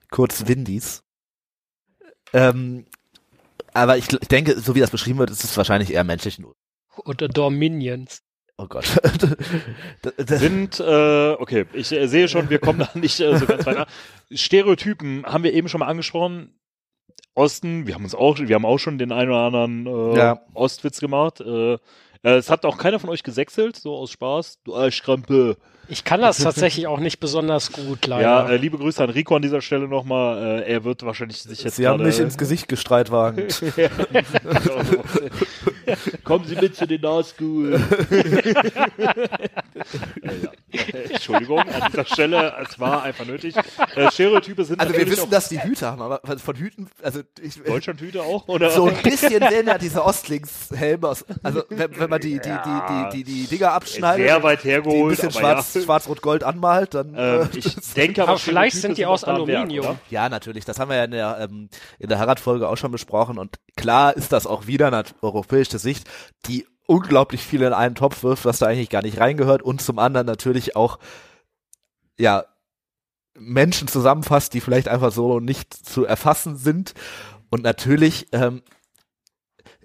Kurz 0.09 0.47
Windis. 0.47 1.03
Ähm, 2.33 2.85
aber 3.73 3.97
ich, 3.97 4.11
ich 4.11 4.27
denke, 4.27 4.59
so 4.59 4.75
wie 4.75 4.79
das 4.79 4.89
beschrieben 4.91 5.19
wird, 5.19 5.29
ist 5.29 5.43
es 5.43 5.57
wahrscheinlich 5.57 5.91
eher 5.91 6.03
menschlichen. 6.03 6.45
Oder 6.97 7.27
Dominions. 7.27 8.21
Oh 8.57 8.67
Gott. 8.67 8.85
Sind, 10.17 10.79
äh, 10.79 11.31
okay, 11.33 11.65
ich 11.73 11.91
äh, 11.91 12.07
sehe 12.07 12.27
schon, 12.27 12.49
wir 12.49 12.59
kommen 12.59 12.79
da 12.79 12.89
nicht 12.93 13.19
äh, 13.19 13.37
so 13.37 13.45
ganz 13.45 13.65
weiter. 13.65 13.85
Stereotypen 14.31 15.25
haben 15.25 15.43
wir 15.43 15.53
eben 15.53 15.67
schon 15.67 15.79
mal 15.79 15.87
angesprochen. 15.87 16.57
Osten, 17.33 17.85
wir 17.85 17.95
haben 17.95 18.05
uns 18.05 18.15
auch, 18.15 18.39
wir 18.39 18.55
haben 18.55 18.65
auch 18.65 18.77
schon 18.77 18.97
den 18.97 19.11
einen 19.11 19.29
oder 19.29 19.39
anderen 19.41 19.85
äh, 19.87 20.17
Ja. 20.17 20.41
Ostwitz 20.53 21.01
gemacht. 21.01 21.41
Äh, 21.41 21.73
äh, 21.73 21.79
es 22.23 22.49
hat 22.49 22.65
auch 22.65 22.77
keiner 22.77 22.99
von 22.99 23.09
euch 23.09 23.23
gesächselt, 23.23 23.75
so 23.75 23.95
aus 23.95 24.11
Spaß. 24.11 24.61
Du 24.63 24.73
Arschkrampe. 24.73 25.57
Ich 25.87 26.03
kann 26.03 26.21
das 26.21 26.37
tatsächlich 26.37 26.87
auch 26.87 26.99
nicht 26.99 27.19
besonders 27.19 27.71
gut, 27.71 28.05
leider. 28.07 28.21
Ja, 28.21 28.49
äh, 28.49 28.57
liebe 28.57 28.77
Grüße 28.77 29.03
an 29.03 29.09
Rico 29.09 29.35
an 29.35 29.41
dieser 29.41 29.61
Stelle 29.61 29.87
nochmal. 29.87 30.61
Äh, 30.61 30.71
er 30.73 30.83
wird 30.83 31.03
wahrscheinlich 31.03 31.41
sich 31.41 31.63
jetzt 31.63 31.75
Sie 31.75 31.87
haben 31.87 32.03
mich 32.03 32.19
ins 32.19 32.37
Gesicht 32.37 32.67
gestreitwagend. 32.67 33.61
Kommen 36.23 36.45
Sie 36.45 36.55
mit 36.55 36.75
zu 36.75 36.87
den 36.87 37.01
Nahschool. 37.01 37.79
ja. 40.21 40.31
Entschuldigung, 41.03 41.59
an 41.59 41.91
dieser 41.91 42.05
Stelle, 42.05 42.53
es 42.63 42.79
war 42.79 43.03
einfach 43.03 43.25
nötig. 43.25 43.55
Äh, 43.95 44.11
Stereotype 44.11 44.63
sind 44.63 44.79
Also 44.79 44.93
wir 44.93 45.09
wissen, 45.09 45.29
dass 45.29 45.49
die 45.49 45.61
Hüte 45.61 45.87
haben, 45.87 46.01
aber 46.01 46.21
von 46.37 46.55
Hüten, 46.55 46.89
also 47.01 47.21
ich, 47.41 47.61
Deutschlandhüte 47.63 48.23
auch, 48.23 48.47
oder? 48.47 48.69
so 48.69 48.85
ein 48.87 48.95
bisschen 49.03 49.43
sehen 49.49 49.67
ja 49.67 49.77
diese 49.77 50.03
Ostlingshelme 50.03 51.07
aus. 51.07 51.25
Also 51.43 51.63
wenn, 51.69 51.97
wenn 51.97 52.09
man 52.09 52.21
die, 52.21 52.39
die, 52.39 52.49
die, 52.49 52.79
die, 52.89 53.17
die, 53.17 53.23
die 53.23 53.47
Dinger 53.47 53.71
abschneidet, 53.71 54.27
Sehr 54.27 54.43
weit 54.43 54.63
die 54.63 54.67
ein 54.67 54.71
hergeholt, 54.71 55.09
bisschen 55.09 55.29
aber 55.29 55.39
schwarz, 55.39 55.73
ja. 55.73 55.74
Schwarz-rot-gold 55.83 56.43
anmalt, 56.43 56.93
dann 56.93 57.15
Ähm, 57.17 57.49
äh, 57.53 57.57
ich 57.57 57.75
denke 57.95 58.21
aber, 58.23 58.31
Aber 58.31 58.39
vielleicht 58.39 58.77
sind 58.77 58.97
die 58.97 59.05
aus 59.05 59.23
Werk, 59.23 59.35
Aluminium. 59.35 59.85
oder? 59.85 59.99
Ja, 60.09 60.29
natürlich. 60.29 60.65
Das 60.65 60.79
haben 60.79 60.89
wir 60.89 60.97
ja 60.97 61.03
in 61.05 61.11
der, 61.11 61.37
ähm, 61.41 61.69
in 61.99 62.09
der 62.09 62.19
Harald-Folge 62.19 62.67
auch 62.69 62.77
schon 62.77 62.91
besprochen. 62.91 63.37
Und 63.37 63.57
klar 63.75 64.15
ist 64.15 64.31
das 64.31 64.47
auch 64.47 64.67
wieder 64.67 64.87
eine 64.87 65.03
europäische 65.21 65.79
Sicht, 65.79 66.09
die 66.47 66.65
unglaublich 66.87 67.41
viel 67.41 67.61
in 67.61 67.73
einen 67.73 67.95
Topf 67.95 68.23
wirft, 68.23 68.45
was 68.45 68.59
da 68.59 68.67
eigentlich 68.67 68.89
gar 68.89 69.01
nicht 69.01 69.19
reingehört. 69.19 69.61
Und 69.63 69.81
zum 69.81 69.99
anderen 69.99 70.27
natürlich 70.27 70.75
auch, 70.75 70.99
ja, 72.19 72.45
Menschen 73.37 73.87
zusammenfasst, 73.87 74.53
die 74.53 74.61
vielleicht 74.61 74.87
einfach 74.87 75.11
so 75.11 75.39
nicht 75.39 75.73
zu 75.73 76.05
erfassen 76.05 76.55
sind. 76.55 76.93
Und 77.49 77.63
natürlich 77.63 78.27
ähm, 78.31 78.61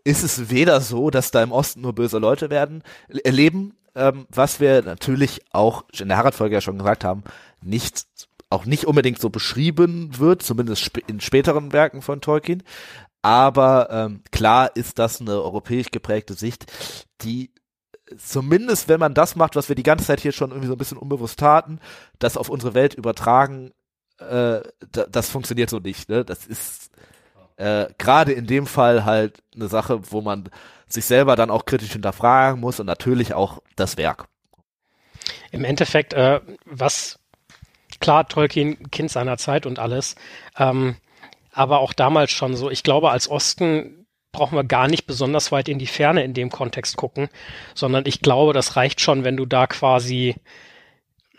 ist 0.04 0.22
es 0.22 0.50
weder 0.50 0.80
so, 0.80 1.10
dass 1.10 1.30
da 1.30 1.42
im 1.42 1.52
Osten 1.52 1.80
nur 1.80 1.94
böse 1.94 2.18
Leute 2.18 2.50
werden, 2.50 2.82
äh, 3.08 3.30
leben, 3.30 3.76
ähm, 3.94 4.26
was 4.30 4.60
wir 4.60 4.82
natürlich 4.82 5.40
auch 5.52 5.84
in 5.98 6.08
der 6.08 6.16
Harald-Folge 6.16 6.56
ja 6.56 6.60
schon 6.60 6.78
gesagt 6.78 7.04
haben, 7.04 7.24
nicht 7.62 8.06
auch 8.50 8.64
nicht 8.64 8.84
unbedingt 8.86 9.20
so 9.20 9.30
beschrieben 9.30 10.18
wird, 10.18 10.42
zumindest 10.42 10.82
sp 10.90 11.06
in 11.06 11.20
späteren 11.20 11.72
Werken 11.72 12.02
von 12.02 12.20
Tolkien. 12.20 12.62
Aber 13.22 13.88
ähm, 13.90 14.22
klar 14.32 14.74
ist 14.74 14.98
das 14.98 15.20
eine 15.20 15.32
europäisch 15.32 15.90
geprägte 15.90 16.34
Sicht, 16.34 16.72
die 17.20 17.52
zumindest, 18.18 18.88
wenn 18.88 18.98
man 18.98 19.14
das 19.14 19.36
macht, 19.36 19.56
was 19.56 19.68
wir 19.68 19.76
die 19.76 19.82
ganze 19.82 20.06
Zeit 20.06 20.20
hier 20.20 20.32
schon 20.32 20.50
irgendwie 20.50 20.66
so 20.66 20.74
ein 20.74 20.78
bisschen 20.78 20.98
unbewusst 20.98 21.38
taten, 21.38 21.78
das 22.18 22.36
auf 22.36 22.48
unsere 22.48 22.74
Welt 22.74 22.94
übertragen, 22.94 23.72
äh, 24.18 24.60
da, 24.92 25.04
das 25.08 25.28
funktioniert 25.28 25.70
so 25.70 25.78
nicht. 25.78 26.08
Ne? 26.08 26.24
Das 26.24 26.46
ist 26.46 26.90
äh, 27.56 27.86
gerade 27.98 28.32
in 28.32 28.46
dem 28.46 28.66
Fall 28.66 29.04
halt 29.04 29.42
eine 29.54 29.68
Sache, 29.68 30.10
wo 30.10 30.20
man 30.22 30.48
sich 30.92 31.04
selber 31.04 31.36
dann 31.36 31.50
auch 31.50 31.64
kritisch 31.64 31.92
hinterfragen 31.92 32.60
muss 32.60 32.80
und 32.80 32.86
natürlich 32.86 33.34
auch 33.34 33.62
das 33.76 33.96
Werk. 33.96 34.26
Im 35.50 35.64
Endeffekt, 35.64 36.12
äh, 36.12 36.40
was 36.64 37.18
klar, 38.00 38.26
Tolkien, 38.28 38.90
Kind 38.90 39.10
seiner 39.10 39.36
Zeit 39.36 39.66
und 39.66 39.78
alles, 39.78 40.16
ähm, 40.58 40.96
aber 41.52 41.80
auch 41.80 41.92
damals 41.92 42.30
schon 42.30 42.56
so. 42.56 42.70
Ich 42.70 42.82
glaube, 42.82 43.10
als 43.10 43.28
Osten 43.28 44.06
brauchen 44.32 44.56
wir 44.56 44.64
gar 44.64 44.88
nicht 44.88 45.06
besonders 45.06 45.50
weit 45.50 45.68
in 45.68 45.78
die 45.78 45.86
Ferne 45.86 46.22
in 46.22 46.34
dem 46.34 46.50
Kontext 46.50 46.96
gucken, 46.96 47.28
sondern 47.74 48.04
ich 48.06 48.20
glaube, 48.20 48.52
das 48.52 48.76
reicht 48.76 49.00
schon, 49.00 49.24
wenn 49.24 49.36
du 49.36 49.44
da 49.44 49.66
quasi 49.66 50.36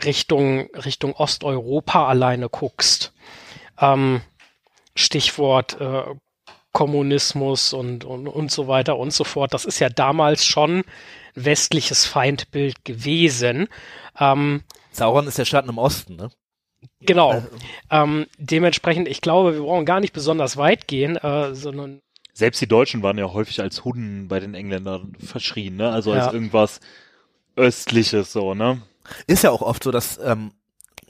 Richtung, 0.04 0.70
Richtung 0.76 1.14
Osteuropa 1.14 2.08
alleine 2.08 2.50
guckst. 2.50 3.14
Ähm, 3.80 4.22
Stichwort 4.96 5.80
äh, 5.80 6.04
Kommunismus 6.72 7.74
und, 7.74 8.06
und, 8.06 8.28
und 8.28 8.52
so 8.52 8.68
weiter 8.68 8.98
und 8.98 9.12
so 9.14 9.24
fort. 9.24 9.54
Das 9.54 9.66
ist 9.66 9.80
ja 9.80 9.90
damals 9.90 10.46
schon 10.46 10.84
westliches 11.36 12.06
Feindbild 12.06 12.86
gewesen. 12.86 13.68
Ähm, 14.20 14.64
Sauron 14.92 15.28
ist 15.28 15.38
der 15.38 15.46
Schatten 15.46 15.70
im 15.70 15.78
Osten, 15.78 16.16
ne? 16.16 16.30
genau. 17.00 17.44
Ähm, 17.90 18.26
dementsprechend, 18.38 19.08
ich 19.08 19.22
glaube, 19.22 19.54
wir 19.54 19.62
brauchen 19.62 19.86
gar 19.86 20.00
nicht 20.00 20.14
besonders 20.14 20.58
weit 20.58 20.88
gehen, 20.88 21.16
äh, 21.18 21.54
sondern 21.54 22.00
Selbst 22.34 22.62
die 22.62 22.68
Deutschen 22.68 23.04
waren 23.04 23.18
ja 23.18 23.32
häufig 23.32 23.62
als 23.62 23.84
Hunden 23.84 24.28
bei 24.28 24.40
den 24.40 24.54
Engländern 24.54 25.14
verschrien, 25.20 25.76
ne? 25.76 25.90
Also 25.92 26.12
als 26.12 26.26
Ja. 26.28 26.34
irgendwas 26.34 26.80
Östliches 27.56 28.32
so, 28.32 28.54
ne? 28.54 28.82
Ist 29.28 29.44
ja 29.44 29.52
auch 29.52 29.62
oft 29.62 29.84
so, 29.84 29.92
dass 29.92 30.18
ähm, 30.24 30.52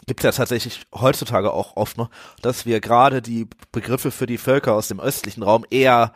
gibt 0.07 0.23
ja 0.23 0.31
tatsächlich 0.31 0.81
heutzutage 0.93 1.51
auch 1.51 1.75
oft 1.75 1.97
noch, 1.97 2.09
dass 2.41 2.65
wir 2.65 2.81
gerade 2.81 3.21
die 3.21 3.47
Begriffe 3.71 4.11
für 4.11 4.25
die 4.25 4.37
Völker 4.37 4.73
aus 4.73 4.87
dem 4.87 4.99
östlichen 4.99 5.43
Raum 5.43 5.65
eher 5.69 6.13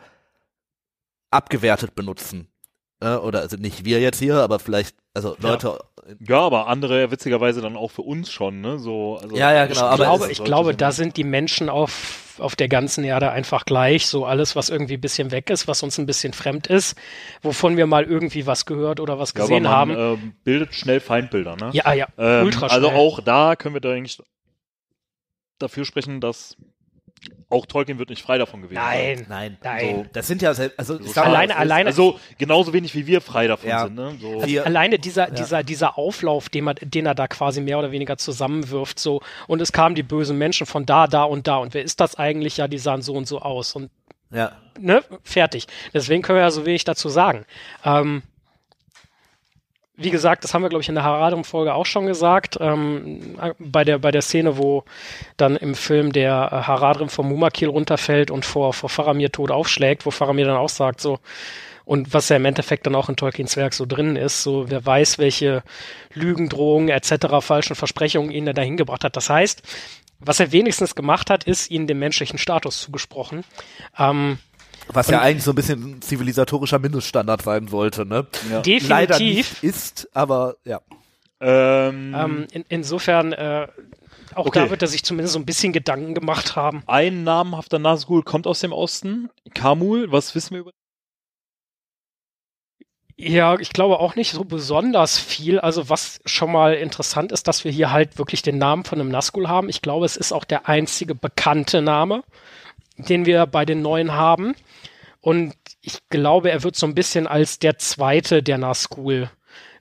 abgewertet 1.30 1.94
benutzen. 1.94 2.48
Äh, 3.00 3.14
oder 3.14 3.40
also 3.40 3.56
nicht 3.56 3.84
wir 3.84 4.00
jetzt 4.00 4.18
hier, 4.18 4.36
aber 4.36 4.58
vielleicht, 4.58 4.96
also. 5.14 5.36
Leute. 5.38 5.68
Ja, 5.68 5.95
aber 6.28 6.66
andere 6.68 7.10
witzigerweise 7.10 7.60
dann 7.60 7.76
auch 7.76 7.90
für 7.90 8.02
uns 8.02 8.30
schon, 8.30 8.60
ne? 8.60 8.78
So, 8.78 9.18
also 9.20 9.36
Ja, 9.36 9.52
ja, 9.52 9.66
genau, 9.66 9.80
ich 9.80 9.82
aber 9.86 9.96
glaube, 10.04 10.30
ich 10.32 10.44
glaube, 10.44 10.74
da 10.74 10.92
sind 10.92 11.16
die 11.16 11.24
Menschen 11.24 11.68
auf, 11.68 12.34
auf 12.38 12.56
der 12.56 12.68
ganzen 12.68 13.04
Erde 13.04 13.30
einfach 13.30 13.64
gleich. 13.64 14.06
So 14.06 14.24
alles, 14.26 14.56
was 14.56 14.68
irgendwie 14.68 14.94
ein 14.94 15.00
bisschen 15.00 15.30
weg 15.30 15.50
ist, 15.50 15.66
was 15.68 15.82
uns 15.82 15.98
ein 15.98 16.06
bisschen 16.06 16.32
fremd 16.32 16.66
ist, 16.66 16.96
wovon 17.42 17.76
wir 17.76 17.86
mal 17.86 18.04
irgendwie 18.04 18.46
was 18.46 18.66
gehört 18.66 19.00
oder 19.00 19.18
was 19.18 19.32
ja, 19.34 19.40
aber 19.44 19.48
gesehen 19.48 19.62
man, 19.64 19.72
haben. 19.72 19.90
ähm, 19.96 20.34
bildet 20.44 20.74
schnell 20.74 21.00
Feindbilder, 21.00 21.56
ne? 21.56 21.70
ja, 21.72 21.92
ja, 21.92 22.06
Ähm, 22.18 22.44
ultra 22.46 22.66
also 22.66 22.88
schnell. 22.88 22.98
auch 22.98 23.20
da 23.20 23.56
können 23.56 23.74
wir 23.74 23.80
da 23.80 23.92
eigentlich 23.92 24.18
dafür 25.58 25.84
sprechen, 25.84 26.20
dass 26.20 26.56
auch 27.48 27.64
Tolkien 27.66 27.98
wird 27.98 28.10
nicht 28.10 28.22
frei 28.22 28.38
davon 28.38 28.62
gewesen 28.62 28.80
sein. 28.82 29.26
Nein, 29.26 29.26
Nein, 29.28 29.56
nein. 29.62 29.94
So, 29.96 30.06
das 30.12 30.26
sind 30.26 30.42
ja 30.42 30.48
also 30.50 30.64
So 30.76 30.98
sag 31.04 31.26
mal, 31.26 31.30
Alleine- 31.36 31.56
alleine- 31.56 31.86
Also 31.88 32.18
genauso 32.38 32.72
wenig 32.72 32.94
wie 32.94 33.06
wir 33.06 33.20
frei 33.20 33.46
davon 33.46 33.68
Ja. 33.68 33.84
sind, 33.84 33.94
ne? 33.94 34.16
So. 34.20 34.44
wir, 34.44 34.66
Alleine 34.66 34.98
dieser, 34.98 35.30
dieser, 35.30 35.62
dieser 35.62 35.96
Auflauf, 35.96 36.48
den, 36.48 36.64
man, 36.64 36.74
den 36.80 37.06
er 37.06 37.14
da 37.14 37.28
quasi 37.28 37.60
mehr 37.60 37.78
oder 37.78 37.92
weniger 37.92 38.18
zusammenwirft, 38.18 38.98
so, 38.98 39.20
und 39.46 39.60
es 39.62 39.70
kamen 39.70 39.94
die 39.94 40.02
bösen 40.02 40.36
Menschen 40.38 40.66
von 40.66 40.86
da, 40.86 41.06
da 41.06 41.22
und 41.24 41.46
da, 41.46 41.58
und 41.58 41.72
wer 41.74 41.82
ist 41.84 42.00
das 42.00 42.16
eigentlich? 42.16 42.56
Ja, 42.56 42.66
die 42.66 42.78
sahen 42.78 43.02
so 43.02 43.14
und 43.14 43.28
so 43.28 43.40
aus, 43.40 43.74
und, 43.76 43.90
ja, 44.32 44.52
ne, 44.80 45.04
fertig. 45.22 45.66
Deswegen 45.94 46.22
können 46.22 46.38
wir 46.38 46.42
ja 46.42 46.50
so 46.50 46.66
wenig 46.66 46.82
dazu 46.82 47.08
sagen. 47.08 47.44
Ähm, 47.84 48.22
wie 49.96 50.10
gesagt, 50.10 50.44
das 50.44 50.52
haben 50.52 50.62
wir, 50.62 50.68
glaube 50.68 50.82
ich, 50.82 50.88
in 50.88 50.94
der 50.94 51.04
Haradrim-Folge 51.04 51.72
auch 51.72 51.86
schon 51.86 52.06
gesagt, 52.06 52.58
ähm, 52.60 53.36
bei, 53.58 53.82
der, 53.82 53.98
bei 53.98 54.10
der 54.10 54.22
Szene, 54.22 54.58
wo 54.58 54.84
dann 55.36 55.56
im 55.56 55.74
Film 55.74 56.12
der 56.12 56.48
äh, 56.52 56.56
Haradrim 56.66 57.08
vom 57.08 57.28
Mumakil 57.28 57.68
runterfällt 57.68 58.30
und 58.30 58.44
vor, 58.44 58.74
vor 58.74 58.90
Faramir 58.90 59.32
tot 59.32 59.50
aufschlägt, 59.50 60.04
wo 60.04 60.10
Faramir 60.10 60.44
dann 60.44 60.56
auch 60.56 60.68
sagt, 60.68 61.00
so, 61.00 61.18
und 61.86 62.12
was 62.12 62.28
ja 62.28 62.36
im 62.36 62.44
Endeffekt 62.44 62.84
dann 62.84 62.94
auch 62.94 63.08
in 63.08 63.16
Tolkiens 63.16 63.56
Werk 63.56 63.72
so 63.72 63.86
drin 63.86 64.16
ist, 64.16 64.42
so, 64.42 64.68
wer 64.68 64.84
weiß, 64.84 65.18
welche 65.18 65.62
Lügen, 66.12 66.48
Drohungen 66.48 66.88
etc., 66.88 67.26
falschen 67.40 67.76
Versprechungen 67.76 68.32
ihn 68.32 68.44
da 68.44 68.52
dahin 68.52 68.76
gebracht 68.76 69.04
hat. 69.04 69.16
Das 69.16 69.30
heißt, 69.30 69.62
was 70.18 70.40
er 70.40 70.52
wenigstens 70.52 70.94
gemacht 70.94 71.30
hat, 71.30 71.44
ist 71.44 71.70
ihnen 71.70 71.86
den 71.86 71.98
menschlichen 71.98 72.38
Status 72.38 72.80
zugesprochen. 72.80 73.44
Ähm, 73.98 74.38
was 74.88 75.08
ja 75.08 75.20
eigentlich 75.20 75.44
so 75.44 75.52
ein 75.52 75.54
bisschen 75.56 75.96
ein 75.96 76.02
zivilisatorischer 76.02 76.78
Mindeststandard 76.78 77.42
sein 77.42 77.68
sollte, 77.68 78.06
ne? 78.06 78.26
Ja. 78.50 78.62
Leider 78.64 79.18
definitiv. 79.18 79.62
nicht 79.62 79.62
ist, 79.62 80.08
aber 80.12 80.56
ja. 80.64 80.80
Ähm, 81.40 82.14
Ähm, 82.14 82.46
in, 82.52 82.64
insofern, 82.68 83.32
äh, 83.32 83.68
auch 84.34 84.46
Okay. 84.46 84.64
da 84.64 84.70
wird 84.70 84.82
er 84.82 84.88
sich 84.88 85.02
zumindest 85.04 85.34
so 85.34 85.38
ein 85.38 85.46
bisschen 85.46 85.72
Gedanken 85.72 86.14
gemacht 86.14 86.56
haben. 86.56 86.82
ein 86.86 87.24
namenhafter 87.24 87.78
Nazgul 87.78 88.22
kommt 88.22 88.46
aus 88.46 88.60
dem 88.60 88.72
Osten. 88.72 89.30
Kamul, 89.54 90.12
was 90.12 90.34
wissen 90.34 90.54
wir 90.54 90.60
über 90.60 90.70
Ja, 93.18 93.58
ich 93.58 93.70
glaube 93.70 93.98
auch 94.00 94.14
nicht 94.14 94.32
so 94.32 94.44
besonders 94.44 95.18
viel. 95.18 95.58
Also 95.58 95.88
was 95.88 96.20
schon 96.26 96.52
mal 96.52 96.74
interessant 96.74 97.32
ist, 97.32 97.48
dass 97.48 97.64
wir 97.64 97.72
hier 97.72 97.90
halt 97.90 98.18
wirklich 98.18 98.42
den 98.42 98.58
Namen 98.58 98.84
von 98.84 99.00
einem 99.00 99.08
Nazgul 99.10 99.48
haben. 99.48 99.70
Ich 99.70 99.80
glaube, 99.80 100.04
es 100.04 100.18
ist 100.18 100.32
auch 100.32 100.44
der 100.44 100.68
einzige 100.68 101.14
bekannte 101.14 101.80
Name, 101.80 102.22
den 102.98 103.26
wir 103.26 103.46
bei 103.46 103.64
den 103.64 103.82
neuen 103.82 104.12
haben. 104.12 104.54
Und 105.20 105.54
ich 105.80 105.98
glaube, 106.08 106.50
er 106.50 106.62
wird 106.62 106.76
so 106.76 106.86
ein 106.86 106.94
bisschen 106.94 107.26
als 107.26 107.58
der 107.58 107.78
zweite 107.78 108.42
der 108.42 108.58
Nazgul 108.58 109.30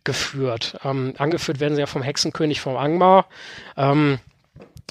geführt. 0.04 0.78
Ähm, 0.84 1.14
angeführt 1.18 1.60
werden 1.60 1.76
sie 1.76 1.82
ja 1.82 1.88
vom 1.88 2.02
Hexenkönig 2.02 2.62
vom 2.62 2.78
Angmar. 2.78 3.28
Ähm, 3.76 4.20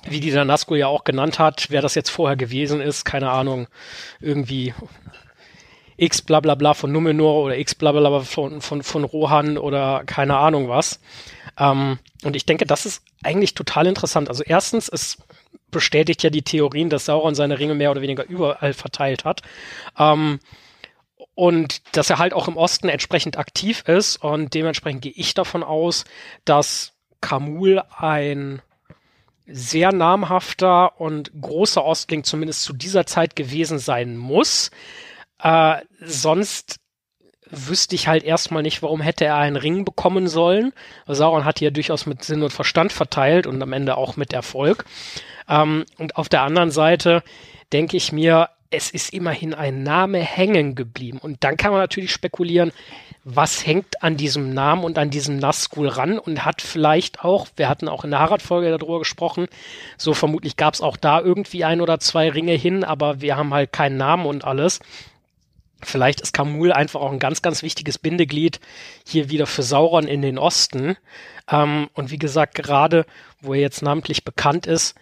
wie 0.07 0.21
dieser 0.21 0.45
Nazgul 0.45 0.79
ja 0.79 0.89
auch 0.89 1.05
genannt 1.05 1.39
hat, 1.39 1.67
wer 1.71 1.83
das 1.83 1.95
jetzt 1.95 2.11
vorher 2.11 2.37
gewesen 2.37 2.81
ist, 2.81 3.05
keine 3.05 3.31
Ahnung, 3.31 3.69
irgendwie 4.21 4.75
X 5.97 6.23
bla 6.23 6.41
bla 6.41 6.55
bla 6.55 6.75
von 6.75 6.93
Numenor 6.93 7.45
oder 7.45 7.57
X 7.57 7.75
bla 7.75 7.93
bla 7.93 8.09
bla 8.09 8.21
von, 8.21 8.61
von, 8.61 8.83
von 8.83 9.05
Rohan 9.05 9.57
oder 9.57 10.03
keine 10.05 10.37
Ahnung 10.37 10.69
was. 10.69 11.01
Ähm, 11.59 11.99
und 12.25 12.37
ich 12.37 12.47
denke, 12.47 12.67
das 12.67 12.85
ist 12.85 13.03
eigentlich 13.23 13.55
total 13.55 13.87
interessant. 13.87 14.29
Also 14.29 14.43
erstens, 14.45 14.89
es 14.89 15.19
bestätigt 15.71 16.23
ja 16.23 16.31
die 16.31 16.43
Theorien, 16.43 16.91
dass 16.91 17.07
Sauron 17.07 17.35
seine 17.35 17.59
Ringe 17.59 17.75
mehr 17.75 17.91
oder 17.91 18.03
weniger 18.03 18.27
überall 18.27 18.73
verteilt 18.73 19.25
hat. 19.25 19.43
Ähm, 19.99 20.41
und 21.35 21.97
dass 21.97 22.11
er 22.11 22.19
halt 22.19 22.33
auch 22.33 22.49
im 22.49 22.57
Osten 22.57 22.89
entsprechend 22.89 23.39
aktiv 23.39 23.83
ist. 23.87 24.17
Und 24.19 24.55
dementsprechend 24.55 25.03
gehe 25.03 25.13
ich 25.15 25.35
davon 25.35 25.63
aus, 25.63 26.05
dass 26.45 26.93
Kamul 27.21 27.83
ein 27.97 28.63
sehr 29.47 29.93
namhafter 29.93 31.01
und 31.01 31.33
großer 31.41 31.85
Ostling 31.85 32.25
zumindest 32.25 32.63
zu 32.63 32.73
dieser 32.73 33.07
Zeit 33.07 33.37
gewesen 33.37 33.79
sein 33.79 34.17
muss. 34.17 34.71
Äh, 35.43 35.83
sonst 36.01 36.77
wüsste 37.51 37.95
ich 37.95 38.09
halt 38.09 38.25
erstmal 38.25 38.63
nicht, 38.63 38.83
warum 38.83 39.01
hätte 39.01 39.25
er 39.25 39.37
einen 39.37 39.57
Ring 39.57 39.85
bekommen 39.85 40.29
sollen. 40.29 40.73
Sauron 41.07 41.45
hat 41.45 41.59
hier 41.59 41.71
durchaus 41.71 42.07
mit 42.07 42.25
Sinn 42.25 42.43
und 42.43 42.53
Verstand 42.53 42.93
verteilt 42.93 43.47
und 43.47 43.63
am 43.63 43.73
Ende 43.73 43.97
auch 43.97 44.17
mit 44.17 44.33
Erfolg. 44.33 44.85
Ähm, 45.49 45.85
und 45.99 46.17
auf 46.17 46.29
der 46.29 46.43
anderen 46.43 46.71
Seite 46.71 47.23
denke 47.73 47.97
ich 47.97 48.13
mir, 48.13 48.49
es 48.71 48.91
ist 48.91 49.13
immerhin 49.13 49.55
ein 49.55 49.83
Name 49.83 50.19
hängen 50.19 50.75
geblieben. 50.75 51.19
Und 51.19 51.45
dann 51.45 51.57
kann 51.57 51.71
man 51.71 51.81
natürlich 51.81 52.13
spekulieren, 52.13 52.73
was 53.25 53.67
hängt 53.67 54.03
an 54.03 54.17
diesem 54.17 54.53
Namen 54.53 54.85
und 54.85 54.99
an 54.99 55.11
diesem 55.11 55.39
Nazgul 55.39 55.89
ran 55.89 56.19
und 56.19 56.45
hat 56.45 56.61
vielleicht 56.61 57.25
auch, 57.25 57.47
wir 57.57 57.69
hatten 57.69 57.89
auch 57.89 58.05
in 58.05 58.11
der 58.11 58.21
Harad-Folge 58.21 58.77
darüber 58.77 58.99
gesprochen, 58.99 59.47
so 59.97 60.13
vermutlich 60.13 60.57
gab 60.57 60.75
es 60.75 60.83
auch 60.83 60.99
da 60.99 61.21
irgendwie 61.21 61.65
ein 61.65 61.81
oder 61.81 61.99
zwei 62.01 62.29
Ringe 62.29 62.53
hin, 62.53 62.85
aber 62.85 63.23
wir 63.23 63.37
haben 63.37 63.55
halt 63.55 63.73
keinen 63.73 63.97
Namen 63.97 64.27
und 64.27 64.45
alles. 64.45 64.81
Vielleicht 65.85 66.21
ist 66.21 66.33
Kamul 66.33 66.73
einfach 66.73 67.01
auch 67.01 67.13
ein 67.13 67.19
ganz, 67.19 67.43
ganz 67.43 67.63
wichtiges 67.63 67.99
Bindeglied 67.99 68.61
hier 69.07 69.31
wieder 69.31 69.47
für 69.47 69.63
Sauron 69.63 70.07
in 70.07 70.23
den 70.23 70.39
Osten. 70.39 70.97
Ähm, 71.51 71.89
und 71.95 72.11
wie 72.11 72.19
gesagt, 72.19 72.55
gerade 72.55 73.07
wo 73.41 73.55
er 73.55 73.61
jetzt 73.61 73.83
namentlich 73.83 74.25
bekannt 74.25 74.67
ist, 74.67 74.95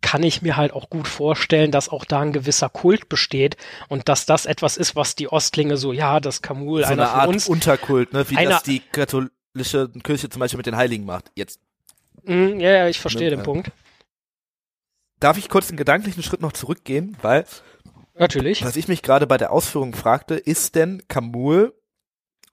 kann 0.00 0.22
ich 0.22 0.42
mir 0.42 0.56
halt 0.58 0.72
auch 0.74 0.90
gut 0.90 1.08
vorstellen, 1.08 1.70
dass 1.70 1.88
auch 1.88 2.04
da 2.04 2.20
ein 2.20 2.32
gewisser 2.34 2.68
Kult 2.68 3.08
besteht 3.08 3.56
und 3.88 4.08
dass 4.10 4.26
das 4.26 4.44
etwas 4.44 4.76
ist, 4.76 4.94
was 4.96 5.14
die 5.14 5.32
Ostlinge 5.32 5.76
so, 5.78 5.92
ja, 5.94 6.20
das 6.20 6.42
Kamul, 6.42 6.82
so 6.82 6.92
einer 6.92 7.04
eine 7.04 7.10
Art 7.12 7.28
uns. 7.28 7.48
Unterkult, 7.48 8.12
ne? 8.12 8.28
wie 8.28 8.36
einer- 8.36 8.50
das 8.50 8.62
die 8.64 8.80
katholische 8.80 9.90
Kirche 10.02 10.28
zum 10.28 10.40
Beispiel 10.40 10.58
mit 10.58 10.66
den 10.66 10.76
Heiligen 10.76 11.04
macht. 11.06 11.30
Jetzt 11.34 11.60
Mm, 12.26 12.58
ja, 12.58 12.70
ja, 12.70 12.88
ich 12.88 13.00
verstehe 13.00 13.24
Ne, 13.24 13.30
den 13.30 13.38
ja. 13.40 13.44
Punkt. 13.44 13.70
darf 15.20 15.36
ich 15.38 15.48
kurz 15.48 15.68
einen 15.68 15.76
gedanklichen 15.76 16.22
Schritt 16.22 16.40
noch 16.40 16.52
zurückgehen, 16.52 17.16
weil 17.22 17.44
Natürlich. 18.16 18.64
was 18.64 18.76
ich 18.76 18.88
mich 18.88 19.02
gerade 19.02 19.26
bei 19.26 19.36
der 19.36 19.52
Ausführung 19.52 19.94
fragte, 19.94 20.36
ist 20.36 20.74
denn 20.74 21.02
Kamul 21.08 21.74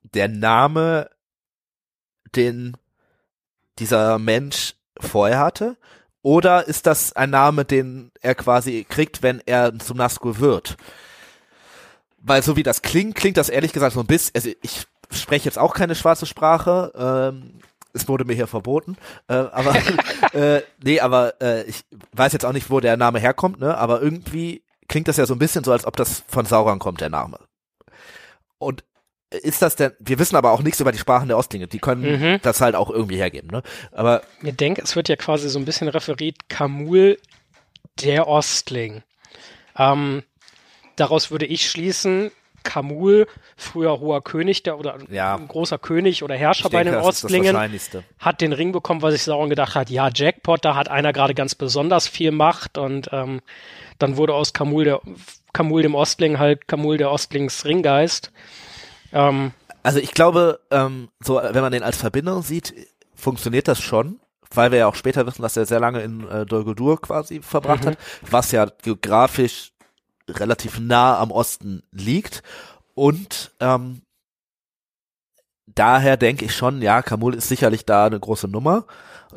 der 0.04 0.28
Name, 0.28 1.10
den 2.36 2.76
dieser 3.80 4.20
Mensch 4.20 4.76
vorher 5.00 5.40
hatte? 5.40 5.78
Oder 6.24 6.68
ist 6.68 6.86
das 6.86 7.14
ein 7.14 7.32
Name, 7.32 7.66
den 7.66 8.12
er 8.22 8.36
quasi 8.36 8.86
kriegt, 8.88 9.24
wenn 9.24 9.42
er 9.46 9.78
zum 9.80 9.98
Nazgul 9.98 10.40
wird? 10.40 10.78
Weil 12.18 12.44
so 12.44 12.56
wie 12.56 12.64
das 12.64 12.84
klingt, 12.84 13.16
klingt 13.16 13.38
das 13.38 13.50
ehrlich 13.50 13.74
gesagt 13.74 13.94
so 13.94 14.02
ein 14.02 14.08
bisschen, 14.08 14.36
also 14.36 14.50
ich 14.62 14.86
spreche 15.10 15.46
jetzt 15.46 15.58
auch 15.58 15.74
keine 15.74 15.96
schwarze 15.96 16.28
Sprache, 16.28 16.92
ähm, 16.96 17.60
es 17.94 18.08
wurde 18.08 18.24
mir 18.26 18.36
hier 18.36 18.48
verboten, 18.48 18.98
äh, 19.28 19.34
aber 19.34 19.76
äh, 20.34 20.62
nee, 20.84 21.00
aber 21.00 21.42
äh, 21.42 21.64
ich 21.64 21.84
weiß 22.14 22.34
jetzt 22.34 22.46
auch 22.46 22.54
nicht, 22.54 22.70
wo 22.70 22.80
der 22.80 22.98
Name 22.98 23.20
herkommt, 23.20 23.60
ne? 23.60 23.76
Aber 23.78 24.02
irgendwie 24.02 24.64
klingt 24.92 25.08
das 25.08 25.18
ja 25.18 25.26
so 25.26 25.34
ein 25.34 25.40
bisschen 25.40 25.64
so, 25.64 25.72
als 25.72 25.86
ob 25.86 25.96
das 25.96 26.24
von 26.28 26.46
Sauron 26.46 26.78
kommt, 26.78 27.02
der 27.02 27.10
Name. 27.10 27.40
Und 28.60 28.84
ist 29.32 29.62
das 29.62 29.78
denn, 29.78 29.94
wir 30.00 30.20
wissen 30.20 30.36
aber 30.36 30.52
auch 30.52 30.62
nichts 30.62 30.82
über 30.82 30.92
die 30.92 30.98
Sprachen 30.98 31.30
der 31.30 31.38
Ostlinge, 31.38 31.68
die 31.68 31.80
können 31.80 32.02
Mhm. 32.04 32.40
das 32.42 32.60
halt 32.60 32.76
auch 32.76 32.90
irgendwie 32.90 33.16
hergeben, 33.16 33.50
ne? 33.50 33.64
Aber 33.94 34.22
Mir 34.42 34.52
denke, 34.52 34.82
es 34.82 34.96
wird 34.98 35.08
ja 35.08 35.16
quasi 35.16 35.50
so 35.50 35.58
ein 35.58 35.64
bisschen 35.66 35.88
referiert, 35.88 36.50
Kamul, 36.50 37.18
der 38.04 38.28
Ostling. 38.28 39.04
Ähm, 39.78 40.24
daraus 40.98 41.32
würde 41.32 41.46
ich 41.46 41.70
schließen, 41.70 42.32
Kamul, 42.64 43.28
früher 43.58 44.00
hoher 44.00 44.22
König 44.24 44.64
der, 44.64 44.78
oder 44.80 44.98
Ja. 45.10 45.38
großer 45.38 45.78
König 45.78 46.24
oder 46.24 46.36
Herrscher 46.36 46.66
ich 46.68 46.72
bei 46.72 46.84
denke, 46.84 46.98
den 47.00 47.06
Ostlingen, 47.06 47.58
hat 48.20 48.42
den 48.42 48.54
Ring 48.54 48.72
bekommen, 48.72 49.02
weil 49.02 49.12
sich 49.12 49.24
Sauron 49.24 49.50
gedacht 49.50 49.76
hat, 49.76 49.90
ja, 49.90 50.10
Jackpot, 50.14 50.64
da 50.64 50.76
hat 50.76 50.90
einer 50.90 51.14
gerade 51.14 51.34
ganz 51.34 51.56
besonders 51.56 52.08
viel 52.08 52.32
Macht 52.32 52.78
und 52.78 53.10
ähm, 53.12 53.42
dann 54.00 54.18
wurde 54.18 54.34
aus 54.34 54.54
Kamul, 54.54 54.84
der, 54.86 55.02
Kamul 55.54 55.82
dem 55.82 55.96
Ostling 55.96 56.40
halt 56.40 56.68
Kamul 56.68 56.98
der 56.98 57.12
Ostlings 57.12 57.66
Ringgeist. 57.66 58.32
Ähm, 59.14 59.52
Also 59.84 60.00
ich 60.00 60.12
glaube, 60.14 60.60
ähm, 60.72 61.10
so 61.20 61.36
wenn 61.44 61.62
man 61.62 61.72
den 61.72 61.84
als 61.84 61.98
Verbindung 61.98 62.42
sieht, 62.44 62.74
funktioniert 63.16 63.68
das 63.68 63.80
schon, 63.82 64.20
weil 64.54 64.72
wir 64.72 64.80
ja 64.80 64.88
auch 64.88 64.96
später 64.96 65.26
wissen, 65.28 65.42
dass 65.42 65.58
er 65.58 65.66
sehr 65.66 65.80
lange 65.80 66.02
in 66.02 66.28
äh, 66.28 66.46
Dol 66.46 66.64
Guldur 66.64 67.00
quasi 67.02 67.42
verbracht 67.42 67.84
Mhm. 67.84 67.90
hat, 67.90 67.98
was 68.30 68.52
ja 68.52 68.66
geografisch 68.84 69.71
relativ 70.40 70.80
nah 70.80 71.18
am 71.20 71.32
Osten 71.32 71.84
liegt 71.92 72.44
und 72.94 73.52
ähm, 73.60 74.02
daher 75.68 76.18
denke 76.18 76.46
ich 76.46 76.56
schon, 76.56 76.82
ja, 76.82 77.02
Kamul 77.02 77.36
ist 77.36 77.48
sicherlich 77.48 77.86
da 77.86 78.06
eine 78.06 78.20
große 78.20 78.48
Nummer. 78.48 78.86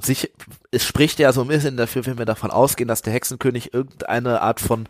Sich, 0.01 0.33
es 0.71 0.85
spricht 0.85 1.19
ja 1.19 1.33
so 1.33 1.43
ein 1.43 1.49
bisschen 1.49 1.77
dafür, 1.77 2.05
wenn 2.07 2.19
wir 2.19 2.25
davon 2.25 2.51
ausgehen, 2.51 2.89
dass 2.89 3.03
der 3.03 3.12
Hexenkönig 3.12 3.73
irgendeine 3.73 4.41
Art 4.41 4.61
von 4.61 4.89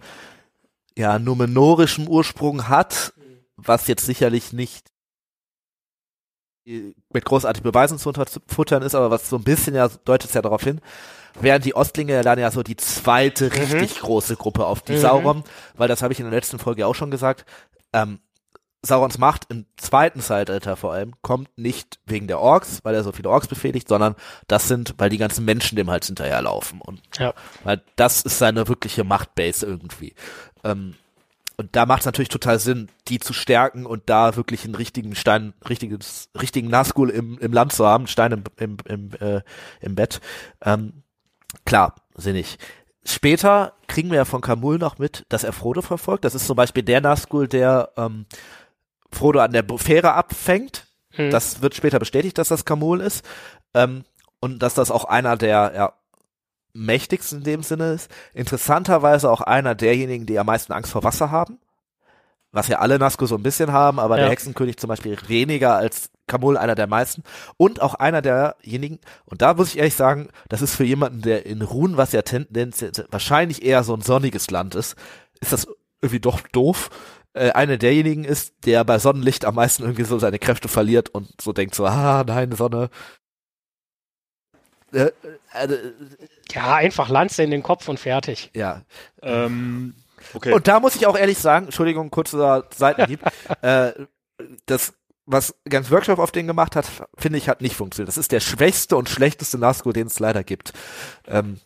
ja, 0.96 1.18
numenorischem 1.18 2.08
Ursprung 2.08 2.68
hat, 2.68 3.12
was 3.56 3.86
jetzt 3.86 4.06
sicherlich 4.06 4.52
nicht 4.52 4.93
mit 6.64 7.24
großartigen 7.24 7.70
Beweisen 7.70 7.98
zu 7.98 8.08
unterfuttern 8.08 8.82
ist, 8.82 8.94
aber 8.94 9.10
was 9.10 9.28
so 9.28 9.36
ein 9.36 9.44
bisschen 9.44 9.74
ja 9.74 9.88
deutet 9.88 10.28
es 10.30 10.34
ja 10.34 10.42
darauf 10.42 10.62
hin. 10.64 10.80
Während 11.40 11.64
die 11.64 11.74
Ostlinge 11.74 12.12
ja 12.12 12.22
dann 12.22 12.38
ja 12.38 12.50
so 12.50 12.62
die 12.62 12.76
zweite 12.76 13.52
richtig 13.52 14.00
große 14.00 14.36
Gruppe 14.36 14.66
auf 14.66 14.82
die 14.82 14.92
Mhm. 14.92 14.98
Sauron, 14.98 15.44
weil 15.76 15.88
das 15.88 16.02
habe 16.02 16.12
ich 16.12 16.20
in 16.20 16.26
der 16.26 16.34
letzten 16.34 16.58
Folge 16.58 16.86
auch 16.86 16.94
schon 16.94 17.10
gesagt, 17.10 17.44
ähm, 17.92 18.20
Saurons 18.82 19.18
Macht 19.18 19.46
im 19.48 19.66
zweiten 19.76 20.20
Zeitalter 20.20 20.76
vor 20.76 20.92
allem 20.92 21.14
kommt 21.22 21.48
nicht 21.56 21.98
wegen 22.06 22.28
der 22.28 22.38
Orks, 22.38 22.80
weil 22.82 22.94
er 22.94 23.02
so 23.02 23.12
viele 23.12 23.30
Orks 23.30 23.46
befehligt, 23.48 23.88
sondern 23.88 24.14
das 24.46 24.68
sind, 24.68 24.94
weil 24.98 25.08
die 25.08 25.18
ganzen 25.18 25.44
Menschen 25.44 25.76
dem 25.76 25.90
halt 25.90 26.04
hinterherlaufen 26.04 26.80
und 26.80 27.00
ja. 27.18 27.32
weil 27.64 27.82
das 27.96 28.22
ist 28.22 28.38
seine 28.38 28.68
wirkliche 28.68 29.02
Machtbase 29.02 29.64
irgendwie. 29.66 30.14
Ähm, 30.62 30.94
und 31.56 31.76
da 31.76 31.86
macht 31.86 32.00
es 32.00 32.06
natürlich 32.06 32.28
total 32.28 32.58
Sinn, 32.58 32.88
die 33.08 33.20
zu 33.20 33.32
stärken 33.32 33.86
und 33.86 34.02
da 34.06 34.36
wirklich 34.36 34.64
einen 34.64 34.74
richtigen 34.74 35.14
Stein, 35.14 35.54
richtiges, 35.68 36.28
richtigen 36.40 36.68
Nazgul 36.68 37.10
im, 37.10 37.38
im 37.38 37.52
Land 37.52 37.72
zu 37.72 37.86
haben, 37.86 38.02
einen 38.02 38.08
Stein 38.08 38.32
im, 38.32 38.44
im, 38.56 38.76
im, 38.86 39.10
äh, 39.20 39.42
im 39.80 39.94
Bett. 39.94 40.20
Ähm, 40.62 41.04
klar, 41.64 41.94
sinnig. 42.16 42.58
Später 43.06 43.74
kriegen 43.86 44.10
wir 44.10 44.16
ja 44.16 44.24
von 44.24 44.40
Kamul 44.40 44.78
noch 44.78 44.98
mit, 44.98 45.24
dass 45.28 45.44
er 45.44 45.52
Frodo 45.52 45.82
verfolgt. 45.82 46.24
Das 46.24 46.34
ist 46.34 46.46
zum 46.46 46.56
Beispiel 46.56 46.82
der 46.82 47.00
Nazgul, 47.00 47.46
der 47.46 47.90
ähm, 47.96 48.26
Frodo 49.12 49.40
an 49.40 49.52
der 49.52 49.64
Fähre 49.76 50.14
abfängt. 50.14 50.86
Hm. 51.10 51.30
Das 51.30 51.62
wird 51.62 51.74
später 51.74 51.98
bestätigt, 51.98 52.38
dass 52.38 52.48
das 52.48 52.64
Kamul 52.64 53.00
ist. 53.00 53.24
Ähm, 53.74 54.04
und 54.40 54.58
dass 54.60 54.74
das 54.74 54.90
auch 54.90 55.04
einer 55.04 55.36
der 55.36 55.72
ja, 55.74 55.92
mächtigsten 56.74 57.38
in 57.38 57.44
dem 57.44 57.62
Sinne 57.62 57.92
ist. 57.92 58.10
Interessanterweise 58.34 59.30
auch 59.30 59.40
einer 59.40 59.74
derjenigen, 59.74 60.26
die 60.26 60.38
am 60.38 60.46
meisten 60.46 60.72
Angst 60.72 60.92
vor 60.92 61.04
Wasser 61.04 61.30
haben. 61.30 61.58
Was 62.52 62.68
ja 62.68 62.78
alle 62.78 62.98
Nazgul 62.98 63.26
so 63.26 63.36
ein 63.36 63.42
bisschen 63.42 63.72
haben, 63.72 63.98
aber 63.98 64.16
Ja. 64.16 64.22
der 64.24 64.30
Hexenkönig 64.30 64.76
zum 64.76 64.88
Beispiel 64.88 65.16
weniger 65.26 65.74
als 65.74 66.10
Kamul 66.26 66.56
einer 66.56 66.74
der 66.76 66.86
meisten. 66.86 67.22
Und 67.56 67.80
auch 67.82 67.94
einer 67.94 68.22
derjenigen, 68.22 69.00
und 69.24 69.42
da 69.42 69.54
muss 69.54 69.68
ich 69.70 69.78
ehrlich 69.78 69.96
sagen, 69.96 70.28
das 70.48 70.62
ist 70.62 70.74
für 70.76 70.84
jemanden, 70.84 71.22
der 71.22 71.46
in 71.46 71.62
Ruhen, 71.62 71.96
was 71.96 72.12
ja 72.12 72.22
Tendenz 72.22 72.84
wahrscheinlich 73.10 73.64
eher 73.64 73.82
so 73.82 73.94
ein 73.94 74.02
sonniges 74.02 74.50
Land 74.50 74.74
ist, 74.76 74.94
ist 75.40 75.52
das 75.52 75.66
irgendwie 76.00 76.20
doch 76.20 76.40
doof. 76.52 76.90
Äh, 77.32 77.50
einer 77.50 77.76
derjenigen 77.76 78.24
ist, 78.24 78.54
der 78.64 78.84
bei 78.84 79.00
Sonnenlicht 79.00 79.44
am 79.44 79.56
meisten 79.56 79.82
irgendwie 79.82 80.04
so 80.04 80.20
seine 80.20 80.38
Kräfte 80.38 80.68
verliert 80.68 81.08
und 81.08 81.28
so 81.40 81.52
denkt 81.52 81.74
so, 81.74 81.84
ah, 81.86 82.22
nein, 82.24 82.52
Sonne. 82.52 82.88
Äh, 84.92 85.10
äh, 85.54 85.64
äh, 85.64 85.78
ja, 86.52 86.74
einfach 86.74 87.08
Lanze 87.08 87.42
in 87.42 87.50
den 87.50 87.62
Kopf 87.62 87.88
und 87.88 87.98
fertig. 87.98 88.50
ja, 88.54 88.82
Ähm, 89.22 89.94
okay. 90.34 90.52
Und 90.52 90.68
da 90.68 90.80
muss 90.80 90.96
ich 90.96 91.06
auch 91.06 91.16
ehrlich 91.16 91.38
sagen, 91.38 91.66
Entschuldigung, 91.66 92.10
kurzer 92.10 92.64
Seitenhieb, 92.74 93.20
äh, 93.62 93.92
das, 94.66 94.94
was 95.26 95.54
ganz 95.68 95.90
Workshop 95.90 96.18
auf 96.18 96.32
den 96.32 96.46
gemacht 96.46 96.76
hat, 96.76 96.86
finde 97.16 97.38
ich, 97.38 97.48
hat 97.48 97.60
nicht 97.62 97.76
funktioniert. 97.76 98.08
Das 98.08 98.18
ist 98.18 98.32
der 98.32 98.40
schwächste 98.40 98.96
und 98.96 99.08
schlechteste 99.08 99.58
Nazgul, 99.58 99.92
den 99.92 100.06
es 100.08 100.18
leider 100.18 100.44
gibt. 100.44 100.72
Ähm, 101.26 101.60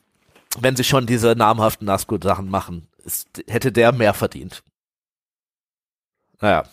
wenn 0.60 0.76
sie 0.76 0.84
schon 0.84 1.06
diese 1.06 1.34
namhaften 1.34 1.86
Nazgul-Sachen 1.86 2.48
machen, 2.48 2.88
ist, 3.04 3.28
hätte 3.48 3.72
der 3.72 3.92
mehr 3.92 4.14
verdient. 4.14 4.62
Naja, 6.40 6.64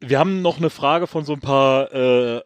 Wir 0.00 0.18
haben 0.20 0.42
noch 0.42 0.58
eine 0.58 0.70
Frage 0.70 1.08
von 1.08 1.24
so 1.24 1.32
ein 1.32 1.40
paar 1.40 1.92
äh, 1.92 2.40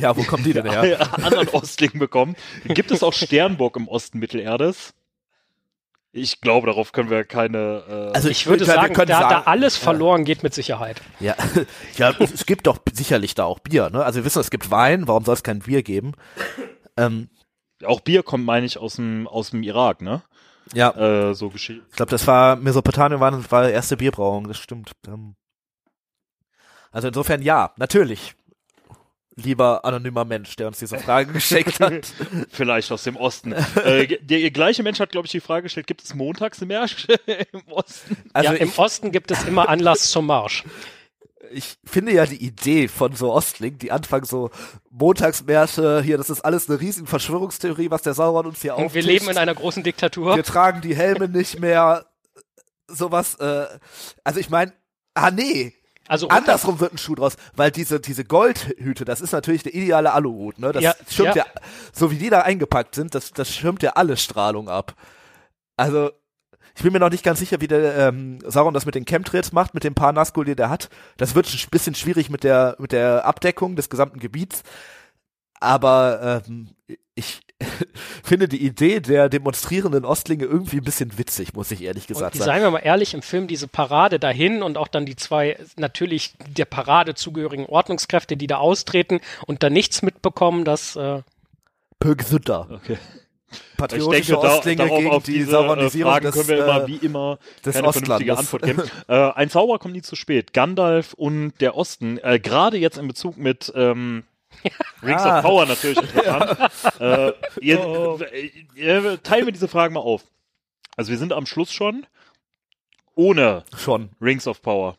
ja, 0.00 0.16
wo 0.16 0.22
kommen 0.24 0.44
die 0.44 0.52
denn 0.52 0.66
her? 0.68 1.12
anderen 1.24 1.48
Ostlingen 1.48 1.98
bekommen. 1.98 2.36
Gibt 2.64 2.90
es 2.90 3.02
auch 3.02 3.12
Sternburg 3.12 3.76
im 3.76 3.88
Osten 3.88 4.18
Mittelerdes? 4.18 4.94
Ich 6.10 6.40
glaube, 6.40 6.66
darauf 6.68 6.92
können 6.92 7.10
wir 7.10 7.24
keine. 7.24 7.84
Äh, 8.12 8.14
Also 8.16 8.28
Ich 8.30 8.46
würde 8.46 8.64
sagen, 8.64 8.94
können 8.94 9.08
da, 9.08 9.20
da 9.22 9.28
sagen- 9.30 9.46
alles 9.46 9.76
ja. 9.78 9.84
verloren 9.84 10.24
geht 10.24 10.42
mit 10.42 10.54
Sicherheit. 10.54 11.02
Ja, 11.20 11.36
ja 11.96 12.14
es, 12.18 12.32
es 12.32 12.46
gibt 12.46 12.66
doch 12.66 12.78
sicherlich 12.92 13.34
da 13.34 13.44
auch 13.44 13.58
Bier, 13.58 13.90
ne? 13.90 14.02
Also 14.04 14.20
wir 14.20 14.24
wissen, 14.24 14.40
es 14.40 14.50
gibt 14.50 14.70
Wein, 14.70 15.06
warum 15.06 15.24
soll 15.24 15.34
es 15.34 15.42
kein 15.42 15.60
Bier 15.60 15.82
geben? 15.82 16.12
Ähm, 16.96 17.28
auch 17.84 18.00
Bier 18.00 18.22
kommt, 18.22 18.44
meine 18.44 18.64
ich, 18.66 18.78
aus 18.78 18.96
dem 18.96 19.28
aus 19.28 19.50
dem 19.50 19.62
Irak, 19.62 20.00
ne? 20.00 20.22
ja, 20.74 20.90
Äh, 21.30 21.34
so 21.34 21.50
geschehen. 21.50 21.82
Ich 21.90 21.96
glaube, 21.96 22.10
das 22.10 22.26
war 22.26 22.56
Mesopotamien 22.56 23.20
war, 23.20 23.50
war 23.50 23.66
die 23.66 23.72
erste 23.72 23.96
Bierbrauung, 23.96 24.48
das 24.48 24.58
stimmt. 24.58 24.92
Ähm, 25.06 25.34
Also 26.90 27.08
insofern 27.08 27.42
ja, 27.42 27.72
natürlich. 27.76 28.34
Lieber 29.40 29.84
anonymer 29.84 30.24
Mensch, 30.24 30.56
der 30.56 30.66
uns 30.66 30.78
diese 30.80 30.98
Frage 30.98 31.32
geschickt 31.34 31.78
hat. 31.80 32.12
Vielleicht 32.50 32.90
aus 32.90 33.04
dem 33.04 33.16
Osten. 33.16 33.52
äh, 33.52 34.18
der 34.20 34.50
gleiche 34.50 34.82
Mensch 34.82 34.98
hat, 34.98 35.10
glaube 35.10 35.26
ich, 35.26 35.30
die 35.32 35.40
Frage 35.40 35.64
gestellt: 35.64 35.86
Gibt 35.86 36.02
es 36.02 36.14
Montagsmärsche 36.14 37.14
im 37.52 37.62
Osten? 37.68 38.16
Also 38.32 38.52
ja, 38.52 38.58
im 38.58 38.72
Osten 38.76 39.12
gibt 39.12 39.30
es 39.30 39.44
immer 39.44 39.68
Anlass 39.68 40.10
zum 40.10 40.26
Marsch. 40.26 40.64
ich 41.52 41.76
finde 41.84 42.12
ja 42.12 42.26
die 42.26 42.44
Idee 42.44 42.88
von 42.88 43.14
so 43.14 43.32
Ostling, 43.32 43.78
die 43.78 43.92
anfangen 43.92 44.24
so 44.24 44.50
Montagsmärsche, 44.90 46.02
hier, 46.02 46.18
das 46.18 46.30
ist 46.30 46.40
alles 46.40 46.68
eine 46.68 46.80
riesen 46.80 47.06
Verschwörungstheorie, 47.06 47.90
was 47.90 48.02
der 48.02 48.14
Sauron 48.14 48.46
uns 48.46 48.60
hier 48.60 48.74
Und 48.74 48.92
wir 48.94 49.02
auftischt. 49.02 49.06
leben 49.06 49.28
in 49.28 49.38
einer 49.38 49.54
großen 49.54 49.82
Diktatur. 49.84 50.34
Wir 50.36 50.44
tragen 50.44 50.80
die 50.80 50.96
Helme 50.96 51.28
nicht 51.28 51.60
mehr. 51.60 52.06
sowas, 52.88 53.36
äh, 53.36 53.66
also 54.24 54.40
ich 54.40 54.50
meine, 54.50 54.72
ah 55.14 55.30
nee, 55.30 55.74
Also 56.08 56.28
andersrum 56.28 56.80
wird 56.80 56.94
ein 56.94 56.98
Schuh 56.98 57.14
draus, 57.14 57.36
weil 57.54 57.70
diese, 57.70 58.00
diese 58.00 58.24
Goldhüte, 58.24 59.04
das 59.04 59.20
ist 59.20 59.32
natürlich 59.32 59.62
der 59.62 59.74
ideale 59.74 60.12
Aluhut, 60.12 60.58
ne? 60.58 60.72
Das 60.72 60.82
Ja, 60.82 60.94
schirmt 61.08 61.36
ja. 61.36 61.44
ja. 61.44 61.60
so 61.92 62.10
wie 62.10 62.16
die 62.16 62.30
da 62.30 62.40
eingepackt 62.40 62.94
sind, 62.94 63.14
das, 63.14 63.32
das 63.32 63.54
schirmt 63.54 63.82
ja 63.82 63.90
alle 63.90 64.16
Strahlung 64.16 64.68
ab. 64.68 64.94
Also, 65.76 66.10
ich 66.74 66.82
bin 66.82 66.92
mir 66.92 67.00
noch 67.00 67.10
nicht 67.10 67.24
ganz 67.24 67.40
sicher, 67.40 67.60
wie 67.60 67.66
der 67.68 67.96
ähm, 68.08 68.38
Sauron 68.46 68.72
das 68.72 68.86
mit 68.86 68.94
den 68.94 69.04
Chemtrails 69.04 69.52
macht, 69.52 69.74
mit 69.74 69.84
dem 69.84 69.94
paar 69.94 70.12
Nazgul, 70.12 70.44
die 70.44 70.56
der 70.56 70.70
hat. 70.70 70.88
Das 71.16 71.34
wird 71.34 71.46
ein 71.52 71.70
bisschen 71.70 71.94
schwierig 71.94 72.30
mit 72.30 72.44
der, 72.44 72.76
mit 72.78 72.92
der 72.92 73.24
Abdeckung 73.26 73.76
des 73.76 73.90
gesamten 73.90 74.18
Gebiets. 74.20 74.62
Aber 75.60 76.42
ähm, 76.46 76.70
ich 77.14 77.40
finde 78.22 78.48
die 78.48 78.64
Idee 78.64 79.00
der 79.00 79.28
demonstrierenden 79.28 80.04
Ostlinge 80.04 80.44
irgendwie 80.44 80.76
ein 80.76 80.84
bisschen 80.84 81.18
witzig, 81.18 81.54
muss 81.54 81.70
ich 81.70 81.82
ehrlich 81.82 82.06
gesagt 82.06 82.34
Und 82.34 82.38
sagen. 82.38 82.50
seien 82.50 82.62
wir 82.62 82.70
mal 82.70 82.78
ehrlich, 82.78 83.14
im 83.14 83.22
Film 83.22 83.48
diese 83.48 83.66
Parade 83.66 84.18
dahin 84.18 84.62
und 84.62 84.78
auch 84.78 84.88
dann 84.88 85.06
die 85.06 85.16
zwei 85.16 85.58
natürlich 85.76 86.34
der 86.46 86.66
Parade 86.66 87.14
zugehörigen 87.14 87.66
Ordnungskräfte, 87.66 88.36
die 88.36 88.46
da 88.46 88.58
austreten 88.58 89.20
und 89.46 89.62
da 89.62 89.70
nichts 89.70 90.02
mitbekommen, 90.02 90.64
dass 90.64 90.94
äh, 90.96 91.22
Pögsütter. 91.98 92.68
Okay. 92.70 92.98
Ich 93.50 93.76
Patriotische 93.78 94.32
denke, 94.32 94.46
da, 94.46 94.56
Ostlinge 94.56 94.76
darauf 94.76 94.98
gegen 94.98 95.10
auf 95.10 95.22
die 95.22 95.32
diese 95.32 95.48
äh, 95.48 95.52
Sauronisierung 95.52 96.12
Fragen 96.12 96.26
des, 96.26 96.34
können 96.34 96.48
wir 96.48 96.58
immer 96.58 96.82
äh, 96.82 96.86
wie 96.86 96.96
immer 96.96 97.38
des 97.64 97.74
keine 97.74 97.92
vernünftige 97.92 98.32
Ostlandes. 98.32 98.38
Antwort 98.38 98.62
geben. 98.62 98.82
äh, 99.08 99.32
ein 99.32 99.50
Zauber 99.50 99.78
kommt 99.78 99.94
nie 99.94 100.02
zu 100.02 100.16
spät. 100.16 100.52
Gandalf 100.52 101.14
und 101.14 101.54
der 101.60 101.74
Osten, 101.74 102.18
äh, 102.18 102.38
gerade 102.38 102.76
jetzt 102.76 102.98
in 102.98 103.08
Bezug 103.08 103.38
mit 103.38 103.72
ähm, 103.74 104.24
Rings 105.02 105.22
Ah. 105.22 105.38
of 105.38 105.44
Power 105.44 105.66
natürlich 105.66 105.98
interessant. 105.98 106.70
äh, 107.00 107.32
ihr, 107.60 107.80
Oh. 107.80 108.18
äh, 108.20 108.50
äh, 108.76 109.16
teilen 109.18 109.46
wir 109.46 109.52
diese 109.52 109.68
Fragen 109.68 109.94
mal 109.94 110.00
auf. 110.00 110.24
Also 110.96 111.10
wir 111.10 111.18
sind 111.18 111.32
am 111.32 111.46
Schluss 111.46 111.72
schon 111.72 112.06
ohne 113.14 113.64
Schon. 113.76 114.10
Rings 114.20 114.46
of 114.46 114.62
Power. 114.62 114.96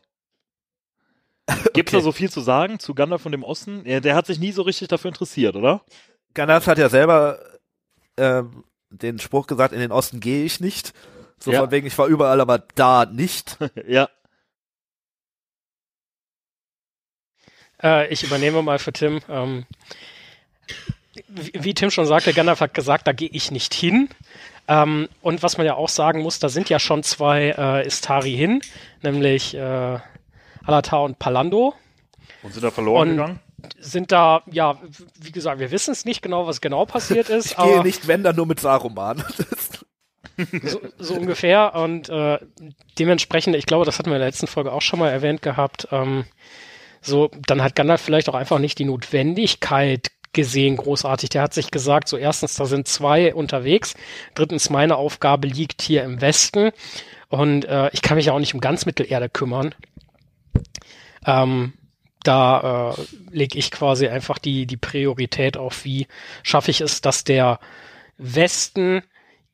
Gibt's 1.74 1.92
Okay. 1.92 1.98
da 1.98 2.00
so 2.00 2.12
viel 2.12 2.30
zu 2.30 2.40
sagen 2.40 2.78
zu 2.78 2.94
Gandalf 2.94 3.26
und 3.26 3.32
dem 3.32 3.42
Osten? 3.44 3.82
Ja, 3.86 4.00
der 4.00 4.14
hat 4.14 4.26
sich 4.26 4.38
nie 4.38 4.52
so 4.52 4.62
richtig 4.62 4.88
dafür 4.88 5.08
interessiert, 5.10 5.56
oder? 5.56 5.82
Gandalf 6.34 6.66
hat 6.66 6.78
ja 6.78 6.88
selber 6.88 7.38
ähm, 8.16 8.64
den 8.90 9.18
Spruch 9.18 9.46
gesagt, 9.46 9.72
in 9.72 9.80
den 9.80 9.92
Osten 9.92 10.20
gehe 10.20 10.44
ich 10.44 10.60
nicht. 10.60 10.92
So 11.38 11.52
Ja. 11.52 11.60
von 11.60 11.70
wegen, 11.70 11.86
ich 11.86 11.96
war 11.98 12.06
überall, 12.06 12.40
aber 12.40 12.58
da 12.58 13.06
nicht. 13.06 13.56
ja. 13.86 14.08
Äh, 17.82 18.08
ich 18.12 18.22
übernehme 18.22 18.62
mal 18.62 18.78
für 18.78 18.92
Tim. 18.92 19.20
Ähm, 19.28 19.66
wie, 21.28 21.52
wie 21.54 21.74
Tim 21.74 21.90
schon 21.90 22.06
sagte, 22.06 22.32
Gandalf 22.32 22.60
hat 22.60 22.74
gesagt, 22.74 23.06
da 23.06 23.12
gehe 23.12 23.30
ich 23.32 23.50
nicht 23.50 23.74
hin. 23.74 24.08
Ähm, 24.68 25.08
und 25.22 25.42
was 25.42 25.56
man 25.58 25.66
ja 25.66 25.74
auch 25.74 25.88
sagen 25.88 26.22
muss, 26.22 26.38
da 26.38 26.48
sind 26.48 26.68
ja 26.68 26.78
schon 26.78 27.02
zwei 27.02 27.54
äh, 27.56 27.86
Istari 27.86 28.32
hin, 28.32 28.60
nämlich 29.02 29.54
äh, 29.54 29.98
Alatar 30.64 31.02
und 31.02 31.18
Palando. 31.18 31.74
Und 32.42 32.52
sind 32.54 32.62
da 32.62 32.70
verloren 32.70 33.10
Und- 33.10 33.16
gegangen? 33.16 33.40
Sind 33.78 34.10
da, 34.10 34.42
ja, 34.50 34.78
wie 35.20 35.32
gesagt, 35.32 35.60
wir 35.60 35.70
wissen 35.70 35.90
es 35.92 36.06
nicht 36.06 36.22
genau, 36.22 36.46
was 36.46 36.62
genau 36.62 36.86
passiert 36.86 37.28
ist, 37.28 37.50
Ich 37.50 37.56
gehe 37.58 37.82
nicht, 37.82 38.08
wenn 38.08 38.22
dann 38.22 38.34
nur 38.34 38.46
mit 38.46 38.58
Saruman. 38.58 39.22
so, 40.62 40.80
so 40.98 41.14
ungefähr. 41.14 41.74
Und 41.74 42.08
äh, 42.08 42.38
dementsprechend, 42.98 43.54
ich 43.56 43.66
glaube, 43.66 43.84
das 43.84 43.98
hatten 43.98 44.08
wir 44.08 44.16
in 44.16 44.20
der 44.20 44.28
letzten 44.28 44.46
Folge 44.46 44.72
auch 44.72 44.80
schon 44.80 44.98
mal 44.98 45.10
erwähnt 45.10 45.42
gehabt, 45.42 45.88
ähm, 45.90 46.24
so, 47.00 47.30
dann 47.46 47.62
hat 47.62 47.74
Gandalf 47.74 48.00
vielleicht 48.00 48.28
auch 48.28 48.34
einfach 48.34 48.58
nicht 48.58 48.78
die 48.78 48.84
Notwendigkeit 48.84 50.10
gesehen, 50.32 50.76
großartig. 50.76 51.30
Der 51.30 51.42
hat 51.42 51.54
sich 51.54 51.70
gesagt, 51.70 52.08
so 52.08 52.16
erstens, 52.16 52.54
da 52.54 52.66
sind 52.66 52.86
zwei 52.86 53.34
unterwegs. 53.34 53.94
Drittens, 54.34 54.70
meine 54.70 54.96
Aufgabe 54.96 55.48
liegt 55.48 55.82
hier 55.82 56.04
im 56.04 56.20
Westen. 56.20 56.70
Und 57.28 57.64
äh, 57.64 57.90
ich 57.92 58.02
kann 58.02 58.16
mich 58.16 58.26
ja 58.26 58.32
auch 58.32 58.38
nicht 58.38 58.54
um 58.54 58.60
ganz 58.60 58.86
Mittelerde 58.86 59.28
kümmern. 59.28 59.74
Ähm, 61.26 61.72
da 62.22 62.92
äh, 62.92 63.02
lege 63.30 63.58
ich 63.58 63.70
quasi 63.70 64.08
einfach 64.08 64.38
die, 64.38 64.66
die 64.66 64.76
Priorität 64.76 65.56
auf, 65.56 65.84
wie 65.84 66.06
schaffe 66.42 66.70
ich 66.70 66.80
es, 66.80 67.00
dass 67.00 67.24
der 67.24 67.58
Westen 68.18 69.02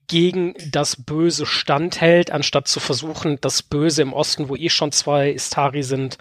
gegen 0.08 0.54
das 0.70 0.96
Böse 0.96 1.46
standhält, 1.46 2.30
anstatt 2.30 2.68
zu 2.68 2.80
versuchen, 2.80 3.38
das 3.40 3.62
Böse 3.62 4.02
im 4.02 4.12
Osten, 4.12 4.48
wo 4.48 4.56
eh 4.56 4.68
schon 4.68 4.92
zwei 4.92 5.30
Istari 5.30 5.82
sind, 5.82 6.18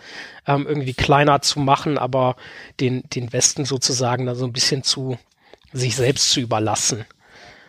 ähm, 0.48 0.66
irgendwie 0.68 0.94
kleiner 0.94 1.41
zu 1.41 1.60
machen, 1.60 1.98
aber 1.98 2.36
den, 2.80 3.03
den 3.14 3.32
Westen 3.34 3.66
sozusagen 3.66 4.26
da 4.26 4.36
so 4.36 4.45
ein 4.45 4.53
bisschen 4.53 4.84
zu 4.84 5.18
sich 5.74 5.95
selbst 5.95 6.32
zu 6.32 6.40
überlassen. 6.40 7.06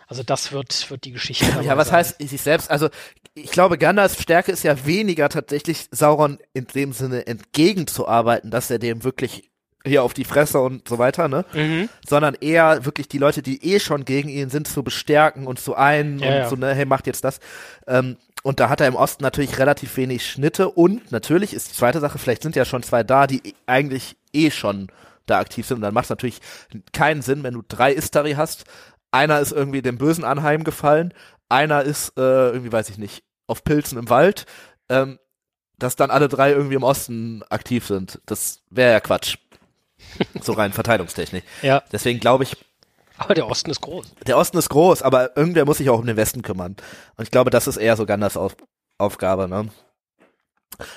Also 0.07 0.23
das 0.23 0.51
wird, 0.51 0.89
wird 0.89 1.03
die 1.03 1.11
Geschichte. 1.11 1.45
Ja, 1.63 1.77
was 1.77 1.89
sein. 1.89 1.97
heißt 1.97 2.17
sich 2.19 2.41
selbst? 2.41 2.71
Also 2.71 2.89
ich 3.33 3.51
glaube, 3.51 3.77
Gandalfs 3.77 4.21
Stärke 4.21 4.51
ist 4.51 4.63
ja 4.63 4.85
weniger 4.85 5.29
tatsächlich 5.29 5.87
Sauron 5.91 6.39
in 6.53 6.65
dem 6.67 6.93
Sinne 6.93 7.27
entgegenzuarbeiten, 7.27 8.49
dass 8.49 8.71
er 8.71 8.79
dem 8.79 9.03
wirklich 9.03 9.49
hier 9.87 10.03
auf 10.03 10.13
die 10.13 10.25
Fresse 10.25 10.59
und 10.59 10.87
so 10.87 10.97
weiter, 10.97 11.27
ne? 11.27 11.45
Mhm. 11.53 11.89
Sondern 12.07 12.35
eher 12.35 12.85
wirklich 12.85 13.07
die 13.07 13.17
Leute, 13.17 13.41
die 13.41 13.63
eh 13.63 13.79
schon 13.79 14.05
gegen 14.05 14.29
ihn 14.29 14.49
sind, 14.49 14.67
zu 14.67 14.83
bestärken 14.83 15.47
und 15.47 15.59
zu 15.59 15.75
ein 15.75 16.19
Ja, 16.19 16.27
und 16.27 16.33
ja. 16.33 16.49
so, 16.49 16.55
ne, 16.55 16.73
hey, 16.73 16.85
macht 16.85 17.07
jetzt 17.07 17.23
das. 17.23 17.39
Ähm, 17.87 18.17
und 18.43 18.59
da 18.59 18.69
hat 18.69 18.81
er 18.81 18.87
im 18.87 18.95
Osten 18.95 19.23
natürlich 19.23 19.59
relativ 19.59 19.97
wenig 19.97 20.25
Schnitte 20.25 20.69
und 20.69 21.11
natürlich 21.11 21.53
ist 21.53 21.69
die 21.69 21.75
zweite 21.75 21.99
Sache, 21.99 22.17
vielleicht 22.17 22.43
sind 22.43 22.55
ja 22.55 22.65
schon 22.65 22.83
zwei 22.83 23.03
da, 23.03 23.27
die 23.27 23.55
eigentlich 23.65 24.15
eh 24.31 24.51
schon 24.51 24.87
da 25.25 25.39
aktiv 25.39 25.67
sind 25.67 25.77
und 25.77 25.81
dann 25.81 25.93
macht 25.93 26.05
es 26.05 26.09
natürlich 26.09 26.39
keinen 26.93 27.21
Sinn, 27.21 27.43
wenn 27.43 27.55
du 27.55 27.63
drei 27.67 27.91
Istari 27.91 28.33
hast. 28.33 28.63
Einer 29.11 29.39
ist 29.39 29.51
irgendwie 29.51 29.81
dem 29.81 29.97
Bösen 29.97 30.23
anheimgefallen, 30.23 31.13
einer 31.49 31.83
ist 31.83 32.17
äh, 32.17 32.21
irgendwie, 32.21 32.71
weiß 32.71 32.89
ich 32.89 32.97
nicht, 32.97 33.23
auf 33.47 33.63
Pilzen 33.63 33.97
im 33.97 34.09
Wald, 34.09 34.45
ähm, 34.89 35.19
dass 35.77 35.95
dann 35.95 36.11
alle 36.11 36.27
drei 36.27 36.51
irgendwie 36.51 36.75
im 36.75 36.83
Osten 36.83 37.43
aktiv 37.49 37.85
sind. 37.85 38.21
Das 38.25 38.61
wäre 38.69 38.93
ja 38.93 38.99
Quatsch. 38.99 39.37
So 40.41 40.53
rein 40.53 40.73
Verteilungstechnik. 40.73 41.43
Ja, 41.61 41.83
Deswegen 41.91 42.19
glaube 42.19 42.43
ich, 42.43 42.55
aber 43.17 43.33
der 43.33 43.47
Osten 43.47 43.71
ist 43.71 43.81
groß. 43.81 44.13
der 44.27 44.37
Osten 44.37 44.57
ist 44.57 44.69
groß, 44.69 45.01
aber 45.01 45.35
irgendwer 45.35 45.65
muss 45.65 45.77
sich 45.79 45.89
auch 45.89 45.99
um 45.99 46.05
den 46.05 46.17
Westen 46.17 46.43
kümmern. 46.43 46.75
Und 47.15 47.23
ich 47.23 47.31
glaube, 47.31 47.49
das 47.49 47.67
ist 47.67 47.77
eher 47.77 47.95
so 47.97 48.05
Gandalfs 48.05 48.37
Auf 48.37 48.55
Aufgabe, 48.99 49.47
ne? 49.47 49.69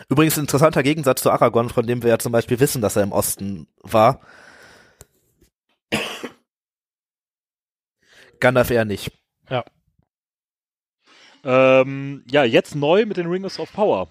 Übrigens 0.09 0.36
ein 0.36 0.43
interessanter 0.43 0.82
Gegensatz 0.82 1.22
zu 1.22 1.31
Aragorn, 1.31 1.70
von 1.70 1.86
dem 1.86 2.02
wir 2.02 2.10
ja 2.10 2.18
zum 2.18 2.32
Beispiel 2.32 2.60
wissen, 2.60 2.82
dass 2.82 2.97
er 2.97 3.02
im 3.02 3.12
Osten 3.12 3.66
war. 3.82 4.20
Gandalf 8.40 8.70
eher 8.70 8.85
nicht. 8.85 9.12
Ähm, 11.43 12.24
ja, 12.31 12.44
jetzt 12.44 12.74
neu 12.74 13.06
mit 13.06 13.16
den 13.16 13.27
Rings 13.27 13.59
of 13.59 13.72
Power. 13.72 14.09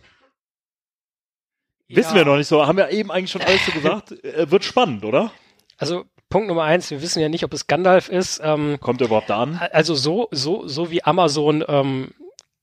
Wissen 1.90 2.11
Ja. 2.11 2.16
wir 2.22 2.26
noch 2.26 2.38
nicht 2.38 2.48
so. 2.48 2.66
Haben 2.66 2.78
wir 2.78 2.90
eben 2.91 3.11
eigentlich 3.11 3.32
schon 3.32 3.41
alles 3.41 3.66
so 3.66 3.72
gesagt. 3.72 4.11
Äh, 4.24 4.49
wird 4.52 4.64
spannend, 4.64 5.03
oder? 5.03 5.32
Also 5.78 6.06
Punkt 6.30 6.48
Nummer 6.48 6.64
eins, 6.64 6.91
wir 6.91 7.02
wissen 7.02 7.20
ja 7.22 7.30
nicht, 7.30 7.44
ob 7.44 7.53
es 7.53 7.66
Gandalf 7.68 8.10
ist. 8.10 8.40
Ähm, 8.44 8.78
Kommt 8.80 9.02
er 9.02 9.07
überhaupt 9.07 9.30
da 9.30 9.41
an? 9.41 9.60
also 9.72 9.95
so, 9.95 10.28
so, 10.32 10.68
so 10.68 10.91
wie 10.91 11.03
Amazon 11.03 11.64
ähm, 11.68 12.11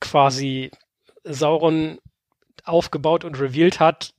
quasi 0.00 0.70
Sauron 1.24 1.98
aufgebaut 2.64 3.24
und 3.24 3.40
revealed 3.40 3.80
hat, 3.80 4.12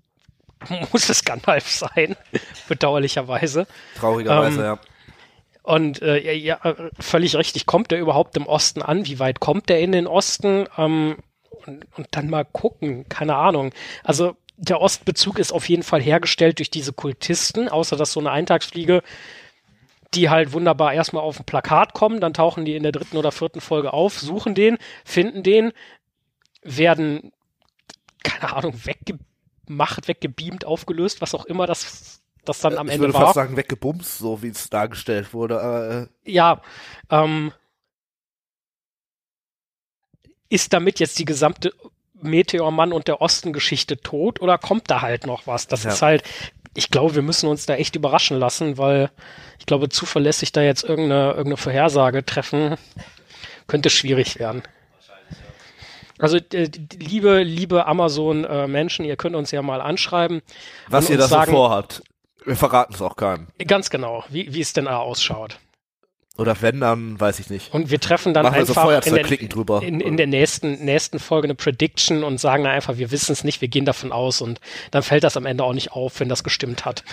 muss 0.92 1.08
es 1.10 1.24
Gandalf 1.24 1.70
sein, 1.70 2.16
bedauerlicherweise. 2.68 3.68
Traurigerweise, 3.98 4.60
Ähm, 4.60 4.66
ja. 4.66 4.80
Und 5.64 6.02
äh, 6.02 6.18
ja, 6.20 6.60
ja, 6.62 6.76
völlig 7.00 7.36
richtig, 7.36 7.66
kommt 7.66 7.92
er 7.92 8.00
überhaupt 8.00 8.38
im 8.38 8.48
Osten 8.48 8.82
an? 8.82 9.06
Wie 9.06 9.20
weit 9.20 9.40
kommt 9.42 9.70
er 9.70 9.80
in 9.80 9.92
den 9.92 10.08
Osten? 10.08 10.66
Ähm, 10.78 11.18
und, 11.66 11.86
und 11.98 12.08
dann 12.12 12.30
mal 12.30 12.46
gucken, 12.46 13.08
keine 13.10 13.36
Ahnung. 13.36 13.74
Also 14.04 14.38
der 14.58 14.82
Ostbezug 14.82 15.40
ist 15.40 15.52
auf 15.52 15.70
jeden 15.70 15.84
Fall 15.84 16.02
hergestellt 16.02 16.60
durch 16.60 16.72
diese 16.72 16.92
Kultisten, 16.92 17.70
außer 17.70 17.96
dass 17.96 18.12
so 18.12 18.20
eine 18.20 18.32
Eintagsfliege, 18.32 19.04
die 20.14 20.30
halt 20.30 20.52
wunderbar 20.52 20.94
erstmal 20.94 21.24
auf 21.24 21.40
ein 21.40 21.46
Plakat 21.46 21.94
kommen, 21.94 22.20
dann 22.20 22.34
tauchen 22.34 22.66
die 22.66 22.76
in 22.76 22.84
der 22.84 22.92
dritten 22.92 23.18
oder 23.18 23.32
vierten 23.32 23.62
Folge 23.62 23.94
auf, 23.94 24.20
suchen 24.20 24.56
den, 24.56 24.78
finden 25.06 25.44
den, 25.44 25.74
werden, 26.64 27.32
keine 28.24 28.54
Ahnung, 28.54 28.74
weggemacht, 28.84 30.08
weggebeamt, 30.08 30.66
aufgelöst, 30.66 31.22
was 31.22 31.36
auch 31.36 31.46
immer 31.46 31.68
das, 31.68 32.22
das 32.44 32.60
dann 32.60 32.78
am 32.78 32.88
ich 32.88 32.94
Ende 32.94 33.08
würde 33.08 33.14
war. 33.14 33.26
fast 33.26 33.36
sagen, 33.36 33.58
weggebumst, 33.58 34.18
so 34.18 34.42
wie 34.42 34.50
es 34.50 34.70
dargestellt 34.70 35.34
wurde. 35.34 36.10
Äh, 36.26 36.32
ja, 36.32 36.62
ähm, 37.12 37.52
ist 40.50 40.74
damit 40.74 41.00
jetzt 41.00 41.20
die 41.20 41.26
gesamte 41.26 41.74
Meteormann 42.22 42.92
und 42.94 43.08
der 43.08 43.22
Osten-Geschichte 43.22 43.98
tot 43.98 44.42
oder 44.42 44.58
kommt 44.58 44.90
da 44.90 45.02
halt 45.02 45.26
noch 45.26 45.48
was? 45.48 45.68
Das 45.68 45.84
Ja. 45.84 45.92
ist 45.92 46.02
halt, 46.02 46.24
ich 46.74 46.90
glaube, 46.90 47.16
wir 47.16 47.22
müssen 47.22 47.48
uns 47.48 47.66
da 47.66 47.76
echt 47.76 47.96
überraschen 47.96 48.38
lassen, 48.40 48.78
weil 48.78 49.10
ich 49.60 49.66
glaube, 49.66 49.90
zuverlässig 49.90 50.52
da 50.52 50.62
jetzt 50.62 50.84
irgendeine, 50.84 51.30
irgendeine 51.30 51.58
Vorhersage 51.58 52.26
treffen, 52.26 52.76
könnte 53.68 53.90
schwierig 53.90 54.40
werden. 54.40 54.64
Also 56.20 56.38
äh, 56.38 56.70
liebe, 56.98 57.44
liebe 57.44 57.86
Amazon-Menschen, 57.86 59.06
ihr 59.06 59.18
könnt 59.18 59.36
uns 59.36 59.52
ja 59.52 59.62
mal 59.62 59.82
anschreiben. 59.82 60.42
was 60.88 61.10
ihr 61.10 61.18
da 61.18 61.24
so 61.24 61.30
sagen, 61.36 61.52
vorhabt. 61.52 62.02
Wir 62.44 62.56
verraten 62.56 62.94
es 62.94 63.02
auch 63.02 63.16
keinem. 63.16 63.48
Ganz 63.68 63.90
genau, 63.90 64.24
wie, 64.30 64.54
wie 64.54 64.62
es 64.62 64.74
denn 64.74 64.86
da 64.86 64.98
ausschaut. 64.98 65.60
Oder 66.38 66.56
wenn, 66.62 66.80
dann 66.80 67.20
weiß 67.20 67.40
ich 67.40 67.50
nicht. 67.50 67.74
Und 67.74 67.90
wir 67.90 68.00
treffen 68.00 68.34
dann 68.34 68.44
Machen 68.44 68.58
wir 68.58 68.66
so 68.66 68.80
einfach 68.80 69.06
in, 69.06 69.16
der, 69.16 69.24
drüber. 69.50 69.82
in, 69.84 70.00
in 70.00 70.18
der 70.18 70.28
nächsten, 70.28 70.84
nächsten 70.86 71.20
Folge 71.20 71.48
eine 71.48 71.56
Prediction 71.56 72.24
und 72.24 72.40
sagen 72.40 72.64
dann 72.64 72.74
einfach, 72.74 72.98
wir 72.98 73.12
wissen 73.12 73.32
es 73.32 73.44
nicht, 73.44 73.62
wir 73.62 73.68
gehen 73.68 73.86
davon 73.86 74.12
aus 74.12 74.42
und 74.42 74.60
dann 74.92 75.04
fällt 75.04 75.24
das 75.24 75.36
am 75.36 75.46
Ende 75.46 75.64
auch 75.64 75.74
nicht 75.74 75.92
auf, 75.94 76.20
wenn 76.20 76.30
das 76.30 76.44
gestimmt 76.44 76.86
hat. 76.86 77.04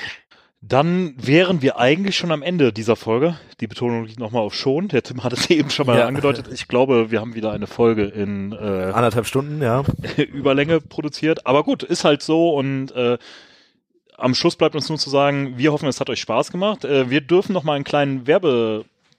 Dann 0.67 1.15
wären 1.19 1.61
wir 1.61 1.79
eigentlich 1.79 2.17
schon 2.17 2.33
am 2.33 2.43
Ende 2.43 2.73
dieser 2.73 2.97
Folge. 2.97 3.39
Die 3.61 3.67
Betonung 3.67 4.07
liegt 4.07 4.19
nochmal 4.19 4.41
auf 4.43 4.55
schon. 4.55 4.89
Der 4.89 5.03
Tim 5.03 5.23
hat 5.23 5.35
es 5.35 5.51
eben 5.51 5.69
schon 5.69 5.87
mal 5.87 5.99
Ja. 5.99 6.07
angedeutet. 6.07 6.49
Ich 6.53 6.69
glaube, 6.69 7.11
wir 7.11 7.21
haben 7.21 7.35
wieder 7.35 7.53
eine 7.53 7.67
Folge 7.67 8.05
in 8.05 8.53
äh, 8.53 8.57
Anderthalb 8.57 9.27
Stunden, 9.27 9.61
ja. 9.61 9.85
Überlänge 10.17 10.81
produziert. 10.81 11.47
Aber 11.47 11.65
gut, 11.65 11.83
ist 11.83 12.05
halt 12.05 12.23
so 12.23 12.55
und 12.55 12.93
äh, 12.93 13.19
am 14.17 14.35
Schluss 14.35 14.57
bleibt 14.57 14.75
uns 14.75 14.89
nur 14.89 14.97
zu 14.99 15.11
sagen, 15.11 15.59
wir 15.59 15.73
hoffen, 15.73 15.89
es 15.89 16.01
hat 16.01 16.09
euch 16.09 16.21
Spaß 16.21 16.51
gemacht. 16.51 16.85
Äh, 16.85 17.11
wir 17.11 17.21
dürfen 17.21 17.53
noch 17.53 17.65
mal 17.65 17.75
einen 17.75 17.85
kleinen 17.85 18.27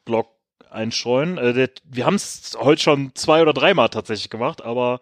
Werbeblock 0.05 0.29
einstreuen. 0.69 1.37
Äh, 1.37 1.53
der, 1.53 1.69
wir 1.83 2.05
haben 2.05 2.15
es 2.15 2.57
heute 2.59 2.81
schon 2.81 3.11
zwei 3.15 3.41
oder 3.41 3.53
dreimal 3.53 3.89
tatsächlich 3.89 4.29
gemacht, 4.29 4.63
aber 4.63 4.99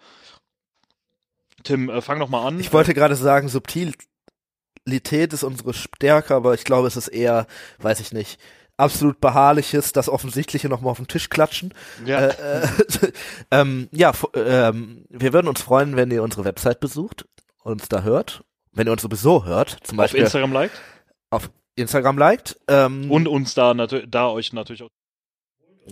Tim, 1.64 1.90
äh, 1.90 2.02
fang 2.02 2.20
noch 2.20 2.30
mal 2.30 2.46
an. 2.46 2.60
Ich 2.60 2.74
wollte 2.74 2.94
gerade 2.94 3.16
sagen, 3.16 3.50
Subtilität 3.50 5.34
ist 5.34 5.44
unsere 5.44 5.74
Stärke, 5.74 6.36
aber 6.36 6.54
ich 6.54 6.64
glaube, 6.64 6.88
es 6.88 6.98
ist 6.98 7.08
eher, 7.08 7.48
weiß 7.80 8.00
ich 8.00 8.12
nicht, 8.12 8.40
absolut 8.76 9.22
beharrliches, 9.22 9.94
das 9.94 10.10
Offensichtliche 10.10 10.68
nochmal 10.68 10.92
auf 10.92 10.98
den 10.98 11.08
Tisch 11.08 11.30
klatschen. 11.30 11.74
ja, 12.06 12.28
Äh, 12.28 12.64
äh, 12.64 12.68
ähm, 13.52 13.88
ja, 13.92 14.12
ähm, 14.34 15.06
wir 15.10 15.32
würden 15.34 15.48
uns 15.48 15.62
freuen, 15.62 15.96
wenn 15.96 16.12
ihr 16.12 16.24
unsere 16.24 16.44
Website 16.44 16.80
besucht, 16.80 17.26
uns 17.64 17.88
da 17.88 18.02
hört, 18.02 18.44
wenn 18.74 18.88
ihr 18.88 18.92
uns 18.92 19.04
sowieso 19.04 19.46
hört, 19.46 19.78
zum 19.84 20.00
auf 20.00 20.04
Beispiel 20.04 20.22
Instagram 20.22 20.52
liked 20.52 20.82
auf 21.30 21.50
Instagram 21.76 22.18
liked. 22.18 22.60
Ähm, 22.68 23.10
und 23.12 23.28
uns 23.28 23.54
da 23.54 23.74
natürlich, 23.74 24.10
da 24.10 24.30
euch 24.30 24.54
natürlich 24.54 24.84
auch 24.84 24.90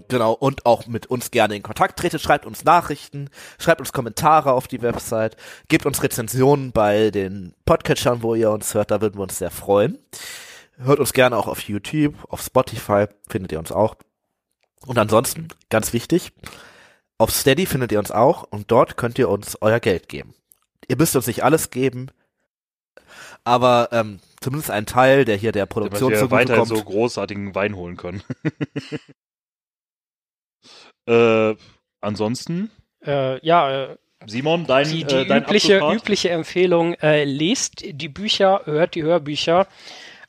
Genau, 0.08 0.32
und 0.32 0.66
auch 0.66 0.88
mit 0.88 1.08
uns 1.08 1.32
gerne 1.32 1.56
in 1.56 1.64
Kontakt 1.64 1.99
tretet, 1.99 2.22
schreibt 2.22 2.45
uns 2.45 2.64
Nachrichten, 2.64 3.30
schreibt 3.60 3.82
uns 3.82 3.91
Kommentare 3.91 4.53
auf 4.53 4.70
die 4.70 4.82
Website, 4.82 5.36
gebt 5.68 5.86
uns 5.86 6.02
Rezensionen 6.02 6.72
bei 6.72 7.12
den 7.12 7.53
Podcatchern, 7.66 8.24
wo 8.24 8.34
ihr 8.34 8.52
uns 8.52 8.74
hört, 8.74 8.91
da 8.91 9.02
würden 9.02 9.18
wir 9.20 9.24
uns 9.24 9.38
sehr 9.38 9.52
freuen. 9.52 9.98
Hört 10.78 10.99
uns 10.99 11.12
gerne 11.12 11.36
auch 11.36 11.48
auf 11.48 11.62
YouTube, 11.64 12.16
auf 12.30 12.41
Spotify, 12.41 13.08
findet 13.28 13.52
ihr 13.52 13.60
uns 13.60 13.72
auch. 13.72 13.95
Und 14.86 14.98
ansonsten, 14.98 15.49
ganz 15.70 15.91
wichtig, 15.91 16.32
auf 17.18 17.32
Steady 17.32 17.66
findet 17.66 17.91
ihr 17.91 17.99
uns 17.99 18.12
auch 18.12 18.44
und 18.44 18.72
dort 18.72 18.95
könnt 18.95 19.20
ihr 19.20 19.30
uns 19.30 19.58
euer 19.60 19.80
Geld 19.82 20.08
geben. 20.08 20.34
Ihr 20.88 20.95
müsst 20.95 21.16
uns 21.18 21.28
nicht 21.28 21.44
alles 21.44 21.70
geben, 21.70 22.08
aber 23.44 23.90
ähm, 23.91 24.20
zumindest 24.41 24.72
ein 24.72 24.85
Teil, 24.85 25.23
der 25.23 25.38
hier 25.38 25.51
der 25.51 25.65
Produktion 25.65 26.11
wir 26.11 26.31
weiterhin 26.31 26.65
zugutekommt. 26.65 26.77
so 26.77 26.84
großartigen 26.84 27.55
Wein 27.55 27.76
holen 27.76 27.95
können. 27.95 28.22
äh, 31.07 31.55
ansonsten, 32.01 32.72
Äh, 33.03 33.43
ja, 33.45 33.85
äh, 33.85 33.97
Simon, 34.27 34.68
dein, 34.68 34.88
die, 34.88 35.03
die 35.03 35.15
äh, 35.15 35.26
dein 35.26 35.43
übliche, 35.43 35.80
übliche 35.80 36.30
Empfehlung, 36.30 36.93
äh, 36.95 37.23
lest 37.23 37.84
die 37.84 38.09
Bücher, 38.09 38.61
hört 38.65 38.93
die 38.93 39.03
Hörbücher, 39.03 39.68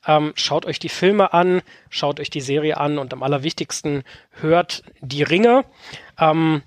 ähm, 0.07 0.33
schaut 0.35 0.65
euch 0.65 0.79
die 0.79 0.89
Filme 0.89 1.33
an, 1.33 1.63
schaut 1.91 2.19
euch 2.19 2.31
die 2.31 2.41
Serie 2.41 2.79
an 2.79 2.99
und 2.99 3.13
am 3.13 3.23
allerwichtigsten 3.23 4.05
hört 4.31 4.83
die 5.01 5.23
Ringe. 5.23 5.65
Ähm, 6.19 6.63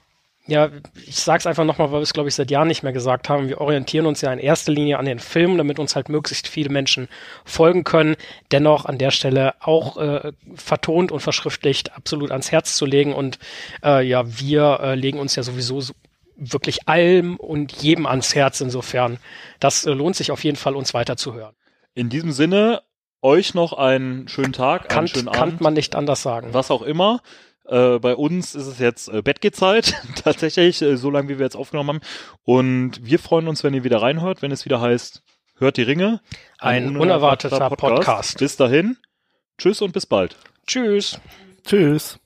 ja, 0.47 0.69
ich 1.07 1.15
sag's 1.15 1.47
einfach 1.47 1.65
nochmal, 1.65 1.91
weil 1.91 1.99
wir 1.99 2.03
es, 2.03 2.13
glaube 2.13 2.29
ich, 2.29 2.35
seit 2.35 2.51
Jahren 2.51 2.67
nicht 2.67 2.83
mehr 2.83 2.93
gesagt 2.93 3.29
haben. 3.29 3.47
Wir 3.47 3.61
orientieren 3.61 4.05
uns 4.05 4.21
ja 4.21 4.31
in 4.31 4.39
erster 4.39 4.71
Linie 4.71 4.99
an 4.99 5.05
den 5.05 5.19
Filmen, 5.19 5.57
damit 5.57 5.79
uns 5.79 5.95
halt 5.95 6.07
möglichst 6.07 6.47
viele 6.47 6.69
Menschen 6.69 7.07
folgen 7.43 7.83
können. 7.83 8.15
Dennoch 8.51 8.85
an 8.85 8.97
der 8.99 9.11
Stelle 9.11 9.55
auch 9.59 9.97
äh, 9.97 10.33
vertont 10.53 11.11
und 11.11 11.19
verschriftlicht 11.21 11.95
absolut 11.95 12.31
ans 12.31 12.51
Herz 12.51 12.75
zu 12.75 12.85
legen. 12.85 13.13
Und 13.13 13.39
äh, 13.83 14.05
ja, 14.05 14.23
wir 14.39 14.79
äh, 14.81 14.95
legen 14.95 15.19
uns 15.19 15.35
ja 15.35 15.41
sowieso 15.41 15.81
so 15.81 15.93
wirklich 16.37 16.87
allem 16.87 17.37
und 17.37 17.71
jedem 17.81 18.05
ans 18.05 18.35
Herz. 18.35 18.61
Insofern, 18.61 19.17
das 19.59 19.85
äh, 19.85 19.91
lohnt 19.91 20.15
sich 20.15 20.31
auf 20.31 20.43
jeden 20.43 20.57
Fall, 20.57 20.75
uns 20.75 20.93
weiter 20.93 21.17
zu 21.17 21.33
hören. 21.33 21.55
In 21.95 22.09
diesem 22.09 22.31
Sinne, 22.31 22.81
euch 23.21 23.55
noch 23.55 23.73
einen 23.73 24.27
schönen 24.27 24.53
Tag, 24.53 24.81
einen 24.81 24.89
Kann, 24.89 25.07
schönen 25.07 25.31
kann 25.31 25.49
Abend, 25.49 25.61
man 25.61 25.73
nicht 25.73 25.95
anders 25.95 26.21
sagen. 26.21 26.49
was 26.51 26.69
auch 26.69 26.83
immer. 26.83 27.21
Äh, 27.67 27.99
bei 27.99 28.15
uns 28.15 28.55
ist 28.55 28.67
es 28.67 28.79
jetzt 28.79 29.07
äh, 29.09 29.21
Bettgehzeit, 29.21 29.95
tatsächlich, 30.23 30.81
äh, 30.81 30.97
so 30.97 31.09
lange 31.09 31.29
wie 31.29 31.39
wir 31.39 31.45
jetzt 31.45 31.55
aufgenommen 31.55 31.89
haben. 31.89 32.01
Und 32.43 33.05
wir 33.05 33.19
freuen 33.19 33.47
uns, 33.47 33.63
wenn 33.63 33.73
ihr 33.73 33.83
wieder 33.83 34.01
reinhört, 34.01 34.41
wenn 34.41 34.51
es 34.51 34.65
wieder 34.65 34.81
heißt, 34.81 35.23
hört 35.57 35.77
die 35.77 35.83
Ringe. 35.83 36.21
Ein 36.59 36.97
unerwarteter 36.97 37.69
Podcast. 37.69 38.39
Bis 38.39 38.55
dahin, 38.57 38.97
tschüss 39.57 39.81
und 39.81 39.93
bis 39.93 40.05
bald. 40.05 40.37
Tschüss. 40.67 41.19
Tschüss. 41.65 42.19